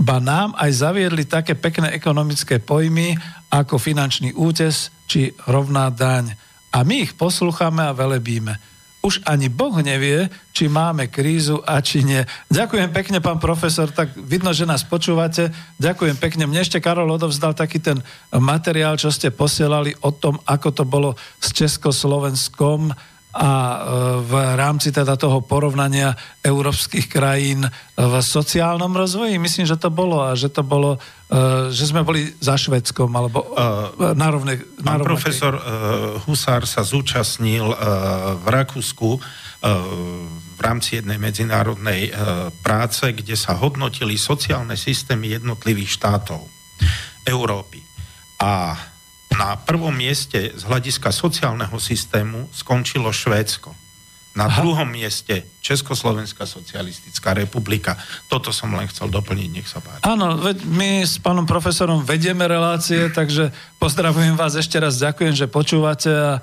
Ba 0.03 0.19
nám 0.19 0.59
aj 0.59 0.83
zaviedli 0.83 1.23
také 1.31 1.55
pekné 1.55 1.95
ekonomické 1.95 2.59
pojmy 2.59 3.15
ako 3.55 3.79
finančný 3.79 4.35
útes 4.35 4.91
či 5.07 5.31
rovná 5.47 5.95
daň. 5.95 6.35
A 6.75 6.83
my 6.83 7.07
ich 7.07 7.15
poslúchame 7.15 7.87
a 7.87 7.95
velebíme 7.95 8.73
už 9.03 9.19
ani 9.27 9.51
Boh 9.51 9.75
nevie, 9.83 10.31
či 10.55 10.71
máme 10.71 11.11
krízu 11.11 11.59
a 11.67 11.83
či 11.83 12.07
nie. 12.07 12.23
Ďakujem 12.55 12.95
pekne, 12.95 13.19
pán 13.19 13.43
profesor, 13.43 13.91
tak 13.91 14.15
vidno, 14.15 14.55
že 14.55 14.63
nás 14.63 14.87
počúvate. 14.87 15.51
Ďakujem 15.83 16.17
pekne. 16.23 16.47
Mne 16.47 16.63
ešte 16.63 16.79
Karol 16.79 17.11
odovzdal 17.11 17.51
taký 17.51 17.83
ten 17.83 17.99
materiál, 18.31 18.95
čo 18.95 19.11
ste 19.11 19.35
posielali 19.35 19.99
o 20.07 20.15
tom, 20.15 20.39
ako 20.47 20.69
to 20.71 20.85
bolo 20.87 21.19
s 21.43 21.51
Československom 21.51 22.95
a 23.33 23.49
e, 23.49 23.77
v 24.29 24.33
rámci 24.61 24.93
teda 24.93 25.17
toho 25.17 25.41
porovnania 25.41 26.13
európskych 26.45 27.09
krajín 27.09 27.65
v 27.97 28.15
sociálnom 28.21 28.93
rozvoji. 28.93 29.41
Myslím, 29.41 29.65
že 29.65 29.81
to 29.81 29.89
bolo 29.89 30.21
a 30.21 30.37
že 30.37 30.53
to 30.53 30.61
bolo, 30.61 31.01
e, 31.33 31.73
že 31.73 31.89
sme 31.89 32.05
boli 32.05 32.29
za 32.37 32.61
Švedskom 32.61 33.09
alebo 33.09 33.41
uh, 33.57 34.13
na 34.13 34.29
rovne, 34.29 34.61
Pán 34.85 35.01
profesor 35.01 35.57
uh, 35.57 35.63
Husár 36.29 36.69
sa 36.69 36.85
zúčastnil 36.85 37.65
uh, 37.65 37.77
v 38.37 38.47
Rakúsku 38.53 39.11
v 39.63 40.59
rámci 40.59 40.99
jednej 40.99 41.23
medzinárodnej 41.23 42.11
práce, 42.67 43.15
kde 43.15 43.39
sa 43.39 43.55
hodnotili 43.55 44.19
sociálne 44.19 44.75
systémy 44.75 45.39
jednotlivých 45.39 46.03
štátov 46.03 46.43
Európy. 47.23 47.79
A 48.43 48.75
na 49.37 49.57
prvom 49.57 49.93
mieste 49.93 50.53
z 50.53 50.63
hľadiska 50.65 51.13
sociálneho 51.13 51.77
systému 51.81 52.49
skončilo 52.53 53.11
Švédsko. 53.11 53.75
Na 54.33 54.49
Aha. 54.49 54.65
druhom 54.65 54.89
mieste 54.89 55.45
Československá 55.61 56.49
socialistická 56.49 57.37
republika. 57.37 58.01
Toto 58.33 58.49
som 58.49 58.73
len 58.73 58.89
chcel 58.89 59.13
doplniť, 59.13 59.49
nech 59.53 59.69
sa 59.69 59.85
páči. 59.85 60.01
Áno, 60.09 60.41
my 60.73 61.05
s 61.05 61.21
pánom 61.21 61.45
profesorom 61.45 62.01
vedieme 62.01 62.49
relácie, 62.49 63.13
takže 63.13 63.53
pozdravujem 63.77 64.33
vás 64.33 64.57
ešte 64.57 64.81
raz, 64.81 64.97
ďakujem, 64.97 65.37
že 65.37 65.53
počúvate 65.53 66.09
a 66.09 66.41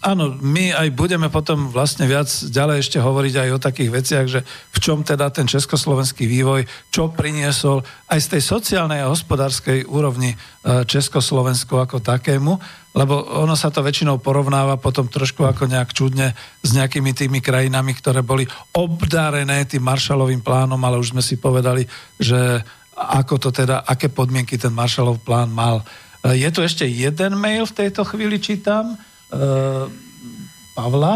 áno, 0.00 0.40
my 0.40 0.72
aj 0.72 0.88
budeme 0.96 1.28
potom 1.28 1.68
vlastne 1.68 2.08
viac 2.08 2.28
ďalej 2.28 2.80
ešte 2.80 2.98
hovoriť 2.98 3.34
aj 3.36 3.48
o 3.52 3.62
takých 3.62 3.90
veciach, 3.92 4.26
že 4.28 4.40
v 4.46 4.78
čom 4.80 5.04
teda 5.04 5.28
ten 5.28 5.44
československý 5.44 6.24
vývoj, 6.24 6.64
čo 6.88 7.12
priniesol 7.12 7.84
aj 8.08 8.18
z 8.24 8.28
tej 8.36 8.42
sociálnej 8.42 9.04
a 9.04 9.12
hospodárskej 9.12 9.84
úrovni 9.84 10.32
uh, 10.32 10.82
Československu 10.88 11.76
ako 11.76 12.00
takému 12.00 12.56
lebo 12.90 13.22
ono 13.22 13.54
sa 13.54 13.70
to 13.70 13.86
väčšinou 13.86 14.18
porovnáva 14.18 14.74
potom 14.74 15.06
trošku 15.06 15.46
ako 15.46 15.70
nejak 15.70 15.94
čudne 15.94 16.34
s 16.58 16.74
nejakými 16.74 17.14
tými 17.14 17.38
krajinami, 17.38 17.94
ktoré 17.94 18.26
boli 18.26 18.42
obdarené 18.74 19.62
tým 19.62 19.86
Marshallovým 19.86 20.42
plánom, 20.42 20.80
ale 20.82 20.98
už 20.98 21.14
sme 21.14 21.22
si 21.22 21.38
povedali, 21.38 21.86
že 22.18 22.58
ako 23.00 23.34
to 23.38 23.48
teda, 23.54 23.86
aké 23.86 24.12
podmienky 24.12 24.60
ten 24.60 24.74
Marshallov 24.74 25.24
plán 25.24 25.48
mal. 25.48 25.80
E, 26.20 26.36
je 26.36 26.48
tu 26.52 26.60
ešte 26.60 26.84
jeden 26.84 27.32
mail 27.40 27.64
v 27.64 27.76
tejto 27.86 28.04
chvíli, 28.04 28.36
čítam, 28.36 28.92
e, 28.92 28.96
Pavla. 30.74 31.14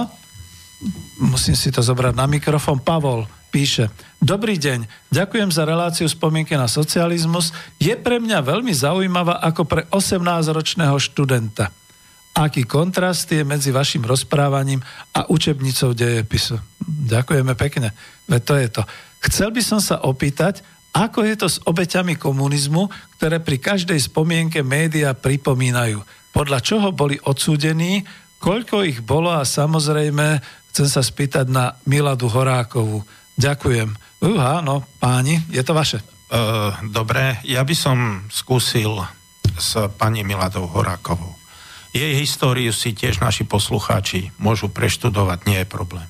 Musím 1.19 1.57
si 1.59 1.71
to 1.75 1.83
zobrať 1.83 2.15
na 2.15 2.27
mikrofón. 2.31 2.83
Pavol 2.83 3.27
píše, 3.55 3.87
Dobrý 4.25 4.57
deň, 4.57 5.13
ďakujem 5.13 5.53
za 5.53 5.69
reláciu 5.69 6.09
spomienky 6.09 6.57
na 6.57 6.65
socializmus. 6.65 7.53
Je 7.77 7.93
pre 7.93 8.17
mňa 8.17 8.41
veľmi 8.41 8.73
zaujímavá 8.73 9.37
ako 9.45 9.63
pre 9.69 9.85
18-ročného 9.93 10.97
študenta. 10.97 11.69
Aký 12.33 12.65
kontrast 12.65 13.29
je 13.29 13.45
medzi 13.45 13.69
vašim 13.69 14.01
rozprávaním 14.01 14.81
a 15.13 15.29
učebnicou 15.29 15.93
dejepisu? 15.93 16.57
Ďakujeme 16.83 17.53
pekne, 17.53 17.93
veď 18.25 18.43
to 18.43 18.55
je 18.57 18.69
to. 18.81 18.83
Chcel 19.29 19.53
by 19.53 19.61
som 19.61 19.79
sa 19.79 20.01
opýtať, 20.01 20.65
ako 20.97 21.23
je 21.29 21.37
to 21.39 21.47
s 21.53 21.61
obeťami 21.63 22.17
komunizmu, 22.17 22.89
ktoré 23.21 23.45
pri 23.45 23.61
každej 23.61 24.01
spomienke 24.01 24.65
média 24.65 25.13
pripomínajú? 25.13 26.01
Podľa 26.35 26.59
čoho 26.61 26.91
boli 26.91 27.15
odsúdení, 27.23 28.03
koľko 28.43 28.83
ich 28.83 29.01
bolo 29.07 29.31
a 29.31 29.47
samozrejme 29.47 30.43
chcem 30.75 30.89
sa 30.91 31.01
spýtať 31.01 31.47
na 31.47 31.79
Miladu 31.87 32.27
Horákovú. 32.27 33.07
Ďakujem. 33.39 33.95
Uha, 34.21 34.59
no 34.61 34.83
páni, 34.99 35.39
je 35.49 35.63
to 35.63 35.73
vaše. 35.73 36.03
Uh, 36.29 36.75
dobre, 36.91 37.39
ja 37.47 37.63
by 37.63 37.75
som 37.79 38.27
skúsil 38.29 39.01
s 39.55 39.79
pani 39.97 40.27
Miladou 40.27 40.67
Horákovou. 40.67 41.39
Jej 41.95 42.19
históriu 42.19 42.75
si 42.75 42.91
tiež 42.91 43.23
naši 43.23 43.47
poslucháči 43.47 44.35
môžu 44.43 44.67
preštudovať, 44.67 45.39
nie 45.47 45.63
je 45.63 45.69
problém. 45.71 46.09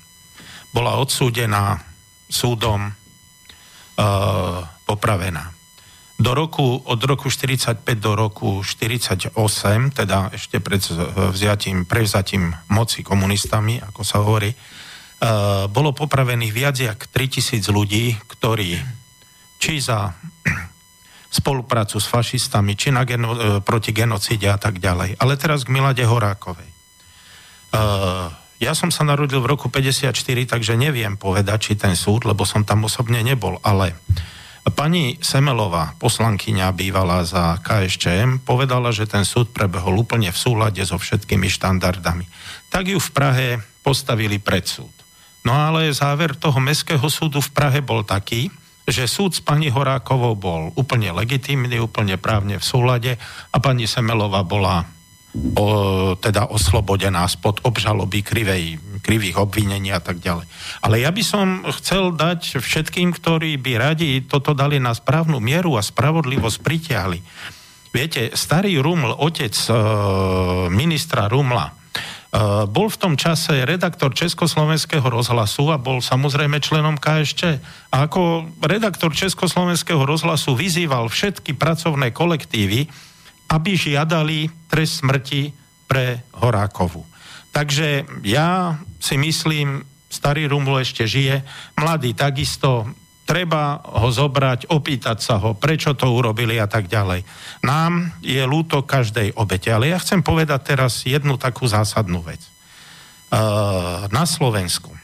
Bola 0.73 0.97
odsúdená 0.97 1.85
súdom 2.27 2.91
uh, 2.91 4.65
popravená. 4.89 5.54
Do 6.15 6.31
roku, 6.31 6.79
od 6.87 7.01
roku 7.05 7.27
45 7.27 7.83
do 7.99 8.15
roku 8.15 8.63
48, 8.63 9.35
teda 9.91 10.31
ešte 10.31 10.63
pred 10.63 10.79
vzatím, 11.35 11.85
prevzatím 11.85 12.55
moci 12.71 13.03
komunistami, 13.03 13.83
ako 13.83 14.03
sa 14.07 14.23
hovorí, 14.23 14.55
Eh, 15.25 15.65
bolo 15.73 15.97
popravených 15.97 16.53
viac 16.53 16.77
jak 16.77 17.01
3000 17.09 17.73
ľudí, 17.73 18.13
ktorí 18.29 18.77
či 19.57 19.81
za 19.81 20.13
spoluprácu 21.39 21.97
s 21.97 22.07
fašistami, 22.11 22.77
či 22.77 22.93
na 22.93 23.09
geno, 23.09 23.33
eh, 23.33 23.39
proti 23.65 23.97
genocíde 23.97 24.53
a 24.53 24.61
tak 24.61 24.83
ďalej. 24.83 25.17
Ale 25.17 25.41
teraz 25.41 25.65
k 25.65 25.73
Milade 25.73 26.05
Horákovej. 26.05 26.69
Uh, 27.75 28.31
ja 28.63 28.71
som 28.71 28.95
sa 28.95 29.03
narodil 29.03 29.43
v 29.43 29.51
roku 29.51 29.67
54, 29.67 30.15
takže 30.47 30.79
neviem 30.79 31.19
povedať, 31.19 31.59
či 31.59 31.73
ten 31.75 31.99
súd, 31.99 32.23
lebo 32.23 32.47
som 32.47 32.63
tam 32.63 32.87
osobne 32.87 33.19
nebol, 33.19 33.59
ale 33.67 33.99
pani 34.73 35.21
Semelová, 35.21 35.93
poslankyňa 36.01 36.73
bývala 36.73 37.21
za 37.29 37.61
KSČM, 37.61 38.41
povedala, 38.49 38.89
že 38.97 39.05
ten 39.05 39.29
súd 39.29 39.53
prebehol 39.53 40.01
úplne 40.01 40.33
v 40.33 40.39
súlade 40.41 40.81
so 40.89 40.97
všetkými 40.97 41.53
štandardami. 41.53 42.25
Tak 42.73 42.89
ju 42.89 42.97
v 42.97 43.11
Prahe 43.13 43.49
postavili 43.85 44.41
pred 44.41 44.65
súd. 44.65 44.93
No 45.45 45.53
ale 45.53 45.93
záver 45.93 46.33
toho 46.33 46.57
Mestského 46.57 47.05
súdu 47.13 47.45
v 47.45 47.53
Prahe 47.53 47.85
bol 47.85 48.01
taký, 48.09 48.49
že 48.89 49.09
súd 49.09 49.37
s 49.37 49.41
pani 49.41 49.69
Horákovou 49.69 50.37
bol 50.37 50.73
úplne 50.77 51.13
legitímny, 51.13 51.81
úplne 51.81 52.17
právne 52.17 52.57
v 52.61 52.65
súlade 52.65 53.13
a 53.53 53.57
pani 53.61 53.85
Semelová 53.85 54.45
bola 54.45 54.89
o, 55.35 55.67
teda 56.15 56.47
oslobodená 56.47 57.27
spod 57.27 57.59
obžaloby 57.67 58.23
krivej, 58.23 58.79
krivých 59.03 59.37
obvinení 59.43 59.91
a 59.91 59.99
tak 59.99 60.23
ďalej. 60.23 60.47
Ale 60.81 61.03
ja 61.03 61.11
by 61.11 61.23
som 61.27 61.67
chcel 61.75 62.15
dať 62.15 62.63
všetkým, 62.63 63.11
ktorí 63.11 63.59
by 63.59 63.73
radi 63.77 64.23
toto 64.23 64.55
dali 64.55 64.79
na 64.79 64.95
správnu 64.95 65.43
mieru 65.43 65.75
a 65.75 65.83
spravodlivosť 65.83 66.59
pritiahli. 66.63 67.19
Viete, 67.95 68.35
starý 68.35 68.79
Ruml, 68.83 69.15
otec 69.23 69.55
e, 69.55 69.71
ministra 70.67 71.31
Rumla, 71.31 71.67
e, 71.71 71.73
bol 72.67 72.91
v 72.91 72.99
tom 72.99 73.15
čase 73.15 73.63
redaktor 73.63 74.11
Československého 74.11 75.07
rozhlasu 75.07 75.71
a 75.71 75.79
bol 75.79 76.03
samozrejme 76.03 76.59
členom 76.59 76.99
KSČ. 76.99 77.63
A 77.95 78.11
ako 78.11 78.51
redaktor 78.67 79.15
Československého 79.15 80.03
rozhlasu 80.03 80.59
vyzýval 80.59 81.07
všetky 81.07 81.55
pracovné 81.55 82.11
kolektívy, 82.11 82.91
aby 83.55 83.79
žiadali 83.79 84.51
trest 84.67 85.07
smrti 85.07 85.55
pre 85.87 86.27
Horákovu. 86.35 87.07
Takže 87.55 88.03
ja 88.27 88.75
si 88.99 89.15
myslím, 89.15 89.87
starý 90.11 90.51
Ruml 90.51 90.83
ešte 90.83 91.07
žije, 91.07 91.47
mladý 91.79 92.19
takisto, 92.19 92.91
treba 93.25 93.79
ho 93.79 94.11
zobrať, 94.11 94.69
opýtať 94.75 95.19
sa 95.23 95.39
ho, 95.39 95.55
prečo 95.55 95.95
to 95.95 96.11
urobili 96.11 96.59
a 96.59 96.67
tak 96.67 96.91
ďalej. 96.91 97.23
Nám 97.63 98.11
je 98.21 98.43
ľúto 98.43 98.83
každej 98.83 99.39
obete, 99.39 99.71
ale 99.71 99.95
ja 99.95 100.03
chcem 100.03 100.21
povedať 100.21 100.75
teraz 100.75 101.07
jednu 101.07 101.39
takú 101.39 101.65
zásadnú 101.71 102.21
vec. 102.27 102.43
Uh, 103.35 104.07
na 104.15 104.29
Slovensku. 104.29 104.95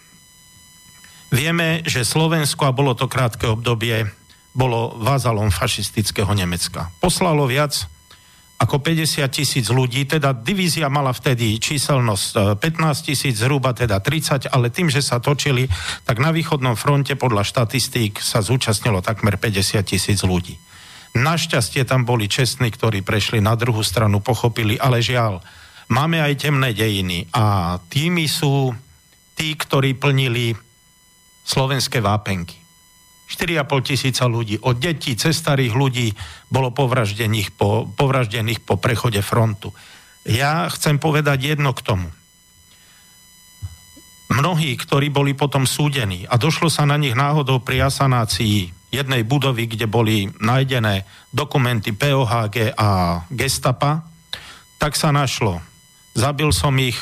Vieme, 1.31 1.86
že 1.86 2.02
Slovensko, 2.06 2.66
a 2.66 2.74
bolo 2.74 2.98
to 2.98 3.06
krátke 3.06 3.47
obdobie, 3.47 4.10
bolo 4.51 4.98
vázalom 4.98 5.55
fašistického 5.55 6.31
Nemecka. 6.35 6.90
Poslalo 6.98 7.47
viac 7.47 7.86
ako 8.60 8.76
50 8.84 9.24
tisíc 9.32 9.72
ľudí, 9.72 10.04
teda 10.04 10.36
divízia 10.36 10.92
mala 10.92 11.16
vtedy 11.16 11.56
číselnosť 11.56 12.60
15 12.60 12.60
e, 12.60 13.00
tisíc, 13.08 13.40
zhruba 13.40 13.72
teda 13.72 14.04
30, 14.04 14.52
ale 14.52 14.68
tým, 14.68 14.92
že 14.92 15.00
sa 15.00 15.16
točili, 15.16 15.64
tak 16.04 16.20
na 16.20 16.28
východnom 16.28 16.76
fronte 16.76 17.16
podľa 17.16 17.48
štatistík 17.48 18.20
sa 18.20 18.44
zúčastnilo 18.44 19.00
takmer 19.00 19.40
50 19.40 19.80
tisíc 19.80 20.20
ľudí. 20.20 20.60
Našťastie 21.16 21.88
tam 21.88 22.04
boli 22.04 22.28
čestní, 22.28 22.68
ktorí 22.68 23.00
prešli 23.00 23.40
na 23.40 23.56
druhú 23.56 23.80
stranu, 23.80 24.20
pochopili, 24.20 24.76
ale 24.76 25.00
žiaľ, 25.00 25.40
máme 25.88 26.20
aj 26.20 26.44
temné 26.44 26.76
dejiny 26.76 27.32
a 27.32 27.76
tými 27.88 28.28
sú 28.28 28.76
tí, 29.34 29.56
ktorí 29.56 29.96
plnili 29.96 30.52
slovenské 31.48 32.04
vápenky. 32.04 32.59
4,5 33.31 33.86
tisíca 33.86 34.27
ľudí, 34.27 34.59
od 34.59 34.74
detí 34.74 35.15
cez 35.15 35.39
starých 35.39 35.70
ľudí 35.70 36.11
bolo 36.51 36.74
povraždených 36.74 37.55
po, 37.55 37.86
povraždených 37.86 38.66
po 38.66 38.74
prechode 38.74 39.23
frontu. 39.23 39.70
Ja 40.27 40.66
chcem 40.66 40.98
povedať 40.98 41.55
jedno 41.55 41.70
k 41.70 41.81
tomu. 41.86 42.11
Mnohí, 44.35 44.74
ktorí 44.74 45.15
boli 45.15 45.39
potom 45.39 45.62
súdení 45.62 46.27
a 46.27 46.35
došlo 46.39 46.66
sa 46.70 46.86
na 46.86 46.98
nich 46.98 47.15
náhodou 47.15 47.62
pri 47.62 47.86
asanácii 47.86 48.74
jednej 48.90 49.23
budovy, 49.23 49.70
kde 49.70 49.86
boli 49.86 50.27
nájdené 50.43 51.07
dokumenty 51.31 51.94
POHG 51.94 52.74
a 52.74 53.23
Gestapa, 53.31 54.02
tak 54.82 54.98
sa 54.98 55.15
našlo. 55.15 55.62
Zabil 56.19 56.51
som 56.51 56.74
ich 56.82 56.98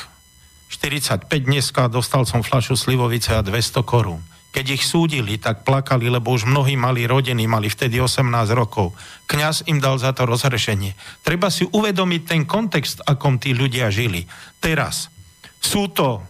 45 0.69 1.25
dneska, 1.25 1.89
dostal 1.89 2.29
som 2.29 2.45
flašu 2.45 2.77
slivovice 2.77 3.33
a 3.33 3.41
200 3.41 3.81
korún 3.81 4.21
keď 4.49 4.65
ich 4.73 4.83
súdili, 4.83 5.37
tak 5.37 5.61
plakali, 5.61 6.09
lebo 6.09 6.33
už 6.33 6.49
mnohí 6.49 6.73
mali 6.73 7.05
rodiny, 7.05 7.45
mali 7.45 7.69
vtedy 7.69 8.01
18 8.01 8.25
rokov. 8.57 8.97
Kňaz 9.29 9.69
im 9.69 9.77
dal 9.77 10.01
za 10.01 10.09
to 10.09 10.25
rozrešenie. 10.25 10.97
Treba 11.21 11.53
si 11.53 11.69
uvedomiť 11.69 12.21
ten 12.25 12.41
kontext, 12.49 13.05
akom 13.05 13.37
tí 13.37 13.53
ľudia 13.53 13.93
žili. 13.93 14.25
Teraz 14.57 15.13
sú 15.61 15.93
to 15.93 16.25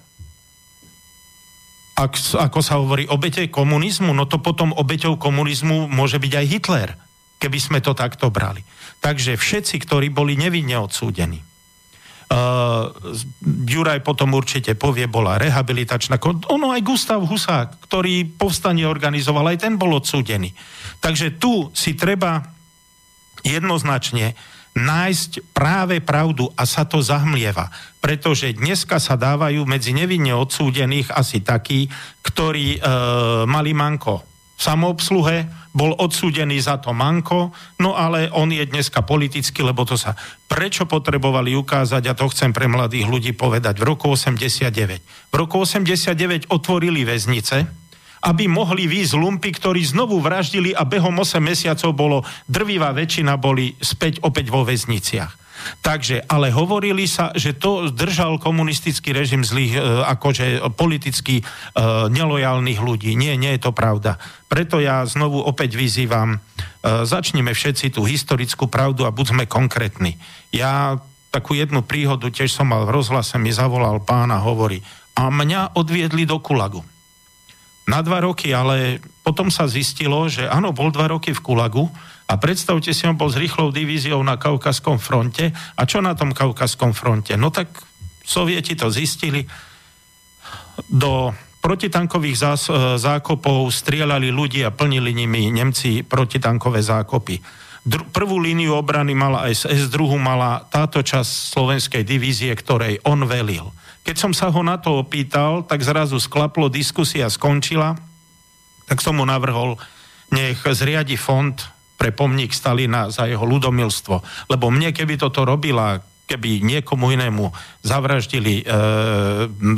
ak, 1.99 2.15
ako 2.15 2.59
sa 2.63 2.79
hovorí, 2.79 3.11
obete 3.11 3.51
komunizmu, 3.51 4.15
no 4.15 4.23
to 4.23 4.39
potom 4.39 4.71
obeťou 4.71 5.19
komunizmu 5.19 5.91
môže 5.91 6.15
byť 6.15 6.31
aj 6.31 6.45
Hitler, 6.47 6.89
keby 7.43 7.59
sme 7.59 7.79
to 7.83 7.91
takto 7.91 8.31
brali. 8.31 8.63
Takže 9.03 9.35
všetci, 9.35 9.83
ktorí 9.83 10.07
boli 10.07 10.39
nevinne 10.39 10.79
odsúdení, 10.79 11.43
Juraj 13.65 14.05
potom 14.05 14.37
určite 14.37 14.77
povie, 14.77 15.09
bola 15.09 15.41
rehabilitačná. 15.41 16.21
Ono 16.53 16.69
aj 16.69 16.81
Gustav 16.85 17.25
Husák, 17.25 17.89
ktorý 17.89 18.37
povstanie 18.37 18.85
organizoval, 18.85 19.49
aj 19.49 19.65
ten 19.65 19.81
bol 19.81 19.97
odsúdený. 19.97 20.53
Takže 21.01 21.41
tu 21.41 21.73
si 21.73 21.97
treba 21.97 22.45
jednoznačne 23.41 24.37
nájsť 24.77 25.57
práve 25.57 25.97
pravdu 26.05 26.53
a 26.53 26.69
sa 26.69 26.85
to 26.85 27.01
zahmlieva. 27.01 27.73
Pretože 27.97 28.53
dneska 28.53 29.01
sa 29.01 29.17
dávajú 29.17 29.65
medzi 29.65 29.97
nevinne 29.97 30.37
odsúdených 30.37 31.09
asi 31.09 31.41
takí, 31.41 31.89
ktorí 32.21 32.77
e, 32.77 32.79
mali 33.49 33.73
manko 33.73 34.28
samoobsluhe, 34.59 35.47
bol 35.71 35.95
odsúdený 35.95 36.59
za 36.59 36.83
to 36.83 36.91
Manko, 36.91 37.55
no 37.79 37.95
ale 37.95 38.27
on 38.35 38.51
je 38.51 38.67
dneska 38.67 39.07
politický, 39.07 39.63
lebo 39.63 39.87
to 39.87 39.95
sa... 39.95 40.19
Prečo 40.49 40.89
potrebovali 40.89 41.55
ukázať, 41.55 42.03
a 42.09 42.17
to 42.17 42.27
chcem 42.33 42.51
pre 42.51 42.67
mladých 42.67 43.07
ľudí 43.07 43.31
povedať, 43.37 43.79
v 43.79 43.87
roku 43.87 44.11
89. 44.11 45.31
V 45.31 45.35
roku 45.37 45.63
89 45.63 46.51
otvorili 46.51 47.07
väznice, 47.07 47.69
aby 48.19 48.51
mohli 48.51 48.89
výjsť 48.89 49.15
lumpy, 49.15 49.55
ktorí 49.55 49.79
znovu 49.87 50.19
vraždili 50.19 50.75
a 50.75 50.83
behom 50.83 51.15
8 51.15 51.39
mesiacov 51.39 51.91
bolo, 51.95 52.17
drvivá 52.49 52.91
väčšina 52.91 53.39
boli 53.39 53.79
späť 53.79 54.19
opäť 54.27 54.51
vo 54.51 54.67
väzniciach. 54.67 55.48
Takže, 55.79 56.25
ale 56.27 56.51
hovorili 56.51 57.07
sa, 57.07 57.31
že 57.35 57.55
to 57.55 57.89
držal 57.91 58.37
komunistický 58.39 59.15
režim 59.15 59.43
zlých, 59.43 59.77
e, 59.77 59.81
akože 60.07 60.63
politicky 60.75 61.41
e, 61.41 61.43
nelojálnych 62.11 62.79
ľudí. 62.79 63.15
Nie, 63.15 63.39
nie 63.39 63.55
je 63.55 63.61
to 63.63 63.71
pravda. 63.71 64.19
Preto 64.51 64.81
ja 64.81 65.05
znovu 65.05 65.39
opäť 65.39 65.77
vyzývam, 65.79 66.37
e, 66.37 66.39
začnime 67.05 67.53
všetci 67.55 67.95
tú 67.95 68.03
historickú 68.03 68.67
pravdu 68.67 69.07
a 69.07 69.15
buďme 69.15 69.45
konkrétni. 69.45 70.17
Ja 70.51 70.99
takú 71.29 71.53
jednu 71.53 71.85
príhodu 71.85 72.29
tiež 72.33 72.49
som 72.49 72.73
mal 72.73 72.89
v 72.89 72.93
rozhlase, 72.99 73.37
mi 73.37 73.53
zavolal 73.53 74.01
pán 74.01 74.33
a 74.33 74.41
hovorí, 74.41 74.81
a 75.13 75.29
mňa 75.29 75.75
odviedli 75.77 76.23
do 76.25 76.39
Kulagu. 76.39 76.81
Na 77.89 77.99
dva 78.05 78.21
roky, 78.21 78.53
ale 78.53 79.01
potom 79.25 79.49
sa 79.49 79.65
zistilo, 79.65 80.29
že 80.29 80.45
áno, 80.45 80.73
bol 80.73 80.93
dva 80.93 81.09
roky 81.09 81.33
v 81.33 81.41
Kulagu, 81.41 81.89
a 82.29 82.37
predstavte 82.37 82.93
si, 82.93 83.09
on 83.09 83.17
bol 83.17 83.33
s 83.33 83.41
rýchlou 83.41 83.73
divíziou 83.73 84.21
na 84.21 84.37
Kaukaskom 84.37 85.01
fronte. 85.01 85.49
A 85.49 85.81
čo 85.89 85.97
na 85.97 86.13
tom 86.13 86.29
Kaukaskom 86.29 86.93
fronte? 86.93 87.33
No 87.33 87.49
tak 87.49 87.73
sovieti 88.21 88.77
to 88.77 88.93
zistili. 88.93 89.49
Do 90.85 91.33
protitankových 91.57 92.37
zás, 92.37 92.69
e, 92.69 93.01
zákopov 93.01 93.73
strieľali 93.73 94.29
ľudí 94.29 94.61
a 94.61 94.69
plnili 94.69 95.09
nimi 95.09 95.49
Nemci 95.49 96.05
protitankové 96.05 96.85
zákopy. 96.85 97.41
Dru- 97.81 98.05
prvú 98.13 98.37
líniu 98.37 98.77
obrany 98.77 99.17
mala 99.17 99.49
SS, 99.49 99.89
druhú 99.89 100.21
mala 100.21 100.61
táto 100.69 101.01
časť 101.01 101.57
slovenskej 101.57 102.03
divízie, 102.05 102.53
ktorej 102.53 103.01
on 103.09 103.25
velil. 103.25 103.73
Keď 104.05 104.15
som 104.21 104.31
sa 104.37 104.53
ho 104.53 104.61
na 104.61 104.77
to 104.77 105.01
opýtal, 105.01 105.65
tak 105.65 105.81
zrazu 105.81 106.21
sklaplo, 106.21 106.69
diskusia 106.69 107.25
skončila, 107.25 107.97
tak 108.85 109.01
som 109.01 109.17
mu 109.17 109.25
navrhol, 109.25 109.81
nech 110.29 110.61
zriadi 110.61 111.17
fond 111.17 111.57
pre 111.99 112.15
pomník 112.15 112.55
Stalina 112.55 113.11
za 113.11 113.27
jeho 113.27 113.43
ľudomilstvo. 113.43 114.47
Lebo 114.47 114.71
mne, 114.71 114.95
keby 114.95 115.19
toto 115.19 115.43
robila 115.43 115.99
keby 116.29 116.61
niekomu 116.61 117.09
inému 117.09 117.49
zavraždili 117.81 118.61
e, 118.61 118.63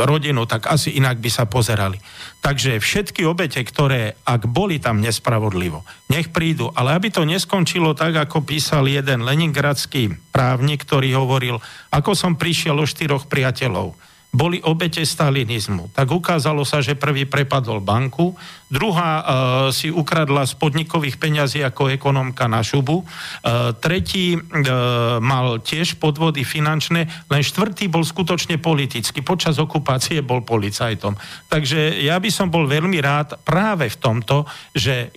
rodinu, 0.03 0.43
tak 0.43 0.67
asi 0.67 0.91
inak 0.99 1.23
by 1.23 1.31
sa 1.31 1.47
pozerali. 1.47 1.95
Takže 2.43 2.75
všetky 2.83 3.23
obete, 3.23 3.63
ktoré, 3.63 4.19
ak 4.27 4.51
boli 4.51 4.83
tam 4.83 4.99
nespravodlivo, 4.99 5.87
nech 6.11 6.27
prídu. 6.35 6.67
Ale 6.75 6.91
aby 6.91 7.07
to 7.07 7.23
neskončilo 7.23 7.95
tak, 7.95 8.19
ako 8.19 8.43
písal 8.43 8.91
jeden 8.91 9.23
leningradský 9.23 10.11
právnik, 10.35 10.83
ktorý 10.83 11.15
hovoril, 11.15 11.55
ako 11.87 12.11
som 12.11 12.35
prišiel 12.35 12.75
o 12.75 12.83
štyroch 12.83 13.31
priateľov 13.31 14.10
boli 14.31 14.63
obete 14.63 15.03
stalinizmu. 15.03 15.91
Tak 15.91 16.07
ukázalo 16.07 16.63
sa, 16.63 16.79
že 16.79 16.95
prvý 16.95 17.27
prepadol 17.27 17.83
banku, 17.83 18.31
druhá 18.71 19.19
e, 19.19 19.23
si 19.75 19.91
ukradla 19.91 20.47
z 20.47 20.55
podnikových 20.55 21.19
peňazí 21.19 21.59
ako 21.59 21.91
ekonomka 21.91 22.47
na 22.47 22.63
šubu, 22.63 23.03
e, 23.03 23.05
tretí 23.83 24.39
e, 24.39 24.39
mal 25.19 25.59
tiež 25.59 25.99
podvody 25.99 26.47
finančné, 26.47 27.27
len 27.27 27.41
štvrtý 27.43 27.91
bol 27.91 28.07
skutočne 28.07 28.55
politický. 28.55 29.19
Počas 29.19 29.59
okupácie 29.59 30.23
bol 30.23 30.47
policajtom. 30.47 31.19
Takže 31.51 31.99
ja 31.99 32.15
by 32.15 32.31
som 32.31 32.47
bol 32.47 32.71
veľmi 32.71 33.03
rád 33.03 33.35
práve 33.43 33.91
v 33.91 33.99
tomto, 33.99 34.47
že 34.71 35.11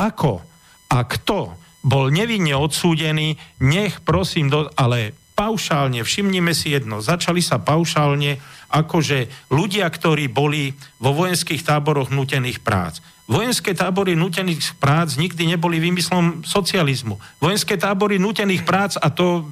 ako 0.00 0.40
a 0.88 1.04
kto 1.04 1.52
bol 1.84 2.08
nevinne 2.08 2.56
odsúdený, 2.56 3.36
nech 3.60 4.00
prosím, 4.00 4.48
do, 4.48 4.72
ale 4.72 5.12
paušálne, 5.36 6.00
všimnime 6.00 6.56
si 6.56 6.72
jedno, 6.72 7.04
začali 7.04 7.44
sa 7.44 7.60
paušálne 7.60 8.53
akože 8.74 9.30
ľudia, 9.54 9.86
ktorí 9.86 10.26
boli 10.26 10.74
vo 10.98 11.14
vojenských 11.14 11.62
táboroch 11.62 12.10
nutených 12.10 12.58
prác. 12.58 12.98
Vojenské 13.24 13.72
tábory 13.72 14.18
nutených 14.18 14.76
prác 14.82 15.16
nikdy 15.16 15.56
neboli 15.56 15.80
vymyslom 15.80 16.44
socializmu. 16.44 17.16
Vojenské 17.40 17.78
tábory 17.78 18.18
nutených 18.20 18.66
prác, 18.66 18.98
a 18.98 19.08
to 19.08 19.48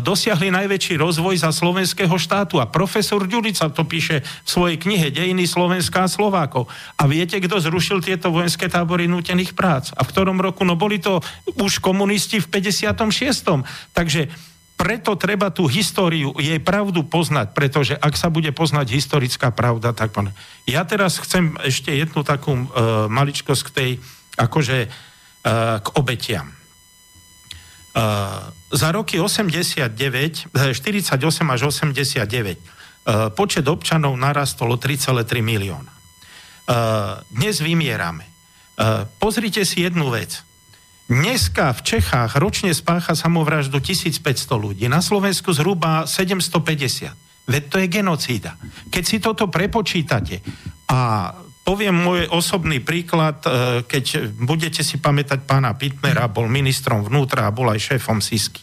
dosiahli 0.00 0.48
najväčší 0.48 0.96
rozvoj 0.96 1.44
za 1.44 1.52
slovenského 1.52 2.14
štátu. 2.16 2.56
A 2.56 2.70
profesor 2.70 3.20
Ďurica 3.28 3.68
to 3.68 3.84
píše 3.84 4.24
v 4.24 4.48
svojej 4.48 4.80
knihe 4.80 5.12
Dejiny 5.12 5.44
Slovenská 5.44 6.08
a 6.08 6.12
Slovákov. 6.12 6.70
A 6.96 7.04
viete, 7.04 7.36
kto 7.36 7.60
zrušil 7.60 8.00
tieto 8.00 8.32
vojenské 8.32 8.70
tábory 8.70 9.04
nútených 9.10 9.52
prác? 9.52 9.92
A 9.92 10.06
v 10.06 10.12
ktorom 10.14 10.40
roku? 10.40 10.64
No 10.64 10.72
boli 10.72 11.02
to 11.02 11.20
už 11.60 11.84
komunisti 11.84 12.40
v 12.40 12.48
56. 12.48 13.92
Takže 13.92 14.30
preto 14.80 15.12
treba 15.12 15.52
tú 15.52 15.68
históriu, 15.68 16.32
jej 16.40 16.56
pravdu 16.56 17.04
poznať, 17.04 17.52
pretože 17.52 17.92
ak 18.00 18.16
sa 18.16 18.32
bude 18.32 18.48
poznať 18.48 18.88
historická 18.88 19.52
pravda, 19.52 19.92
tak... 19.92 20.16
Ja 20.64 20.88
teraz 20.88 21.20
chcem 21.20 21.52
ešte 21.60 21.92
jednu 21.92 22.24
takú 22.24 22.56
uh, 22.56 23.04
maličkosť 23.12 23.62
k 23.68 23.70
tej, 23.76 23.90
akože 24.40 24.88
uh, 24.88 25.84
k 25.84 25.86
obetiam. 26.00 26.48
Uh, 27.92 28.48
za 28.72 28.88
roky 28.88 29.20
89, 29.20 29.92
48 29.92 31.20
až 31.28 31.60
89 31.68 32.24
uh, 32.24 33.28
počet 33.36 33.68
občanov 33.68 34.16
narastol 34.16 34.72
o 34.72 34.78
3,3 34.80 35.44
milióna. 35.44 35.92
Uh, 35.92 37.20
dnes 37.28 37.60
vymierame. 37.60 38.24
Uh, 38.80 39.04
pozrite 39.20 39.60
si 39.68 39.84
jednu 39.84 40.08
vec. 40.08 40.40
Dneska 41.10 41.74
v 41.74 41.82
Čechách 41.82 42.38
ročne 42.38 42.70
spácha 42.70 43.18
samovraždu 43.18 43.82
1500 43.82 44.22
ľudí, 44.54 44.86
na 44.86 45.02
Slovensku 45.02 45.50
zhruba 45.50 46.06
750. 46.06 47.50
Veď 47.50 47.62
to 47.66 47.82
je 47.82 47.86
genocída. 47.90 48.54
Keď 48.94 49.02
si 49.02 49.18
toto 49.18 49.50
prepočítate 49.50 50.38
a 50.86 51.34
poviem 51.66 51.98
môj 51.98 52.30
osobný 52.30 52.78
príklad, 52.78 53.42
e, 53.42 53.82
keď 53.90 54.38
budete 54.38 54.86
si 54.86 55.02
pamätať 55.02 55.50
pána 55.50 55.74
Pitnera, 55.74 56.30
bol 56.30 56.46
ministrom 56.46 57.02
vnútra 57.02 57.50
a 57.50 57.54
bol 57.54 57.66
aj 57.74 57.90
šéfom 57.90 58.22
SISky. 58.22 58.62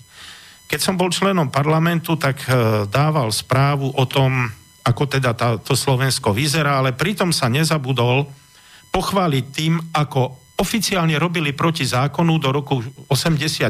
Keď 0.71 0.79
som 0.79 0.95
bol 0.95 1.11
členom 1.11 1.51
parlamentu, 1.51 2.15
tak 2.15 2.47
e, 2.47 2.87
dával 2.87 3.27
správu 3.35 3.91
o 3.91 4.07
tom, 4.07 4.47
ako 4.87 5.03
teda 5.03 5.35
tá, 5.35 5.59
to 5.59 5.75
Slovensko 5.75 6.31
vyzerá, 6.31 6.79
ale 6.79 6.95
pritom 6.95 7.35
sa 7.35 7.51
nezabudol 7.51 8.23
pochváliť 8.95 9.45
tým, 9.51 9.83
ako 9.91 10.46
oficiálne 10.57 11.13
robili 11.21 11.53
proti 11.53 11.85
zákonu 11.85 12.41
do 12.41 12.49
roku 12.49 12.81
89, 13.05 13.69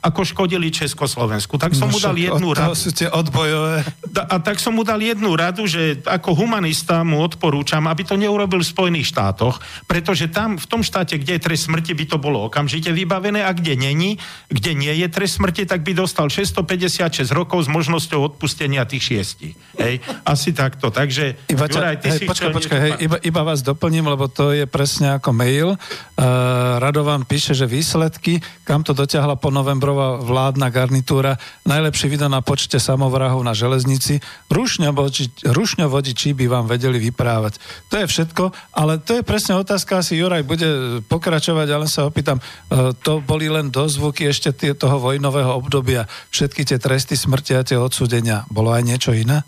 ako 0.00 0.20
škodili 0.24 0.72
Československu. 0.72 1.60
Tak 1.60 1.76
som 1.76 1.92
no, 1.92 1.94
mu 1.94 1.98
dal 2.00 2.16
jednu 2.16 2.46
od, 2.48 2.56
radu. 2.56 2.72
sú 2.72 2.88
tie 2.88 3.12
odbojové. 3.12 3.84
A 4.16 4.40
tak 4.40 4.56
som 4.56 4.72
mu 4.72 4.80
dal 4.80 4.96
jednu 5.04 5.36
radu, 5.36 5.68
že 5.68 6.00
ako 6.08 6.32
humanista 6.32 7.04
mu 7.04 7.20
odporúčam, 7.20 7.84
aby 7.84 8.08
to 8.08 8.16
neurobil 8.16 8.64
v 8.64 8.72
Spojených 8.72 9.12
štátoch, 9.12 9.60
pretože 9.84 10.32
tam, 10.32 10.56
v 10.56 10.64
tom 10.64 10.80
štáte, 10.80 11.20
kde 11.20 11.36
je 11.36 11.44
trest 11.44 11.68
smrti, 11.68 11.92
by 11.92 12.04
to 12.08 12.16
bolo 12.16 12.48
okamžite 12.48 12.88
vybavené 12.88 13.44
a 13.44 13.52
kde 13.52 13.76
není, 13.76 14.16
kde 14.48 14.72
nie 14.72 14.92
je 15.04 15.12
trest 15.12 15.36
smrti, 15.36 15.68
tak 15.68 15.84
by 15.84 15.92
dostal 15.92 16.32
656 16.32 17.28
rokov 17.36 17.64
s 17.64 17.68
možnosťou 17.68 18.32
odpustenia 18.32 18.88
tých 18.88 19.04
šiestí. 19.04 19.52
Hej, 19.76 20.00
asi 20.24 20.56
takto. 20.56 20.88
Takže, 20.88 21.44
iba, 21.52 21.68
Juraj, 21.68 22.00
ty 22.00 22.08
hej, 22.08 22.18
si 22.18 22.24
počkaj, 22.24 22.52
počkaj, 22.56 22.78
hej, 22.80 22.92
iba, 23.04 23.16
iba 23.20 23.40
vás 23.44 23.60
doplním, 23.60 24.08
lebo 24.08 24.32
to 24.32 24.56
je 24.56 24.64
presne 24.64 25.20
ako 25.20 25.36
mail. 25.36 25.76
Uh, 26.22 26.78
Radovan 26.78 27.26
píše, 27.26 27.50
že 27.50 27.66
výsledky, 27.66 28.38
kam 28.62 28.86
to 28.86 28.94
dotiahla 28.94 29.34
po 29.42 29.50
novembrová 29.50 30.22
vládna 30.22 30.70
garnitúra, 30.70 31.34
najlepší 31.66 32.06
video 32.06 32.30
na 32.30 32.38
počte 32.38 32.78
samovrahov 32.78 33.42
na 33.42 33.50
železnici, 33.58 34.22
rušňo 34.46 35.86
vodiči 35.90 36.30
by 36.30 36.46
vám 36.46 36.70
vedeli 36.70 37.02
vyprávať. 37.02 37.58
To 37.90 37.98
je 37.98 38.06
všetko, 38.06 38.54
ale 38.70 39.02
to 39.02 39.18
je 39.18 39.26
presne 39.26 39.58
otázka, 39.58 39.98
asi 39.98 40.14
Juraj 40.14 40.46
bude 40.46 41.02
pokračovať, 41.10 41.68
ale 41.74 41.90
sa 41.90 42.06
opýtam, 42.06 42.38
uh, 42.38 42.94
to 43.02 43.18
boli 43.18 43.50
len 43.50 43.74
dozvuky 43.74 44.30
ešte 44.30 44.54
tie, 44.54 44.78
toho 44.78 45.02
vojnového 45.02 45.50
obdobia, 45.58 46.06
všetky 46.30 46.62
tie 46.62 46.78
tresty 46.78 47.18
smrti 47.18 47.58
a 47.58 47.66
tie 47.66 47.74
odsúdenia. 47.74 48.46
Bolo 48.46 48.70
aj 48.70 48.86
niečo 48.86 49.10
iné? 49.10 49.42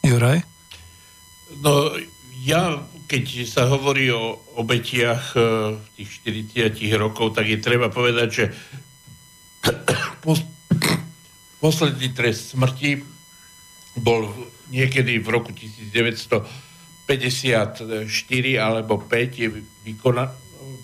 Juraj? 0.00 0.40
No, 1.60 1.92
ja 2.40 2.80
keď 3.06 3.46
sa 3.46 3.70
hovorí 3.70 4.10
o 4.10 4.34
obetiach 4.58 5.38
e, 5.38 5.40
tých 5.94 6.26
40 6.26 6.74
rokov, 6.98 7.38
tak 7.38 7.46
je 7.46 7.58
treba 7.62 7.86
povedať, 7.86 8.28
že 8.28 8.44
posledný 11.62 12.10
trest 12.14 12.58
smrti 12.58 13.02
bol 14.02 14.26
niekedy 14.74 15.22
v 15.22 15.28
roku 15.30 15.54
1954 15.54 17.06
alebo 18.58 18.98
5 18.98 19.42
je 19.42 19.48
vykona, 19.86 20.26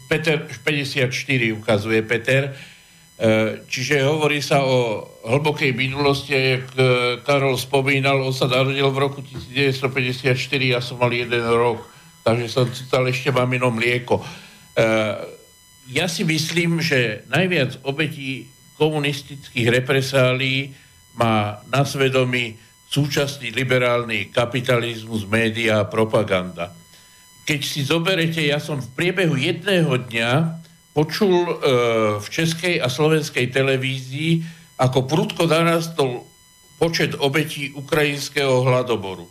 Peter, 0.07 0.39
54 0.47 1.11
ukazuje 1.59 2.05
Peter, 2.05 2.53
e, 2.53 3.65
čiže 3.67 4.05
hovorí 4.07 4.45
sa 4.45 4.63
o 4.63 5.09
hlbokej 5.25 5.73
minulosti, 5.75 6.37
jak 6.37 6.71
e, 6.77 6.85
Karol 7.25 7.59
spomínal, 7.59 8.23
on 8.23 8.31
sa 8.37 8.47
narodil 8.47 8.87
v 8.93 8.99
roku 9.01 9.25
1954, 9.25 10.37
ja 10.69 10.79
som 10.85 11.01
mal 11.01 11.11
jeden 11.11 11.43
rok 11.43 11.92
takže 12.23 12.47
som 12.49 12.71
cítal 12.71 13.07
ešte 13.11 13.35
mamino 13.35 13.71
mlieko. 13.71 14.19
E, 14.19 14.25
ja 15.91 16.07
si 16.07 16.23
myslím, 16.23 16.79
že 16.79 17.27
najviac 17.29 17.83
obetí 17.83 18.47
komunistických 18.79 19.83
represálií 19.83 20.75
má 21.19 21.61
na 21.69 21.83
svedomí 21.85 22.57
súčasný 22.89 23.53
liberálny 23.53 24.31
kapitalizmus, 24.31 25.25
média 25.27 25.83
a 25.83 25.89
propaganda. 25.89 26.73
Keď 27.43 27.61
si 27.65 27.83
zoberete, 27.83 28.45
ja 28.45 28.63
som 28.63 28.79
v 28.79 28.93
priebehu 28.95 29.35
jedného 29.35 29.99
dňa 29.99 30.63
počul 30.93 31.35
e, 31.49 31.55
v 32.21 32.27
českej 32.29 32.79
a 32.79 32.87
slovenskej 32.87 33.49
televízii, 33.49 34.45
ako 34.79 35.09
prudko 35.09 35.49
narastol 35.49 36.29
počet 36.77 37.17
obetí 37.19 37.73
ukrajinského 37.73 38.63
hladoboru. 38.67 39.25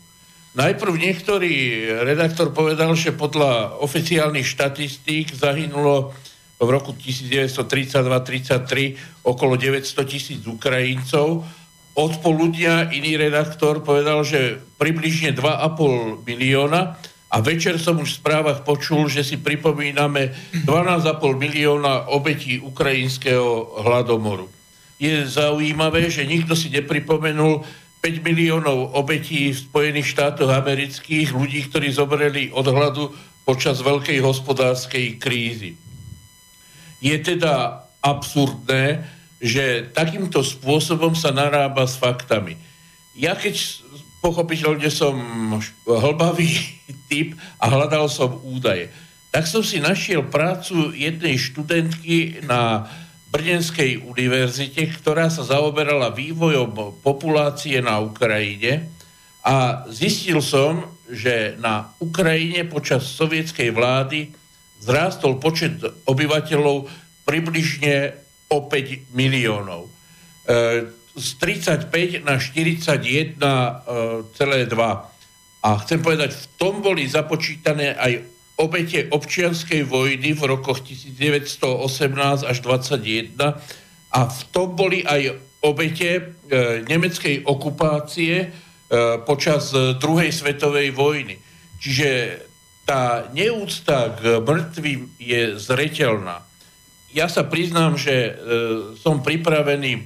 Najprv 0.51 0.99
niektorý 0.99 1.87
redaktor 2.03 2.51
povedal, 2.51 2.91
že 2.91 3.15
podľa 3.15 3.79
oficiálnych 3.79 4.43
štatistík 4.43 5.31
zahynulo 5.31 6.11
v 6.59 6.67
roku 6.67 6.91
1932-33 6.91 9.23
okolo 9.23 9.55
900 9.55 10.11
tisíc 10.11 10.43
Ukrajincov. 10.43 11.47
Od 11.95 12.13
poludnia 12.19 12.91
iný 12.91 13.15
redaktor 13.15 13.79
povedal, 13.79 14.27
že 14.27 14.59
približne 14.75 15.31
2,5 15.31 16.27
milióna 16.27 16.99
a 17.31 17.39
večer 17.39 17.79
som 17.79 18.03
už 18.03 18.11
v 18.11 18.19
správach 18.19 18.67
počul, 18.67 19.07
že 19.07 19.23
si 19.23 19.39
pripomíname 19.39 20.35
12,5 20.67 21.31
milióna 21.31 22.11
obetí 22.11 22.59
ukrajinského 22.59 23.79
hladomoru. 23.87 24.51
Je 24.99 25.23
zaujímavé, 25.25 26.11
že 26.11 26.27
nikto 26.27 26.59
si 26.59 26.67
nepripomenul 26.67 27.63
5 28.01 28.25
miliónov 28.25 28.97
obetí 28.97 29.53
v 29.53 29.61
Spojených 29.61 30.17
štátoch 30.17 30.49
amerických, 30.49 31.37
ľudí, 31.37 31.69
ktorí 31.69 31.93
zomreli 31.93 32.49
od 32.49 32.65
hladu 32.65 33.13
počas 33.45 33.81
veľkej 33.85 34.17
hospodárskej 34.25 35.21
krízy. 35.21 35.77
Je 36.97 37.13
teda 37.21 37.85
absurdné, 38.01 39.05
že 39.41 39.89
takýmto 39.93 40.41
spôsobom 40.41 41.13
sa 41.13 41.29
narába 41.29 41.85
s 41.85 41.97
faktami. 41.97 42.57
Ja 43.13 43.37
keď 43.37 43.57
pochopiteľne 44.21 44.89
som 44.89 45.17
hlbavý 45.85 46.57
typ 47.09 47.37
a 47.61 47.65
hľadal 47.69 48.09
som 48.09 48.37
údaje, 48.41 48.89
tak 49.29 49.45
som 49.45 49.61
si 49.61 49.77
našiel 49.77 50.27
prácu 50.27 50.91
jednej 50.93 51.39
študentky 51.39 52.43
na 52.45 52.89
Brnenskej 53.31 54.03
univerzite, 54.03 54.91
ktorá 54.99 55.31
sa 55.31 55.47
zaoberala 55.47 56.11
vývojom 56.11 56.99
populácie 56.99 57.79
na 57.79 58.03
Ukrajine 58.03 58.91
a 59.41 59.87
zistil 59.87 60.43
som, 60.43 60.83
že 61.07 61.55
na 61.55 61.95
Ukrajine 62.03 62.67
počas 62.67 63.07
sovietskej 63.15 63.71
vlády 63.71 64.35
zrástol 64.83 65.39
počet 65.39 65.79
obyvateľov 66.03 66.91
približne 67.23 68.19
o 68.51 68.67
5 68.67 69.15
miliónov. 69.15 69.87
E, 69.87 69.91
z 71.15 71.27
35 71.39 72.27
na 72.27 72.35
41,2. 72.35 73.39
A 75.61 75.69
chcem 75.85 75.99
povedať, 76.01 76.31
v 76.33 76.45
tom 76.59 76.83
boli 76.83 77.07
započítané 77.07 77.95
aj 77.95 78.30
obete 78.61 79.09
občianskej 79.09 79.83
vojny 79.89 80.37
v 80.37 80.41
rokoch 80.45 80.85
1918 80.85 82.45
až 82.45 82.57
21 82.61 83.35
a 84.13 84.19
v 84.29 84.41
tom 84.53 84.77
boli 84.77 85.01
aj 85.01 85.35
obete 85.65 86.09
e, 86.09 86.21
nemeckej 86.85 87.45
okupácie 87.49 88.35
e, 88.37 88.47
počas 89.25 89.73
druhej 89.73 90.29
svetovej 90.29 90.93
vojny. 90.93 91.37
Čiže 91.81 92.09
tá 92.85 93.29
neúcta 93.33 94.13
k 94.13 94.41
mŕtvým 94.41 95.17
je 95.21 95.41
zreteľná. 95.57 96.45
Ja 97.13 97.27
sa 97.27 97.45
priznám, 97.45 97.97
že 97.97 98.13
e, 98.13 98.31
som 98.97 99.21
pripravený 99.21 100.05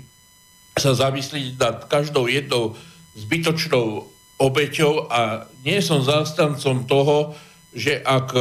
sa 0.75 0.91
zamyslieť 0.91 1.55
nad 1.55 1.77
každou 1.87 2.27
jednou 2.27 2.75
zbytočnou 3.15 4.11
obeťou 4.35 5.07
a 5.07 5.47
nie 5.63 5.79
som 5.79 6.03
zástancom 6.03 6.83
toho, 6.83 7.31
že 7.75 7.99
ak 7.99 8.31
e, 8.31 8.39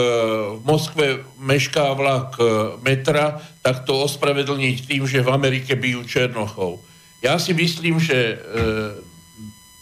v 0.56 0.62
Moskve 0.62 1.06
mešká 1.42 1.90
vlak 1.98 2.38
e, 2.38 2.44
metra, 2.86 3.42
tak 3.66 3.82
to 3.82 4.06
ospravedlniť 4.06 4.86
tým, 4.86 5.02
že 5.10 5.26
v 5.26 5.34
Amerike 5.34 5.74
bijú 5.74 6.06
Černochov. 6.06 6.78
Ja 7.18 7.34
si 7.42 7.50
myslím, 7.50 7.98
že 7.98 8.14
e, 8.14 8.36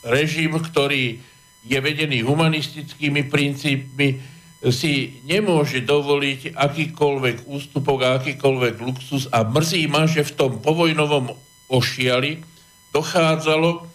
režim, 0.09 0.57
ktorý 0.57 1.21
je 1.63 1.79
vedený 1.79 2.25
humanistickými 2.25 3.29
princípmi, 3.29 4.33
si 4.63 5.21
nemôže 5.27 5.83
dovoliť 5.83 6.55
akýkoľvek 6.55 7.51
ústupok 7.51 7.99
a 8.03 8.09
akýkoľvek 8.23 8.75
luxus 8.79 9.27
a 9.35 9.43
mrzí 9.43 9.91
ma, 9.91 10.07
že 10.07 10.23
v 10.23 10.35
tom 10.39 10.53
povojnovom 10.63 11.35
ošiali 11.67 12.39
dochádzalo 12.95 13.91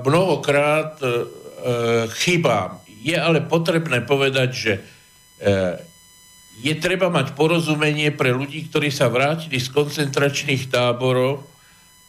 mnohokrát 0.00 0.96
chybám. 2.24 2.79
Je 3.00 3.16
ale 3.16 3.40
potrebné 3.40 4.04
povedať, 4.04 4.50
že 4.52 4.72
e, 4.76 4.80
je 6.60 6.74
treba 6.76 7.08
mať 7.08 7.32
porozumenie 7.32 8.12
pre 8.12 8.36
ľudí, 8.36 8.68
ktorí 8.68 8.92
sa 8.92 9.08
vrátili 9.08 9.56
z 9.56 9.72
koncentračných 9.72 10.68
táborov 10.68 11.48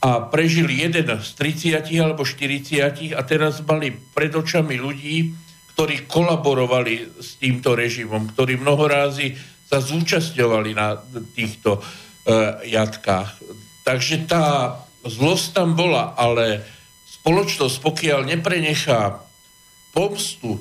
a 0.03 0.27
prežili 0.27 0.83
jeden 0.83 1.07
z 1.07 1.29
30 1.39 1.87
alebo 2.01 2.27
40 2.27 3.15
a 3.15 3.21
teraz 3.23 3.63
mali 3.63 3.95
pred 4.11 4.33
očami 4.35 4.75
ľudí, 4.75 5.31
ktorí 5.71 6.09
kolaborovali 6.09 7.21
s 7.21 7.39
týmto 7.39 7.77
režimom, 7.77 8.33
ktorí 8.35 8.59
mnohorázy 8.59 9.37
sa 9.71 9.79
zúčastňovali 9.79 10.75
na 10.75 10.99
týchto 11.31 11.79
uh, 11.79 12.59
jatkách. 12.67 13.39
Takže 13.87 14.27
tá 14.27 14.75
zlosť 15.07 15.55
tam 15.55 15.79
bola, 15.79 16.11
ale 16.19 16.65
spoločnosť, 17.21 17.77
pokiaľ 17.79 18.19
neprenechá 18.35 19.21
pomstu 19.95 20.59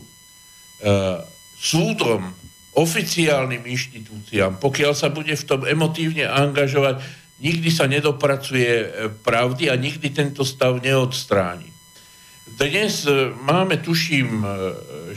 súdom, 1.60 2.32
oficiálnym 2.78 3.66
inštitúciám, 3.66 4.62
pokiaľ 4.62 4.92
sa 4.94 5.10
bude 5.10 5.34
v 5.34 5.44
tom 5.44 5.66
emotívne 5.66 6.24
angažovať, 6.24 7.02
nikdy 7.40 7.68
sa 7.72 7.88
nedopracuje 7.90 8.68
e, 8.68 8.88
pravdy 9.24 9.72
a 9.72 9.74
nikdy 9.74 10.12
tento 10.12 10.44
stav 10.44 10.78
neodstráni. 10.78 11.66
Dnes 12.60 13.08
e, 13.08 13.32
máme, 13.42 13.80
tuším, 13.80 14.44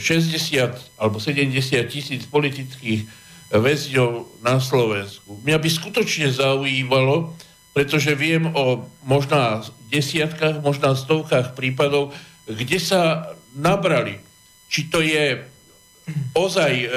e, 0.00 0.66
alebo 0.98 1.20
70 1.20 1.52
tisíc 1.86 2.24
politických 2.26 3.06
väzňov 3.54 4.42
na 4.42 4.58
Slovensku. 4.58 5.38
Mňa 5.46 5.58
by 5.60 5.68
skutočne 5.68 6.32
zaujímalo, 6.32 7.36
pretože 7.76 8.16
viem 8.18 8.50
o 8.50 8.88
možná 9.06 9.62
desiatkách, 9.92 10.64
možná 10.64 10.96
stovkách 10.96 11.54
prípadov, 11.54 12.10
kde 12.48 12.78
sa 12.82 13.30
nabrali. 13.54 14.18
Či 14.66 14.80
to 14.90 14.98
je 15.04 15.53
ozaj, 16.36 16.72
e, 16.84 16.88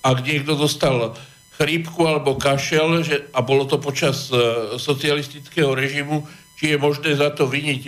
ak 0.00 0.18
niekto 0.24 0.56
dostal 0.56 1.16
chrípku 1.56 2.08
alebo 2.08 2.40
kašel, 2.40 3.04
že, 3.04 3.28
a 3.36 3.44
bolo 3.44 3.68
to 3.68 3.76
počas 3.76 4.32
socialistického 4.80 5.76
režimu, 5.76 6.24
či 6.56 6.74
je 6.74 6.78
možné 6.80 7.12
za 7.14 7.28
to 7.34 7.44
vyniť 7.44 7.82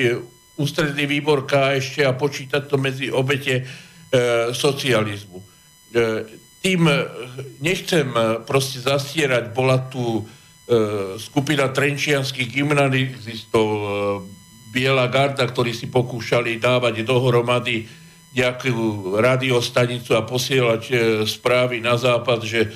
ústredný 0.59 1.07
výbor 1.07 1.47
ešte 1.51 2.07
a 2.07 2.15
počítať 2.15 2.63
to 2.71 2.77
medzi 2.79 3.11
obete 3.11 3.63
e, 3.63 3.65
socializmu. 4.55 5.39
E, 5.39 5.45
tým 6.63 6.87
e, 6.87 6.95
nechcem 7.59 8.07
e, 8.07 8.43
proste 8.47 8.79
zastierať, 8.79 9.51
bola 9.51 9.83
tu 9.91 10.23
e, 10.23 10.23
skupina 11.19 11.71
trenčianských 11.75 12.49
gymnazistov, 12.51 13.67
e, 13.67 13.87
Biela 14.75 15.07
garda, 15.07 15.47
ktorí 15.47 15.71
si 15.71 15.87
pokúšali 15.87 16.59
dávať 16.59 17.07
dohromady 17.07 17.87
nejakú 18.35 19.15
radiostanicu 19.15 20.19
a 20.19 20.27
posielať 20.27 20.83
e, 20.91 20.95
správy 21.23 21.79
na 21.79 21.95
západ, 21.95 22.43
že 22.43 22.67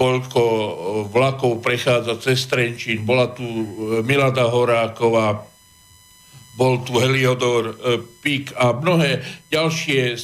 koľko 0.00 0.40
e, 0.40 0.70
vlakov 1.12 1.60
prechádza 1.60 2.16
cez 2.16 2.48
Trenčín. 2.48 3.04
Bola 3.04 3.28
tu 3.28 3.44
e, 3.44 3.64
Milada 4.00 4.48
Horáková, 4.48 5.44
bol 6.56 6.84
tu 6.84 7.00
Heliodor 7.00 7.64
e, 7.64 7.74
Pík 8.24 8.56
a 8.56 8.72
mnohé 8.72 9.20
ďalšie 9.48 10.00
e, 10.12 10.18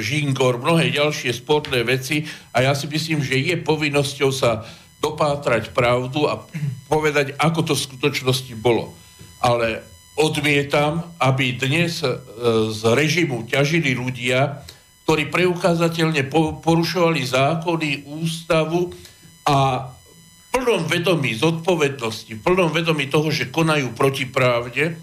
Žingor, 0.00 0.60
mnohé 0.60 0.92
ďalšie 0.92 1.32
sportné 1.32 1.84
veci 1.84 2.24
a 2.52 2.64
ja 2.64 2.72
si 2.76 2.88
myslím, 2.88 3.24
že 3.24 3.40
je 3.40 3.56
povinnosťou 3.60 4.30
sa 4.32 4.64
dopátrať 5.00 5.76
pravdu 5.76 6.28
a 6.28 6.40
povedať, 6.86 7.34
ako 7.36 7.60
to 7.68 7.72
v 7.76 7.84
skutočnosti 7.88 8.52
bolo. 8.60 8.94
Ale 9.42 9.91
odmietam, 10.18 11.16
aby 11.20 11.56
dnes 11.56 12.04
e, 12.04 12.10
z 12.68 12.82
režimu 12.92 13.48
ťažili 13.48 13.96
ľudia, 13.96 14.64
ktorí 15.08 15.32
preukázateľne 15.32 16.30
porušovali 16.62 17.22
zákony, 17.26 18.06
ústavu 18.06 18.94
a 19.48 19.88
plnom 20.52 20.86
vedomí 20.86 21.34
zodpovednosti, 21.34 22.38
plnom 22.44 22.70
vedomí 22.70 23.10
toho, 23.10 23.32
že 23.32 23.50
konajú 23.50 23.90
proti 23.96 24.28
pravde, 24.28 25.00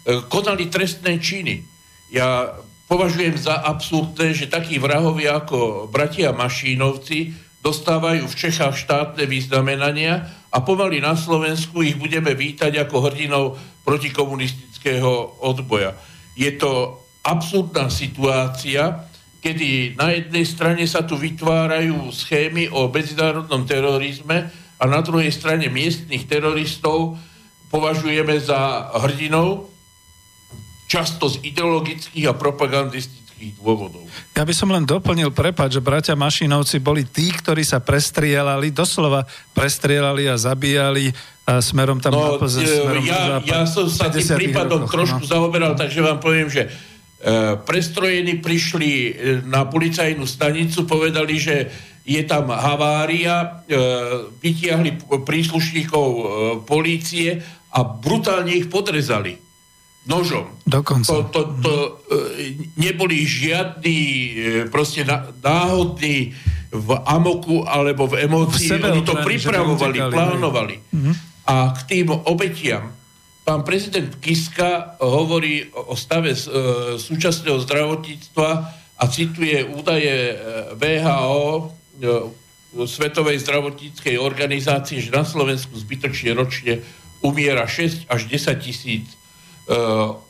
E, 0.00 0.24
konali 0.32 0.72
trestné 0.72 1.20
činy. 1.20 1.60
Ja 2.08 2.56
považujem 2.88 3.36
za 3.36 3.60
absurdné, 3.60 4.32
že 4.32 4.48
takí 4.48 4.80
vrahovia 4.80 5.44
ako 5.44 5.86
bratia 5.92 6.32
Mašínovci 6.32 7.36
dostávajú 7.60 8.24
v 8.24 8.38
Čechách 8.38 8.80
štátne 8.80 9.28
vyznamenania 9.28 10.32
a 10.48 10.64
pomaly 10.64 11.04
na 11.04 11.12
Slovensku 11.12 11.84
ich 11.84 12.00
budeme 12.00 12.32
vítať 12.32 12.80
ako 12.80 12.96
hrdinov 13.12 13.60
protikomunistického 13.90 15.42
odboja. 15.42 15.98
Je 16.38 16.54
to 16.54 17.02
absurdná 17.26 17.90
situácia, 17.90 19.02
kedy 19.42 19.98
na 19.98 20.14
jednej 20.14 20.46
strane 20.46 20.86
sa 20.86 21.02
tu 21.02 21.18
vytvárajú 21.18 22.14
schémy 22.14 22.70
o 22.70 22.86
medzinárodnom 22.86 23.66
terorizme 23.66 24.46
a 24.78 24.84
na 24.86 25.02
druhej 25.02 25.34
strane 25.34 25.66
miestnych 25.66 26.30
teroristov 26.30 27.18
považujeme 27.74 28.38
za 28.38 28.94
hrdinov 28.94 29.66
často 30.86 31.26
z 31.26 31.42
ideologických 31.50 32.30
a 32.30 32.38
propagandistických 32.38 33.19
dôvodov. 33.56 34.04
Ja 34.36 34.44
by 34.44 34.52
som 34.52 34.68
len 34.68 34.84
doplnil, 34.84 35.32
prepať, 35.32 35.80
že 35.80 35.80
bratia 35.80 36.12
Mašinovci 36.12 36.76
boli 36.76 37.08
tí, 37.08 37.32
ktorí 37.32 37.64
sa 37.64 37.80
prestrielali, 37.80 38.68
doslova 38.68 39.24
prestrielali 39.56 40.28
a 40.28 40.36
zabíjali 40.36 41.08
a 41.48 41.64
smerom 41.64 41.98
tam 41.98 42.12
no, 42.14 42.20
na 42.20 42.30
poze, 42.36 42.60
smerom 42.60 43.02
ja, 43.08 43.40
ja 43.42 43.64
som 43.64 43.88
sa 43.88 44.12
tým 44.12 44.22
prípadom 44.22 44.84
rokoch, 44.84 44.92
trošku 44.92 45.24
no. 45.24 45.30
zaoberal, 45.30 45.72
takže 45.72 46.04
vám 46.04 46.20
poviem, 46.20 46.52
že 46.52 46.68
e, 46.68 46.70
prestrojení 47.64 48.44
prišli 48.44 48.90
e, 48.92 49.10
na 49.48 49.64
policajnú 49.64 50.28
stanicu, 50.28 50.84
povedali, 50.84 51.34
že 51.40 51.56
je 52.04 52.22
tam 52.28 52.52
havária, 52.52 53.64
e, 53.66 53.76
vytiahli 54.44 55.10
príslušníkov 55.24 56.06
e, 56.06 56.22
polície 56.68 57.40
a 57.72 57.80
brutálne 57.82 58.52
ich 58.52 58.68
podrezali 58.68 59.49
nožom. 60.08 60.48
Dokonca. 60.64 61.12
To, 61.12 61.28
to, 61.28 61.40
to 61.60 61.74
e, 61.76 61.90
neboli 62.80 63.20
žiadni 63.26 64.00
e, 64.00 64.30
proste 64.72 65.04
náhodní 65.44 66.32
v 66.70 66.88
amoku 67.04 67.66
alebo 67.68 68.08
v 68.08 68.24
emócii. 68.24 68.80
V 68.80 68.80
Oni 68.80 69.02
to 69.04 69.18
pripravovali, 69.20 69.98
plánovali. 70.08 70.76
Mm-hmm. 70.88 71.14
A 71.50 71.74
k 71.76 71.80
tým 71.84 72.06
obetiam 72.10 72.94
pán 73.44 73.66
prezident 73.66 74.14
Kiska 74.22 74.96
hovorí 75.02 75.68
o 75.74 75.92
stave 75.98 76.32
e, 76.32 76.38
súčasného 76.96 77.60
zdravotníctva 77.60 78.48
a 79.00 79.04
cituje 79.08 79.64
údaje 79.64 80.36
VHO, 80.76 81.72
Svetovej 82.70 83.42
zdravotníckej 83.42 84.14
organizácie, 84.22 85.02
že 85.02 85.10
na 85.10 85.26
Slovensku 85.26 85.74
zbytočne 85.74 86.36
ročne 86.38 86.84
umiera 87.18 87.66
6 87.66 88.06
až 88.06 88.30
10 88.30 88.62
tisíc 88.62 89.19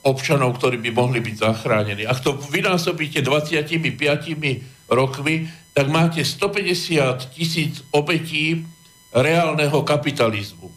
občanov, 0.04 0.60
ktorí 0.60 0.76
by 0.84 0.90
mohli 0.92 1.24
byť 1.24 1.36
zachránení. 1.40 2.04
Ak 2.04 2.20
to 2.20 2.36
vynásobíte 2.36 3.24
25 3.24 3.72
rokmi, 4.92 5.48
tak 5.72 5.86
máte 5.88 6.20
150 6.20 7.32
tisíc 7.32 7.80
obetí 7.94 8.68
reálneho 9.16 9.80
kapitalizmu. 9.80 10.68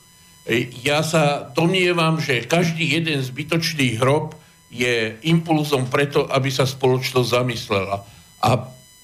Ja 0.84 1.04
sa 1.04 1.52
domnievam, 1.52 2.20
že 2.20 2.48
každý 2.48 3.00
jeden 3.00 3.20
zbytočný 3.20 4.00
hrob 4.00 4.36
je 4.72 5.16
impulzom 5.28 5.88
preto, 5.88 6.28
aby 6.32 6.52
sa 6.52 6.68
spoločnosť 6.68 7.30
zamyslela. 7.30 8.04
A 8.44 8.50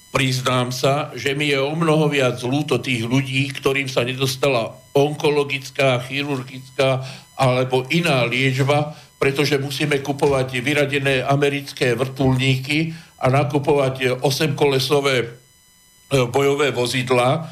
priznám 0.09 0.73
sa, 0.73 1.13
že 1.13 1.37
mi 1.37 1.53
je 1.53 1.59
o 1.61 1.75
mnoho 1.77 2.09
viac 2.09 2.41
ľúto 2.41 2.81
tých 2.81 3.05
ľudí, 3.05 3.47
ktorým 3.53 3.85
sa 3.85 4.01
nedostala 4.03 4.73
onkologická, 4.97 6.01
chirurgická 6.09 7.05
alebo 7.39 7.87
iná 7.93 8.25
liečba, 8.27 8.97
pretože 9.19 9.59
musíme 9.59 9.99
kupovať 9.99 10.63
vyradené 10.63 11.21
americké 11.21 11.93
vrtulníky 11.93 12.95
a 13.19 13.27
nakupovať 13.27 14.23
8-kolesové 14.23 15.15
e, 15.21 15.27
bojové 16.31 16.71
vozidla. 16.71 17.51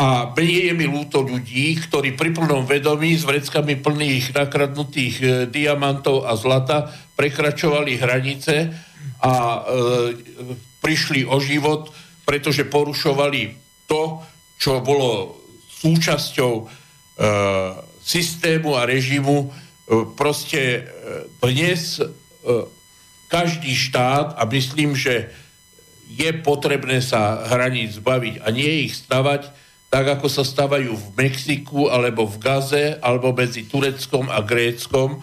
A 0.00 0.32
menej 0.32 0.72
je 0.72 0.74
mi 0.76 0.86
ľúto 0.88 1.24
ľudí, 1.24 1.76
ktorí 1.76 2.16
pri 2.16 2.32
plnom 2.32 2.64
vedomí 2.64 3.16
s 3.16 3.24
vreckami 3.24 3.80
plných 3.80 4.36
nakradnutých 4.36 5.14
e, 5.18 5.26
diamantov 5.48 6.28
a 6.28 6.36
zlata 6.36 6.92
prekračovali 7.16 7.96
hranice 7.96 8.68
a 9.24 9.32
e, 9.32 9.60
prišli 10.84 11.24
o 11.24 11.40
život 11.40 11.90
pretože 12.30 12.62
porušovali 12.70 13.58
to, 13.90 14.22
čo 14.54 14.78
bolo 14.86 15.42
súčasťou 15.82 16.52
e, 16.54 16.64
systému 17.98 18.78
a 18.78 18.86
režimu. 18.86 19.50
E, 19.90 20.06
proste 20.14 20.60
e, 20.62 20.80
dnes 21.42 21.98
e, 21.98 22.06
každý 23.26 23.74
štát, 23.74 24.38
a 24.38 24.46
myslím, 24.46 24.94
že 24.94 25.34
je 26.06 26.30
potrebné 26.42 27.02
sa 27.02 27.42
hraníc 27.50 27.98
zbaviť 27.98 28.42
a 28.42 28.54
nie 28.54 28.86
ich 28.86 28.94
stavať, 28.94 29.50
tak 29.90 30.06
ako 30.06 30.30
sa 30.30 30.46
stavajú 30.46 30.94
v 30.94 31.06
Mexiku, 31.18 31.90
alebo 31.90 32.22
v 32.22 32.38
Gaze, 32.38 33.02
alebo 33.02 33.34
medzi 33.34 33.66
Tureckom 33.66 34.30
a 34.30 34.38
Gréckom, 34.38 35.18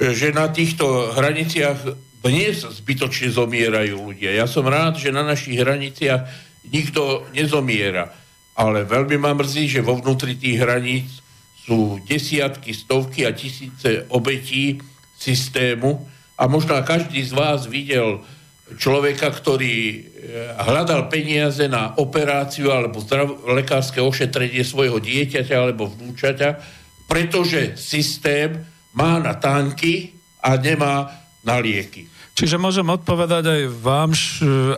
že 0.00 0.32
na 0.32 0.48
týchto 0.48 1.12
hraniciach 1.12 1.84
dnes 2.24 2.64
zbytočne 2.64 3.28
zomierajú 3.28 4.00
ľudia. 4.00 4.32
Ja 4.32 4.48
som 4.48 4.64
rád, 4.64 4.96
že 4.96 5.12
na 5.12 5.20
našich 5.20 5.60
hraniciach 5.60 6.24
nikto 6.68 7.28
nezomiera. 7.36 8.12
Ale 8.56 8.88
veľmi 8.88 9.20
ma 9.20 9.36
mrzí, 9.36 9.68
že 9.68 9.84
vo 9.84 10.00
vnútri 10.00 10.36
tých 10.36 10.60
hraníc 10.60 11.19
sú 11.66 12.00
desiatky, 12.04 12.72
stovky 12.72 13.28
a 13.28 13.36
tisíce 13.36 14.08
obetí 14.10 14.80
systému 15.16 16.08
a 16.40 16.48
možno 16.48 16.72
každý 16.80 17.20
z 17.20 17.36
vás 17.36 17.68
videl 17.68 18.24
človeka, 18.78 19.34
ktorý 19.34 19.76
e, 19.76 19.98
hľadal 20.56 21.10
peniaze 21.10 21.66
na 21.66 21.92
operáciu 21.98 22.70
alebo 22.70 23.02
zdrav- 23.02 23.42
lekárske 23.50 23.98
ošetrenie 23.98 24.62
svojho 24.62 25.02
dieťaťa 25.02 25.56
alebo 25.58 25.90
vnúčaťa, 25.90 26.48
pretože 27.10 27.74
systém 27.74 28.62
má 28.94 29.18
na 29.18 29.34
tanky 29.34 30.14
a 30.40 30.54
nemá 30.54 31.10
na 31.42 31.58
lieky. 31.58 32.06
Čiže 32.40 32.56
môžem 32.56 32.88
odpovedať 32.88 33.44
aj 33.52 33.62
vám 33.84 34.16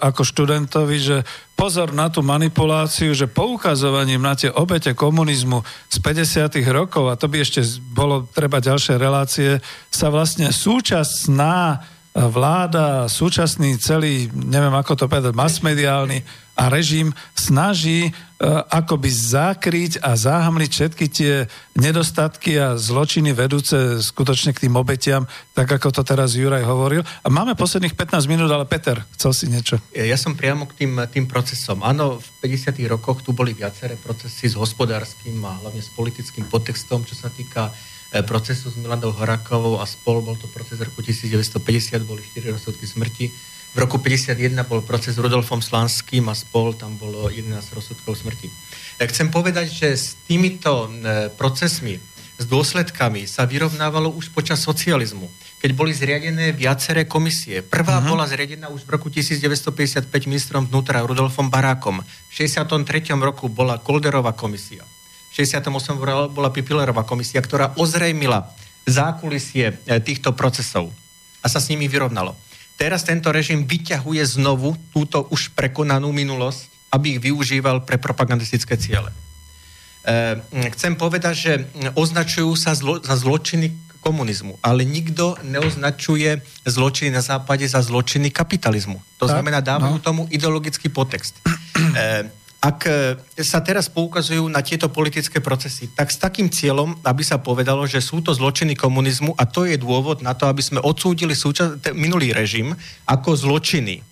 ako 0.02 0.22
študentovi, 0.26 0.98
že 0.98 1.22
pozor 1.54 1.94
na 1.94 2.10
tú 2.10 2.18
manipuláciu, 2.18 3.14
že 3.14 3.30
poukazovaním 3.30 4.18
na 4.18 4.34
tie 4.34 4.50
obete 4.50 4.98
komunizmu 4.98 5.62
z 5.86 5.96
50. 6.02 6.58
rokov, 6.74 7.06
a 7.06 7.14
to 7.14 7.30
by 7.30 7.38
ešte 7.38 7.62
bolo 7.94 8.26
treba 8.34 8.58
ďalšie 8.58 8.98
relácie, 8.98 9.62
sa 9.94 10.10
vlastne 10.10 10.50
súčasná 10.50 11.86
vláda, 12.18 13.06
súčasný 13.06 13.78
celý, 13.78 14.26
neviem 14.34 14.74
ako 14.74 14.98
to 14.98 15.04
povedať, 15.06 15.30
masmediálny 15.30 16.18
a 16.58 16.66
režim 16.66 17.14
snaží 17.38 18.10
akoby 18.50 19.06
zakryť 19.06 20.02
a 20.02 20.18
zahamliť 20.18 20.70
všetky 20.74 21.06
tie 21.06 21.46
nedostatky 21.78 22.58
a 22.58 22.74
zločiny 22.74 23.30
vedúce 23.30 24.02
skutočne 24.02 24.50
k 24.50 24.66
tým 24.66 24.74
obetiam, 24.74 25.30
tak 25.54 25.70
ako 25.70 25.94
to 25.94 26.02
teraz 26.02 26.34
Juraj 26.34 26.66
hovoril. 26.66 27.06
A 27.22 27.28
máme 27.30 27.54
posledných 27.54 27.94
15 27.94 28.26
minút, 28.26 28.50
ale 28.50 28.66
Peter, 28.66 28.98
chcel 29.14 29.30
si 29.30 29.46
niečo? 29.46 29.78
Ja 29.94 30.18
som 30.18 30.34
priamo 30.34 30.66
k 30.66 30.82
tým, 30.82 30.98
tým 31.06 31.30
procesom. 31.30 31.86
Áno, 31.86 32.18
v 32.18 32.28
50. 32.50 32.74
rokoch 32.90 33.22
tu 33.22 33.30
boli 33.30 33.54
viaceré 33.54 33.94
procesy 33.94 34.50
s 34.50 34.58
hospodárskym 34.58 35.38
a 35.46 35.62
hlavne 35.62 35.78
s 35.78 35.94
politickým 35.94 36.50
podtextom, 36.50 37.06
čo 37.06 37.14
sa 37.14 37.30
týka 37.30 37.70
E, 38.12 38.20
procesu 38.22 38.68
s 38.68 38.76
Miladou 38.76 39.08
Horakovou 39.16 39.80
a 39.80 39.88
spol, 39.88 40.20
bol 40.20 40.36
to 40.36 40.44
proces 40.52 40.76
roku 40.84 41.00
1950, 41.00 42.04
boli 42.04 42.20
4 42.20 42.52
rozsudky 42.52 42.84
smrti. 42.84 43.32
V 43.72 43.80
roku 43.80 43.96
51 43.96 44.36
bol 44.68 44.84
proces 44.84 45.16
s 45.16 45.22
Rudolfom 45.22 45.64
Slanským 45.64 46.28
a 46.28 46.36
spol, 46.36 46.76
tam 46.76 47.00
bolo 47.00 47.32
11 47.32 47.56
rozsudkov 47.72 48.20
smrti. 48.20 48.52
Ja 49.00 49.08
chcem 49.08 49.32
povedať, 49.32 49.72
že 49.72 49.88
s 49.96 50.20
týmito 50.28 50.92
e, 50.92 51.32
procesmi, 51.32 51.96
s 52.36 52.44
dôsledkami 52.44 53.24
sa 53.24 53.48
vyrovnávalo 53.48 54.12
už 54.12 54.28
počas 54.36 54.60
socializmu, 54.60 55.24
keď 55.64 55.70
boli 55.72 55.96
zriadené 55.96 56.52
viaceré 56.52 57.08
komisie. 57.08 57.64
Prvá 57.64 57.96
uh-huh. 57.96 58.12
bola 58.12 58.28
zriadená 58.28 58.68
už 58.68 58.84
v 58.84 58.92
roku 58.92 59.08
1955 59.08 60.04
ministrom 60.28 60.68
vnútra 60.68 61.00
Rudolfom 61.00 61.48
Barákom. 61.48 62.04
V 62.04 62.32
63. 62.32 62.76
roku 63.24 63.48
bola 63.48 63.80
Kolderová 63.80 64.36
komisia. 64.36 64.84
68 65.32 65.64
bola 66.28 66.52
Pipillerová 66.52 67.08
komisia, 67.08 67.40
ktorá 67.40 67.72
ozrejmila 67.80 68.52
zákulisie 68.84 69.80
e, 69.88 69.96
týchto 70.04 70.36
procesov 70.36 70.92
a 71.40 71.48
sa 71.48 71.56
s 71.56 71.72
nimi 71.72 71.88
vyrovnalo. 71.88 72.36
Teraz 72.76 73.06
tento 73.06 73.30
režim 73.30 73.64
vyťahuje 73.68 74.22
znovu 74.38 74.74
túto 74.90 75.28
už 75.30 75.54
prekonanú 75.54 76.10
minulosť, 76.10 76.90
aby 76.92 77.16
ich 77.16 77.20
využíval 77.22 77.86
pre 77.86 77.96
propagandistické 77.96 78.76
ciele. 78.76 79.08
E, 80.02 80.40
chcem 80.74 80.98
povedať, 80.98 81.34
že 81.34 81.52
označujú 81.94 82.52
sa 82.58 82.74
zlo, 82.74 82.98
za 82.98 83.14
zločiny 83.14 83.70
komunizmu, 84.02 84.58
ale 84.58 84.82
nikto 84.82 85.38
neoznačuje 85.46 86.42
zločiny 86.66 87.14
na 87.14 87.22
západe 87.22 87.62
za 87.70 87.78
zločiny 87.78 88.34
kapitalizmu. 88.34 88.98
To 89.22 89.30
tak, 89.30 89.38
znamená, 89.38 89.62
dávajú 89.62 89.96
no. 89.96 90.02
tomu 90.02 90.22
ideologický 90.26 90.90
potext. 90.90 91.38
Ak 92.62 92.86
e, 92.86 93.18
sa 93.42 93.58
teraz 93.58 93.90
poukazujú 93.90 94.46
na 94.46 94.62
tieto 94.62 94.86
politické 94.86 95.42
procesy, 95.42 95.90
tak 95.90 96.14
s 96.14 96.22
takým 96.22 96.46
cieľom, 96.46 96.94
aby 97.02 97.26
sa 97.26 97.42
povedalo, 97.42 97.82
že 97.90 97.98
sú 97.98 98.22
to 98.22 98.30
zločiny 98.30 98.78
komunizmu 98.78 99.34
a 99.34 99.42
to 99.50 99.66
je 99.66 99.74
dôvod 99.74 100.22
na 100.22 100.30
to, 100.38 100.46
aby 100.46 100.62
sme 100.62 100.78
odsúdili 100.78 101.34
súča- 101.34 101.74
minulý 101.90 102.30
režim 102.30 102.70
ako 103.10 103.34
zločiny. 103.34 104.06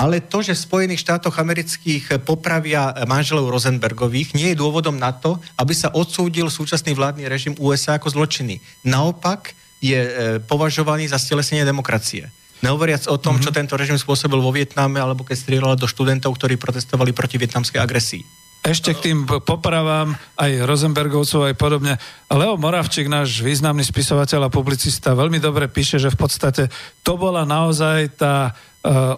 Ale 0.00 0.24
to, 0.24 0.40
že 0.40 0.56
v 0.56 0.64
Spojených 0.64 1.04
štátoch 1.04 1.36
amerických 1.36 2.24
popravia 2.24 3.04
manželov 3.04 3.52
Rosenbergových, 3.52 4.32
nie 4.32 4.56
je 4.56 4.60
dôvodom 4.64 4.96
na 4.96 5.12
to, 5.12 5.36
aby 5.60 5.76
sa 5.76 5.92
odsúdil 5.92 6.48
súčasný 6.48 6.96
vládny 6.96 7.28
režim 7.28 7.54
USA 7.60 8.00
ako 8.00 8.10
zločiny. 8.10 8.64
Naopak 8.88 9.52
je 9.84 10.00
e, 10.00 10.10
považovaný 10.40 11.12
za 11.12 11.20
stelesenie 11.20 11.68
demokracie. 11.68 12.32
Nehovoriac 12.64 13.04
o 13.12 13.20
tom, 13.20 13.36
mm-hmm. 13.36 13.44
čo 13.44 13.50
mhm. 13.52 13.56
tento 13.60 13.74
režim 13.76 14.00
spôsobil 14.00 14.40
vo 14.40 14.48
Vietname, 14.48 14.96
alebo 14.96 15.20
keď 15.20 15.36
strieľal 15.36 15.76
do 15.76 15.84
študentov, 15.84 16.32
ktorí 16.32 16.56
protestovali 16.56 17.12
proti 17.12 17.36
vietnamskej 17.36 17.80
agresii. 17.84 18.24
Ešte 18.64 18.96
k 18.96 19.12
tým 19.12 19.28
popravám 19.28 20.16
aj 20.40 20.64
Rosenbergovcov 20.64 21.52
aj 21.52 21.54
podobne. 21.60 22.00
Leo 22.32 22.56
Moravčík, 22.56 23.12
náš 23.12 23.44
významný 23.44 23.84
spisovateľ 23.84 24.48
a 24.48 24.54
publicista, 24.54 25.12
veľmi 25.12 25.36
dobre 25.36 25.68
píše, 25.68 26.00
že 26.00 26.08
v 26.08 26.16
podstate 26.16 26.72
to 27.04 27.20
bola 27.20 27.44
naozaj 27.44 28.16
tá 28.16 28.56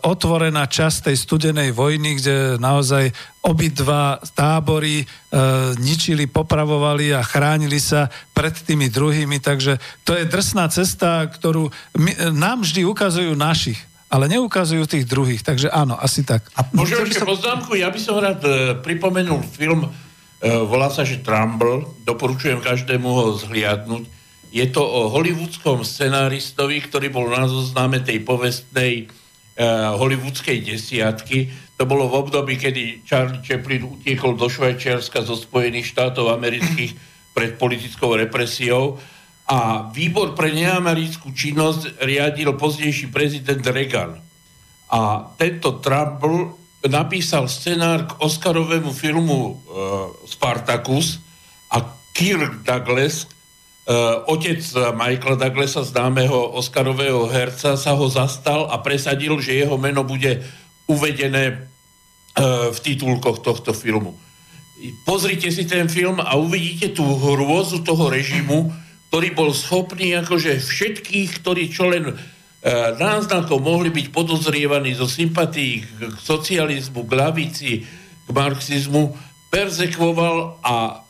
otvorená 0.07 0.71
časť 0.71 1.11
tej 1.11 1.17
studenej 1.19 1.75
vojny, 1.75 2.23
kde 2.23 2.55
naozaj 2.63 3.11
obidva 3.43 4.23
tábory 4.39 5.03
e, 5.03 5.05
ničili, 5.83 6.31
popravovali 6.31 7.11
a 7.11 7.27
chránili 7.27 7.83
sa 7.83 8.07
pred 8.31 8.55
tými 8.55 8.87
druhými, 8.87 9.43
takže 9.43 9.83
to 10.07 10.15
je 10.15 10.23
drsná 10.31 10.71
cesta, 10.71 11.27
ktorú 11.27 11.67
my, 11.99 12.31
nám 12.31 12.63
vždy 12.63 12.87
ukazujú 12.87 13.35
našich 13.35 13.79
ale 14.07 14.31
neukazujú 14.31 14.87
tých 14.87 15.03
druhých, 15.03 15.43
takže 15.43 15.67
áno, 15.67 15.99
asi 15.99 16.23
tak. 16.23 16.47
A 16.55 16.63
môžem 16.71 17.03
ešte 17.03 17.27
som... 17.27 17.27
poznámku, 17.27 17.75
ja 17.75 17.91
by 17.91 17.99
som 17.99 18.23
rád 18.23 18.39
e, 18.47 18.79
pripomenul 18.79 19.43
film, 19.51 19.83
e, 19.83 19.91
volá 20.63 20.95
sa, 20.95 21.03
že 21.03 21.27
Trumble, 21.27 21.91
doporučujem 22.07 22.63
každému 22.63 23.03
ho 23.03 23.35
zhliadnúť. 23.35 24.07
Je 24.55 24.63
to 24.71 24.79
o 24.79 25.11
hollywoodskom 25.11 25.83
scenáristovi, 25.83 26.87
ktorý 26.87 27.11
bol 27.11 27.27
na 27.27 27.51
zozname 27.51 27.99
tej 27.99 28.23
povestnej 28.23 29.11
hollywoodskej 29.97 30.61
desiatky. 30.61 31.49
To 31.77 31.89
bolo 31.89 32.09
v 32.09 32.29
období, 32.29 32.61
kedy 32.61 33.05
Charlie 33.09 33.45
Chaplin 33.45 33.85
utiekol 33.89 34.37
do 34.37 34.49
Švajčiarska 34.49 35.25
zo 35.25 35.37
Spojených 35.37 35.93
štátov 35.93 36.33
amerických 36.37 36.93
pred 37.37 37.61
politickou 37.61 38.17
represiou 38.17 38.97
a 39.47 39.89
výbor 39.93 40.33
pre 40.35 40.51
neamerickú 40.51 41.31
činnosť 41.31 42.01
riadil 42.03 42.57
pozdejší 42.57 43.13
prezident 43.13 43.63
Reagan. 43.63 44.19
A 44.91 45.31
tento 45.37 45.79
Trump 45.85 46.25
napísal 46.89 47.47
scenár 47.47 48.09
k 48.09 48.13
Oscarovému 48.23 48.91
filmu 48.91 49.41
uh, 49.41 49.55
Spartacus 50.27 51.19
a 51.71 51.83
Kirk 52.15 52.65
Douglas 52.65 53.29
otec 54.27 54.59
Michaela 54.99 55.39
Douglasa, 55.39 55.87
známeho 55.87 56.59
Oscarového 56.59 57.31
herca, 57.31 57.79
sa 57.79 57.95
ho 57.95 58.11
zastal 58.11 58.67
a 58.67 58.83
presadil, 58.83 59.39
že 59.39 59.63
jeho 59.63 59.79
meno 59.79 60.03
bude 60.03 60.43
uvedené 60.91 61.55
uh, 61.55 62.75
v 62.75 62.79
titulkoch 62.83 63.47
tohto 63.47 63.71
filmu. 63.71 64.19
Pozrite 65.07 65.49
si 65.55 65.65
ten 65.71 65.87
film 65.87 66.19
a 66.19 66.35
uvidíte 66.35 66.99
tú 66.99 67.07
hrôzu 67.07 67.87
toho 67.87 68.11
režimu, 68.11 68.75
ktorý 69.09 69.29
bol 69.39 69.51
schopný 69.55 70.19
akože 70.19 70.59
všetkých, 70.59 71.43
ktorí 71.43 71.71
čo 71.71 71.87
len 71.87 72.11
uh, 72.11 72.19
náznakom 72.99 73.63
mohli 73.63 73.95
byť 73.95 74.11
podozrievaní 74.11 74.99
zo 74.99 75.07
sympatí 75.07 75.87
k 75.87 76.11
socializmu, 76.19 77.07
k 77.07 77.13
lavici, 77.15 77.73
k 78.27 78.29
marxizmu, 78.35 79.15
perzekvoval 79.55 80.59
a 80.67 81.07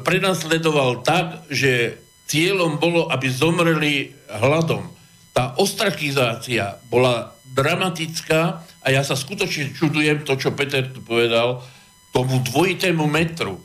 prenasledoval 0.00 1.04
tak, 1.04 1.44
že 1.52 2.00
cieľom 2.28 2.76
bolo, 2.76 3.08
aby 3.08 3.26
zomreli 3.32 4.12
hladom. 4.28 4.84
Tá 5.32 5.56
ostrakizácia 5.56 6.76
bola 6.92 7.32
dramatická 7.48 8.62
a 8.84 8.86
ja 8.92 9.00
sa 9.00 9.16
skutočne 9.16 9.72
čudujem 9.72 10.22
to, 10.22 10.36
čo 10.36 10.52
Peter 10.52 10.84
tu 10.84 11.00
povedal, 11.00 11.64
tomu 12.12 12.44
dvojitému 12.44 13.08
metru. 13.08 13.56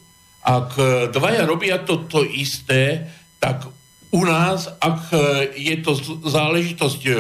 Ak 0.44 0.76
dvaja 1.11 1.44
robia 1.44 1.84
to, 1.84 2.07
to 2.07 2.23
isté, 2.23 3.07
tak 3.40 3.68
u 4.14 4.22
nás, 4.23 4.69
ak 4.80 5.10
je 5.57 5.76
to 5.81 5.98
záležitosť 6.30 7.02
e, 7.07 7.14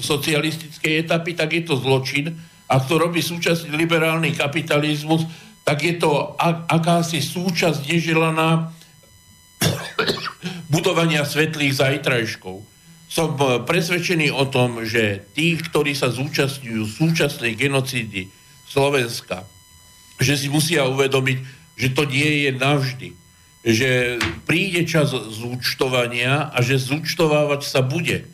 socialistickej 0.00 1.04
etapy, 1.04 1.36
tak 1.36 1.52
je 1.52 1.62
to 1.68 1.76
zločin. 1.76 2.32
ak 2.68 2.88
to 2.88 2.96
robí 2.96 3.20
súčasný 3.20 3.76
liberálny 3.76 4.32
kapitalizmus, 4.32 5.28
tak 5.68 5.84
je 5.84 6.00
to 6.00 6.32
akási 6.68 7.20
súčasť 7.20 7.92
neželaná 7.92 8.72
budovania 10.68 11.24
svetlých 11.24 11.74
zajtrajškov. 11.80 12.60
Som 13.08 13.40
e, 13.40 13.64
presvedčený 13.64 14.28
o 14.32 14.44
tom, 14.48 14.84
že 14.84 15.24
tí, 15.32 15.56
ktorí 15.56 15.96
sa 15.96 16.12
zúčastňujú 16.12 16.84
súčasnej 16.84 17.56
genocídy 17.56 18.28
Slovenska, 18.68 19.48
že 20.20 20.36
si 20.36 20.52
musia 20.52 20.84
uvedomiť, 20.84 21.38
že 21.78 21.88
to 21.96 22.04
nie 22.04 22.44
je 22.46 22.50
navždy. 22.52 23.08
Že 23.64 23.90
príde 24.44 24.84
čas 24.84 25.10
zúčtovania 25.12 26.52
a 26.52 26.58
že 26.60 26.78
zúčtovávať 26.78 27.64
sa 27.64 27.80
bude. 27.80 28.28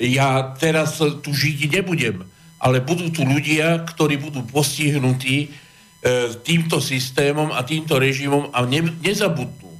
Ja 0.00 0.56
teraz 0.56 0.96
tu 0.96 1.30
žiť 1.34 1.68
nebudem, 1.68 2.24
ale 2.56 2.80
budú 2.80 3.12
tu 3.12 3.26
ľudia, 3.26 3.82
ktorí 3.84 4.16
budú 4.16 4.46
postihnutí 4.46 5.36
e, 5.44 5.48
týmto 6.46 6.78
systémom 6.78 7.50
a 7.50 7.66
týmto 7.66 7.98
režimom 7.98 8.48
a 8.54 8.62
ne, 8.64 8.94
nezabudnú. 9.02 9.74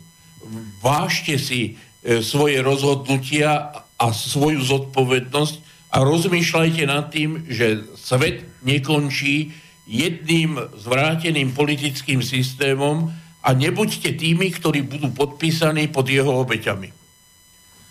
Vážte 0.80 1.36
si 1.36 1.76
svoje 2.00 2.64
rozhodnutia 2.64 3.84
a 4.00 4.06
svoju 4.12 4.64
zodpovednosť 4.64 5.54
a 5.92 6.00
rozmýšľajte 6.00 6.82
nad 6.88 7.12
tým, 7.12 7.44
že 7.50 7.84
svet 7.98 8.46
nekončí 8.64 9.52
jedným 9.90 10.56
zvráteným 10.78 11.50
politickým 11.52 12.22
systémom 12.22 13.10
a 13.42 13.48
nebuďte 13.52 14.16
tými, 14.16 14.54
ktorí 14.54 14.86
budú 14.86 15.10
podpísaní 15.10 15.90
pod 15.90 16.06
jeho 16.06 16.30
obeťami. 16.46 16.94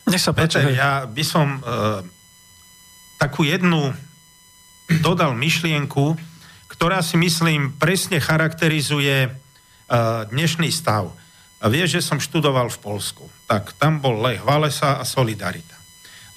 Nech 0.10 0.24
sa 0.24 0.34
páči. 0.34 0.64
Ja 0.74 1.06
by 1.06 1.24
som 1.28 1.60
uh, 1.60 2.02
takú 3.20 3.44
jednu 3.46 3.94
dodal 5.06 5.38
myšlienku, 5.38 6.18
ktorá 6.72 7.04
si 7.04 7.20
myslím 7.20 7.76
presne 7.78 8.18
charakterizuje 8.24 9.30
uh, 9.30 10.26
dnešný 10.32 10.72
stav. 10.72 11.14
Vieš, 11.60 12.00
že 12.00 12.02
som 12.02 12.24
študoval 12.24 12.72
v 12.72 12.80
Polsku. 12.80 13.28
Tak 13.44 13.76
tam 13.76 14.00
bol 14.00 14.24
Lech 14.24 14.40
Valesa 14.40 14.96
a 14.96 15.04
Solidarita. 15.04 15.76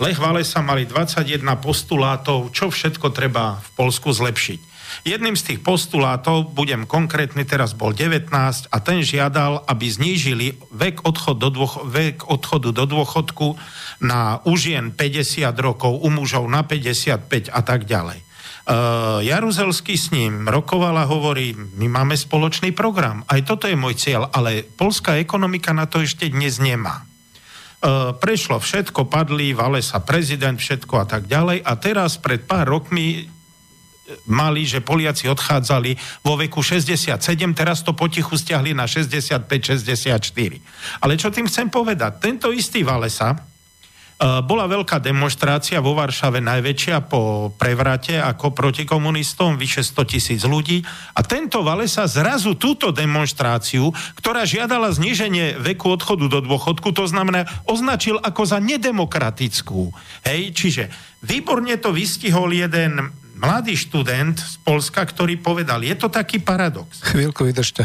Lech 0.03 0.19
Walesa 0.19 0.59
mali 0.67 0.83
21 0.83 1.47
postulátov, 1.63 2.51
čo 2.51 2.75
všetko 2.75 3.15
treba 3.15 3.63
v 3.63 3.69
Polsku 3.79 4.11
zlepšiť. 4.11 4.73
Jedným 5.07 5.39
z 5.39 5.55
tých 5.55 5.61
postulátov, 5.65 6.53
budem 6.53 6.85
konkrétny, 6.85 7.49
teraz 7.49 7.73
bol 7.73 7.97
19 7.97 8.29
a 8.69 8.77
ten 8.83 9.01
žiadal, 9.01 9.65
aby 9.65 9.87
znížili 9.89 10.59
vek, 10.69 11.09
odchod 11.09 11.41
do 11.41 11.49
dôch, 11.49 11.81
vek 11.89 12.29
odchodu 12.29 12.75
do 12.75 12.85
dôchodku 12.85 13.57
na 14.05 14.45
u 14.45 14.53
žien 14.59 14.93
50 14.93 15.49
rokov, 15.57 15.97
u 16.03 16.09
mužov 16.13 16.45
na 16.51 16.61
55 16.67 17.49
a 17.49 17.61
tak 17.65 17.89
ďalej. 17.89 18.21
Uh, 18.63 19.19
Jaruzelský 19.27 19.99
s 19.99 20.15
ním 20.15 20.47
rokoval 20.47 21.03
a 21.03 21.11
hovorí, 21.11 21.51
my 21.55 21.91
máme 21.91 22.15
spoločný 22.15 22.71
program, 22.71 23.27
aj 23.27 23.43
toto 23.43 23.67
je 23.67 23.75
môj 23.75 23.99
cieľ, 23.99 24.31
ale 24.31 24.63
polská 24.63 25.19
ekonomika 25.19 25.75
na 25.75 25.91
to 25.91 25.99
ešte 25.99 26.31
dnes 26.31 26.63
nemá. 26.63 27.03
E, 27.83 28.15
prešlo 28.15 28.63
všetko, 28.63 29.11
padli, 29.11 29.51
vale 29.51 29.83
sa 29.83 29.99
prezident, 29.99 30.55
všetko 30.55 30.95
a 31.03 31.07
tak 31.11 31.27
ďalej. 31.27 31.67
A 31.67 31.75
teraz 31.75 32.15
pred 32.15 32.47
pár 32.47 32.71
rokmi 32.71 33.27
mali, 34.31 34.63
že 34.63 34.79
Poliaci 34.79 35.27
odchádzali 35.27 36.23
vo 36.23 36.39
veku 36.39 36.63
67, 36.63 37.19
teraz 37.59 37.83
to 37.83 37.99
potichu 37.99 38.39
stiahli 38.39 38.71
na 38.71 38.87
65-64. 38.87 41.03
Ale 41.03 41.19
čo 41.19 41.35
tým 41.35 41.51
chcem 41.51 41.67
povedať? 41.67 42.23
Tento 42.23 42.55
istý 42.55 42.87
Valesa, 42.87 43.35
E, 43.35 43.52
bola 44.21 44.71
veľká 44.71 45.03
demonstrácia 45.03 45.83
vo 45.83 45.99
Varšave, 45.99 46.39
najväčšia 46.39 47.11
po 47.11 47.51
prevrate 47.59 48.23
ako 48.23 48.55
proti 48.55 48.87
komunistom, 48.87 49.59
vyše 49.59 49.83
100 49.83 50.13
tisíc 50.13 50.41
ľudí. 50.47 50.85
A 51.19 51.27
tento 51.27 51.67
Valesa 51.67 52.07
zrazu 52.07 52.55
túto 52.55 52.95
demonstráciu, 52.95 53.91
ktorá 54.15 54.47
žiadala 54.47 54.95
zníženie 54.95 55.59
veku 55.59 55.91
odchodu 55.99 56.31
do 56.31 56.39
dôchodku, 56.39 56.95
to 56.95 57.09
znamená, 57.11 57.49
označil 57.67 58.23
ako 58.23 58.43
za 58.47 58.63
nedemokratickú. 58.63 59.91
Hej, 60.23 60.55
čiže 60.55 60.85
výborne 61.27 61.75
to 61.83 61.91
vystihol 61.91 62.55
jeden 62.55 63.11
mladý 63.43 63.75
študent 63.75 64.39
z 64.39 64.55
Polska, 64.63 65.03
ktorý 65.03 65.43
povedal, 65.43 65.83
je 65.83 65.99
to 65.99 66.07
taký 66.07 66.39
paradox. 66.39 67.03
Chvíľku 67.03 67.43
vydržte. 67.43 67.83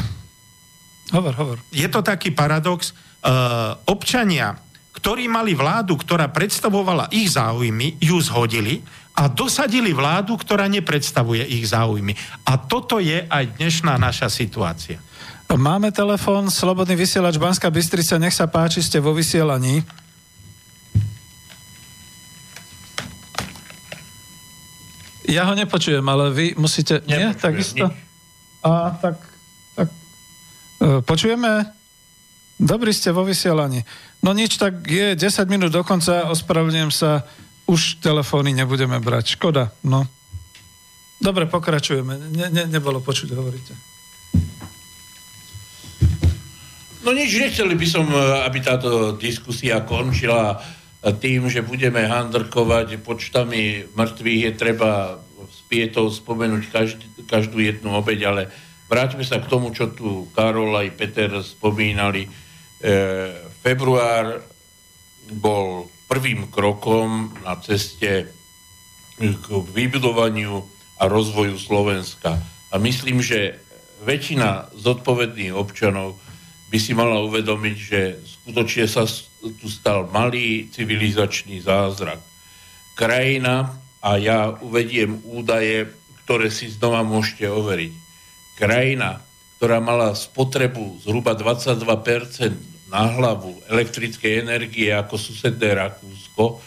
Hovor, 1.10 1.34
hovor. 1.34 1.58
Je 1.74 1.88
to 1.90 2.06
taký 2.06 2.30
paradox. 2.30 2.94
Uh, 3.18 3.74
občania 3.90 4.54
ktorí 4.98 5.30
mali 5.30 5.54
vládu, 5.54 5.94
ktorá 5.94 6.26
predstavovala 6.34 7.14
ich 7.14 7.38
záujmy, 7.38 8.02
ju 8.02 8.18
zhodili 8.18 8.82
a 9.14 9.30
dosadili 9.30 9.94
vládu, 9.94 10.34
ktorá 10.34 10.66
nepredstavuje 10.66 11.46
ich 11.46 11.70
záujmy. 11.70 12.18
A 12.50 12.58
toto 12.58 12.98
je 12.98 13.22
aj 13.30 13.62
dnešná 13.62 13.94
naša 14.02 14.26
situácia. 14.34 14.98
Máme 15.48 15.94
telefón, 15.94 16.50
Slobodný 16.50 16.98
vysielač 16.98 17.38
Banská 17.38 17.70
Bystrica, 17.70 18.20
nech 18.20 18.36
sa 18.36 18.50
páči, 18.50 18.82
ste 18.82 18.98
vo 18.98 19.14
vysielaní. 19.14 19.86
Ja 25.28 25.46
ho 25.48 25.54
nepočujem, 25.56 26.04
ale 26.04 26.32
vy 26.34 26.46
musíte... 26.58 27.00
Nepočujem, 27.06 27.32
Nie? 27.32 27.38
Takisto? 27.38 27.86
A 28.66 28.92
tak... 28.98 29.16
tak 29.76 29.88
e, 30.82 31.00
počujeme? 31.04 31.77
Dobrý 32.58 32.90
ste 32.90 33.14
vo 33.14 33.22
vysielaní. 33.22 33.86
No 34.26 34.34
nič, 34.34 34.58
tak 34.58 34.82
je 34.90 35.14
10 35.14 35.46
minút 35.46 35.70
do 35.70 35.86
konca, 35.86 36.26
ospravedlňujem 36.34 36.90
sa, 36.90 37.22
už 37.70 38.02
telefóny 38.02 38.50
nebudeme 38.50 38.98
brať. 38.98 39.38
Škoda, 39.38 39.70
no. 39.86 40.10
Dobre, 41.22 41.46
pokračujeme. 41.46 42.34
Ne, 42.34 42.50
ne, 42.50 42.64
nebolo 42.66 42.98
počuť, 42.98 43.30
hovoríte. 43.38 43.78
No 47.06 47.14
nič, 47.14 47.30
nechceli 47.38 47.78
by 47.78 47.88
som, 47.88 48.10
e, 48.10 48.18
aby 48.50 48.58
táto 48.66 49.14
diskusia 49.14 49.86
končila 49.86 50.58
tým, 51.22 51.46
že 51.54 51.62
budeme 51.62 52.10
handrkovať 52.10 53.06
počtami 53.06 53.86
mŕtvych. 53.94 54.42
Je 54.50 54.52
treba 54.58 55.22
s 55.46 55.62
pietou 55.70 56.10
spomenúť 56.10 56.64
každý, 56.74 57.06
každú 57.30 57.62
jednu 57.62 57.94
obeď, 57.94 58.20
ale 58.34 58.42
vráťme 58.90 59.22
sa 59.22 59.38
k 59.38 59.46
tomu, 59.46 59.70
čo 59.78 59.94
tu 59.94 60.26
Karol 60.34 60.74
aj 60.74 60.98
Peter 60.98 61.30
spomínali 61.46 62.26
E, 62.26 62.47
február 63.64 64.42
bol 65.34 65.92
prvým 66.08 66.48
krokom 66.48 67.36
na 67.44 67.60
ceste 67.60 68.32
k 69.18 69.46
vybudovaniu 69.50 70.64
a 70.98 71.04
rozvoju 71.10 71.58
Slovenska. 71.58 72.38
A 72.72 72.76
myslím, 72.78 73.20
že 73.20 73.60
väčšina 74.06 74.72
zodpovedných 74.78 75.52
občanov 75.52 76.16
by 76.68 76.78
si 76.78 76.92
mala 76.94 77.24
uvedomiť, 77.24 77.78
že 77.78 78.02
skutočne 78.24 78.86
sa 78.86 79.08
tu 79.40 79.68
stal 79.72 80.08
malý 80.12 80.68
civilizačný 80.70 81.64
zázrak. 81.64 82.20
Krajina, 82.98 83.78
a 84.02 84.16
ja 84.16 84.54
uvediem 84.62 85.20
údaje, 85.26 85.90
ktoré 86.24 86.54
si 86.54 86.70
znova 86.70 87.02
môžete 87.02 87.50
overiť. 87.50 87.94
Krajina, 88.58 89.22
ktorá 89.58 89.82
mala 89.82 90.14
spotrebu 90.14 91.02
zhruba 91.02 91.34
22% 91.34 91.82
na 92.94 93.10
hlavu 93.10 93.58
elektrickej 93.66 94.46
energie 94.46 94.94
ako 94.94 95.18
susedné 95.18 95.74
Rakúsko, 95.74 96.62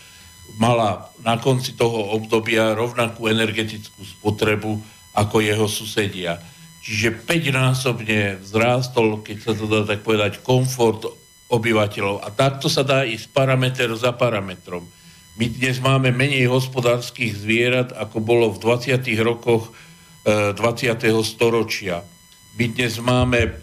mala 0.58 1.08
na 1.22 1.38
konci 1.38 1.78
toho 1.78 2.12
obdobia 2.18 2.74
rovnakú 2.74 3.30
energetickú 3.30 4.02
spotrebu 4.02 4.82
ako 5.14 5.38
jeho 5.38 5.70
susedia. 5.70 6.42
Čiže 6.82 7.22
5-násobne 7.24 8.42
vzrástol, 8.42 9.22
keď 9.22 9.36
sa 9.38 9.52
to 9.54 9.70
dá 9.70 9.86
tak 9.86 10.02
povedať, 10.02 10.42
komfort 10.42 11.06
obyvateľov. 11.46 12.26
A 12.26 12.28
takto 12.34 12.66
sa 12.66 12.82
dá 12.82 13.06
ísť 13.06 13.30
parameter 13.30 13.86
za 13.94 14.10
parametrom. 14.10 14.82
My 15.38 15.46
dnes 15.46 15.78
máme 15.78 16.10
menej 16.10 16.50
hospodárskych 16.50 17.38
zvierat, 17.38 17.94
ako 17.94 18.18
bolo 18.18 18.50
v 18.50 18.58
20. 18.58 18.98
rokoch 19.22 19.70
20. 20.26 20.58
E, 20.58 21.10
storočia 21.22 22.02
my 22.60 22.68
dnes 22.76 23.00
máme 23.00 23.56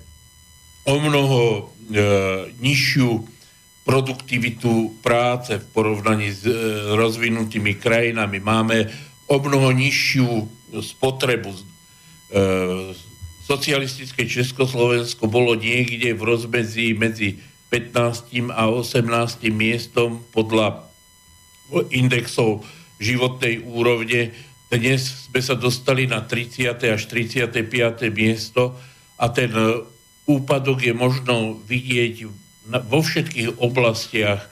o 0.90 0.98
mnoho 0.98 1.42
e, 1.46 1.62
nižšiu 2.58 3.30
produktivitu 3.86 4.98
práce 5.06 5.54
v 5.54 5.66
porovnaní 5.70 6.34
s 6.34 6.42
e, 6.42 6.58
rozvinutými 6.98 7.78
krajinami. 7.78 8.42
Máme 8.42 8.90
o 9.30 9.38
mnoho 9.38 9.70
nižšiu 9.70 10.50
spotrebu. 10.82 11.54
E, 11.54 11.62
socialistické 13.46 14.26
Československo 14.26 15.30
bolo 15.30 15.54
niekde 15.54 16.18
v 16.18 16.22
rozmedzi 16.34 16.98
medzi 16.98 17.38
15. 17.70 18.50
a 18.50 18.66
18. 18.66 19.06
miestom 19.54 20.26
podľa 20.34 20.90
indexov 21.94 22.66
životnej 22.98 23.62
úrovne 23.62 24.34
dnes 24.68 25.32
sme 25.32 25.40
sa 25.40 25.56
dostali 25.56 26.12
na 26.12 26.20
30. 26.20 26.76
až 26.76 27.02
35. 27.08 27.64
miesto 28.12 28.76
a 29.16 29.32
ten 29.32 29.48
e, 29.56 29.88
úpadok 30.28 30.84
je 30.84 30.92
možno 30.92 31.56
vidieť 31.64 32.28
vo 32.92 33.00
všetkých 33.00 33.64
oblastiach 33.64 34.44
e, 34.44 34.48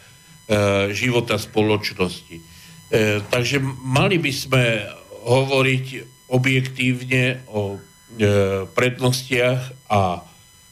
života 0.95 1.35
spoločnosti. 1.35 2.39
E, 2.39 2.43
takže 3.27 3.59
mali 3.83 4.15
by 4.15 4.31
sme 4.31 4.87
hovoriť 5.27 5.85
objektívne 6.31 7.43
o 7.51 7.77
prednostiach 8.71 9.91
a 9.91 10.23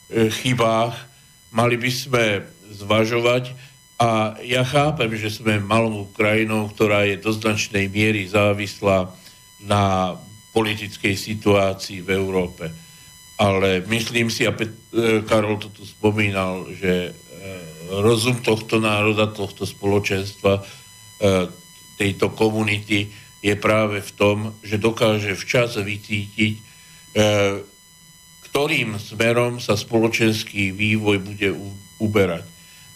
chybách. 0.08 0.96
Mali 1.52 1.76
by 1.76 1.92
sme 1.92 2.24
zvažovať 2.72 3.52
a 4.00 4.40
ja 4.40 4.64
chápem, 4.64 5.12
že 5.20 5.36
sme 5.36 5.60
malou 5.60 6.08
krajinou, 6.16 6.72
ktorá 6.72 7.04
je 7.04 7.20
do 7.20 7.36
značnej 7.36 7.92
miery 7.92 8.24
závislá 8.24 9.12
na 9.66 10.16
politickej 10.54 11.18
situácii 11.18 12.06
v 12.06 12.10
Európe. 12.14 12.70
Ale 13.42 13.82
myslím 13.90 14.30
si, 14.30 14.46
a 14.46 14.54
e, 14.54 14.70
Karol 15.26 15.58
to 15.58 15.74
tu 15.74 15.84
spomínal, 15.84 16.70
že 16.78 17.10
e, 17.10 17.12
rozum 18.00 18.40
tohto 18.46 18.78
národa, 18.78 19.34
tohto 19.34 19.66
spoločenstva, 19.66 20.62
e, 20.62 20.64
tejto 21.98 22.32
komunity 22.38 23.10
je 23.44 23.56
práve 23.58 24.00
v 24.00 24.12
tom, 24.14 24.38
že 24.62 24.80
dokáže 24.80 25.36
včas 25.36 25.76
vycítiť, 25.76 26.72
ktorým 28.50 28.98
smerom 28.98 29.60
sa 29.60 29.78
spoločenský 29.78 30.74
vývoj 30.74 31.22
bude 31.22 31.52
uberať. 32.00 32.48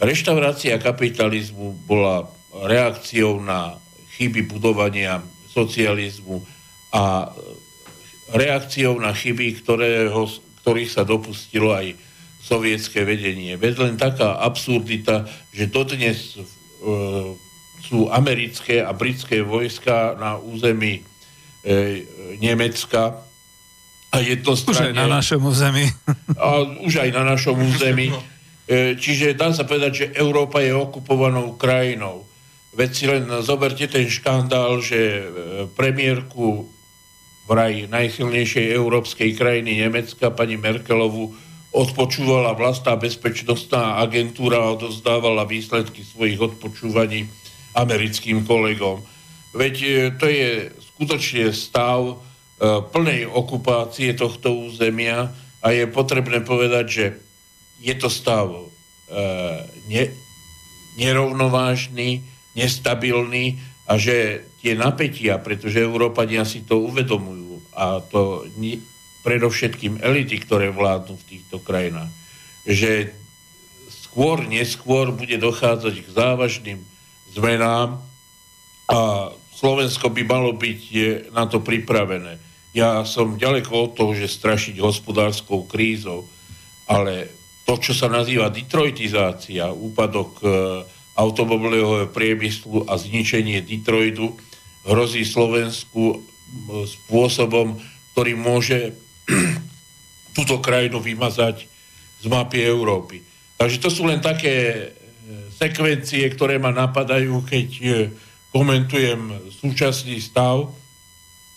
Reštaurácia 0.01 0.79
kapitalizmu 0.79 1.83
bola 1.85 2.25
reakciou 2.65 3.37
na 3.43 3.75
chyby 4.17 4.49
budovania 4.49 5.21
socializmu 5.51 6.56
a 6.93 7.31
reakciou 8.31 8.99
na 8.99 9.15
chyby, 9.15 9.63
ktorého, 9.63 10.27
ktorých 10.63 10.91
sa 10.91 11.07
dopustilo 11.07 11.71
aj 11.71 11.95
sovietské 12.43 13.03
vedenie. 13.03 13.59
Veď 13.59 13.73
len 13.83 13.95
taká 13.99 14.39
absurdita, 14.39 15.27
že 15.51 15.67
dodnes 15.67 16.35
e, 16.35 16.43
sú 17.87 18.07
americké 18.11 18.83
a 18.83 18.91
britské 18.95 19.43
vojska 19.43 20.15
na 20.15 20.39
území 20.39 21.03
e, 21.03 21.03
Nemecka 22.39 23.27
a 24.07 24.17
jednostranne... 24.23 24.91
Už 24.91 24.91
aj 24.91 24.95
na 24.95 25.07
našom 25.07 25.41
území. 25.43 25.85
A 26.39 26.63
už 26.79 26.93
aj 27.03 27.09
na 27.11 27.23
našom 27.27 27.59
území. 27.59 28.07
E, 28.67 28.95
čiže 28.95 29.35
dá 29.35 29.51
sa 29.51 29.67
povedať, 29.67 29.91
že 29.91 30.05
Európa 30.15 30.63
je 30.63 30.71
okupovanou 30.71 31.59
krajinou. 31.59 32.23
Veď 32.71 32.89
si 32.95 33.05
len 33.09 33.27
zoberte 33.43 33.83
ten 33.91 34.07
škandál, 34.07 34.79
že 34.79 34.99
e, 34.99 35.23
premiérku 35.75 36.76
vraj 37.47 37.87
najsilnejšej 37.87 38.75
európskej 38.75 39.33
krajiny 39.39 39.81
Nemecka, 39.81 40.29
pani 40.35 40.59
Merkelovu, 40.59 41.31
odpočúvala 41.71 42.53
vlastná 42.53 42.99
bezpečnostná 42.99 44.03
agentúra 44.03 44.59
a 44.59 44.75
odozdávala 44.75 45.47
výsledky 45.47 46.03
svojich 46.03 46.39
odpočúvaní 46.39 47.31
americkým 47.73 48.43
kolegom. 48.43 48.99
Veď 49.55 49.75
e, 49.79 49.89
to 50.19 50.27
je 50.27 50.69
skutočne 50.93 51.55
stav 51.55 52.27
plnej 52.91 53.29
okupácie 53.29 54.17
tohto 54.17 54.65
územia 54.65 55.29
a 55.61 55.67
je 55.69 55.85
potrebné 55.85 56.41
povedať, 56.41 56.85
že 56.89 57.05
je 57.77 57.93
to 57.93 58.09
stav 58.09 58.49
e, 58.49 58.65
ne, 59.93 60.03
nerovnovážny, 60.97 62.25
nestabilný 62.57 63.61
a 63.87 63.93
že 63.95 64.43
tie 64.59 64.75
napätia, 64.75 65.39
pretože 65.39 65.79
Európania 65.79 66.43
si 66.43 66.67
to 66.67 66.83
uvedomujú 66.91 67.63
a 67.71 68.03
to 68.03 68.43
ni, 68.59 68.83
predovšetkým 69.23 70.03
elity, 70.03 70.39
ktoré 70.39 70.71
vládnu 70.71 71.19
v 71.19 71.27
týchto 71.27 71.59
krajinách, 71.63 72.11
že 72.67 73.11
skôr, 73.87 74.43
neskôr 74.43 75.11
bude 75.11 75.35
dochádzať 75.35 75.95
k 76.03 76.07
závažným 76.15 76.79
zmenám 77.31 77.99
a 78.87 79.31
Slovensko 79.57 80.13
by 80.13 80.23
malo 80.23 80.55
byť 80.55 80.81
na 81.35 81.43
to 81.47 81.59
pripravené. 81.59 82.39
Ja 82.71 83.03
som 83.03 83.41
ďaleko 83.41 83.71
od 83.73 83.91
toho, 83.97 84.11
že 84.13 84.31
strašiť 84.31 84.77
hospodárskou 84.79 85.65
krízou, 85.65 86.29
ale 86.85 87.27
to, 87.67 87.75
čo 87.81 87.91
sa 87.91 88.07
nazýva 88.07 88.47
detroitizácia, 88.47 89.67
úpadok 89.75 90.31
e, 90.39 90.47
automobilového 91.17 92.13
priemyslu 92.13 92.85
a 92.85 92.93
zničenie 92.95 93.65
Detroitu, 93.65 94.37
hrozí 94.85 95.25
Slovensku 95.25 96.13
e, 96.13 96.17
spôsobom, 96.85 97.81
ktorý 98.13 98.37
môže 98.37 98.93
túto 100.37 100.61
krajinu 100.61 101.01
vymazať 101.01 101.65
z 102.21 102.25
mapy 102.29 102.61
Európy. 102.61 103.25
Takže 103.57 103.81
to 103.81 103.89
sú 103.89 104.05
len 104.05 104.21
také 104.21 104.55
e, 104.69 104.85
sekvencie, 105.57 106.29
ktoré 106.29 106.61
ma 106.61 106.69
napadajú, 106.69 107.41
keď 107.49 107.69
komentujem 108.53 109.51
súčasný 109.57 110.21
stav 110.21 110.69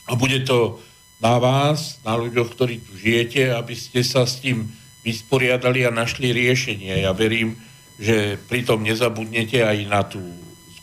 a 0.09 0.12
bude 0.16 0.43
to 0.43 0.81
na 1.20 1.37
vás, 1.37 2.01
na 2.01 2.16
ľuďoch, 2.16 2.57
ktorí 2.57 2.81
tu 2.81 2.97
žijete, 2.97 3.53
aby 3.53 3.77
ste 3.77 4.01
sa 4.01 4.24
s 4.24 4.41
tým 4.41 4.73
vysporiadali 5.05 5.85
a 5.85 5.93
našli 5.93 6.32
riešenie. 6.32 7.05
Ja 7.05 7.12
verím, 7.12 7.57
že 8.01 8.40
pritom 8.48 8.81
nezabudnete 8.81 9.60
aj 9.60 9.78
na 9.85 10.01
tú 10.09 10.24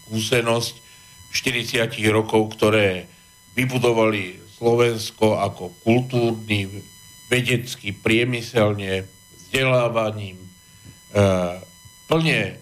skúsenosť 0.05 0.73
40 1.33 1.89
rokov, 2.13 2.53
ktoré 2.53 3.09
vybudovali 3.57 4.37
Slovensko 4.61 5.41
ako 5.41 5.73
kultúrny, 5.81 6.69
vedecký, 7.27 7.91
priemyselne, 7.91 9.09
vzdelávaním, 9.33 10.37
e, 10.37 10.47
plne 12.05 12.61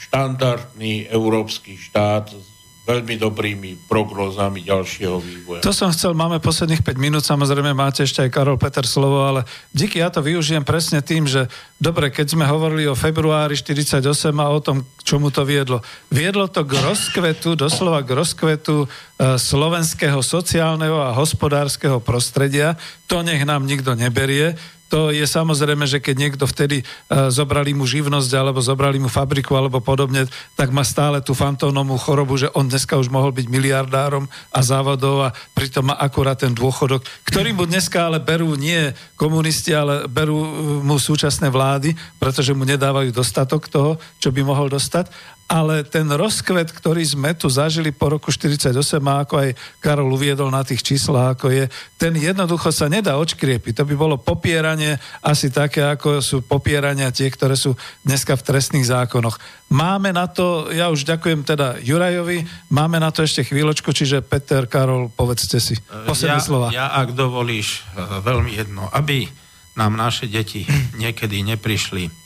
štandardný 0.00 1.12
európsky 1.12 1.76
štát 1.76 2.32
s 2.32 2.55
veľmi 2.86 3.18
dobrými 3.18 3.90
prognózami 3.90 4.62
ďalšieho 4.62 5.18
vývoja. 5.18 5.60
To 5.66 5.74
som 5.74 5.90
chcel, 5.90 6.14
máme 6.14 6.38
posledných 6.38 6.86
5 6.86 6.94
minút, 7.02 7.26
samozrejme 7.26 7.74
máte 7.74 8.06
ešte 8.06 8.22
aj 8.22 8.30
Karol 8.30 8.54
Peter 8.62 8.86
slovo, 8.86 9.26
ale 9.26 9.42
díky 9.74 9.98
ja 9.98 10.06
to 10.06 10.22
využijem 10.22 10.62
presne 10.62 11.02
tým, 11.02 11.26
že 11.26 11.50
dobre, 11.82 12.14
keď 12.14 12.38
sme 12.38 12.46
hovorili 12.46 12.86
o 12.86 12.94
februári 12.94 13.58
48 13.58 14.06
a 14.38 14.46
o 14.54 14.58
tom, 14.62 14.86
čomu 15.02 15.34
to 15.34 15.42
viedlo. 15.42 15.82
Viedlo 16.14 16.46
to 16.46 16.62
k 16.62 16.78
rozkvetu, 16.78 17.58
doslova 17.58 18.06
k 18.06 18.14
rozkvetu 18.14 18.86
e, 18.86 19.34
slovenského 19.34 20.22
sociálneho 20.22 21.02
a 21.02 21.10
hospodárskeho 21.10 21.98
prostredia. 21.98 22.78
To 23.10 23.26
nech 23.26 23.42
nám 23.42 23.66
nikto 23.66 23.98
neberie 23.98 24.54
to 24.86 25.10
je 25.10 25.26
samozrejme, 25.26 25.82
že 25.84 25.98
keď 25.98 26.14
niekto 26.14 26.44
vtedy 26.46 26.82
uh, 26.82 27.28
zobrali 27.28 27.74
mu 27.74 27.82
živnosť 27.82 28.30
alebo 28.38 28.62
zobrali 28.62 29.02
mu 29.02 29.10
fabriku 29.10 29.58
alebo 29.58 29.82
podobne, 29.82 30.30
tak 30.54 30.70
má 30.70 30.86
stále 30.86 31.18
tú 31.20 31.34
fantónovú 31.34 31.98
chorobu, 31.98 32.38
že 32.38 32.52
on 32.54 32.70
dneska 32.70 32.94
už 32.94 33.10
mohol 33.10 33.34
byť 33.34 33.46
miliardárom 33.50 34.30
a 34.54 34.60
závodov 34.62 35.26
a 35.26 35.34
pritom 35.58 35.90
má 35.90 35.98
akurát 35.98 36.38
ten 36.38 36.54
dôchodok, 36.54 37.02
ktorý 37.26 37.50
mu 37.52 37.66
dneska 37.66 38.06
ale 38.06 38.22
berú 38.22 38.54
nie 38.54 38.94
komunisti, 39.18 39.74
ale 39.74 40.06
berú 40.06 40.38
e, 40.38 40.50
mu 40.86 40.96
súčasné 41.00 41.50
vlády, 41.50 41.96
pretože 42.22 42.54
mu 42.54 42.62
nedávajú 42.62 43.10
dostatok 43.10 43.66
toho, 43.66 43.98
čo 44.22 44.30
by 44.30 44.46
mohol 44.46 44.70
dostať 44.70 45.35
ale 45.46 45.86
ten 45.86 46.10
rozkvet, 46.10 46.74
ktorý 46.74 47.06
sme 47.06 47.30
tu 47.38 47.46
zažili 47.46 47.94
po 47.94 48.10
roku 48.10 48.34
48, 48.34 48.74
a 49.06 49.14
ako 49.22 49.34
aj 49.46 49.50
Karol 49.78 50.10
uviedol 50.10 50.50
na 50.50 50.66
tých 50.66 50.82
číslach, 50.82 51.38
ako 51.38 51.54
je, 51.54 51.64
ten 51.94 52.10
jednoducho 52.18 52.74
sa 52.74 52.90
nedá 52.90 53.14
očkriepiť. 53.14 53.78
To 53.78 53.84
by 53.86 53.94
bolo 53.94 54.18
popieranie 54.18 54.98
asi 55.22 55.54
také, 55.54 55.86
ako 55.86 56.18
sú 56.18 56.42
popierania 56.42 57.14
tie, 57.14 57.30
ktoré 57.30 57.54
sú 57.54 57.78
dneska 58.02 58.34
v 58.34 58.42
trestných 58.42 58.90
zákonoch. 58.90 59.38
Máme 59.70 60.10
na 60.10 60.26
to, 60.26 60.66
ja 60.74 60.90
už 60.90 61.06
ďakujem 61.06 61.46
teda 61.46 61.78
Jurajovi, 61.78 62.42
máme 62.74 62.98
na 62.98 63.14
to 63.14 63.22
ešte 63.22 63.46
chvíľočku, 63.46 63.94
čiže 63.94 64.26
Peter, 64.26 64.66
Karol, 64.66 65.14
povedzte 65.14 65.62
si. 65.62 65.78
Posledné 66.10 66.42
ja, 66.42 66.46
slova. 66.46 66.68
Ja, 66.74 66.86
ak 66.90 67.14
dovolíš, 67.14 67.86
e, 67.94 68.02
veľmi 68.26 68.50
jedno, 68.50 68.90
aby 68.90 69.30
nám 69.78 69.94
naše 69.94 70.26
deti 70.26 70.66
niekedy 71.02 71.46
neprišli 71.46 72.25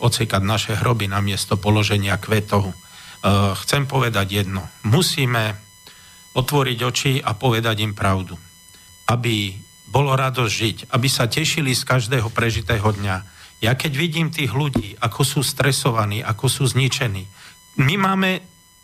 ocekať 0.00 0.42
naše 0.44 0.72
hroby 0.76 1.08
na 1.08 1.24
miesto 1.24 1.56
položenia 1.56 2.20
kvetov. 2.20 2.70
E, 2.70 2.74
chcem 3.64 3.88
povedať 3.88 4.44
jedno. 4.44 4.68
Musíme 4.84 5.56
otvoriť 6.36 6.78
oči 6.84 7.12
a 7.24 7.32
povedať 7.32 7.80
im 7.80 7.96
pravdu. 7.96 8.36
Aby 9.08 9.56
bolo 9.88 10.12
radosť 10.12 10.52
žiť, 10.52 10.76
aby 10.92 11.08
sa 11.08 11.30
tešili 11.30 11.72
z 11.72 11.82
každého 11.86 12.28
prežitého 12.28 12.84
dňa. 12.84 13.16
Ja 13.64 13.72
keď 13.72 13.92
vidím 13.96 14.28
tých 14.28 14.52
ľudí, 14.52 15.00
ako 15.00 15.24
sú 15.24 15.40
stresovaní, 15.40 16.20
ako 16.20 16.46
sú 16.50 16.64
zničení, 16.68 17.24
my 17.80 17.94
máme 17.96 18.30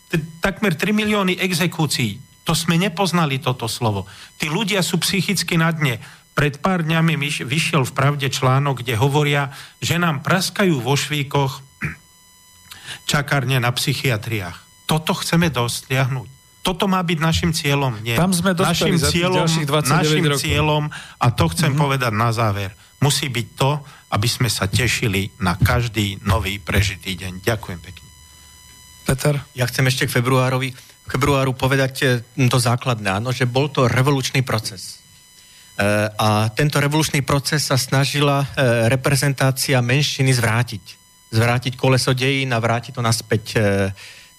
t- 0.09 0.20
takmer 0.40 0.72
3 0.72 0.97
milióny 0.97 1.36
exekúcií. 1.36 2.20
To 2.48 2.56
sme 2.56 2.80
nepoznali 2.80 3.39
toto 3.39 3.68
slovo. 3.68 4.09
Tí 4.40 4.48
ľudia 4.48 4.80
sú 4.80 4.98
psychicky 4.98 5.60
na 5.60 5.70
dne 5.70 6.01
pred 6.33 6.57
pár 6.59 6.81
dňami 6.83 7.21
vyšiel 7.45 7.85
v 7.85 7.93
pravde 7.93 8.29
článok, 8.33 8.81
kde 8.81 8.97
hovoria, 8.97 9.53
že 9.85 10.01
nám 10.01 10.25
praskajú 10.25 10.81
vo 10.81 10.97
švíkoch 10.97 11.61
čakárne 13.11 13.61
na 13.61 13.69
psychiatriách. 13.69 14.89
Toto 14.89 15.13
chceme 15.13 15.53
dosiahnuť. 15.53 16.29
Toto 16.63 16.87
má 16.87 17.03
byť 17.03 17.19
našim 17.19 17.51
cieľom. 17.51 17.99
Nie. 18.07 18.15
Tam 18.15 18.31
sme 18.31 18.55
našim 18.55 18.95
za 18.95 19.11
cieľom, 19.11 19.51
našim 19.83 20.25
rokov. 20.31 20.47
cieľom, 20.47 20.85
a 21.19 21.27
to 21.35 21.51
chcem 21.51 21.75
mm-hmm. 21.75 21.83
povedať 21.83 22.13
na 22.15 22.31
záver, 22.31 22.71
musí 23.03 23.27
byť 23.27 23.47
to, 23.59 23.83
aby 24.15 24.29
sme 24.31 24.47
sa 24.47 24.71
tešili 24.71 25.35
na 25.43 25.59
každý 25.59 26.23
nový 26.23 26.63
prežitý 26.63 27.19
deň. 27.19 27.43
Ďakujem 27.43 27.81
pekne. 27.83 28.09
Peter? 29.03 29.35
Ja 29.59 29.67
chcem 29.67 29.91
ešte 29.91 30.07
k 30.07 30.23
februárovi. 30.23 30.71
februáru 31.11 31.51
povedať 31.59 32.23
to 32.39 32.59
základné, 32.63 33.11
áno, 33.11 33.35
že 33.35 33.51
bol 33.51 33.67
to 33.67 33.91
revolučný 33.91 34.47
proces. 34.47 35.02
A 36.19 36.53
tento 36.53 36.77
revolučný 36.78 37.24
proces 37.24 37.65
sa 37.65 37.81
snažila 37.81 38.44
reprezentácia 38.93 39.81
menšiny 39.81 40.31
zvrátiť. 40.36 40.85
Zvrátiť 41.32 41.81
koleso 41.81 42.12
dejín 42.12 42.53
a 42.53 42.61
vrátiť 42.61 43.01
to 43.01 43.03
naspäť. 43.03 43.57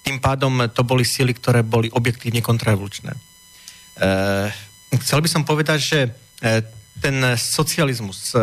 Tým 0.06 0.22
pádom 0.22 0.70
to 0.70 0.86
boli 0.86 1.02
sily, 1.02 1.34
ktoré 1.34 1.66
boli 1.66 1.90
objektívne 1.90 2.40
kontrarevolučné. 2.40 3.12
Chcel 4.94 5.20
by 5.26 5.30
som 5.30 5.42
povedať, 5.42 5.80
že 5.82 6.00
ten 7.02 7.18
socializmus, 7.34 8.38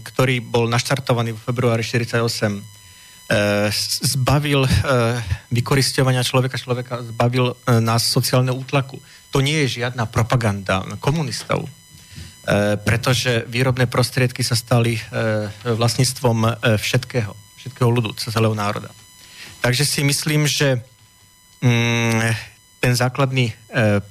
ktorý 0.00 0.40
bol 0.40 0.64
naštartovaný 0.64 1.36
v 1.36 1.44
februári 1.44 1.84
1948, 1.84 2.74
E, 3.24 3.72
zbavil 4.04 4.68
vykoristovania 5.48 6.20
človeka, 6.20 6.60
človeka 6.60 7.00
zbavil 7.08 7.56
nás 7.80 8.04
sociálneho 8.12 8.52
útlaku. 8.52 9.00
To 9.32 9.40
nie 9.40 9.64
je 9.64 9.80
žiadna 9.80 10.04
propaganda 10.12 10.84
komunistov, 11.00 11.64
pretože 12.84 13.48
výrobné 13.48 13.88
prostriedky 13.88 14.44
sa 14.44 14.52
stali 14.52 15.00
vlastníctvom 15.64 16.60
všetkého, 16.76 17.32
všetkého 17.56 17.88
ľudu, 17.88 18.12
celého 18.20 18.52
národa. 18.52 18.92
Takže 19.64 19.84
si 19.88 20.04
myslím, 20.04 20.44
že 20.44 20.84
mm, 21.64 22.20
ten 22.84 22.92
základný 22.92 23.48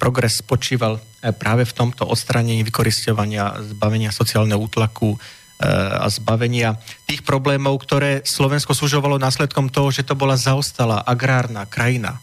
progres 0.02 0.42
spočíval 0.42 0.98
práve 1.38 1.62
v 1.62 1.76
tomto 1.78 2.10
odstranení 2.10 2.66
vykoristovania, 2.66 3.62
zbavenia 3.62 4.10
sociálneho 4.10 4.58
útlaku, 4.58 5.14
a 5.62 6.10
zbavenia 6.10 6.74
tých 7.06 7.22
problémov, 7.22 7.78
ktoré 7.86 8.26
Slovensko 8.26 8.74
služovalo 8.74 9.22
následkom 9.22 9.70
toho, 9.70 9.94
že 9.94 10.02
to 10.02 10.18
bola 10.18 10.34
zaostalá 10.34 11.00
agrárna 11.06 11.62
krajina. 11.64 12.18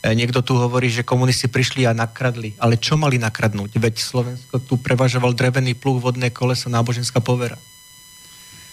Eh, 0.00 0.16
niekto 0.16 0.40
tu 0.40 0.56
hovorí, 0.56 0.88
že 0.88 1.04
komunisti 1.04 1.44
prišli 1.44 1.84
a 1.84 1.92
nakradli. 1.92 2.56
Ale 2.56 2.80
čo 2.80 2.96
mali 2.96 3.20
nakradnúť? 3.20 3.76
Veď 3.76 4.00
Slovensko 4.00 4.56
tu 4.64 4.80
prevažoval 4.80 5.36
drevený 5.36 5.76
pluh, 5.76 6.00
vodné 6.00 6.32
koleso, 6.32 6.72
náboženská 6.72 7.20
povera. 7.20 7.60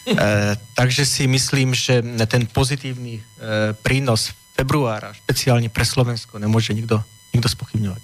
E, 0.08 0.56
takže 0.72 1.04
si 1.04 1.28
myslím, 1.28 1.76
že 1.76 2.00
ten 2.32 2.48
pozitívny 2.48 3.20
e, 3.20 3.22
prínos 3.84 4.32
februára, 4.56 5.12
špeciálne 5.12 5.68
pre 5.68 5.84
Slovensko, 5.84 6.40
nemôže 6.40 6.72
nikto, 6.72 7.04
nikto 7.36 7.52
spochybňovať. 7.52 8.00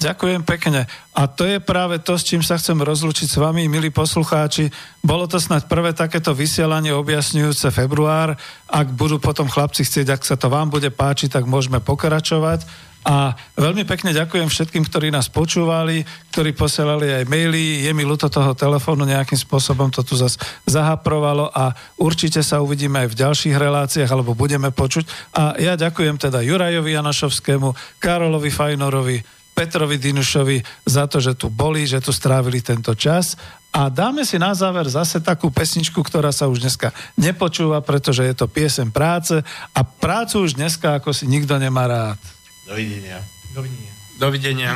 Ďakujem 0.00 0.48
pekne. 0.48 0.88
A 1.12 1.28
to 1.28 1.44
je 1.44 1.60
práve 1.60 2.00
to, 2.00 2.16
s 2.16 2.24
čím 2.24 2.40
sa 2.40 2.56
chcem 2.56 2.80
rozlučiť 2.80 3.28
s 3.28 3.36
vami, 3.36 3.68
milí 3.68 3.92
poslucháči. 3.92 4.72
Bolo 5.04 5.28
to 5.28 5.36
snad 5.36 5.68
prvé 5.68 5.92
takéto 5.92 6.32
vysielanie 6.32 6.88
objasňujúce 6.96 7.68
február. 7.68 8.32
Ak 8.64 8.88
budú 8.96 9.20
potom 9.20 9.44
chlapci 9.44 9.84
chcieť, 9.84 10.16
ak 10.16 10.24
sa 10.24 10.40
to 10.40 10.48
vám 10.48 10.72
bude 10.72 10.88
páčiť, 10.88 11.36
tak 11.36 11.44
môžeme 11.44 11.84
pokračovať. 11.84 12.64
A 13.04 13.32
veľmi 13.60 13.84
pekne 13.84 14.16
ďakujem 14.16 14.48
všetkým, 14.48 14.88
ktorí 14.88 15.12
nás 15.12 15.28
počúvali, 15.28 16.04
ktorí 16.32 16.56
posielali 16.56 17.20
aj 17.20 17.24
maily. 17.28 17.84
Je 17.84 17.92
mi 17.92 18.04
ľúto 18.04 18.32
toho 18.32 18.56
telefónu, 18.56 19.04
nejakým 19.04 19.36
spôsobom 19.36 19.92
to 19.92 20.00
tu 20.00 20.16
zase 20.16 20.40
zahaprovalo 20.64 21.52
a 21.52 21.76
určite 22.00 22.40
sa 22.40 22.64
uvidíme 22.64 23.04
aj 23.04 23.08
v 23.12 23.18
ďalších 23.20 23.56
reláciách, 23.56 24.08
alebo 24.08 24.32
budeme 24.32 24.72
počuť. 24.72 25.36
A 25.36 25.60
ja 25.60 25.76
ďakujem 25.80 26.16
teda 26.20 26.40
Jurajovi 26.40 26.96
Janašovskému, 26.96 28.00
Karolovi 28.00 28.48
Fajnorovi, 28.52 29.39
Petrovi 29.60 30.00
Dinušovi 30.00 30.88
za 30.88 31.04
to, 31.04 31.20
že 31.20 31.36
tu 31.36 31.52
boli, 31.52 31.84
že 31.84 32.00
tu 32.00 32.16
strávili 32.16 32.64
tento 32.64 32.96
čas. 32.96 33.36
A 33.68 33.92
dáme 33.92 34.24
si 34.24 34.40
na 34.40 34.56
záver 34.56 34.88
zase 34.88 35.20
takú 35.20 35.52
pesničku, 35.52 36.00
ktorá 36.00 36.32
sa 36.32 36.48
už 36.48 36.64
dneska 36.64 36.96
nepočúva, 37.20 37.84
pretože 37.84 38.24
je 38.24 38.32
to 38.32 38.48
piesem 38.48 38.88
práce 38.88 39.36
a 39.76 39.80
prácu 39.84 40.48
už 40.48 40.56
dneska 40.56 40.96
ako 40.96 41.12
si 41.12 41.28
nikto 41.28 41.60
nemá 41.60 41.84
rád. 41.84 42.20
Dovidenia. 42.64 43.20
Dovidenia. 43.52 43.92
Dovidenia. 44.16 44.72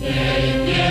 Dovidenia. 0.00 0.88